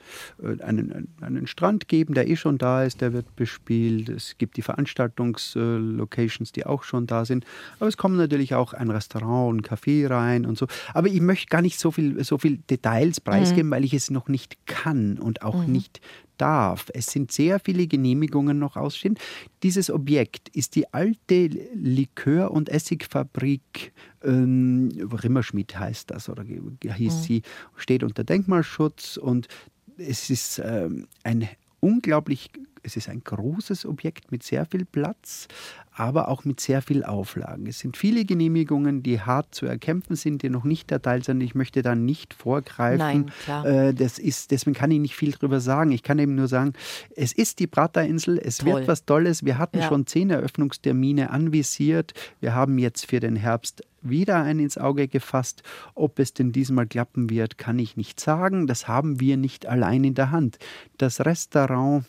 einen, 0.60 1.08
einen 1.20 1.46
Strand 1.46 1.88
geben, 1.88 2.14
der 2.14 2.28
eh 2.28 2.36
schon 2.36 2.56
da 2.56 2.84
ist, 2.84 3.02
der 3.02 3.12
wird 3.12 3.36
bespielt. 3.36 4.08
Es 4.08 4.38
gibt 4.38 4.56
die 4.56 4.62
Veranstaltungslocations, 4.62 6.52
die 6.52 6.64
auch 6.64 6.84
schon 6.84 7.06
da 7.06 7.26
sind. 7.26 7.44
Aber 7.78 7.88
es 7.88 7.98
kommen 7.98 8.16
natürlich 8.16 8.54
auch 8.54 8.72
ein 8.72 8.90
Restaurant, 8.90 9.58
ein 9.58 9.62
Café 9.62 10.08
rein 10.08 10.46
und 10.46 10.56
so. 10.56 10.66
Aber 10.94 11.08
ich 11.08 11.20
möchte 11.20 11.48
gar 11.48 11.60
nicht 11.60 11.78
so 11.78 11.90
viel, 11.90 12.24
so 12.24 12.38
viel 12.38 12.58
Details 12.70 13.20
preisgeben, 13.20 13.68
mhm. 13.68 13.72
weil 13.72 13.84
ich 13.84 13.92
es 13.92 14.10
noch 14.10 14.28
nicht 14.28 14.66
kann 14.66 15.18
und 15.18 15.42
auch 15.42 15.66
mhm. 15.66 15.72
nicht 15.72 16.00
darf. 16.40 16.86
Es 16.94 17.06
sind 17.06 17.32
sehr 17.32 17.60
viele 17.60 17.86
Genehmigungen 17.86 18.58
noch 18.58 18.76
ausstehen. 18.76 19.18
Dieses 19.62 19.90
Objekt 19.90 20.48
ist 20.50 20.74
die 20.76 20.92
alte 20.92 21.48
Likör- 21.74 22.50
und 22.50 22.68
Essigfabrik 22.68 23.92
ähm, 24.22 24.90
Rimmerschmidt 25.22 25.78
heißt 25.78 26.10
das 26.10 26.28
oder 26.28 26.44
hieß 26.44 27.14
mhm. 27.14 27.22
sie, 27.22 27.42
steht 27.76 28.02
unter 28.02 28.24
Denkmalschutz 28.24 29.16
und 29.16 29.48
es 29.96 30.30
ist 30.30 30.60
ähm, 30.64 31.06
ein 31.24 31.48
unglaublich 31.80 32.50
es 32.88 32.96
ist 32.96 33.08
ein 33.10 33.22
großes 33.22 33.84
Objekt 33.84 34.32
mit 34.32 34.42
sehr 34.42 34.64
viel 34.64 34.86
Platz, 34.86 35.46
aber 35.92 36.28
auch 36.28 36.44
mit 36.44 36.58
sehr 36.58 36.80
viel 36.80 37.04
Auflagen. 37.04 37.66
Es 37.66 37.80
sind 37.80 37.96
viele 37.96 38.24
Genehmigungen, 38.24 39.02
die 39.02 39.20
hart 39.20 39.54
zu 39.54 39.66
erkämpfen 39.66 40.16
sind, 40.16 40.42
die 40.42 40.48
noch 40.48 40.64
nicht 40.64 40.90
erteilt 40.90 41.24
sind. 41.24 41.40
Ich 41.42 41.54
möchte 41.54 41.82
da 41.82 41.94
nicht 41.94 42.32
vorgreifen. 42.32 42.98
Nein, 42.98 43.32
klar. 43.44 43.66
Äh, 43.66 43.94
das 43.94 44.18
ist, 44.18 44.52
deswegen 44.52 44.74
kann 44.74 44.90
ich 44.90 45.00
nicht 45.00 45.16
viel 45.16 45.32
drüber 45.32 45.60
sagen. 45.60 45.90
Ich 45.90 46.02
kann 46.02 46.18
eben 46.18 46.34
nur 46.34 46.48
sagen, 46.48 46.72
es 47.14 47.32
ist 47.32 47.58
die 47.58 47.66
Praterinsel, 47.66 48.38
es 48.38 48.58
Toll. 48.58 48.72
wird 48.74 48.88
was 48.88 49.04
Tolles. 49.04 49.44
Wir 49.44 49.58
hatten 49.58 49.78
ja. 49.78 49.88
schon 49.88 50.06
zehn 50.06 50.30
Eröffnungstermine 50.30 51.30
anvisiert. 51.30 52.14
Wir 52.40 52.54
haben 52.54 52.78
jetzt 52.78 53.06
für 53.06 53.20
den 53.20 53.36
Herbst 53.36 53.82
wieder 54.00 54.42
einen 54.42 54.60
ins 54.60 54.78
Auge 54.78 55.08
gefasst. 55.08 55.62
Ob 55.94 56.18
es 56.18 56.32
denn 56.32 56.52
diesmal 56.52 56.86
klappen 56.86 57.28
wird, 57.28 57.58
kann 57.58 57.78
ich 57.78 57.96
nicht 57.96 58.18
sagen. 58.18 58.66
Das 58.66 58.88
haben 58.88 59.20
wir 59.20 59.36
nicht 59.36 59.66
allein 59.66 60.04
in 60.04 60.14
der 60.14 60.30
Hand. 60.30 60.58
Das 60.96 61.20
Restaurant 61.26 62.04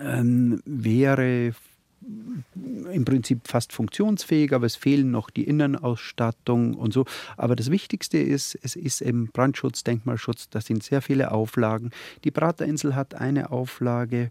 ähm, 0.00 0.62
wäre 0.64 1.54
im 2.92 3.04
Prinzip 3.04 3.46
fast 3.46 3.72
funktionsfähig, 3.72 4.52
aber 4.52 4.66
es 4.66 4.76
fehlen 4.76 5.10
noch 5.10 5.30
die 5.30 5.44
Innenausstattung 5.44 6.74
und 6.74 6.92
so. 6.92 7.04
Aber 7.36 7.54
das 7.54 7.70
Wichtigste 7.70 8.18
ist, 8.18 8.58
es 8.62 8.76
ist 8.76 9.00
eben 9.00 9.28
Brandschutz, 9.28 9.84
Denkmalschutz, 9.84 10.50
da 10.50 10.60
sind 10.60 10.82
sehr 10.82 11.00
viele 11.00 11.30
Auflagen. 11.30 11.90
Die 12.24 12.30
Praterinsel 12.30 12.94
hat 12.96 13.14
eine 13.14 13.50
Auflage 13.50 14.30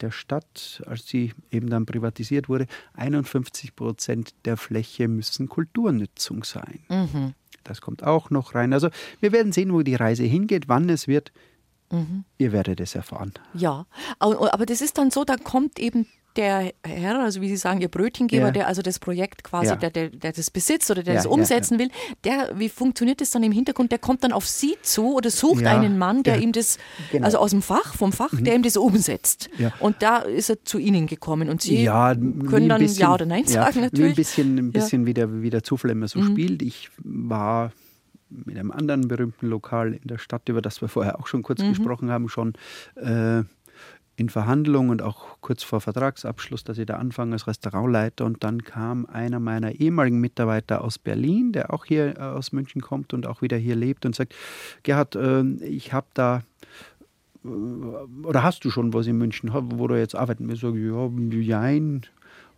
der 0.00 0.10
Stadt, 0.10 0.82
als 0.86 1.06
sie 1.06 1.32
eben 1.50 1.70
dann 1.70 1.86
privatisiert 1.86 2.48
wurde, 2.48 2.66
51 2.94 3.76
Prozent 3.76 4.34
der 4.44 4.56
Fläche 4.56 5.06
müssen 5.06 5.48
Kulturnutzung 5.48 6.42
sein. 6.42 6.80
Mhm. 6.88 7.34
Das 7.62 7.80
kommt 7.80 8.02
auch 8.02 8.30
noch 8.30 8.54
rein. 8.54 8.72
Also 8.72 8.90
wir 9.20 9.32
werden 9.32 9.52
sehen, 9.52 9.72
wo 9.72 9.82
die 9.82 9.94
Reise 9.94 10.24
hingeht, 10.24 10.68
wann 10.68 10.88
es 10.90 11.08
wird. 11.08 11.32
Mhm. 11.94 12.24
Ihr 12.38 12.52
werdet 12.52 12.80
es 12.80 12.94
erfahren. 12.94 13.32
Ja, 13.54 13.86
aber 14.18 14.66
das 14.66 14.80
ist 14.80 14.98
dann 14.98 15.10
so, 15.10 15.24
da 15.24 15.36
kommt 15.36 15.78
eben 15.78 16.06
der 16.36 16.72
Herr, 16.84 17.20
also 17.20 17.40
wie 17.40 17.48
Sie 17.48 17.56
sagen, 17.56 17.80
Ihr 17.80 17.88
Brötchengeber, 17.88 18.46
ja. 18.46 18.50
der 18.50 18.66
also 18.66 18.82
das 18.82 18.98
Projekt 18.98 19.44
quasi, 19.44 19.68
ja. 19.68 19.76
der, 19.76 19.90
der, 19.90 20.10
der, 20.10 20.32
das 20.32 20.50
besitzt 20.50 20.90
oder 20.90 21.02
der 21.02 21.14
ja, 21.14 21.20
das 21.20 21.26
umsetzen 21.26 21.78
will, 21.78 21.90
der, 22.24 22.50
wie 22.56 22.68
funktioniert 22.68 23.20
das 23.20 23.30
dann 23.30 23.42
im 23.42 23.52
Hintergrund? 23.52 23.92
Der 23.92 23.98
kommt 23.98 24.24
dann 24.24 24.32
auf 24.32 24.46
Sie 24.46 24.76
zu 24.82 25.14
oder 25.14 25.30
sucht 25.30 25.64
einen 25.64 25.98
Mann, 25.98 26.22
der 26.22 26.38
ihm 26.38 26.52
das, 26.52 26.78
genau. 27.12 27.24
also 27.24 27.38
aus 27.38 27.50
dem 27.50 27.62
Fach, 27.62 27.94
vom 27.94 28.12
Fach, 28.12 28.32
mhm. 28.32 28.44
der 28.44 28.54
ihm 28.56 28.62
das 28.62 28.76
umsetzt. 28.76 29.48
Und 29.80 30.02
da 30.02 30.18
ist 30.18 30.50
er 30.50 30.64
zu 30.64 30.78
Ihnen 30.78 31.06
gekommen 31.06 31.48
und 31.48 31.62
Sie 31.62 31.84
können 31.84 32.68
dann 32.68 32.80
bisschen, 32.80 33.00
Ja 33.00 33.14
oder 33.14 33.26
Nein 33.26 33.46
sagen 33.46 33.80
natürlich. 33.80 34.12
Ein 34.12 34.16
bisschen, 34.16 34.58
ein 34.58 34.72
bisschen 34.72 35.06
wie, 35.06 35.14
der, 35.14 35.42
wie 35.42 35.50
der 35.50 35.62
Zufall 35.62 35.90
immer 35.90 36.08
so 36.08 36.18
mhm. 36.18 36.32
spielt. 36.32 36.62
Ich 36.62 36.90
war 36.98 37.72
mit 38.44 38.56
einem 38.58 38.70
anderen 38.70 39.08
berühmten 39.08 39.48
Lokal 39.48 39.94
in 39.94 40.06
der 40.08 40.18
Stadt, 40.18 40.48
über 40.48 40.62
das 40.62 40.80
wir 40.80 40.88
vorher 40.88 41.18
auch 41.20 41.26
schon 41.26 41.42
kurz 41.42 41.62
mhm. 41.62 41.70
gesprochen 41.70 42.10
haben, 42.10 42.28
schon 42.28 42.54
äh, 42.96 43.42
in 44.16 44.28
Verhandlungen 44.28 44.90
und 44.90 45.02
auch 45.02 45.38
kurz 45.40 45.62
vor 45.62 45.80
Vertragsabschluss, 45.80 46.62
dass 46.62 46.78
ich 46.78 46.86
da 46.86 46.96
anfange 46.96 47.32
als 47.32 47.46
Restaurantleiter. 47.46 48.24
Und 48.24 48.44
dann 48.44 48.62
kam 48.62 49.06
einer 49.06 49.40
meiner 49.40 49.72
ehemaligen 49.72 50.20
Mitarbeiter 50.20 50.82
aus 50.84 50.98
Berlin, 50.98 51.52
der 51.52 51.72
auch 51.72 51.84
hier 51.84 52.16
äh, 52.16 52.20
aus 52.20 52.52
München 52.52 52.80
kommt 52.80 53.12
und 53.12 53.26
auch 53.26 53.42
wieder 53.42 53.56
hier 53.56 53.74
lebt 53.74 54.06
und 54.06 54.14
sagt, 54.14 54.34
Gerhard, 54.82 55.16
äh, 55.16 55.42
ich 55.64 55.92
habe 55.92 56.06
da 56.14 56.42
äh, 57.44 57.48
oder 57.48 58.42
hast 58.42 58.64
du 58.64 58.70
schon 58.70 58.92
was 58.92 59.06
in 59.06 59.18
München, 59.18 59.50
wo 59.52 59.88
du 59.88 59.98
jetzt 59.98 60.14
arbeiten 60.14 60.48
willst? 60.48 60.62
Ich 60.62 60.68
sage, 60.68 60.78
ja, 60.78 61.40
jein. 61.40 62.02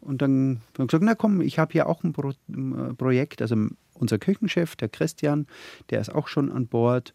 Und 0.01 0.23
dann 0.23 0.61
haben 0.79 0.87
gesagt, 0.87 1.05
na 1.05 1.15
komm, 1.15 1.41
ich 1.41 1.59
habe 1.59 1.73
hier 1.73 1.89
auch 1.89 2.05
ein 2.05 2.13
Pro 2.13 2.31
äh, 2.31 2.95
Projekt, 2.97 3.41
also 3.41 3.57
unser 3.99 4.19
Küchenchef, 4.19 4.77
der 4.77 4.89
Christian, 4.89 5.47
der 5.91 6.01
ist 6.01 6.15
auch 6.15 6.29
schon 6.29 6.51
an 6.51 6.67
Bord. 6.67 7.13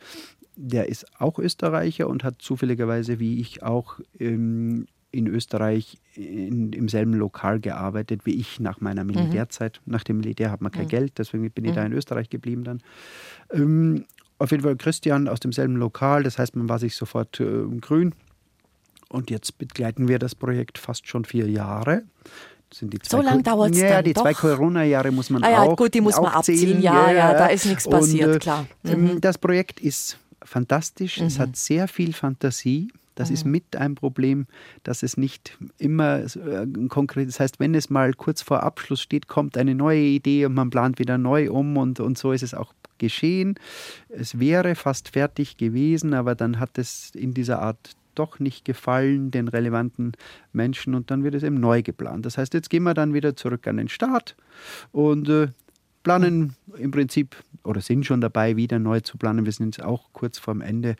Der 0.55 0.89
ist 0.89 1.05
auch 1.19 1.39
Österreicher 1.39 2.07
und 2.07 2.23
hat 2.23 2.41
zufälligerweise, 2.41 3.19
wie 3.19 3.39
ich 3.39 3.63
auch, 3.63 3.99
ähm, 4.19 4.85
in 5.11 5.27
Österreich 5.27 5.97
in, 6.15 6.71
im 6.73 6.87
selben 6.87 7.13
Lokal 7.13 7.59
gearbeitet 7.59 8.25
wie 8.25 8.35
ich 8.35 8.59
nach 8.59 8.81
meiner 8.81 9.03
mhm. 9.03 9.11
Militärzeit. 9.11 9.81
Mhm. 9.85 9.91
Nach 9.91 10.03
dem 10.03 10.17
Militär 10.17 10.51
hat 10.51 10.61
man 10.61 10.71
kein 10.71 10.85
mhm. 10.85 10.89
Geld, 10.89 11.17
deswegen 11.17 11.49
bin 11.51 11.65
ich 11.65 11.71
mhm. 11.71 11.75
da 11.75 11.85
in 11.85 11.93
Österreich 11.93 12.29
geblieben 12.29 12.63
dann. 12.63 12.81
Ähm, 13.51 14.05
auf 14.37 14.51
jeden 14.51 14.63
Fall 14.63 14.75
Christian 14.75 15.27
aus 15.27 15.39
demselben 15.39 15.75
Lokal, 15.75 16.23
das 16.23 16.39
heißt, 16.39 16.55
man 16.55 16.67
war 16.67 16.79
sich 16.79 16.95
sofort 16.95 17.39
äh, 17.39 17.63
grün. 17.79 18.15
Und 19.09 19.29
jetzt 19.29 19.57
begleiten 19.57 20.07
wir 20.07 20.19
das 20.19 20.35
Projekt 20.35 20.77
fast 20.77 21.07
schon 21.07 21.25
vier 21.25 21.49
Jahre 21.49 22.03
sind 22.73 22.93
die 22.93 22.99
zwei 22.99 23.17
so 23.17 23.23
lange 23.23 23.43
dauert 23.43 23.71
es 23.71 23.81
ja, 23.81 23.89
dann 23.89 24.05
die 24.05 24.13
zwei 24.13 24.33
Corona-Jahre 24.33 25.11
muss 25.11 25.29
man 25.29 25.43
ah, 25.43 25.51
ja, 25.51 25.61
auch 25.61 25.75
gut, 25.75 25.93
die 25.93 26.01
muss 26.01 26.15
man 26.15 26.31
abziehen. 26.31 26.81
Ja, 26.81 27.11
ja, 27.11 27.17
ja, 27.17 27.33
da 27.33 27.47
ist 27.47 27.65
nichts 27.65 27.87
passiert, 27.87 28.27
und, 28.27 28.35
äh, 28.35 28.39
klar. 28.39 28.67
Ähm, 28.85 29.03
mhm. 29.03 29.21
Das 29.21 29.37
Projekt 29.37 29.79
ist 29.79 30.17
fantastisch. 30.43 31.19
Mhm. 31.19 31.27
Es 31.27 31.39
hat 31.39 31.55
sehr 31.55 31.87
viel 31.87 32.13
Fantasie. 32.13 32.89
Das 33.15 33.29
mhm. 33.29 33.33
ist 33.35 33.45
mit 33.45 33.75
ein 33.75 33.95
Problem, 33.95 34.47
dass 34.83 35.03
es 35.03 35.17
nicht 35.17 35.57
immer 35.77 36.19
äh, 36.19 36.67
konkret 36.87 37.27
ist. 37.27 37.35
Das 37.35 37.39
heißt, 37.41 37.59
wenn 37.59 37.75
es 37.75 37.89
mal 37.89 38.13
kurz 38.13 38.41
vor 38.41 38.63
Abschluss 38.63 39.01
steht, 39.01 39.27
kommt 39.27 39.57
eine 39.57 39.75
neue 39.75 40.01
Idee 40.01 40.45
und 40.45 40.53
man 40.53 40.69
plant 40.69 40.97
wieder 40.97 41.17
neu 41.17 41.51
um 41.51 41.77
und, 41.77 41.99
und 41.99 42.17
so 42.17 42.31
ist 42.31 42.43
es 42.43 42.53
auch 42.53 42.73
geschehen. 42.97 43.55
Es 44.09 44.39
wäre 44.39 44.75
fast 44.75 45.09
fertig 45.09 45.57
gewesen, 45.57 46.13
aber 46.13 46.35
dann 46.35 46.59
hat 46.59 46.77
es 46.77 47.11
in 47.15 47.33
dieser 47.33 47.61
Art 47.61 47.95
doch 48.15 48.39
nicht 48.39 48.65
gefallen 48.65 49.31
den 49.31 49.47
relevanten 49.47 50.13
Menschen 50.53 50.95
und 50.95 51.11
dann 51.11 51.23
wird 51.23 51.35
es 51.35 51.43
eben 51.43 51.59
neu 51.59 51.81
geplant. 51.81 52.25
Das 52.25 52.37
heißt, 52.37 52.53
jetzt 52.53 52.69
gehen 52.69 52.83
wir 52.83 52.93
dann 52.93 53.13
wieder 53.13 53.35
zurück 53.35 53.67
an 53.67 53.77
den 53.77 53.89
Start 53.89 54.35
und 54.91 55.29
äh, 55.29 55.47
planen 56.03 56.55
im 56.77 56.91
Prinzip 56.91 57.35
oder 57.63 57.81
sind 57.81 58.05
schon 58.05 58.21
dabei, 58.21 58.55
wieder 58.55 58.79
neu 58.79 59.01
zu 59.01 59.17
planen. 59.17 59.45
Wir 59.45 59.51
sind 59.51 59.77
jetzt 59.77 59.85
auch 59.85 60.09
kurz 60.13 60.39
vorm 60.39 60.61
Ende 60.61 60.95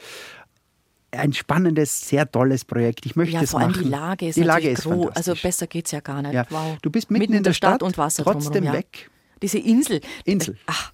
ein 1.12 1.34
spannendes, 1.34 2.08
sehr 2.08 2.30
tolles 2.32 2.64
Projekt. 2.66 3.06
Ich 3.06 3.16
möchte 3.16 3.36
ja, 3.36 3.42
es 3.42 3.52
vor 3.52 3.60
machen. 3.60 3.74
allem 3.74 3.84
die 3.84 3.90
Lage 3.90 4.28
ist 4.30 4.36
die 4.38 4.44
Lage 4.44 4.70
ist 4.70 4.84
groß. 4.84 5.16
Also 5.16 5.34
besser 5.36 5.68
geht 5.68 5.86
es 5.86 5.92
ja 5.92 6.00
gar 6.00 6.22
nicht. 6.22 6.34
Ja. 6.34 6.46
Wow. 6.50 6.78
Du 6.82 6.90
bist 6.90 7.12
mitten, 7.12 7.24
mitten 7.24 7.34
in 7.34 7.44
der 7.44 7.54
Stadt, 7.54 7.72
Stadt, 7.72 7.84
und 7.84 7.98
Wasser 7.98 8.24
trotzdem 8.24 8.54
drumherum, 8.54 8.78
weg. 8.78 9.12
Diese 9.42 9.58
Insel. 9.58 10.02
Insel. 10.24 10.58
Ach, 10.68 10.94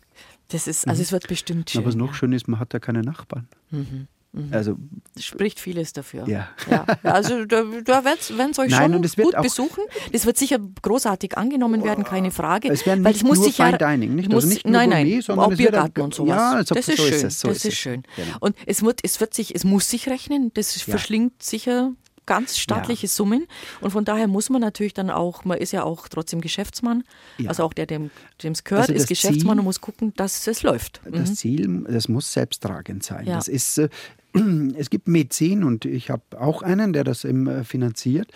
das 0.49 0.67
ist, 0.67 0.87
also 0.87 0.99
mhm. 0.99 1.03
es 1.03 1.11
wird 1.11 1.27
bestimmt 1.27 1.69
schön. 1.69 1.79
Aber 1.79 1.89
was 1.89 1.95
noch 1.95 2.13
schön 2.13 2.31
ist, 2.31 2.47
man 2.47 2.59
hat 2.59 2.73
ja 2.73 2.79
keine 2.79 3.01
Nachbarn. 3.01 3.47
Mhm. 3.69 4.07
Mhm. 4.37 4.53
Also 4.53 4.77
spricht 5.19 5.59
vieles 5.59 5.93
dafür. 5.93 6.27
Ja. 6.27 6.47
ja. 6.69 6.85
Also 7.03 7.45
da, 7.45 7.63
da 7.83 8.05
werden 8.05 8.17
es 8.51 8.59
euch 8.59 8.69
Nein, 8.71 8.93
schon 8.93 9.03
es 9.03 9.15
gut 9.15 9.35
auch- 9.35 9.41
besuchen. 9.41 9.83
Das 10.11 10.25
wird 10.25 10.37
sicher 10.37 10.59
großartig 10.81 11.37
angenommen 11.37 11.83
werden, 11.83 12.03
keine 12.03 12.31
Frage. 12.31 12.69
Es 12.69 12.85
werden 12.85 13.03
weil 13.03 13.11
nicht 13.13 13.23
es 13.23 13.27
muss 13.27 13.37
nur 13.37 13.45
sich 13.47 13.57
ja, 13.57 13.65
Fine 13.65 13.77
Dining, 13.77 14.15
nicht? 14.15 14.27
Muss, 14.29 14.43
Also 14.43 14.53
nicht 14.53 14.65
nur 14.65 14.73
nein, 14.73 14.89
Gourmet, 14.89 15.11
nein, 15.13 15.21
sondern 15.21 15.45
auch 15.47 15.51
es 15.51 15.57
Biergarten 15.57 16.01
und 16.01 16.13
sowas. 16.13 16.29
Ja, 16.37 16.51
also 16.53 16.75
das 16.75 16.85
so 16.85 16.91
ist 16.91 16.99
ist 16.99 17.07
schön. 17.19 17.27
es, 17.27 17.39
so 17.39 17.47
das 17.47 17.57
ist 17.57 17.65
ist 17.65 17.73
es. 17.73 17.79
schön. 17.79 18.03
Genau. 18.15 18.37
Und 18.39 18.55
es 18.65 18.83
wird, 18.83 18.99
es 19.03 19.19
wird 19.19 19.33
sich, 19.33 19.55
es 19.55 19.63
muss 19.63 19.89
sich 19.89 20.07
rechnen. 20.09 20.51
Das 20.53 20.75
Ja. 20.75 20.91
verschlingt 20.91 21.41
sicher 21.41 21.91
ganz 22.25 22.57
staatliche 22.57 23.07
Summen. 23.07 23.47
Und 23.79 23.91
von 23.91 24.03
daher 24.03 24.27
muss 24.27 24.49
man 24.49 24.59
natürlich 24.59 24.93
dann 24.93 25.09
auch, 25.09 25.45
man 25.45 25.57
ist 25.59 25.71
ja 25.71 25.83
auch 25.83 26.09
trotzdem 26.09 26.41
Geschäftsmann, 26.41 27.05
Ja. 27.37 27.47
also 27.47 27.63
auch 27.63 27.71
der, 27.71 27.85
dem 27.85 28.11
es 28.43 28.65
gehört, 28.65 28.89
Also 28.89 28.93
ist 28.93 29.03
das 29.03 29.07
Geschäftsmann 29.07 29.53
Ziel- 29.55 29.59
und 29.59 29.63
muss 29.63 29.79
gucken, 29.79 30.13
dass 30.17 30.45
es 30.45 30.61
läuft. 30.61 30.99
Das 31.09 31.29
Mhm. 31.29 31.35
Ziel, 31.35 31.85
das 31.89 32.09
muss 32.09 32.33
selbsttragend 32.33 33.01
sein. 33.03 33.27
Ja. 33.27 33.35
Das 33.37 33.47
ist, 33.47 33.77
äh, 33.77 33.87
es 34.77 34.89
gibt 34.89 35.07
Mäzen 35.07 35.63
und 35.63 35.85
ich 35.85 36.09
habe 36.09 36.23
auch 36.39 36.61
einen, 36.61 36.93
der 36.93 37.03
das 37.03 37.23
eben 37.25 37.47
äh, 37.47 37.63
finanziert. 37.63 38.31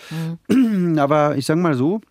Mhm. 0.50 0.98
Aber 1.00 1.38
ich 1.38 1.46
sage 1.46 1.60
mal 1.60 1.76
so, 1.76 2.02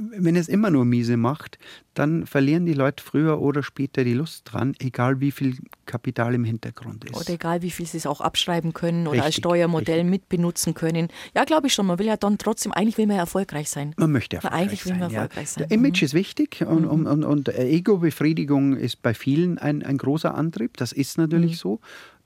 wenn 0.00 0.36
es 0.36 0.46
immer 0.48 0.70
nur 0.70 0.84
miese 0.84 1.16
macht, 1.16 1.58
dann 1.94 2.24
verlieren 2.24 2.66
die 2.66 2.72
Leute 2.72 3.02
früher 3.02 3.40
oder 3.40 3.64
später 3.64 4.04
die 4.04 4.14
Lust 4.14 4.42
dran, 4.44 4.76
egal 4.78 5.18
wie 5.18 5.32
viel 5.32 5.56
Kapital 5.86 6.34
im 6.36 6.44
Hintergrund 6.44 7.04
ist. 7.04 7.16
Oder 7.16 7.30
egal, 7.34 7.62
wie 7.62 7.70
viel 7.72 7.84
sie 7.84 7.96
es 7.96 8.06
auch 8.06 8.20
abschreiben 8.20 8.72
können 8.74 9.08
oder 9.08 9.18
als 9.22 9.30
Richtig, 9.30 9.42
Steuermodell 9.42 9.94
richtig. 9.96 10.10
mitbenutzen 10.10 10.74
können. 10.74 11.08
Ja, 11.34 11.42
glaube 11.42 11.66
ich 11.66 11.74
schon. 11.74 11.86
Man 11.86 11.98
will 11.98 12.06
ja 12.06 12.16
dann 12.16 12.38
trotzdem, 12.38 12.70
eigentlich 12.70 12.96
will 12.96 13.08
man 13.08 13.16
ja 13.16 13.22
erfolgreich 13.22 13.70
sein. 13.70 13.92
Man 13.96 14.12
möchte 14.12 14.36
erfolgreich 14.36 14.60
eigentlich 14.60 14.84
will 14.84 14.92
sein. 14.92 15.00
man 15.00 15.10
ja. 15.10 15.22
erfolgreich 15.22 15.50
sein. 15.50 15.64
Mhm. 15.64 15.68
Der 15.68 15.76
Image 15.78 16.02
ist 16.04 16.14
wichtig 16.14 16.64
und, 16.64 16.84
und, 16.84 17.06
und, 17.08 17.24
und 17.24 17.48
Ego-Befriedigung 17.48 18.76
ist 18.76 19.02
bei 19.02 19.14
vielen 19.14 19.58
ein, 19.58 19.82
ein 19.82 19.98
großer 19.98 20.32
Antrieb. 20.32 20.76
Das 20.76 20.92
ist 20.92 21.18
natürlich 21.18 21.52
Mhm. 21.52 21.56
so. 21.56 21.80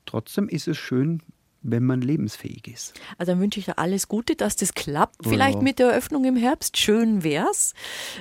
Trotzdem 0.06 0.48
ist 0.48 0.68
es 0.68 0.76
schön, 0.78 1.22
wenn 1.62 1.84
man 1.84 2.00
lebensfähig 2.00 2.66
ist. 2.66 2.94
Also 3.18 3.32
dann 3.32 3.40
wünsche 3.40 3.60
ich 3.60 3.66
dir 3.66 3.78
alles 3.78 4.08
Gute, 4.08 4.34
dass 4.34 4.56
das 4.56 4.74
klappt. 4.74 5.16
Vielleicht 5.26 5.58
Ja. 5.58 5.62
mit 5.62 5.78
der 5.78 5.90
Eröffnung 5.90 6.24
im 6.24 6.36
Herbst. 6.36 6.76
Schön 6.76 7.22
wär's. 7.22 7.74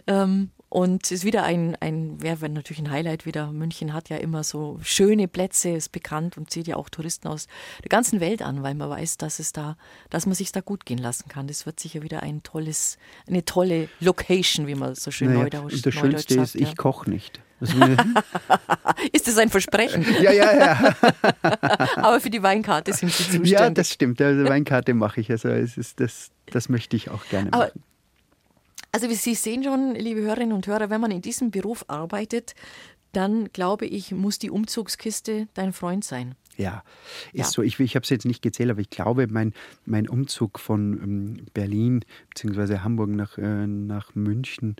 Ähm, 0.05 0.51
und 0.71 1.03
es 1.03 1.11
ist 1.11 1.25
wieder 1.25 1.43
ein, 1.43 1.75
ein 1.81 2.21
wäre 2.21 2.47
natürlich 2.47 2.79
ein 2.79 2.91
Highlight 2.91 3.25
wieder. 3.25 3.51
München 3.51 3.91
hat 3.91 4.07
ja 4.07 4.15
immer 4.15 4.45
so 4.45 4.79
schöne 4.81 5.27
Plätze, 5.27 5.71
ist 5.71 5.91
bekannt 5.91 6.37
und 6.37 6.49
zieht 6.49 6.65
ja 6.65 6.77
auch 6.77 6.87
Touristen 6.87 7.27
aus 7.27 7.47
der 7.83 7.89
ganzen 7.89 8.21
Welt 8.21 8.41
an, 8.41 8.63
weil 8.63 8.73
man 8.73 8.89
weiß, 8.89 9.17
dass 9.17 9.39
es 9.39 9.51
da, 9.51 9.75
dass 10.09 10.25
man 10.25 10.33
sich 10.33 10.53
da 10.53 10.61
gut 10.61 10.85
gehen 10.85 10.97
lassen 10.97 11.27
kann. 11.27 11.47
Das 11.47 11.65
wird 11.65 11.77
sicher 11.81 12.03
wieder 12.03 12.23
ein 12.23 12.41
tolles, 12.43 12.97
eine 13.27 13.43
tolle 13.43 13.89
Location, 13.99 14.65
wie 14.65 14.75
man 14.75 14.95
so 14.95 15.11
schön 15.11 15.33
Naja, 15.33 15.41
neudeutsch, 15.41 15.73
und 15.73 15.85
das 15.85 15.93
neudeutsch 15.93 16.11
Schönste 16.11 16.33
sagt. 16.35 16.45
ist, 16.45 16.55
ich 16.55 16.69
ja. 16.69 16.75
koche 16.75 17.09
nicht. 17.09 17.41
Ist 19.11 19.27
das 19.27 19.37
ein 19.37 19.49
Versprechen? 19.49 20.05
ja, 20.21 20.31
ja, 20.31 20.53
ja. 20.57 20.95
Aber 21.97 22.21
für 22.21 22.29
die 22.29 22.41
Weinkarte 22.41 22.93
sind 22.93 23.11
Sie 23.11 23.23
zuständig. 23.23 23.51
Ja, 23.51 23.69
das 23.69 23.91
stimmt. 23.91 24.21
Also 24.21 24.45
Weinkarte 24.45 24.93
mache 24.93 25.19
ich. 25.19 25.29
Also 25.29 25.49
es 25.49 25.77
ist 25.77 25.99
das, 25.99 26.31
das 26.45 26.69
möchte 26.69 26.95
ich 26.95 27.09
auch 27.11 27.25
gerne 27.27 27.51
Aber 27.51 27.65
machen. 27.65 27.83
Also 28.91 29.09
wie 29.09 29.15
Sie 29.15 29.35
sehen 29.35 29.63
schon, 29.63 29.95
liebe 29.95 30.21
Hörerinnen 30.21 30.53
und 30.53 30.67
Hörer, 30.67 30.89
wenn 30.89 31.01
man 31.01 31.11
in 31.11 31.21
diesem 31.21 31.49
Beruf 31.51 31.85
arbeitet, 31.87 32.55
dann 33.13 33.51
glaube 33.53 33.85
ich, 33.85 34.11
muss 34.11 34.39
die 34.39 34.49
Umzugskiste 34.49 35.47
dein 35.53 35.73
Freund 35.73 36.03
sein. 36.03 36.35
Ja, 36.57 36.83
ist 37.31 37.37
Ja. 37.39 37.43
so. 37.45 37.61
Ich, 37.61 37.79
ich 37.79 37.95
habe 37.95 38.03
es 38.03 38.09
jetzt 38.09 38.25
nicht 38.25 38.41
gezählt, 38.41 38.69
aber 38.69 38.81
ich 38.81 38.89
glaube, 38.89 39.27
mein, 39.27 39.53
mein 39.85 40.09
Umzug 40.09 40.59
von 40.59 40.93
ähm, 41.01 41.45
Berlin 41.53 42.03
bzw. 42.35 42.79
Hamburg 42.79 43.09
nach, 43.09 43.37
äh, 43.37 43.67
nach 43.67 44.13
München 44.15 44.75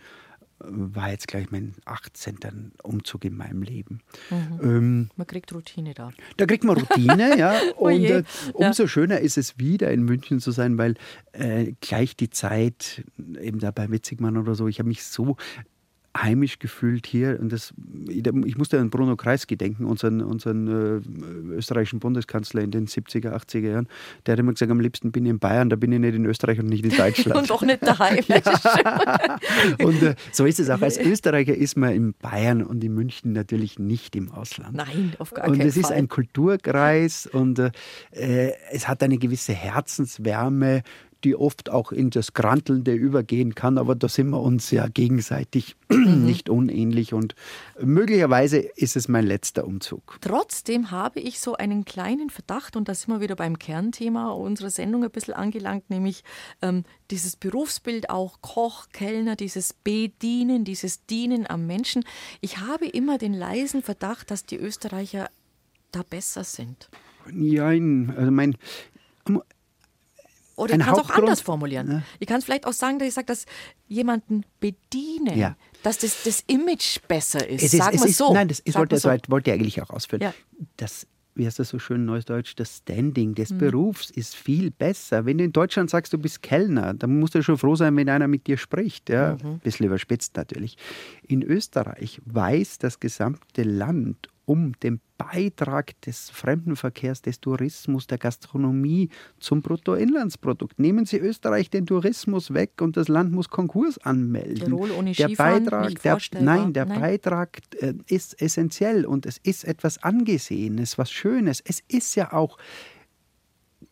war 0.64 1.12
jetzt 1.12 1.28
gleich 1.28 1.51
mein 1.51 1.74
18. 1.86 2.72
Umzug 2.84 3.26
in 3.26 3.36
meinem 3.36 3.62
Leben. 3.62 4.01
Mhm. 4.30 4.59
Ähm, 4.62 5.09
Man 5.16 5.28
kriegt 5.28 5.53
Routine 5.53 5.93
da. 5.93 6.12
Da 6.38 6.45
kriegt 6.45 6.64
man 6.64 6.78
Routine, 6.78 7.38
ja. 7.38 7.59
Oh 7.78 7.86
Und 7.86 8.03
äh, 8.03 8.24
umso 8.53 8.88
schöner 8.88 9.20
ist 9.20 9.38
es 9.38 9.57
wieder 9.57 9.91
in 9.91 10.03
München 10.03 10.39
zu 10.39 10.51
sein, 10.51 10.78
weil 10.78 10.95
äh, 11.32 11.74
gleich 11.82 12.16
die 12.16 12.30
Zeit, 12.30 13.03
eben 13.39 13.59
da 13.59 13.72
bei 13.72 13.89
Witzigmann 13.89 14.38
oder 14.38 14.55
so, 14.55 14.68
ich 14.68 14.80
habe 14.80 14.89
mich 14.89 15.03
so 15.03 15.38
heimisch 16.18 16.59
gefühlt 16.59 17.07
hier 17.07 17.39
und 17.39 17.51
das 17.51 17.74
ich 18.09 18.57
musste 18.57 18.80
an 18.80 18.89
Bruno 18.89 19.16
Kreisky 19.16 19.55
denken, 19.55 19.86
unseren, 19.86 20.22
unseren 20.22 20.68
äh, 20.68 21.53
österreichischen 21.55 21.99
Bundeskanzler 21.99 22.62
in 22.62 22.72
den 22.72 22.88
70er, 22.88 23.34
80er 23.34 23.59
Jahren. 23.59 23.88
Der 24.26 24.34
hat 24.34 24.39
immer 24.39 24.51
gesagt, 24.51 24.72
am 24.72 24.80
liebsten 24.80 25.12
bin 25.12 25.26
ich 25.26 25.30
in 25.30 25.39
Bayern, 25.39 25.70
da 25.70 25.76
bin 25.76 25.91
ich 25.91 25.99
nicht 25.99 26.16
in 26.16 26.26
Österreich 26.26 26.59
und 26.59 26.68
nicht 26.68 26.84
in 26.84 26.95
Deutschland. 26.95 27.38
Und 27.41 27.51
auch 27.51 27.62
nicht 27.62 27.86
daheim. 27.86 28.24
Schön. 28.24 29.86
und 29.86 30.01
äh, 30.03 30.16
so 30.32 30.45
ist 30.45 30.59
es 30.59 30.70
auch. 30.70 30.82
Als 30.82 30.97
Österreicher 30.99 31.55
ist 31.55 31.78
man 31.78 31.93
in 31.93 32.14
Bayern 32.14 32.62
und 32.64 32.84
in 32.84 32.93
München 32.93 33.32
natürlich 33.32 33.80
nicht 33.80 34.16
im 34.16 34.32
Ausland. 34.32 34.76
Nein, 34.76 35.14
auf 35.18 35.32
gar 35.34 35.47
Und 35.47 35.57
keinen 35.57 35.68
es 35.68 35.78
ist 35.78 35.88
Fall. 35.88 35.97
ein 35.97 36.07
Kulturkreis 36.07 37.28
und 37.28 37.59
äh, 37.59 37.72
äh, 38.12 38.53
es 38.72 38.88
hat 38.88 39.01
eine 39.03 39.18
gewisse 39.18 39.53
Herzenswärme, 39.53 40.84
die 41.24 41.36
oft 41.36 41.69
auch 41.69 41.91
in 41.91 42.09
das 42.09 42.34
Grantelnde 42.34 42.93
übergehen 42.93 43.55
kann, 43.55 43.78
aber 43.78 43.95
da 43.95 44.09
sind 44.09 44.30
wir 44.30 44.41
uns 44.41 44.72
ja 44.72 44.88
gegenseitig 44.88 45.76
Mhm. 45.91 46.26
nicht 46.26 46.49
unähnlich 46.49 47.13
und 47.13 47.36
möglicherweise 47.80 48.57
ist 48.57 48.95
es 48.95 49.07
mein 49.07 49.26
letzter 49.26 49.65
Umzug. 49.65 50.17
Trotzdem 50.22 50.91
habe 50.91 51.19
ich 51.19 51.39
so 51.39 51.55
einen 51.55 51.86
kleinen 51.86 52.30
Verdacht, 52.30 52.76
und 52.76 52.88
da 52.88 52.95
sind 52.95 53.13
wir 53.13 53.22
wieder 53.22 53.36
beim 53.36 53.59
Kernthema 53.59 54.32
unserer 54.32 54.69
Sendung 54.69 55.03
ein 55.03 55.11
bisschen 55.11 55.34
angelangt, 55.34 55.89
nämlich 55.89 56.24
ähm, 56.61 56.84
dieses 57.09 57.36
Berufsbild 57.36 58.09
auch 58.09 58.41
Koch, 58.41 58.88
Kellner, 58.91 59.36
dieses 59.36 59.74
Bedienen, 59.74 60.63
dieses 60.63 61.05
Dienen 61.05 61.49
am 61.49 61.67
Menschen. 61.67 62.03
Ich 62.39 62.59
habe 62.59 62.88
immer 62.88 63.17
den 63.17 63.34
leisen 63.34 63.82
Verdacht, 63.82 64.32
dass 64.32 64.45
die 64.45 64.57
Österreicher 64.57 65.30
da 65.91 66.03
besser 66.03 66.43
sind. 66.43 66.89
Ja, 67.34 67.67
also 67.67 68.32
mein, 68.32 68.55
Oder 70.62 70.74
Ein 70.76 70.80
ich 70.82 70.86
kann 70.86 70.95
es 70.95 71.01
auch 71.01 71.09
anders 71.09 71.41
formulieren. 71.41 71.91
Ja. 71.91 72.01
Ich 72.20 72.28
kann 72.28 72.38
es 72.39 72.45
vielleicht 72.45 72.66
auch 72.66 72.74
sagen, 72.74 72.99
dass 72.99 73.07
ich 73.07 73.14
sage, 73.14 73.26
dass 73.28 73.45
jemanden 73.88 74.43
bedienen, 74.59 75.38
Ja. 75.38 75.55
dass 75.84 75.97
das, 75.99 76.24
das 76.24 76.43
Image 76.47 76.99
besser 77.07 77.47
ist. 77.47 77.64
es 77.64 77.74
ist, 77.74 77.80
Sagen 77.80 77.99
wir 77.99 78.05
ist, 78.07 78.18
so. 78.18 78.34
Nein, 78.34 78.47
das 78.47 78.62
ich 78.64 78.74
Sagen 78.74 78.82
wollte, 78.91 78.97
so. 78.97 79.09
wollte 79.32 79.49
ich 79.49 79.53
eigentlich 79.55 79.82
auch 79.82 79.89
ausführen. 79.89 80.22
Ja. 80.22 80.34
Das, 80.78 81.07
wie 81.36 81.45
heißt 81.45 81.59
das 81.59 81.70
so 81.70 81.80
schön 81.80 82.05
neudeutsch, 82.05 82.53
das 82.57 82.78
Standing 82.78 83.30
Mhm. 83.30 83.36
des 83.36 83.57
Berufs 83.57 84.09
ist 84.12 84.36
viel 84.36 84.70
besser. 84.72 85.26
Wenn 85.26 85.38
du 85.38 85.45
in 85.45 85.53
Deutschland 85.53 85.89
sagst, 85.89 86.12
du 86.14 86.18
bist 86.18 86.41
Kellner, 86.41 86.93
dann 86.93 87.20
musst 87.20 87.36
du 87.36 87.41
schon 87.41 87.57
froh 87.57 87.76
sein, 87.76 87.95
wenn 87.95 88.09
einer 88.09 88.28
mit 88.28 88.47
dir 88.47 88.57
spricht. 88.57 89.09
Ja? 89.09 89.38
Mhm. 89.41 89.47
Ein 89.51 89.59
bisschen 89.59 89.86
überspitzt 89.86 90.36
natürlich. 90.36 90.78
In 91.28 91.41
Österreich 91.41 92.22
weiß 92.26 92.78
das 92.80 92.99
gesamte 92.99 93.64
Land 93.64 94.28
um 94.51 94.73
den 94.83 94.99
Beitrag 95.17 96.01
des 96.01 96.29
Fremdenverkehrs, 96.29 97.21
des 97.21 97.39
Tourismus, 97.39 98.05
der 98.07 98.17
Gastronomie 98.17 99.07
zum 99.39 99.61
Bruttoinlandsprodukt. 99.61 100.77
Nehmen 100.77 101.05
Sie 101.05 101.19
Österreich 101.19 101.69
den 101.69 101.85
Tourismus 101.85 102.53
weg 102.53 102.81
und 102.81 102.97
das 102.97 103.07
Land 103.07 103.31
muss 103.31 103.47
Konkurs 103.47 103.97
anmelden. 103.99 104.65
Tirol 104.65 104.91
ohne 104.91 105.13
der 105.13 105.27
Skifahren, 105.29 105.63
Beitrag, 105.63 105.89
nicht 105.89 106.03
der, 106.03 106.41
nein, 106.41 106.73
der 106.73 106.85
Nein. 106.85 106.99
Beitrag 106.99 107.59
äh, 107.79 107.93
ist 108.07 108.41
essentiell 108.41 109.05
und 109.05 109.25
es 109.25 109.37
ist 109.37 109.63
etwas 109.63 110.03
Angesehenes, 110.03 110.97
was 110.97 111.09
Schönes. 111.13 111.61
Es 111.65 111.81
ist 111.87 112.15
ja 112.15 112.33
auch 112.33 112.57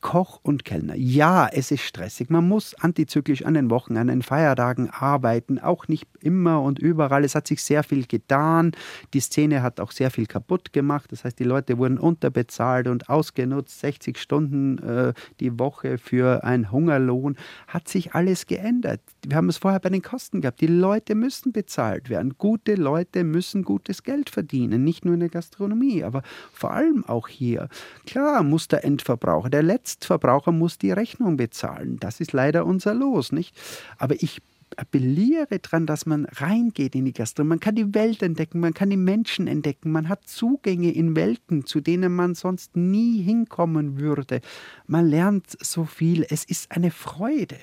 Koch 0.02 0.40
und 0.44 0.66
Kellner. 0.66 0.96
Ja, 0.96 1.50
es 1.52 1.72
ist 1.72 1.82
stressig. 1.82 2.30
Man 2.30 2.48
muss 2.48 2.74
antizyklisch 2.76 3.44
an 3.44 3.54
den 3.54 3.70
Wochen, 3.70 3.98
an 3.98 4.08
den 4.08 4.22
Feiertagen 4.22 4.90
arbeiten. 4.90 5.60
Auch 5.60 5.88
nicht 5.88 6.08
immer 6.22 6.62
und 6.62 6.80
überall. 6.80 7.24
Es 7.24 7.36
hat 7.36 7.48
sich 7.48 7.62
sehr 7.62 7.84
viel 7.84 8.06
getan. 8.06 8.72
Die 9.14 9.20
Szene 9.20 9.62
hat 9.62 9.80
auch 9.80 9.92
sehr 9.92 10.12
viel 10.12 10.26
kaputt 10.26 10.72
gemacht. 10.72 11.12
Das 11.12 11.26
heißt, 11.26 11.38
die 11.38 11.44
Leute 11.44 11.78
wurden 11.78 11.98
unterbezahlt 11.98 12.88
und 12.88 13.10
ausgenutzt. 13.10 13.80
60 13.80 14.18
Stunden 14.18 14.78
äh, 14.80 15.14
die 15.40 15.60
Woche 15.60 15.98
für 15.98 16.44
einen 16.44 16.72
Hungerlohn. 16.72 17.36
Hat 17.68 17.88
sich 17.88 18.14
alles 18.14 18.46
geändert. 18.46 19.02
Wir 19.26 19.36
haben 19.36 19.50
es 19.50 19.58
vorher 19.58 19.80
bei 19.80 19.90
den 19.90 20.02
Kosten 20.02 20.42
gehabt. 20.42 20.62
Die 20.62 20.68
Leute 20.68 21.16
müssen 21.16 21.52
bezahlt 21.52 22.10
werden. 22.10 22.36
Gute 22.38 22.76
Leute 22.76 23.24
müssen 23.24 23.64
gutes 23.64 24.04
Geld 24.04 24.30
verdienen. 24.30 24.84
Nicht 24.84 25.04
nur 25.04 25.16
in 25.16 25.20
der 25.20 25.30
Gastronomie, 25.30 26.04
aber 26.04 26.24
vor 26.54 26.72
allem 26.72 27.04
auch 27.06 27.28
hier. 27.28 27.68
Klar 28.06 28.44
muss 28.44 28.68
der 28.68 28.86
Endverbraucher, 28.86 29.50
der 29.50 29.64
Letztverbraucher 29.80 30.52
muss 30.52 30.78
die 30.78 30.92
Rechnung 30.92 31.38
bezahlen. 31.38 31.98
Das 32.00 32.20
ist 32.20 32.34
leider 32.34 32.66
unser 32.66 32.94
Los, 32.94 33.32
nicht? 33.32 33.56
Aber 33.98 34.22
ich 34.22 34.42
appelliere 34.76 35.60
daran, 35.60 35.86
dass 35.86 36.06
man 36.06 36.26
reingeht 36.26 36.96
in 36.96 37.06
die 37.06 37.14
Gastronomie. 37.14 37.50
Man 37.50 37.60
kann 37.62 37.76
die 37.76 37.94
Welt 37.94 38.22
entdecken, 38.22 38.60
man 38.60 38.74
kann 38.74 38.90
die 38.90 38.98
Menschen 38.98 39.48
entdecken, 39.48 39.92
man 39.92 40.10
hat 40.10 40.28
Zugänge 40.28 40.92
in 40.92 41.16
Welten, 41.16 41.66
zu 41.66 41.80
denen 41.80 42.14
man 42.14 42.36
sonst 42.36 42.76
nie 42.76 43.22
hinkommen 43.22 43.98
würde. 43.98 44.42
Man 44.86 45.08
lernt 45.08 45.58
so 45.64 45.86
viel. 45.86 46.26
Es 46.30 46.44
ist 46.44 46.72
eine 46.72 46.92
Freude. 46.92 47.58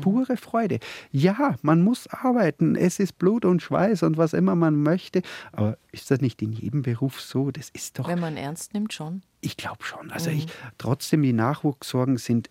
Pure 0.00 0.36
Freude. 0.36 0.78
Ja, 1.12 1.56
man 1.62 1.82
muss 1.82 2.06
arbeiten. 2.08 2.76
Es 2.76 2.98
ist 2.98 3.18
Blut 3.18 3.44
und 3.44 3.62
Schweiß 3.62 4.02
und 4.02 4.16
was 4.16 4.32
immer 4.32 4.54
man 4.56 4.82
möchte. 4.82 5.22
Aber 5.52 5.78
ist 5.92 6.10
das 6.10 6.20
nicht 6.20 6.42
in 6.42 6.52
jedem 6.52 6.82
Beruf 6.82 7.20
so? 7.20 7.50
Das 7.50 7.70
ist 7.70 7.98
doch 7.98 8.08
Wenn 8.08 8.20
man 8.20 8.36
ernst 8.36 8.74
nimmt, 8.74 8.92
schon. 8.92 9.22
ich 9.40 9.56
glaube 9.56 9.84
schon. 9.84 10.10
Also 10.10 10.30
ich, 10.30 10.46
trotzdem, 10.78 11.22
die 11.22 11.32
Nachwuchssorgen 11.32 12.16
sind 12.18 12.50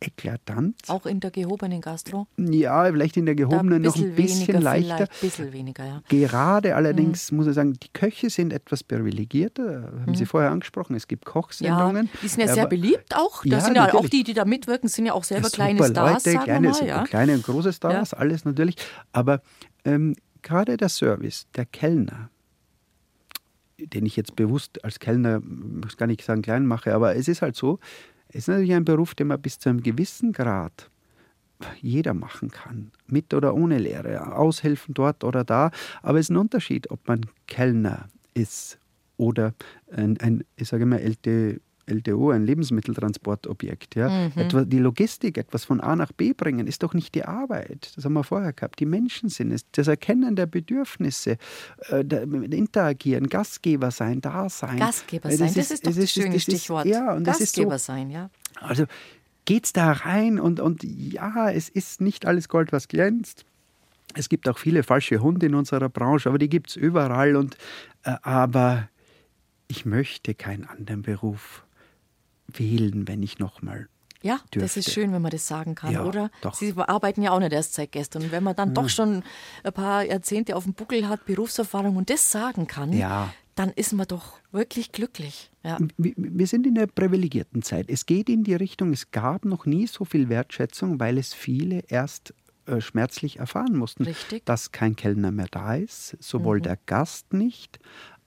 eklatant. 0.00 0.76
Auch 0.88 1.06
in 1.06 1.20
der 1.20 1.30
gehobenen 1.30 1.80
Gastro? 1.80 2.26
Ja, 2.36 2.84
vielleicht 2.84 3.16
in 3.16 3.26
der 3.26 3.34
gehobenen 3.34 3.82
noch 3.82 3.96
ein 3.96 4.14
bisschen 4.14 4.60
leichter. 4.60 5.04
Ein 5.04 5.08
bisschen 5.20 5.52
weniger, 5.52 5.84
ja. 5.84 6.02
Gerade 6.08 6.76
allerdings 6.76 7.30
mhm. 7.30 7.38
muss 7.38 7.46
ich 7.46 7.54
sagen, 7.54 7.74
die 7.74 7.88
Köche 7.92 8.30
sind 8.30 8.52
etwas 8.52 8.84
privilegierter. 8.84 9.84
Haben 9.84 10.04
mhm. 10.06 10.14
Sie 10.14 10.26
vorher 10.26 10.50
angesprochen, 10.50 10.94
es 10.96 11.08
gibt 11.08 11.24
Kochsendungen. 11.24 12.06
Ja, 12.06 12.20
die 12.22 12.28
sind 12.28 12.40
ja 12.40 12.52
sehr 12.52 12.66
beliebt 12.66 13.16
auch. 13.16 13.42
Da 13.44 13.56
ja, 13.56 13.60
sind 13.60 13.76
ja 13.76 13.92
auch 13.94 14.08
die, 14.08 14.24
die 14.24 14.34
da 14.34 14.44
mitwirken, 14.44 14.88
sind 14.88 15.06
ja 15.06 15.12
auch 15.12 15.24
selber 15.24 15.48
ja, 15.48 15.54
kleine 15.54 15.84
Stars. 15.84 16.26
Leute, 16.26 16.38
kleine, 16.38 16.68
mal, 16.70 16.86
ja. 16.86 17.04
kleine 17.04 17.34
und 17.34 17.44
große 17.44 17.72
Stars, 17.72 18.14
alles 18.14 18.44
natürlich. 18.44 18.76
Aber 19.12 19.40
ähm, 19.84 20.14
gerade 20.42 20.76
der 20.76 20.88
Service, 20.88 21.46
der 21.56 21.66
Kellner, 21.66 22.30
den 23.78 24.06
ich 24.06 24.16
jetzt 24.16 24.36
bewusst 24.36 24.84
als 24.84 24.98
Kellner, 24.98 25.40
muss 25.40 25.96
gar 25.96 26.06
nicht 26.06 26.22
sagen 26.22 26.42
klein 26.42 26.66
mache, 26.66 26.94
aber 26.94 27.16
es 27.16 27.28
ist 27.28 27.42
halt 27.42 27.56
so, 27.56 27.78
ist 28.32 28.48
natürlich 28.48 28.74
ein 28.74 28.84
Beruf, 28.84 29.14
den 29.14 29.28
man 29.28 29.40
bis 29.40 29.58
zu 29.58 29.68
einem 29.68 29.82
gewissen 29.82 30.32
Grad 30.32 30.90
jeder 31.80 32.14
machen 32.14 32.50
kann, 32.50 32.90
mit 33.06 33.32
oder 33.32 33.54
ohne 33.54 33.78
Lehre, 33.78 34.36
aushelfen 34.36 34.94
dort 34.94 35.24
oder 35.24 35.44
da. 35.44 35.70
Aber 36.02 36.18
es 36.18 36.26
ist 36.26 36.30
ein 36.30 36.36
Unterschied, 36.36 36.90
ob 36.90 37.06
man 37.08 37.22
Kellner 37.46 38.08
ist 38.34 38.78
oder 39.16 39.54
ein, 39.90 40.20
ein 40.20 40.44
ich 40.56 40.68
sage 40.68 40.84
mal, 40.84 41.00
LT, 41.00 41.60
LTO, 41.86 42.30
ein 42.30 42.44
Lebensmitteltransportobjekt. 42.44 43.94
Ja? 43.94 44.08
Mhm. 44.08 44.32
Etwa 44.36 44.64
die 44.64 44.78
Logistik, 44.78 45.38
etwas 45.38 45.64
von 45.64 45.80
A 45.80 45.96
nach 45.96 46.12
B 46.12 46.32
bringen, 46.32 46.66
ist 46.66 46.82
doch 46.82 46.94
nicht 46.94 47.14
die 47.14 47.24
Arbeit. 47.24 47.92
Das 47.96 48.04
haben 48.04 48.14
wir 48.14 48.24
vorher 48.24 48.52
gehabt. 48.52 48.80
Die 48.80 48.86
Menschen 48.86 49.28
sind 49.28 49.52
es. 49.52 49.64
Das 49.72 49.88
Erkennen 49.88 50.36
der 50.36 50.46
Bedürfnisse, 50.46 51.38
äh, 51.88 52.00
interagieren, 52.00 53.28
Gastgeber 53.28 53.90
sein, 53.90 54.20
da 54.20 54.48
sein. 54.48 54.78
Gastgeber 54.78 55.30
sein, 55.30 55.46
das, 55.46 55.54
das 55.54 55.70
ist, 55.70 55.86
doch 55.86 55.90
das, 55.90 56.00
das 56.00 56.10
schöne 56.10 56.40
Stichwort. 56.40 56.86
ja, 56.86 57.14
und 57.14 57.24
Gastgeber 57.24 57.70
das 57.70 57.82
ist 57.82 57.86
so, 57.86 57.92
sein, 57.92 58.10
ja. 58.10 58.30
Also 58.60 58.86
geht's 59.44 59.72
da 59.72 59.92
rein 59.92 60.40
und, 60.40 60.60
und 60.60 60.82
ja, 60.82 61.50
es 61.50 61.68
ist 61.68 62.00
nicht 62.00 62.26
alles 62.26 62.48
Gold, 62.48 62.72
was 62.72 62.88
glänzt. 62.88 63.44
Es 64.14 64.28
gibt 64.28 64.48
auch 64.48 64.58
viele 64.58 64.82
falsche 64.82 65.18
Hunde 65.18 65.46
in 65.46 65.54
unserer 65.54 65.88
Branche, 65.88 66.28
aber 66.28 66.38
die 66.38 66.48
gibt 66.48 66.70
es 66.70 66.76
überall. 66.76 67.36
Und, 67.36 67.56
äh, 68.02 68.14
aber 68.22 68.88
ich 69.68 69.84
möchte 69.84 70.34
keinen 70.34 70.64
anderen 70.64 71.02
Beruf 71.02 71.65
wählen, 72.48 73.08
wenn 73.08 73.22
ich 73.22 73.38
nochmal 73.38 73.88
ja, 74.22 74.36
dürfte. 74.52 74.58
das 74.60 74.76
ist 74.76 74.92
schön, 74.92 75.12
wenn 75.12 75.22
man 75.22 75.30
das 75.30 75.46
sagen 75.46 75.74
kann, 75.74 75.92
ja, 75.92 76.04
oder? 76.04 76.30
Doch. 76.40 76.54
Sie 76.54 76.74
arbeiten 76.76 77.22
ja 77.22 77.30
auch 77.30 77.38
nicht 77.38 77.52
erst 77.52 77.74
seit 77.74 77.92
gestern. 77.92 78.24
Und 78.24 78.32
wenn 78.32 78.42
man 78.42 78.56
dann 78.56 78.68
hm. 78.68 78.74
doch 78.74 78.88
schon 78.88 79.22
ein 79.62 79.72
paar 79.72 80.04
Jahrzehnte 80.04 80.56
auf 80.56 80.64
dem 80.64 80.74
Buckel 80.74 81.08
hat, 81.08 81.26
Berufserfahrung 81.26 81.96
und 81.96 82.10
das 82.10 82.30
sagen 82.30 82.66
kann, 82.66 82.92
ja. 82.92 83.32
dann 83.54 83.70
ist 83.70 83.92
man 83.92 84.06
doch 84.06 84.38
wirklich 84.52 84.92
glücklich. 84.92 85.50
Ja. 85.62 85.78
Wir 85.96 86.46
sind 86.46 86.66
in 86.66 86.76
einer 86.76 86.86
privilegierten 86.86 87.62
Zeit. 87.62 87.86
Es 87.88 88.06
geht 88.06 88.28
in 88.28 88.44
die 88.44 88.54
Richtung, 88.54 88.92
es 88.92 89.10
gab 89.10 89.44
noch 89.44 89.66
nie 89.66 89.86
so 89.86 90.04
viel 90.04 90.28
Wertschätzung, 90.28 90.98
weil 90.98 91.18
es 91.18 91.34
viele 91.34 91.84
erst 91.88 92.34
äh, 92.66 92.80
schmerzlich 92.80 93.38
erfahren 93.38 93.76
mussten, 93.76 94.04
Richtig. 94.04 94.44
dass 94.44 94.72
kein 94.72 94.96
Kellner 94.96 95.30
mehr 95.30 95.46
da 95.50 95.76
ist, 95.76 96.16
sowohl 96.20 96.58
mhm. 96.58 96.62
der 96.62 96.78
Gast 96.86 97.32
nicht, 97.32 97.78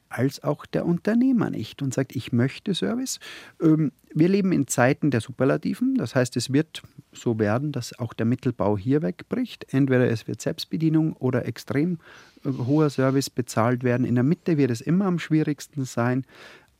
als 0.09 0.43
auch 0.43 0.65
der 0.65 0.85
Unternehmer 0.85 1.49
nicht 1.49 1.81
und 1.81 1.93
sagt, 1.93 2.15
ich 2.15 2.31
möchte 2.31 2.73
Service. 2.73 3.19
Ähm, 3.61 3.91
wir 4.13 4.27
leben 4.27 4.51
in 4.51 4.67
Zeiten 4.67 5.11
der 5.11 5.21
Superlativen, 5.21 5.95
das 5.95 6.15
heißt, 6.15 6.35
es 6.35 6.51
wird 6.51 6.81
so 7.13 7.39
werden, 7.39 7.71
dass 7.71 7.97
auch 7.97 8.13
der 8.13 8.25
Mittelbau 8.25 8.77
hier 8.77 9.01
wegbricht. 9.01 9.71
Entweder 9.71 10.09
es 10.09 10.27
wird 10.27 10.41
Selbstbedienung 10.41 11.13
oder 11.13 11.45
extrem 11.45 11.99
äh, 12.43 12.49
hoher 12.49 12.89
Service 12.89 13.29
bezahlt 13.29 13.83
werden. 13.83 14.05
In 14.05 14.15
der 14.15 14.23
Mitte 14.23 14.57
wird 14.57 14.71
es 14.71 14.81
immer 14.81 15.05
am 15.05 15.19
schwierigsten 15.19 15.85
sein, 15.85 16.25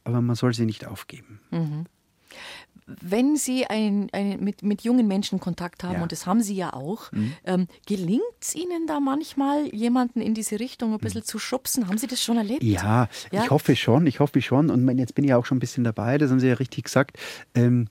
aber 0.04 0.22
man 0.22 0.36
soll 0.36 0.54
sie 0.54 0.66
nicht 0.66 0.88
aufgeben. 0.88 1.40
Mhm 1.52 1.86
wenn 3.02 3.36
Sie 3.36 3.66
ein, 3.66 4.10
ein, 4.12 4.44
mit, 4.44 4.64
mit 4.64 4.82
jungen 4.82 5.08
Menschen 5.08 5.40
Kontakt 5.40 5.84
haben, 5.84 5.96
ja. 5.96 6.04
und 6.04 6.12
das 6.12 6.26
haben 6.26 6.42
Sie 6.42 6.56
ja 6.56 6.74
auch, 6.74 7.12
mhm. 7.12 7.34
ähm, 7.44 7.68
gelingt 7.86 8.22
es 8.42 8.56
Ihnen 8.56 8.88
da 8.88 9.00
manchmal, 9.00 9.68
jemanden 9.74 10.22
in 10.22 10.34
diese 10.34 10.60
Richtung 10.60 10.94
ein 10.94 11.00
bisschen 11.00 11.22
mhm. 11.22 11.26
zu 11.26 11.40
schubsen? 11.40 11.88
Haben 11.88 11.98
Sie 11.98 12.08
das 12.08 12.24
schon 12.24 12.38
erlebt? 12.38 12.64
Ja, 12.64 13.10
ja, 13.32 13.44
ich 13.44 13.50
hoffe 13.50 13.76
schon, 13.76 14.08
ich 14.08 14.20
hoffe 14.20 14.42
schon. 14.42 14.70
Und 14.70 14.98
jetzt 14.98 15.16
bin 15.16 15.26
ich 15.26 15.34
auch 15.34 15.46
schon 15.46 15.58
ein 15.58 15.62
bisschen 15.62 15.84
dabei, 15.84 16.18
das 16.18 16.32
haben 16.32 16.40
Sie 16.40 16.48
ja 16.48 16.56
richtig 16.56 16.86
gesagt. 16.86 17.18
Ähm, 17.56 17.88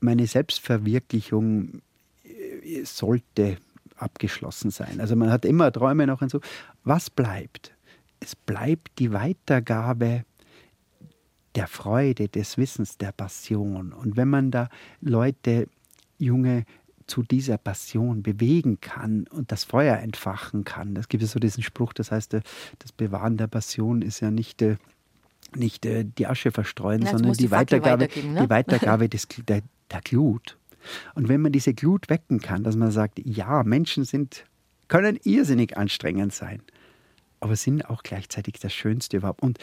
meine 0.00 0.26
Selbstverwirklichung 0.26 1.80
äh, 2.24 2.84
sollte 2.84 3.58
abgeschlossen 3.96 4.70
sein. 4.70 5.00
Also 5.00 5.16
man 5.16 5.30
hat 5.30 5.44
immer 5.44 5.70
Träume 5.70 6.06
noch 6.06 6.22
und 6.22 6.30
so. 6.30 6.40
Was 6.84 7.08
bleibt? 7.08 7.72
Es 8.20 8.34
bleibt 8.34 8.98
die 8.98 9.12
Weitergabe 9.12 10.24
der 11.54 11.66
Freude, 11.66 12.28
des 12.28 12.58
Wissens, 12.58 12.98
der 12.98 13.12
Passion. 13.12 13.92
Und 13.92 14.16
wenn 14.16 14.28
man 14.28 14.50
da 14.50 14.68
Leute, 15.00 15.68
junge 16.18 16.64
zu 17.06 17.22
dieser 17.22 17.58
Passion 17.58 18.22
bewegen 18.22 18.80
kann 18.80 19.26
und 19.30 19.52
das 19.52 19.64
Feuer 19.64 19.98
entfachen 19.98 20.64
kann. 20.64 20.94
Das 20.94 21.08
gibt 21.08 21.22
es 21.22 21.32
so 21.32 21.40
diesen 21.40 21.62
Spruch, 21.62 21.92
das 21.92 22.10
heißt, 22.10 22.34
äh, 22.34 22.40
das 22.78 22.92
Bewahren 22.92 23.36
der 23.36 23.48
Passion 23.48 24.02
ist 24.02 24.20
ja 24.20 24.30
nicht, 24.30 24.62
äh, 24.62 24.76
nicht 25.54 25.84
äh, 25.84 26.04
die 26.04 26.26
Asche 26.26 26.52
verstreuen, 26.52 27.02
ja, 27.02 27.10
sondern 27.10 27.32
die, 27.32 27.44
die 27.44 27.50
Weitergabe, 27.50 28.08
ne? 28.24 28.42
die 28.42 28.50
Weitergabe 28.50 29.08
des, 29.10 29.28
der, 29.46 29.62
der 29.90 30.00
Glut. 30.00 30.56
Und 31.14 31.28
wenn 31.28 31.40
man 31.40 31.52
diese 31.52 31.74
Glut 31.74 32.08
wecken 32.08 32.40
kann, 32.40 32.64
dass 32.64 32.76
man 32.76 32.90
sagt, 32.90 33.20
ja, 33.24 33.62
Menschen 33.62 34.04
sind, 34.04 34.44
können 34.88 35.18
irrsinnig 35.22 35.76
anstrengend 35.76 36.32
sein, 36.32 36.62
aber 37.40 37.56
sind 37.56 37.88
auch 37.88 38.02
gleichzeitig 38.02 38.54
das 38.60 38.72
Schönste 38.72 39.18
überhaupt. 39.18 39.42
Und 39.42 39.58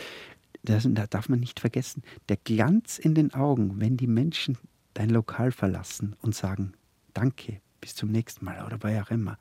das, 0.64 0.88
da 0.90 1.08
darf 1.08 1.30
man 1.30 1.40
nicht 1.40 1.60
vergessen, 1.60 2.04
der 2.28 2.38
Glanz 2.38 2.98
in 3.00 3.16
den 3.16 3.34
Augen, 3.34 3.80
wenn 3.80 3.98
die 3.98 4.08
Menschen 4.08 4.58
dein 4.94 5.10
Lokal 5.10 5.52
verlassen 5.52 6.16
und 6.22 6.36
sagen, 6.36 6.74
danke, 7.14 7.62
bis 7.80 7.96
zum 7.96 8.12
nächsten 8.12 8.46
Mal 8.46 8.66
oder 8.66 8.78
bei 8.78 9.02
auch 9.02 9.12
immer, 9.12 9.38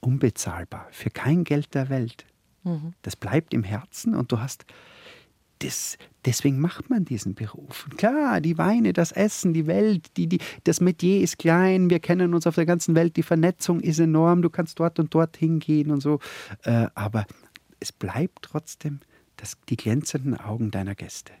unbezahlbar, 0.00 0.88
für 0.90 1.10
kein 1.10 1.44
Geld 1.44 1.74
der 1.74 1.88
Welt. 1.88 2.26
Mhm. 2.64 2.92
Das 3.02 3.16
bleibt 3.16 3.54
im 3.54 3.62
Herzen 3.62 4.14
und 4.14 4.32
du 4.32 4.40
hast, 4.40 4.64
das, 5.60 5.96
deswegen 6.24 6.60
macht 6.60 6.90
man 6.90 7.04
diesen 7.04 7.34
Beruf. 7.34 7.88
Klar, 7.96 8.40
die 8.40 8.58
Weine, 8.58 8.92
das 8.92 9.12
Essen, 9.12 9.54
die 9.54 9.66
Welt, 9.66 10.16
die, 10.16 10.26
die, 10.26 10.38
das 10.64 10.80
Metier 10.80 11.22
ist 11.22 11.38
klein, 11.38 11.88
wir 11.88 12.00
kennen 12.00 12.34
uns 12.34 12.46
auf 12.46 12.56
der 12.56 12.66
ganzen 12.66 12.94
Welt, 12.94 13.16
die 13.16 13.22
Vernetzung 13.22 13.80
ist 13.80 14.00
enorm, 14.00 14.42
du 14.42 14.50
kannst 14.50 14.78
dort 14.80 14.98
und 14.98 15.14
dort 15.14 15.36
hingehen 15.36 15.90
und 15.90 16.00
so, 16.00 16.18
äh, 16.64 16.88
aber 16.94 17.26
es 17.80 17.92
bleibt 17.92 18.42
trotzdem 18.42 19.00
das, 19.42 19.56
die 19.68 19.76
glänzenden 19.76 20.38
Augen 20.38 20.70
deiner 20.70 20.94
Gäste. 20.94 21.32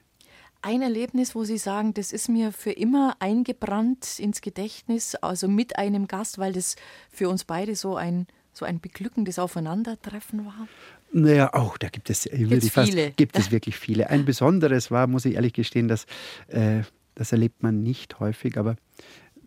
Ein 0.60 0.82
Erlebnis, 0.82 1.34
wo 1.34 1.44
Sie 1.44 1.56
sagen, 1.56 1.94
das 1.94 2.12
ist 2.12 2.28
mir 2.28 2.52
für 2.52 2.72
immer 2.72 3.16
eingebrannt 3.20 4.18
ins 4.18 4.40
Gedächtnis, 4.40 5.14
also 5.14 5.48
mit 5.48 5.78
einem 5.78 6.08
Gast, 6.08 6.38
weil 6.38 6.52
das 6.52 6.76
für 7.10 7.28
uns 7.28 7.44
beide 7.44 7.74
so 7.76 7.96
ein, 7.96 8.26
so 8.52 8.64
ein 8.64 8.80
beglückendes 8.80 9.38
Aufeinandertreffen 9.38 10.44
war? 10.44 10.68
Naja, 11.12 11.54
auch 11.54 11.78
da 11.78 11.88
gibt 11.88 12.10
es, 12.10 12.24
Gibt's 12.24 12.70
fast, 12.70 12.90
viele. 12.90 13.12
gibt 13.12 13.38
es 13.38 13.50
wirklich 13.52 13.76
viele. 13.76 14.10
Ein 14.10 14.24
besonderes 14.24 14.90
war, 14.90 15.06
muss 15.06 15.24
ich 15.24 15.34
ehrlich 15.34 15.52
gestehen, 15.52 15.86
dass, 15.86 16.06
äh, 16.48 16.82
das 17.14 17.30
erlebt 17.30 17.62
man 17.62 17.82
nicht 17.82 18.18
häufig, 18.18 18.58
aber 18.58 18.76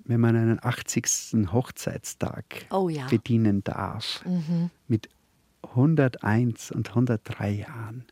wenn 0.06 0.22
man 0.22 0.36
einen 0.36 0.64
80. 0.64 1.52
Hochzeitstag 1.52 2.68
oh 2.72 2.88
ja. 2.88 3.07
bedienen 3.07 3.64
darf, 3.64 4.23
mhm. 4.26 4.69
mit 4.88 5.10
101 5.64 6.72
und 6.72 6.90
103 6.90 7.52
Jahren, 7.52 8.06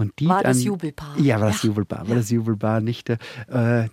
und 0.00 0.18
die 0.18 0.28
war 0.28 0.42
dann, 0.42 0.52
das 0.52 0.64
Jubelpaar. 0.64 1.18
Ja, 1.18 1.40
war 1.40 1.48
das 1.48 1.62
ja. 1.62 1.68
Jubelpaar, 1.68 2.08
war 2.08 2.16
das 2.16 2.30
Jubelpaar 2.30 2.80
nicht. 2.80 3.10
Äh, 3.10 3.18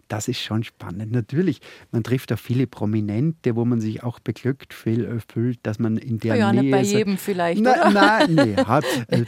das 0.07 0.27
ist 0.27 0.39
schon 0.39 0.63
spannend. 0.63 1.11
Natürlich, 1.11 1.59
man 1.91 2.03
trifft 2.03 2.31
da 2.31 2.37
viele 2.37 2.65
Prominente, 2.65 3.55
wo 3.55 3.65
man 3.65 3.81
sich 3.81 4.03
auch 4.03 4.19
beglückt 4.19 4.73
äh, 4.85 5.19
fühlt, 5.31 5.59
dass 5.63 5.79
man 5.79 5.97
in 5.97 6.19
der 6.19 6.35
ja, 6.35 6.53
Nähe... 6.53 6.61
Nicht 6.63 6.71
bei 6.71 6.81
jedem 6.81 7.17
vielleicht, 7.17 7.61
na, 7.61 7.89
Nein, 7.91 8.35
nee, 8.35 8.55
hat, 8.55 8.85
äh, 9.09 9.25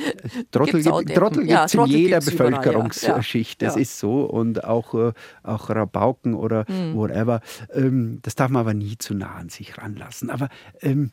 Trottel 0.51 0.81
gibt 0.81 1.10
es 1.10 1.73
ja, 1.73 1.84
in 1.84 1.85
jeder 1.85 2.19
Bevölkerungsschicht. 2.19 3.61
Das 3.61 3.76
ist 3.76 3.99
so. 3.99 4.23
Und 4.23 4.64
auch, 4.64 4.93
äh, 4.93 5.14
auch 5.43 5.69
Rabauken 5.69 6.34
oder 6.34 6.65
mhm. 6.69 6.95
whatever. 6.95 7.41
Ähm, 7.73 8.19
das 8.22 8.35
darf 8.35 8.49
man 8.49 8.61
aber 8.61 8.73
nie 8.73 8.97
zu 8.97 9.14
nah 9.14 9.35
an 9.35 9.49
sich 9.49 9.77
ranlassen. 9.77 10.30
Aber... 10.30 10.49
Ähm, 10.81 11.11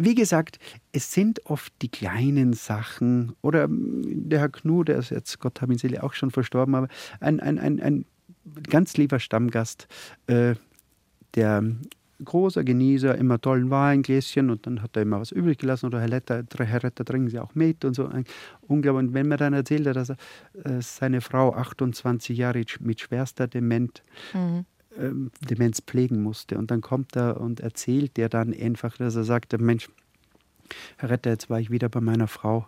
wie 0.00 0.14
gesagt, 0.14 0.58
es 0.92 1.12
sind 1.12 1.46
oft 1.46 1.72
die 1.82 1.90
kleinen 1.90 2.54
Sachen, 2.54 3.34
oder 3.42 3.64
ähm, 3.64 4.02
der 4.04 4.40
Herr 4.40 4.48
Knu, 4.48 4.82
der 4.82 4.96
ist 4.96 5.10
jetzt, 5.10 5.38
Gott 5.40 5.60
hab 5.60 5.70
ihn 5.70 5.78
Seele, 5.78 6.02
auch 6.02 6.14
schon 6.14 6.30
verstorben, 6.30 6.74
aber 6.74 6.88
ein, 7.20 7.38
ein, 7.40 7.58
ein, 7.58 7.80
ein 7.80 8.04
ganz 8.68 8.96
lieber 8.96 9.18
Stammgast, 9.18 9.88
äh, 10.26 10.54
der 11.34 11.62
großer 12.24 12.64
Genießer, 12.64 13.14
immer 13.16 13.40
tollen 13.40 13.70
Weingläschen 13.70 14.50
und 14.50 14.66
dann 14.66 14.82
hat 14.82 14.96
er 14.96 15.02
immer 15.02 15.20
was 15.20 15.32
übrig 15.32 15.58
gelassen 15.58 15.86
oder 15.86 16.00
Herr 16.00 16.08
Letter, 16.08 16.44
Herr 16.58 16.82
Retter 16.82 17.04
trinken 17.04 17.30
Sie 17.30 17.38
auch 17.38 17.54
mit 17.54 17.84
und 17.84 17.94
so. 17.94 18.10
Unglaublich. 18.60 19.08
Und 19.08 19.14
wenn 19.14 19.28
man 19.28 19.38
dann 19.38 19.54
erzählt 19.54 19.86
hat, 19.86 19.96
dass 19.96 20.10
er, 20.10 20.16
äh, 20.64 20.82
seine 20.82 21.22
Frau 21.22 21.54
28 21.54 22.36
Jahre 22.36 22.62
mit 22.80 23.00
schwerster 23.00 23.48
Dement 23.48 24.02
mhm 24.34 24.66
ähm, 24.98 25.30
Demenz 25.48 25.80
pflegen 25.80 26.22
musste. 26.22 26.58
Und 26.58 26.70
dann 26.70 26.80
kommt 26.80 27.16
er 27.16 27.40
und 27.40 27.60
erzählt 27.60 28.16
der 28.16 28.28
dann 28.28 28.52
einfach, 28.54 28.96
dass 28.96 29.14
er 29.14 29.24
sagte, 29.24 29.58
Mensch, 29.58 29.88
Herr 30.96 31.10
Retter, 31.10 31.30
jetzt 31.30 31.50
war 31.50 31.60
ich 31.60 31.70
wieder 31.70 31.88
bei 31.88 32.00
meiner 32.00 32.28
Frau 32.28 32.66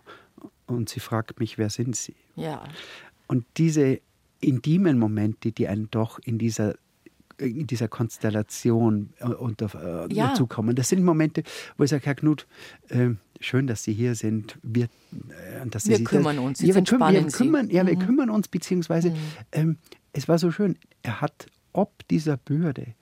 und 0.65 0.89
sie 0.89 0.99
fragt 0.99 1.39
mich, 1.39 1.57
wer 1.57 1.69
sind 1.69 1.95
Sie? 1.95 2.15
Ja. 2.35 2.63
Und 3.27 3.45
diese 3.57 3.99
intimen 4.39 4.99
Momente, 4.99 5.51
die 5.51 5.67
einen 5.67 5.89
doch 5.89 6.19
in 6.19 6.37
dieser 6.37 6.75
in 7.39 7.65
dieser 7.65 7.87
Konstellation 7.87 9.09
äh, 9.17 9.25
unter, 9.25 10.07
äh, 10.07 10.13
ja. 10.13 10.35
zukommen. 10.35 10.75
Das 10.75 10.89
sind 10.89 11.03
Momente, 11.03 11.43
wo 11.77 11.83
ich 11.83 11.89
sage, 11.89 12.05
Herr 12.05 12.13
Knut, 12.13 12.45
äh, 12.89 13.09
schön, 13.39 13.65
dass 13.65 13.83
Sie 13.83 13.91
hier 13.91 14.13
sind. 14.13 14.59
Wir, 14.61 14.85
äh, 14.85 15.67
dass 15.67 15.85
Sie 15.85 15.97
wir 15.97 16.03
kümmern 16.03 16.37
uns. 16.37 16.61
Ja, 16.61 16.67
wir, 16.67 16.75
wir, 16.75 17.27
kümmern, 17.27 17.69
ja, 17.71 17.85
wir 17.87 17.95
mhm. 17.95 18.05
kümmern 18.05 18.29
uns, 18.29 18.47
beziehungsweise 18.47 19.09
mhm. 19.09 19.17
ähm, 19.51 19.77
es 20.13 20.27
war 20.27 20.37
so 20.37 20.51
schön, 20.51 20.77
er 21.01 21.21
hat 21.21 21.47
ob 21.73 22.07
dieser 22.07 22.37
Bürde 22.37 22.95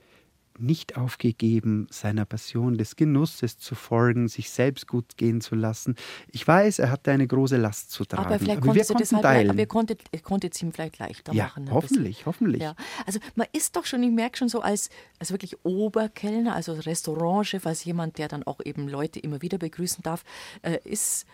nicht 0.61 0.97
aufgegeben, 0.97 1.87
seiner 1.89 2.25
Passion 2.25 2.77
des 2.77 2.95
Genusses 2.95 3.57
zu 3.57 3.75
folgen, 3.75 4.27
sich 4.27 4.49
selbst 4.49 4.87
gut 4.87 5.17
gehen 5.17 5.41
zu 5.41 5.55
lassen. 5.55 5.95
Ich 6.31 6.47
weiß, 6.47 6.79
er 6.79 6.91
hatte 6.91 7.11
eine 7.11 7.27
große 7.27 7.57
Last 7.57 7.91
zu 7.91 8.05
tragen. 8.05 8.27
Aber 8.27 8.39
vielleicht 8.39 8.61
aber 8.61 8.75
wir 8.75 8.85
konnten 8.85 9.15
halt, 9.15 9.23
teilen. 9.23 9.49
Aber 9.49 9.59
ihr 9.59 9.67
konntet, 9.67 10.03
ihr 10.11 10.19
konntet 10.19 10.53
es 10.55 10.61
ihm 10.61 10.71
vielleicht 10.71 10.99
leichter 10.99 11.33
ja, 11.33 11.45
machen. 11.45 11.71
Hoffentlich, 11.71 12.25
hoffentlich. 12.25 12.61
Ja. 12.61 12.75
Also 13.05 13.19
man 13.35 13.47
ist 13.53 13.75
doch 13.75 13.85
schon, 13.85 14.03
ich 14.03 14.11
merke 14.11 14.37
schon 14.37 14.49
so 14.49 14.61
als, 14.61 14.89
als 15.19 15.31
wirklich 15.31 15.65
Oberkellner, 15.65 16.55
also 16.55 16.73
Restaurantchef, 16.73 17.65
als 17.65 17.83
jemand, 17.83 18.17
der 18.17 18.27
dann 18.27 18.43
auch 18.43 18.59
eben 18.63 18.87
Leute 18.87 19.19
immer 19.19 19.41
wieder 19.41 19.57
begrüßen 19.57 20.03
darf, 20.03 20.23
äh, 20.61 20.77
ist 20.83 21.25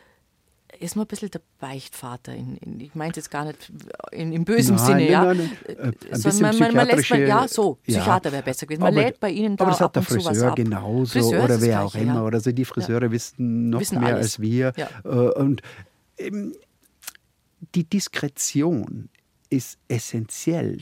ist 0.80 0.96
man 0.96 1.06
ein 1.06 1.08
bisschen 1.08 1.32
der 1.32 1.42
Beichtvater. 1.60 2.36
In, 2.36 2.58
in, 2.58 2.80
ich 2.80 2.94
meine 2.94 3.12
es 3.12 3.18
jetzt 3.18 3.32
gar 3.32 3.46
nicht 3.46 3.72
in, 4.12 4.32
im 4.32 4.46
bösen 4.46 4.76
nein, 4.76 4.86
Sinne, 4.86 5.00
nein, 5.00 5.12
ja. 5.12 5.34
Nein, 5.34 5.38
nein, 5.38 5.78
ein 5.78 5.94
bisschen 6.12 6.42
man, 6.42 6.58
man, 6.58 6.76
man 6.76 6.88
lässt 6.88 7.10
man, 7.10 7.28
ja, 7.28 7.48
so, 7.48 7.76
Psychiater 7.76 8.30
ja, 8.30 8.34
wäre 8.34 8.44
besser 8.44 8.66
gewesen. 8.66 8.82
Man 8.82 8.94
lädt 8.94 9.20
bei 9.20 9.32
Ihnen 9.32 9.58
da 9.58 9.64
aber 9.64 9.72
das 9.72 9.82
hat 9.82 9.96
der 9.96 10.04
Friseur 10.04 10.56
genauso 10.56 11.20
Friseur 11.20 11.44
oder 11.44 11.62
wer 11.62 11.84
auch 11.84 11.96
immer. 11.96 12.16
Ja. 12.16 12.24
Oder 12.24 12.40
so 12.40 12.52
die 12.52 12.66
Friseure 12.66 13.04
ja. 13.04 13.12
wissen 13.12 13.70
noch 13.70 13.80
wissen 13.80 14.00
mehr 14.00 14.16
alles. 14.16 14.26
als 14.26 14.40
wir. 14.42 14.74
Äh, 15.04 15.10
und 15.10 15.62
ähm, 16.18 16.54
die 17.76 17.84
Diskretion 17.84 19.10
ist 19.50 19.78
essentiell 19.88 20.80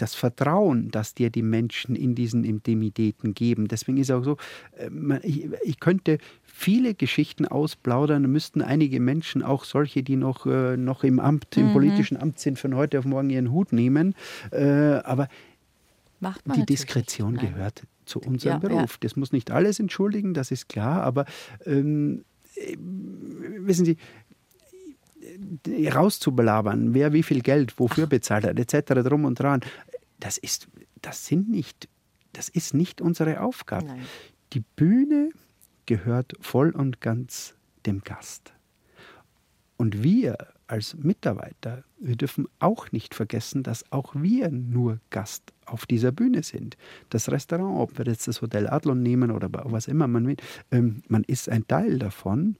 das 0.00 0.14
Vertrauen, 0.14 0.90
das 0.90 1.14
dir 1.14 1.30
die 1.30 1.42
Menschen 1.42 1.94
in 1.94 2.14
diesen 2.14 2.44
Intimitäten 2.44 3.34
geben. 3.34 3.68
Deswegen 3.68 3.98
ist 3.98 4.08
es 4.08 4.16
auch 4.16 4.24
so, 4.24 4.36
äh, 4.76 5.18
ich, 5.62 5.78
könnte 5.78 6.18
viele 6.60 6.94
Geschichten 6.94 7.46
ausplaudern, 7.46 8.30
müssten 8.30 8.60
einige 8.60 9.00
Menschen, 9.00 9.42
auch 9.42 9.64
solche, 9.64 10.02
die 10.02 10.16
noch, 10.16 10.44
äh, 10.44 10.76
noch 10.76 11.04
im 11.04 11.18
Amt, 11.18 11.56
im 11.56 11.68
mhm. 11.68 11.72
politischen 11.72 12.18
Amt 12.18 12.38
sind, 12.38 12.58
von 12.58 12.74
heute 12.76 12.98
auf 12.98 13.06
morgen 13.06 13.30
ihren 13.30 13.50
Hut 13.50 13.72
nehmen. 13.72 14.14
Äh, 14.52 15.00
aber 15.04 15.28
die 16.54 16.66
Diskretion 16.66 17.34
Nein. 17.34 17.46
gehört 17.46 17.84
zu 18.04 18.20
unserem 18.20 18.60
ja, 18.60 18.68
Beruf. 18.68 18.92
Ja. 18.92 18.98
Das 19.00 19.16
muss 19.16 19.32
nicht 19.32 19.50
alles 19.50 19.80
entschuldigen, 19.80 20.34
das 20.34 20.50
ist 20.50 20.68
klar, 20.68 21.02
aber 21.02 21.24
ähm, 21.64 22.24
wissen 22.76 23.86
Sie, 23.86 23.96
rauszubelabern, 25.88 26.92
wer 26.92 27.14
wie 27.14 27.22
viel 27.22 27.40
Geld 27.40 27.78
wofür 27.78 28.06
bezahlt 28.06 28.44
hat, 28.44 28.58
etc. 28.58 29.00
drum 29.08 29.24
und 29.24 29.40
dran, 29.40 29.60
das 30.18 30.36
ist, 30.36 30.68
das 31.00 31.26
sind 31.26 31.48
nicht, 31.48 31.88
das 32.34 32.50
ist 32.50 32.74
nicht 32.74 33.00
unsere 33.00 33.40
Aufgabe. 33.40 33.86
Nein. 33.86 34.02
Die 34.52 34.60
Bühne 34.76 35.30
gehört 35.90 36.34
voll 36.40 36.70
und 36.70 37.00
ganz 37.00 37.56
dem 37.84 38.02
Gast. 38.02 38.52
Und 39.76 40.04
wir 40.04 40.36
als 40.68 40.94
Mitarbeiter, 40.94 41.82
wir 41.98 42.14
dürfen 42.14 42.46
auch 42.60 42.92
nicht 42.92 43.12
vergessen, 43.12 43.64
dass 43.64 43.90
auch 43.90 44.14
wir 44.14 44.52
nur 44.52 45.00
Gast 45.10 45.52
auf 45.66 45.86
dieser 45.86 46.12
Bühne 46.12 46.44
sind. 46.44 46.76
Das 47.08 47.28
Restaurant, 47.28 47.80
ob 47.80 47.98
wir 47.98 48.04
jetzt 48.04 48.28
das 48.28 48.40
Hotel 48.40 48.68
Adlon 48.68 49.02
nehmen 49.02 49.32
oder 49.32 49.48
was 49.50 49.88
immer 49.88 50.06
man 50.06 50.28
will, 50.28 50.36
ähm, 50.70 51.02
man 51.08 51.24
ist 51.24 51.48
ein 51.48 51.66
Teil 51.66 51.98
davon, 51.98 52.54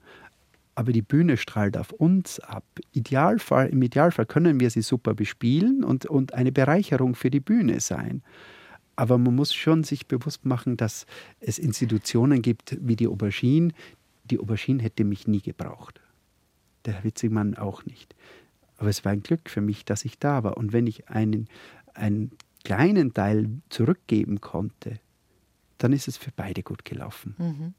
aber 0.75 0.91
die 0.91 1.01
Bühne 1.01 1.37
strahlt 1.37 1.77
auf 1.77 1.93
uns 1.93 2.41
ab. 2.41 2.65
Idealfall, 2.91 3.69
Im 3.69 3.81
Idealfall 3.81 4.25
können 4.25 4.59
wir 4.59 4.71
sie 4.71 4.81
super 4.81 5.13
bespielen 5.13 5.85
und, 5.85 6.05
und 6.05 6.33
eine 6.33 6.51
Bereicherung 6.51 7.15
für 7.15 7.31
die 7.31 7.39
Bühne 7.39 7.79
sein. 7.79 8.23
Aber 9.01 9.17
man 9.17 9.35
muss 9.35 9.51
schon 9.51 9.83
sich 9.83 10.05
bewusst 10.05 10.45
machen, 10.45 10.77
dass 10.77 11.07
es 11.39 11.57
Institutionen 11.57 12.43
gibt 12.43 12.77
wie 12.81 12.95
die 12.95 13.07
Aubergine. 13.07 13.73
Die 14.25 14.39
Aubergine 14.39 14.83
hätte 14.83 15.03
mich 15.05 15.25
nie 15.25 15.41
gebraucht. 15.41 15.99
Der 16.85 16.93
Herr 16.93 17.03
Witzigmann 17.03 17.57
auch 17.57 17.83
nicht. 17.83 18.13
Aber 18.77 18.89
es 18.89 19.03
war 19.03 19.11
ein 19.11 19.23
Glück 19.23 19.49
für 19.49 19.61
mich, 19.61 19.85
dass 19.85 20.05
ich 20.05 20.19
da 20.19 20.43
war. 20.43 20.55
Und 20.55 20.71
wenn 20.71 20.85
ich 20.85 21.09
einen, 21.09 21.47
einen 21.95 22.29
kleinen 22.63 23.11
Teil 23.11 23.49
zurückgeben 23.69 24.39
konnte, 24.39 24.99
dann 25.79 25.93
ist 25.93 26.07
es 26.07 26.17
für 26.17 26.31
beide 26.35 26.61
gut 26.61 26.85
gelaufen. 26.85 27.33
Mhm. 27.39 27.73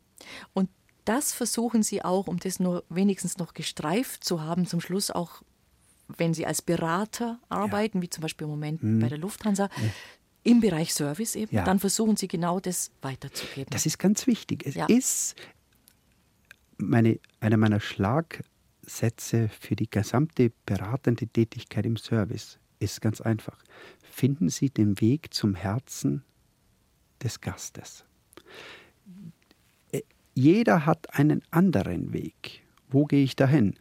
Und 0.55 0.71
das 1.05 1.33
versuchen 1.33 1.85
Sie 1.85 2.05
auch, 2.05 2.27
um 2.27 2.41
das 2.41 2.59
nur 2.59 2.83
wenigstens 2.89 3.39
noch 3.39 3.55
gestreift 3.55 4.25
zu 4.25 4.43
haben, 4.43 4.67
zum 4.67 4.81
Schluss 4.81 5.13
auch, 5.13 5.43
wenn 6.09 6.35
Sie 6.35 6.47
als 6.47 6.63
Berater 6.63 7.39
arbeiten, 7.49 7.99
ja. 7.99 8.03
wie 8.03 8.11
zum 8.11 8.23
Beispiel 8.23 8.47
im 8.47 8.51
Moment 8.51 8.83
mhm. 8.83 8.99
bei 8.99 9.09
der 9.09 9.19
Lufthansa, 9.19 9.69
ja. 9.77 9.91
Im 10.45 10.61
Bereich 10.61 10.93
Service 10.93 11.37
eben, 11.37 11.55
ja. 11.55 11.65
dann 11.65 11.79
versuchen 11.79 12.17
Sie 12.17 12.29
genau 12.29 12.61
das 12.61 12.91
weiterzugeben. 13.01 13.71
Das 13.71 13.87
ist 13.87 13.99
ganz 13.99 14.27
wichtig. 14.27 14.67
Es 14.67 14.77
ist 14.89 15.37
meine, 16.79 17.19
einer 17.41 17.57
meiner 17.57 17.81
Schlagsätze 17.81 19.49
für 19.49 19.77
die 19.77 19.89
gesamte 19.89 20.53
beratende 20.67 21.27
Tätigkeit 21.27 21.87
im 21.87 21.97
Service 21.97 22.59
ist 22.81 23.01
ganz 23.01 23.21
einfach. 23.21 23.63
Finden 24.03 24.49
Sie 24.49 24.71
den 24.71 25.01
Weg 25.01 25.33
zum 25.33 25.55
Herzen 25.55 26.25
des 27.23 27.41
Gastes 27.41 28.05
jeder 30.35 30.87
hat 30.87 31.15
einen 31.19 31.43
anderen 31.51 32.13
Weg. 32.13 32.63
Wo 32.89 33.05
gehe 33.05 33.25
ich 33.25 33.37
dahin? 33.37 33.75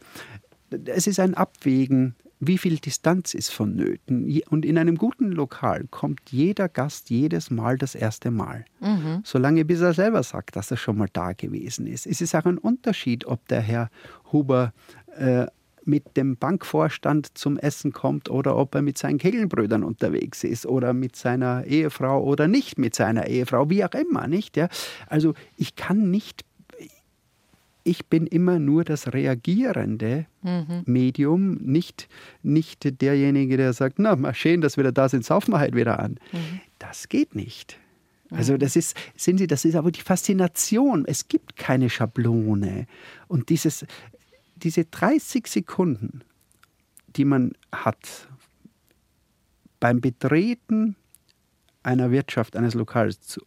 Es 0.86 1.06
ist 1.06 1.20
ein 1.20 1.34
Abwägen, 1.34 2.14
wie 2.44 2.58
viel 2.58 2.78
Distanz 2.78 3.34
ist 3.34 3.52
vonnöten. 3.52 4.40
Und 4.48 4.66
in 4.66 4.76
einem 4.76 4.96
guten 4.96 5.30
Lokal 5.30 5.84
kommt 5.90 6.20
jeder 6.30 6.68
Gast 6.68 7.08
jedes 7.08 7.52
Mal 7.52 7.78
das 7.78 7.94
erste 7.94 8.32
Mal. 8.32 8.64
Mhm. 8.80 9.20
Solange 9.22 9.64
bis 9.64 9.80
er 9.80 9.94
selber 9.94 10.24
sagt, 10.24 10.56
dass 10.56 10.72
er 10.72 10.76
schon 10.76 10.98
mal 10.98 11.08
da 11.12 11.34
gewesen 11.34 11.86
ist. 11.86 12.04
Es 12.04 12.20
ist 12.20 12.34
auch 12.34 12.44
ein 12.44 12.58
Unterschied, 12.58 13.26
ob 13.26 13.46
der 13.46 13.60
Herr 13.60 13.90
Huber 14.32 14.72
äh, 15.16 15.46
mit 15.84 16.16
dem 16.16 16.36
Bankvorstand 16.36 17.38
zum 17.38 17.58
Essen 17.58 17.92
kommt 17.92 18.28
oder 18.28 18.56
ob 18.56 18.74
er 18.74 18.82
mit 18.82 18.98
seinen 18.98 19.18
Kegelbrüdern 19.18 19.84
unterwegs 19.84 20.42
ist 20.42 20.66
oder 20.66 20.94
mit 20.94 21.14
seiner 21.14 21.64
Ehefrau 21.64 22.24
oder 22.24 22.48
nicht 22.48 22.76
mit 22.76 22.96
seiner 22.96 23.28
Ehefrau, 23.28 23.70
wie 23.70 23.84
auch 23.84 23.94
immer, 23.94 24.26
nicht? 24.26 24.56
Ja? 24.56 24.68
Also 25.06 25.34
ich 25.56 25.76
kann 25.76 26.10
nicht 26.10 26.44
ich 27.84 28.06
bin 28.06 28.26
immer 28.26 28.58
nur 28.58 28.84
das 28.84 29.12
reagierende 29.12 30.26
mhm. 30.42 30.82
Medium, 30.86 31.54
nicht, 31.54 32.08
nicht 32.42 33.00
derjenige, 33.00 33.56
der 33.56 33.72
sagt, 33.72 33.98
na, 33.98 34.16
mal 34.16 34.34
schön, 34.34 34.60
dass 34.60 34.76
wir 34.76 34.90
da 34.92 35.08
sind, 35.08 35.24
saufen 35.24 35.52
wir 35.52 35.58
halt 35.58 35.74
wieder 35.74 35.98
an. 35.98 36.18
Mhm. 36.32 36.60
Das 36.78 37.08
geht 37.08 37.34
nicht. 37.34 37.78
Also 38.30 38.56
das 38.56 38.76
ist, 38.76 38.96
sehen 39.14 39.36
Sie, 39.36 39.46
das 39.46 39.64
ist 39.64 39.74
aber 39.74 39.90
die 39.90 40.00
Faszination. 40.00 41.04
Es 41.06 41.28
gibt 41.28 41.56
keine 41.56 41.90
Schablone. 41.90 42.86
Und 43.28 43.50
dieses, 43.50 43.84
diese 44.56 44.86
30 44.86 45.46
Sekunden, 45.46 46.22
die 47.14 47.26
man 47.26 47.52
hat 47.72 48.28
beim 49.80 50.00
Betreten 50.00 50.96
einer 51.82 52.10
Wirtschaft, 52.10 52.56
eines 52.56 52.74
Lokals 52.74 53.38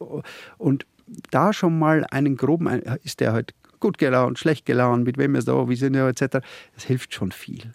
und 0.57 0.85
da 1.31 1.53
schon 1.53 1.79
mal 1.79 2.05
einen 2.11 2.35
groben, 2.35 2.67
ist 3.03 3.21
der 3.21 3.33
halt 3.33 3.53
gut 3.79 3.97
gelaunt, 3.97 4.39
schlecht 4.39 4.65
gelaunt, 4.65 5.05
mit 5.05 5.17
wem 5.17 5.35
ist 5.35 5.47
da, 5.47 5.69
wie 5.69 5.75
sind 5.75 5.93
wir 5.93 6.07
etc., 6.07 6.39
das 6.73 6.83
hilft 6.83 7.13
schon 7.13 7.31
viel. 7.31 7.71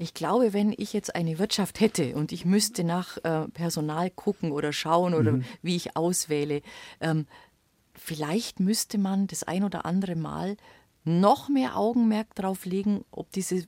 Ich 0.00 0.14
glaube, 0.14 0.52
wenn 0.52 0.72
ich 0.76 0.92
jetzt 0.92 1.16
eine 1.16 1.38
Wirtschaft 1.40 1.80
hätte 1.80 2.14
und 2.14 2.30
ich 2.30 2.44
müsste 2.44 2.84
nach 2.84 3.16
äh, 3.24 3.48
Personal 3.48 4.10
gucken 4.10 4.52
oder 4.52 4.72
schauen 4.72 5.12
oder 5.12 5.32
mhm. 5.32 5.44
wie 5.60 5.74
ich 5.74 5.96
auswähle, 5.96 6.62
ähm, 7.00 7.26
vielleicht 7.94 8.60
müsste 8.60 8.96
man 8.96 9.26
das 9.26 9.42
ein 9.42 9.64
oder 9.64 9.84
andere 9.84 10.14
Mal 10.14 10.56
noch 11.04 11.48
mehr 11.48 11.76
Augenmerk 11.76 12.32
darauf 12.36 12.64
legen, 12.64 13.04
ob 13.10 13.32
diese 13.32 13.64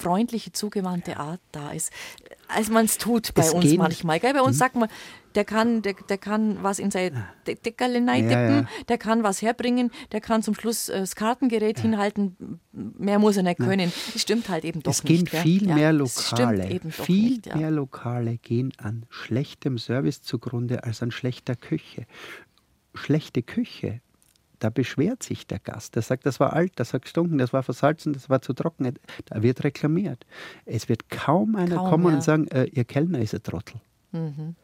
freundliche, 0.00 0.52
zugewandte 0.52 1.18
Art 1.18 1.40
da 1.52 1.72
ist, 1.72 1.92
als 2.48 2.68
man 2.68 2.84
es 2.86 2.98
tut 2.98 3.34
bei 3.34 3.42
es 3.42 3.52
uns 3.52 3.74
manchmal. 3.74 4.20
Gell? 4.20 4.32
Bei 4.32 4.42
uns 4.42 4.56
mhm. 4.56 4.58
sagt 4.58 4.76
man, 4.76 4.88
der 5.34 5.44
kann, 5.44 5.82
der, 5.82 5.94
der 6.08 6.18
kann 6.18 6.62
was 6.62 6.78
in 6.78 6.90
sein 6.90 7.24
Deckerle 7.46 7.98
reindippen, 7.98 8.30
ja, 8.30 8.60
ja. 8.60 8.68
der 8.88 8.98
kann 8.98 9.22
was 9.22 9.42
herbringen, 9.42 9.90
der 10.12 10.20
kann 10.20 10.42
zum 10.42 10.54
Schluss 10.54 10.88
äh, 10.88 11.00
das 11.00 11.14
Kartengerät 11.14 11.78
ja. 11.78 11.82
hinhalten, 11.82 12.60
mehr 12.72 13.18
muss 13.18 13.36
er 13.36 13.42
nicht 13.42 13.58
können. 13.58 13.92
Es 14.14 14.22
stimmt 14.22 14.48
halt 14.48 14.64
eben 14.64 14.82
doch 14.82 14.92
es 14.92 15.04
nicht. 15.04 15.26
Es 15.26 15.30
gehen 15.30 15.42
viel 15.42 15.74
mehr 15.74 15.92
Lokale, 15.92 16.80
viel 16.90 17.30
nicht, 17.30 17.54
mehr 17.54 17.70
Lokale 17.70 18.38
gehen 18.38 18.72
an 18.78 19.06
schlechtem 19.08 19.78
Service 19.78 20.22
zugrunde 20.22 20.84
als 20.84 21.02
an 21.02 21.10
schlechter 21.10 21.56
Küche. 21.56 22.06
Schlechte 22.94 23.42
Küche 23.42 24.00
da 24.60 24.68
beschwert 24.68 25.22
sich 25.22 25.46
der 25.46 25.58
Gast. 25.58 25.96
Der 25.96 26.02
sagt, 26.02 26.26
das 26.26 26.38
war 26.38 26.52
alt, 26.52 26.72
das 26.76 26.92
hat 26.92 27.02
gestunken, 27.02 27.38
das 27.38 27.52
war 27.52 27.62
versalzen, 27.62 28.12
das 28.12 28.28
war 28.28 28.42
zu 28.42 28.52
trocken. 28.52 28.94
Da 29.24 29.42
wird 29.42 29.64
reklamiert. 29.64 30.26
Es 30.66 30.88
wird 30.88 31.08
kaum 31.08 31.56
einer 31.56 31.76
kaum, 31.76 31.90
kommen 31.90 32.08
ja. 32.08 32.14
und 32.14 32.22
sagen, 32.22 32.46
äh, 32.48 32.64
Ihr 32.66 32.84
Kellner 32.84 33.20
ist 33.20 33.34
ein 33.34 33.42
Trottel. 33.42 33.80
Mhm. 34.12 34.54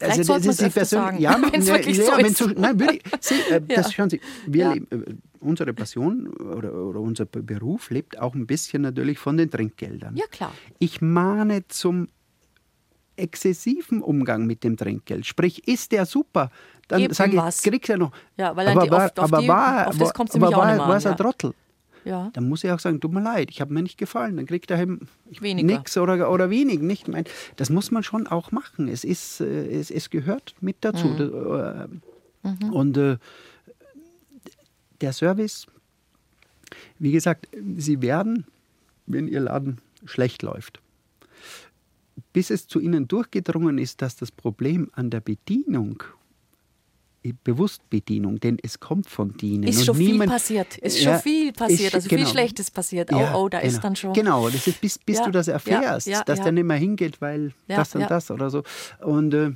Also, 0.00 0.34
das 0.34 0.46
ist 0.46 0.60
die 0.60 0.70
Person, 0.70 1.18
ja, 1.18 1.40
wenn 1.52 1.60
es 1.60 1.68
ja, 1.68 1.74
wirklich 1.74 1.98
ja, 1.98 2.04
so 2.04 2.16
ist. 2.18 2.36
So, 2.36 2.46
nein, 2.46 2.78
wirklich, 2.78 3.02
Sie, 3.20 3.34
äh, 3.50 3.60
ja. 3.68 3.76
das 3.76 3.92
schauen 3.92 4.10
Sie, 4.10 4.20
wir 4.46 4.64
ja. 4.64 4.72
leben, 4.72 4.86
äh, 4.90 5.14
unsere 5.40 5.72
Passion 5.72 6.28
oder, 6.28 6.72
oder, 6.72 7.00
unser 7.00 7.24
Beruf 7.24 7.90
lebt 7.90 8.18
auch 8.18 8.34
ein 8.34 8.46
bisschen 8.46 8.82
natürlich 8.82 9.18
von 9.18 9.36
den 9.36 9.50
Trinkgeldern. 9.50 10.16
Ja, 10.16 10.26
klar. 10.30 10.52
Ich 10.78 11.00
mahne 11.00 11.66
zum 11.68 12.08
exzessiven 13.16 14.02
Umgang 14.02 14.46
mit 14.46 14.62
dem 14.62 14.76
Trinkgeld. 14.76 15.26
Sprich, 15.26 15.66
ist 15.66 15.90
der 15.92 16.06
super, 16.06 16.50
dann 16.86 17.12
sage 17.12 17.32
ich, 17.32 17.36
was. 17.36 17.62
kriegt 17.62 17.88
er 17.88 17.98
noch. 17.98 18.12
Ja, 18.36 18.54
weil 18.56 18.68
aber, 18.68 18.90
war, 18.90 19.06
auf, 19.06 19.12
aber 19.16 19.40
die, 19.40 19.48
war, 19.48 19.88
auf 19.88 19.98
das 19.98 20.14
kommt 20.14 20.34
aber 20.34 20.52
war, 20.52 20.80
auch 20.80 20.88
war 20.88 20.96
es 20.96 21.06
ein 21.06 21.16
Trottel. 21.16 21.52
Ja. 22.04 22.30
Dann 22.32 22.48
muss 22.48 22.64
ich 22.64 22.70
auch 22.70 22.78
sagen, 22.78 23.00
tut 23.00 23.12
mir 23.12 23.22
leid, 23.22 23.50
ich 23.50 23.60
habe 23.60 23.72
mir 23.72 23.82
nicht 23.82 23.98
gefallen. 23.98 24.36
Dann 24.36 24.46
kriegt 24.46 24.70
er 24.70 24.80
eben 24.80 25.08
nichts 25.40 25.96
oder, 25.96 26.30
oder 26.30 26.50
wenig. 26.50 26.80
Nicht 26.80 27.08
mein, 27.08 27.24
das 27.56 27.70
muss 27.70 27.90
man 27.90 28.02
schon 28.02 28.26
auch 28.26 28.52
machen. 28.52 28.88
Es, 28.88 29.04
ist, 29.04 29.40
äh, 29.40 29.66
es, 29.68 29.90
es 29.90 30.10
gehört 30.10 30.54
mit 30.60 30.76
dazu. 30.80 31.08
Mhm. 31.08 32.00
mhm. 32.42 32.72
Und 32.72 32.96
äh, 32.96 33.16
der 35.00 35.12
Service, 35.12 35.66
wie 36.98 37.12
gesagt, 37.12 37.48
Sie 37.76 38.02
werden, 38.02 38.46
wenn 39.06 39.28
Ihr 39.28 39.40
Laden 39.40 39.78
schlecht 40.04 40.42
läuft, 40.42 40.80
bis 42.32 42.50
es 42.50 42.66
zu 42.66 42.80
Ihnen 42.80 43.08
durchgedrungen 43.08 43.78
ist, 43.78 44.02
dass 44.02 44.16
das 44.16 44.30
Problem 44.30 44.90
an 44.92 45.10
der 45.10 45.20
Bedienung 45.20 46.02
bewusst 47.32 47.88
Bedienung, 47.90 48.40
denn 48.40 48.58
es 48.62 48.80
kommt 48.80 49.08
von 49.08 49.36
Dienen. 49.36 49.64
Ist 49.64 49.84
schon 49.84 49.96
viel 49.96 50.18
passiert, 50.26 50.78
ist 50.78 51.00
ja, 51.00 51.12
schon 51.12 51.22
viel 51.22 51.52
passiert, 51.52 51.88
ist, 51.88 51.94
also 51.94 52.08
genau. 52.08 52.22
viel 52.22 52.30
Schlechtes 52.30 52.70
passiert. 52.70 53.12
Oh, 53.12 53.16
oh, 53.34 53.48
da 53.48 53.60
genau. 53.60 53.72
ist 53.72 53.80
dann 53.82 53.96
schon. 53.96 54.12
Genau, 54.12 54.48
das 54.48 54.66
ist, 54.66 54.80
bis, 54.80 54.98
bis 54.98 55.18
ja, 55.18 55.24
du 55.24 55.30
das 55.30 55.48
erfährst, 55.48 56.06
ja, 56.06 56.22
dass 56.24 56.40
der 56.42 56.52
nicht 56.52 56.64
mehr 56.64 56.76
hingeht, 56.76 57.20
weil 57.20 57.52
das 57.66 57.94
und 57.94 58.02
das 58.08 58.30
oder 58.30 58.50
so. 58.50 58.62
Und 59.00 59.34
äh, 59.34 59.50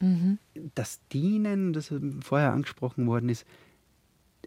mhm. 0.00 0.38
das 0.74 1.00
Dienen, 1.12 1.72
das 1.72 1.92
vorher 2.20 2.52
angesprochen 2.52 3.06
worden 3.06 3.28
ist, 3.28 3.44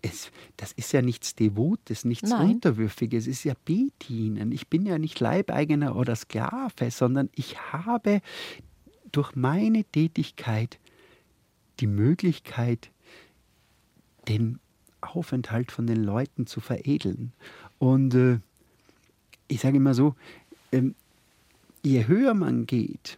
es, 0.02 0.32
das 0.58 0.72
ist 0.74 0.92
ja 0.92 1.02
nichts 1.02 1.36
Devotes, 1.36 2.06
nichts 2.06 2.30
Nein. 2.30 2.52
Unterwürfiges, 2.52 3.24
es 3.24 3.38
ist 3.38 3.44
ja 3.44 3.54
Bedienen. 3.66 4.52
Ich 4.52 4.68
bin 4.68 4.86
ja 4.86 4.98
nicht 4.98 5.20
Leibeigener 5.20 5.96
oder 5.96 6.16
Sklave, 6.16 6.92
sondern 6.92 7.30
ich 7.34 7.58
habe 7.72 8.22
durch 9.12 9.36
meine 9.36 9.84
Tätigkeit 9.84 10.80
die 11.80 11.88
Möglichkeit, 11.88 12.90
den 14.28 14.60
Aufenthalt 15.02 15.72
von 15.72 15.88
den 15.88 16.04
Leuten 16.04 16.48
zu 16.48 16.60
veredeln. 16.60 17.34
Und 17.80 18.16
äh, 18.16 18.40
ich 19.48 19.62
sage 19.62 19.78
immer 19.78 19.94
so, 19.94 20.16
ähm, 20.72 20.96
je 21.84 22.08
höher 22.08 22.34
man 22.34 22.66
geht, 22.66 23.18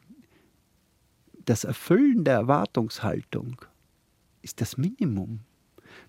das 1.45 1.63
Erfüllen 1.63 2.25
der 2.25 2.35
Erwartungshaltung 2.35 3.61
ist 4.41 4.59
das 4.59 4.77
Minimum. 4.77 5.39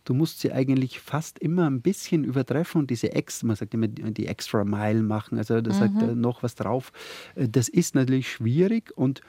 Du 0.04 0.14
musst 0.14 0.40
sie 0.40 0.52
eigentlich 0.52 1.00
fast 1.00 1.38
immer 1.38 1.68
ein 1.68 1.80
bisschen 1.80 2.24
übertreffen 2.24 2.80
und 2.80 2.90
diese 2.90 3.12
extra, 3.12 3.46
man 3.46 3.56
sagt 3.56 3.74
immer 3.74 3.88
die 3.88 4.26
extra 4.26 4.64
Mile 4.64 5.02
machen, 5.02 5.38
also 5.38 5.60
da 5.60 5.72
mhm. 5.72 5.78
sagt 5.78 6.02
er 6.02 6.14
noch 6.14 6.42
was 6.42 6.54
drauf. 6.54 6.92
Äh, 7.34 7.48
das 7.48 7.68
ist 7.68 7.94
natürlich 7.94 8.30
schwierig 8.30 8.96
und 8.96 9.20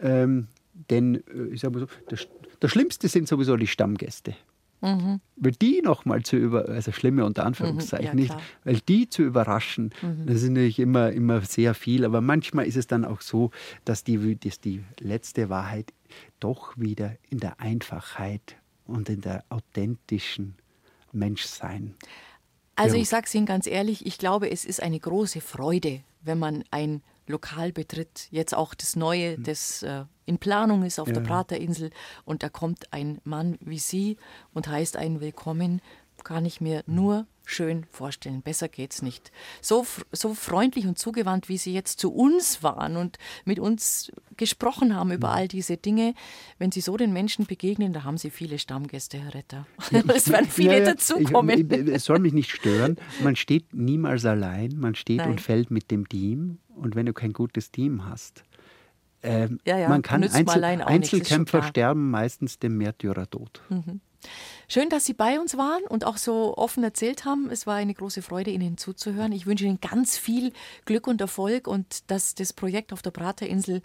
ähm, 0.00 0.46
denn 0.90 1.16
äh, 1.16 1.52
ich 1.52 1.60
sage 1.60 1.74
mal 1.74 1.80
so, 1.80 1.94
das, 2.08 2.28
das 2.60 2.70
Schlimmste 2.70 3.08
sind 3.08 3.28
sowieso 3.28 3.56
die 3.56 3.66
Stammgäste. 3.66 4.34
Mhm. 4.82 5.20
Weil 5.36 5.52
die 5.52 5.80
nochmal 5.82 6.22
zu 6.22 6.36
über, 6.36 6.68
also 6.68 6.92
schlimme 6.92 7.24
unter 7.24 7.46
Anführungszeichen 7.46 8.12
mhm, 8.12 8.18
ja, 8.18 8.34
nicht, 8.34 8.36
weil 8.64 8.80
die 8.80 9.08
zu 9.08 9.22
überraschen, 9.22 9.92
mhm. 10.02 10.26
das 10.26 10.42
ist 10.42 10.50
natürlich 10.50 10.78
immer, 10.78 11.12
immer 11.12 11.40
sehr 11.40 11.74
viel, 11.74 12.04
aber 12.04 12.20
manchmal 12.20 12.66
ist 12.66 12.76
es 12.76 12.86
dann 12.86 13.04
auch 13.04 13.22
so, 13.22 13.50
dass 13.84 14.04
die, 14.04 14.36
dass 14.36 14.60
die 14.60 14.84
letzte 15.00 15.48
Wahrheit 15.48 15.92
doch 16.40 16.76
wieder 16.76 17.16
in 17.30 17.38
der 17.38 17.58
Einfachheit 17.60 18.56
und 18.84 19.08
in 19.08 19.22
der 19.22 19.44
authentischen 19.48 20.56
Menschsein. 21.12 21.94
Also 22.76 22.96
ich 22.96 23.08
sage 23.08 23.24
es 23.26 23.34
Ihnen 23.34 23.46
ganz 23.46 23.66
ehrlich, 23.66 24.04
ich 24.04 24.18
glaube, 24.18 24.50
es 24.50 24.66
ist 24.66 24.82
eine 24.82 25.00
große 25.00 25.40
Freude, 25.40 26.02
wenn 26.20 26.38
man 26.38 26.62
ein 26.70 27.02
Lokal 27.26 27.72
betritt, 27.72 28.28
jetzt 28.30 28.54
auch 28.54 28.74
das 28.74 28.94
Neue, 28.96 29.36
hm. 29.36 29.42
das 29.44 29.82
äh, 29.82 30.04
in 30.26 30.38
Planung 30.38 30.82
ist 30.82 30.98
auf 30.98 31.08
ja. 31.08 31.14
der 31.14 31.20
Praterinsel 31.22 31.90
und 32.24 32.42
da 32.42 32.48
kommt 32.48 32.92
ein 32.92 33.20
Mann 33.24 33.58
wie 33.60 33.78
Sie 33.78 34.16
und 34.52 34.68
heißt 34.68 34.96
einen 34.96 35.20
willkommen, 35.20 35.80
kann 36.24 36.44
ich 36.44 36.60
mir 36.60 36.82
nur 36.86 37.26
schön 37.44 37.84
vorstellen. 37.90 38.42
Besser 38.42 38.68
geht's 38.68 39.02
nicht. 39.02 39.30
So, 39.60 39.86
so 40.10 40.34
freundlich 40.34 40.86
und 40.86 40.98
zugewandt, 40.98 41.48
wie 41.48 41.58
Sie 41.58 41.72
jetzt 41.72 42.00
zu 42.00 42.12
uns 42.12 42.64
waren 42.64 42.96
und 42.96 43.18
mit 43.44 43.60
uns 43.60 44.10
gesprochen 44.36 44.96
haben 44.96 45.12
über 45.12 45.30
all 45.30 45.46
diese 45.46 45.76
Dinge. 45.76 46.14
Wenn 46.58 46.72
Sie 46.72 46.80
so 46.80 46.96
den 46.96 47.12
Menschen 47.12 47.46
begegnen, 47.46 47.92
da 47.92 48.02
haben 48.02 48.18
Sie 48.18 48.30
viele 48.30 48.58
Stammgäste, 48.58 49.18
Herr 49.18 49.34
Retter. 49.34 49.66
es 50.14 50.28
werden 50.28 50.48
viele 50.50 50.80
ja, 50.80 50.84
dazukommen. 50.86 51.70
es 51.70 52.04
soll 52.04 52.18
mich 52.18 52.32
nicht 52.32 52.50
stören. 52.50 52.96
Man 53.22 53.36
steht 53.36 53.72
niemals 53.72 54.24
allein. 54.24 54.72
Man 54.76 54.96
steht 54.96 55.18
Nein. 55.18 55.30
und 55.30 55.40
fällt 55.40 55.70
mit 55.70 55.92
dem 55.92 56.08
Team 56.08 56.58
und 56.74 56.96
wenn 56.96 57.06
du 57.06 57.12
kein 57.12 57.32
gutes 57.32 57.70
Team 57.70 58.04
hast, 58.06 58.44
äh, 59.26 59.48
ja, 59.64 59.78
ja, 59.78 59.88
man 59.88 60.02
kann 60.02 60.22
Einzel 60.22 60.64
Einzelkämpfer 60.64 61.62
sterben 61.62 62.10
meistens 62.10 62.58
dem 62.58 62.78
Märtyrertod. 62.78 63.60
Mhm. 63.68 64.00
Schön, 64.68 64.88
dass 64.88 65.04
Sie 65.04 65.14
bei 65.14 65.38
uns 65.38 65.56
waren 65.56 65.84
und 65.84 66.04
auch 66.04 66.16
so 66.16 66.56
offen 66.56 66.82
erzählt 66.82 67.24
haben. 67.24 67.50
Es 67.50 67.66
war 67.66 67.76
eine 67.76 67.94
große 67.94 68.22
Freude, 68.22 68.50
Ihnen 68.50 68.76
zuzuhören. 68.78 69.32
Ich 69.32 69.46
wünsche 69.46 69.64
Ihnen 69.64 69.80
ganz 69.80 70.18
viel 70.18 70.52
Glück 70.84 71.06
und 71.06 71.20
Erfolg 71.20 71.68
und 71.68 72.10
dass 72.10 72.34
das 72.34 72.52
Projekt 72.52 72.92
auf 72.92 73.02
der 73.02 73.12
Praterinsel 73.12 73.82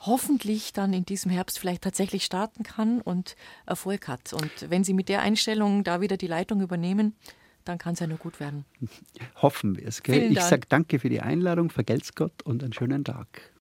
hoffentlich 0.00 0.72
dann 0.72 0.92
in 0.92 1.04
diesem 1.04 1.30
Herbst 1.30 1.58
vielleicht 1.58 1.82
tatsächlich 1.82 2.24
starten 2.24 2.62
kann 2.62 3.00
und 3.00 3.36
Erfolg 3.66 4.08
hat. 4.08 4.32
Und 4.32 4.70
wenn 4.70 4.84
Sie 4.84 4.94
mit 4.94 5.08
der 5.08 5.22
Einstellung 5.22 5.84
da 5.84 6.00
wieder 6.00 6.16
die 6.16 6.28
Leitung 6.28 6.60
übernehmen, 6.60 7.14
dann 7.64 7.78
kann 7.78 7.92
es 7.94 8.00
ja 8.00 8.06
nur 8.06 8.18
gut 8.18 8.40
werden. 8.40 8.64
Hoffen 9.42 9.76
wir 9.76 9.86
es. 9.86 10.00
Ich 10.06 10.40
sage 10.40 10.66
danke 10.68 10.98
für 10.98 11.10
die 11.10 11.20
Einladung, 11.20 11.68
vergelt's 11.70 12.14
Gott 12.14 12.42
und 12.42 12.62
einen 12.62 12.72
schönen 12.72 13.04
Tag. 13.04 13.52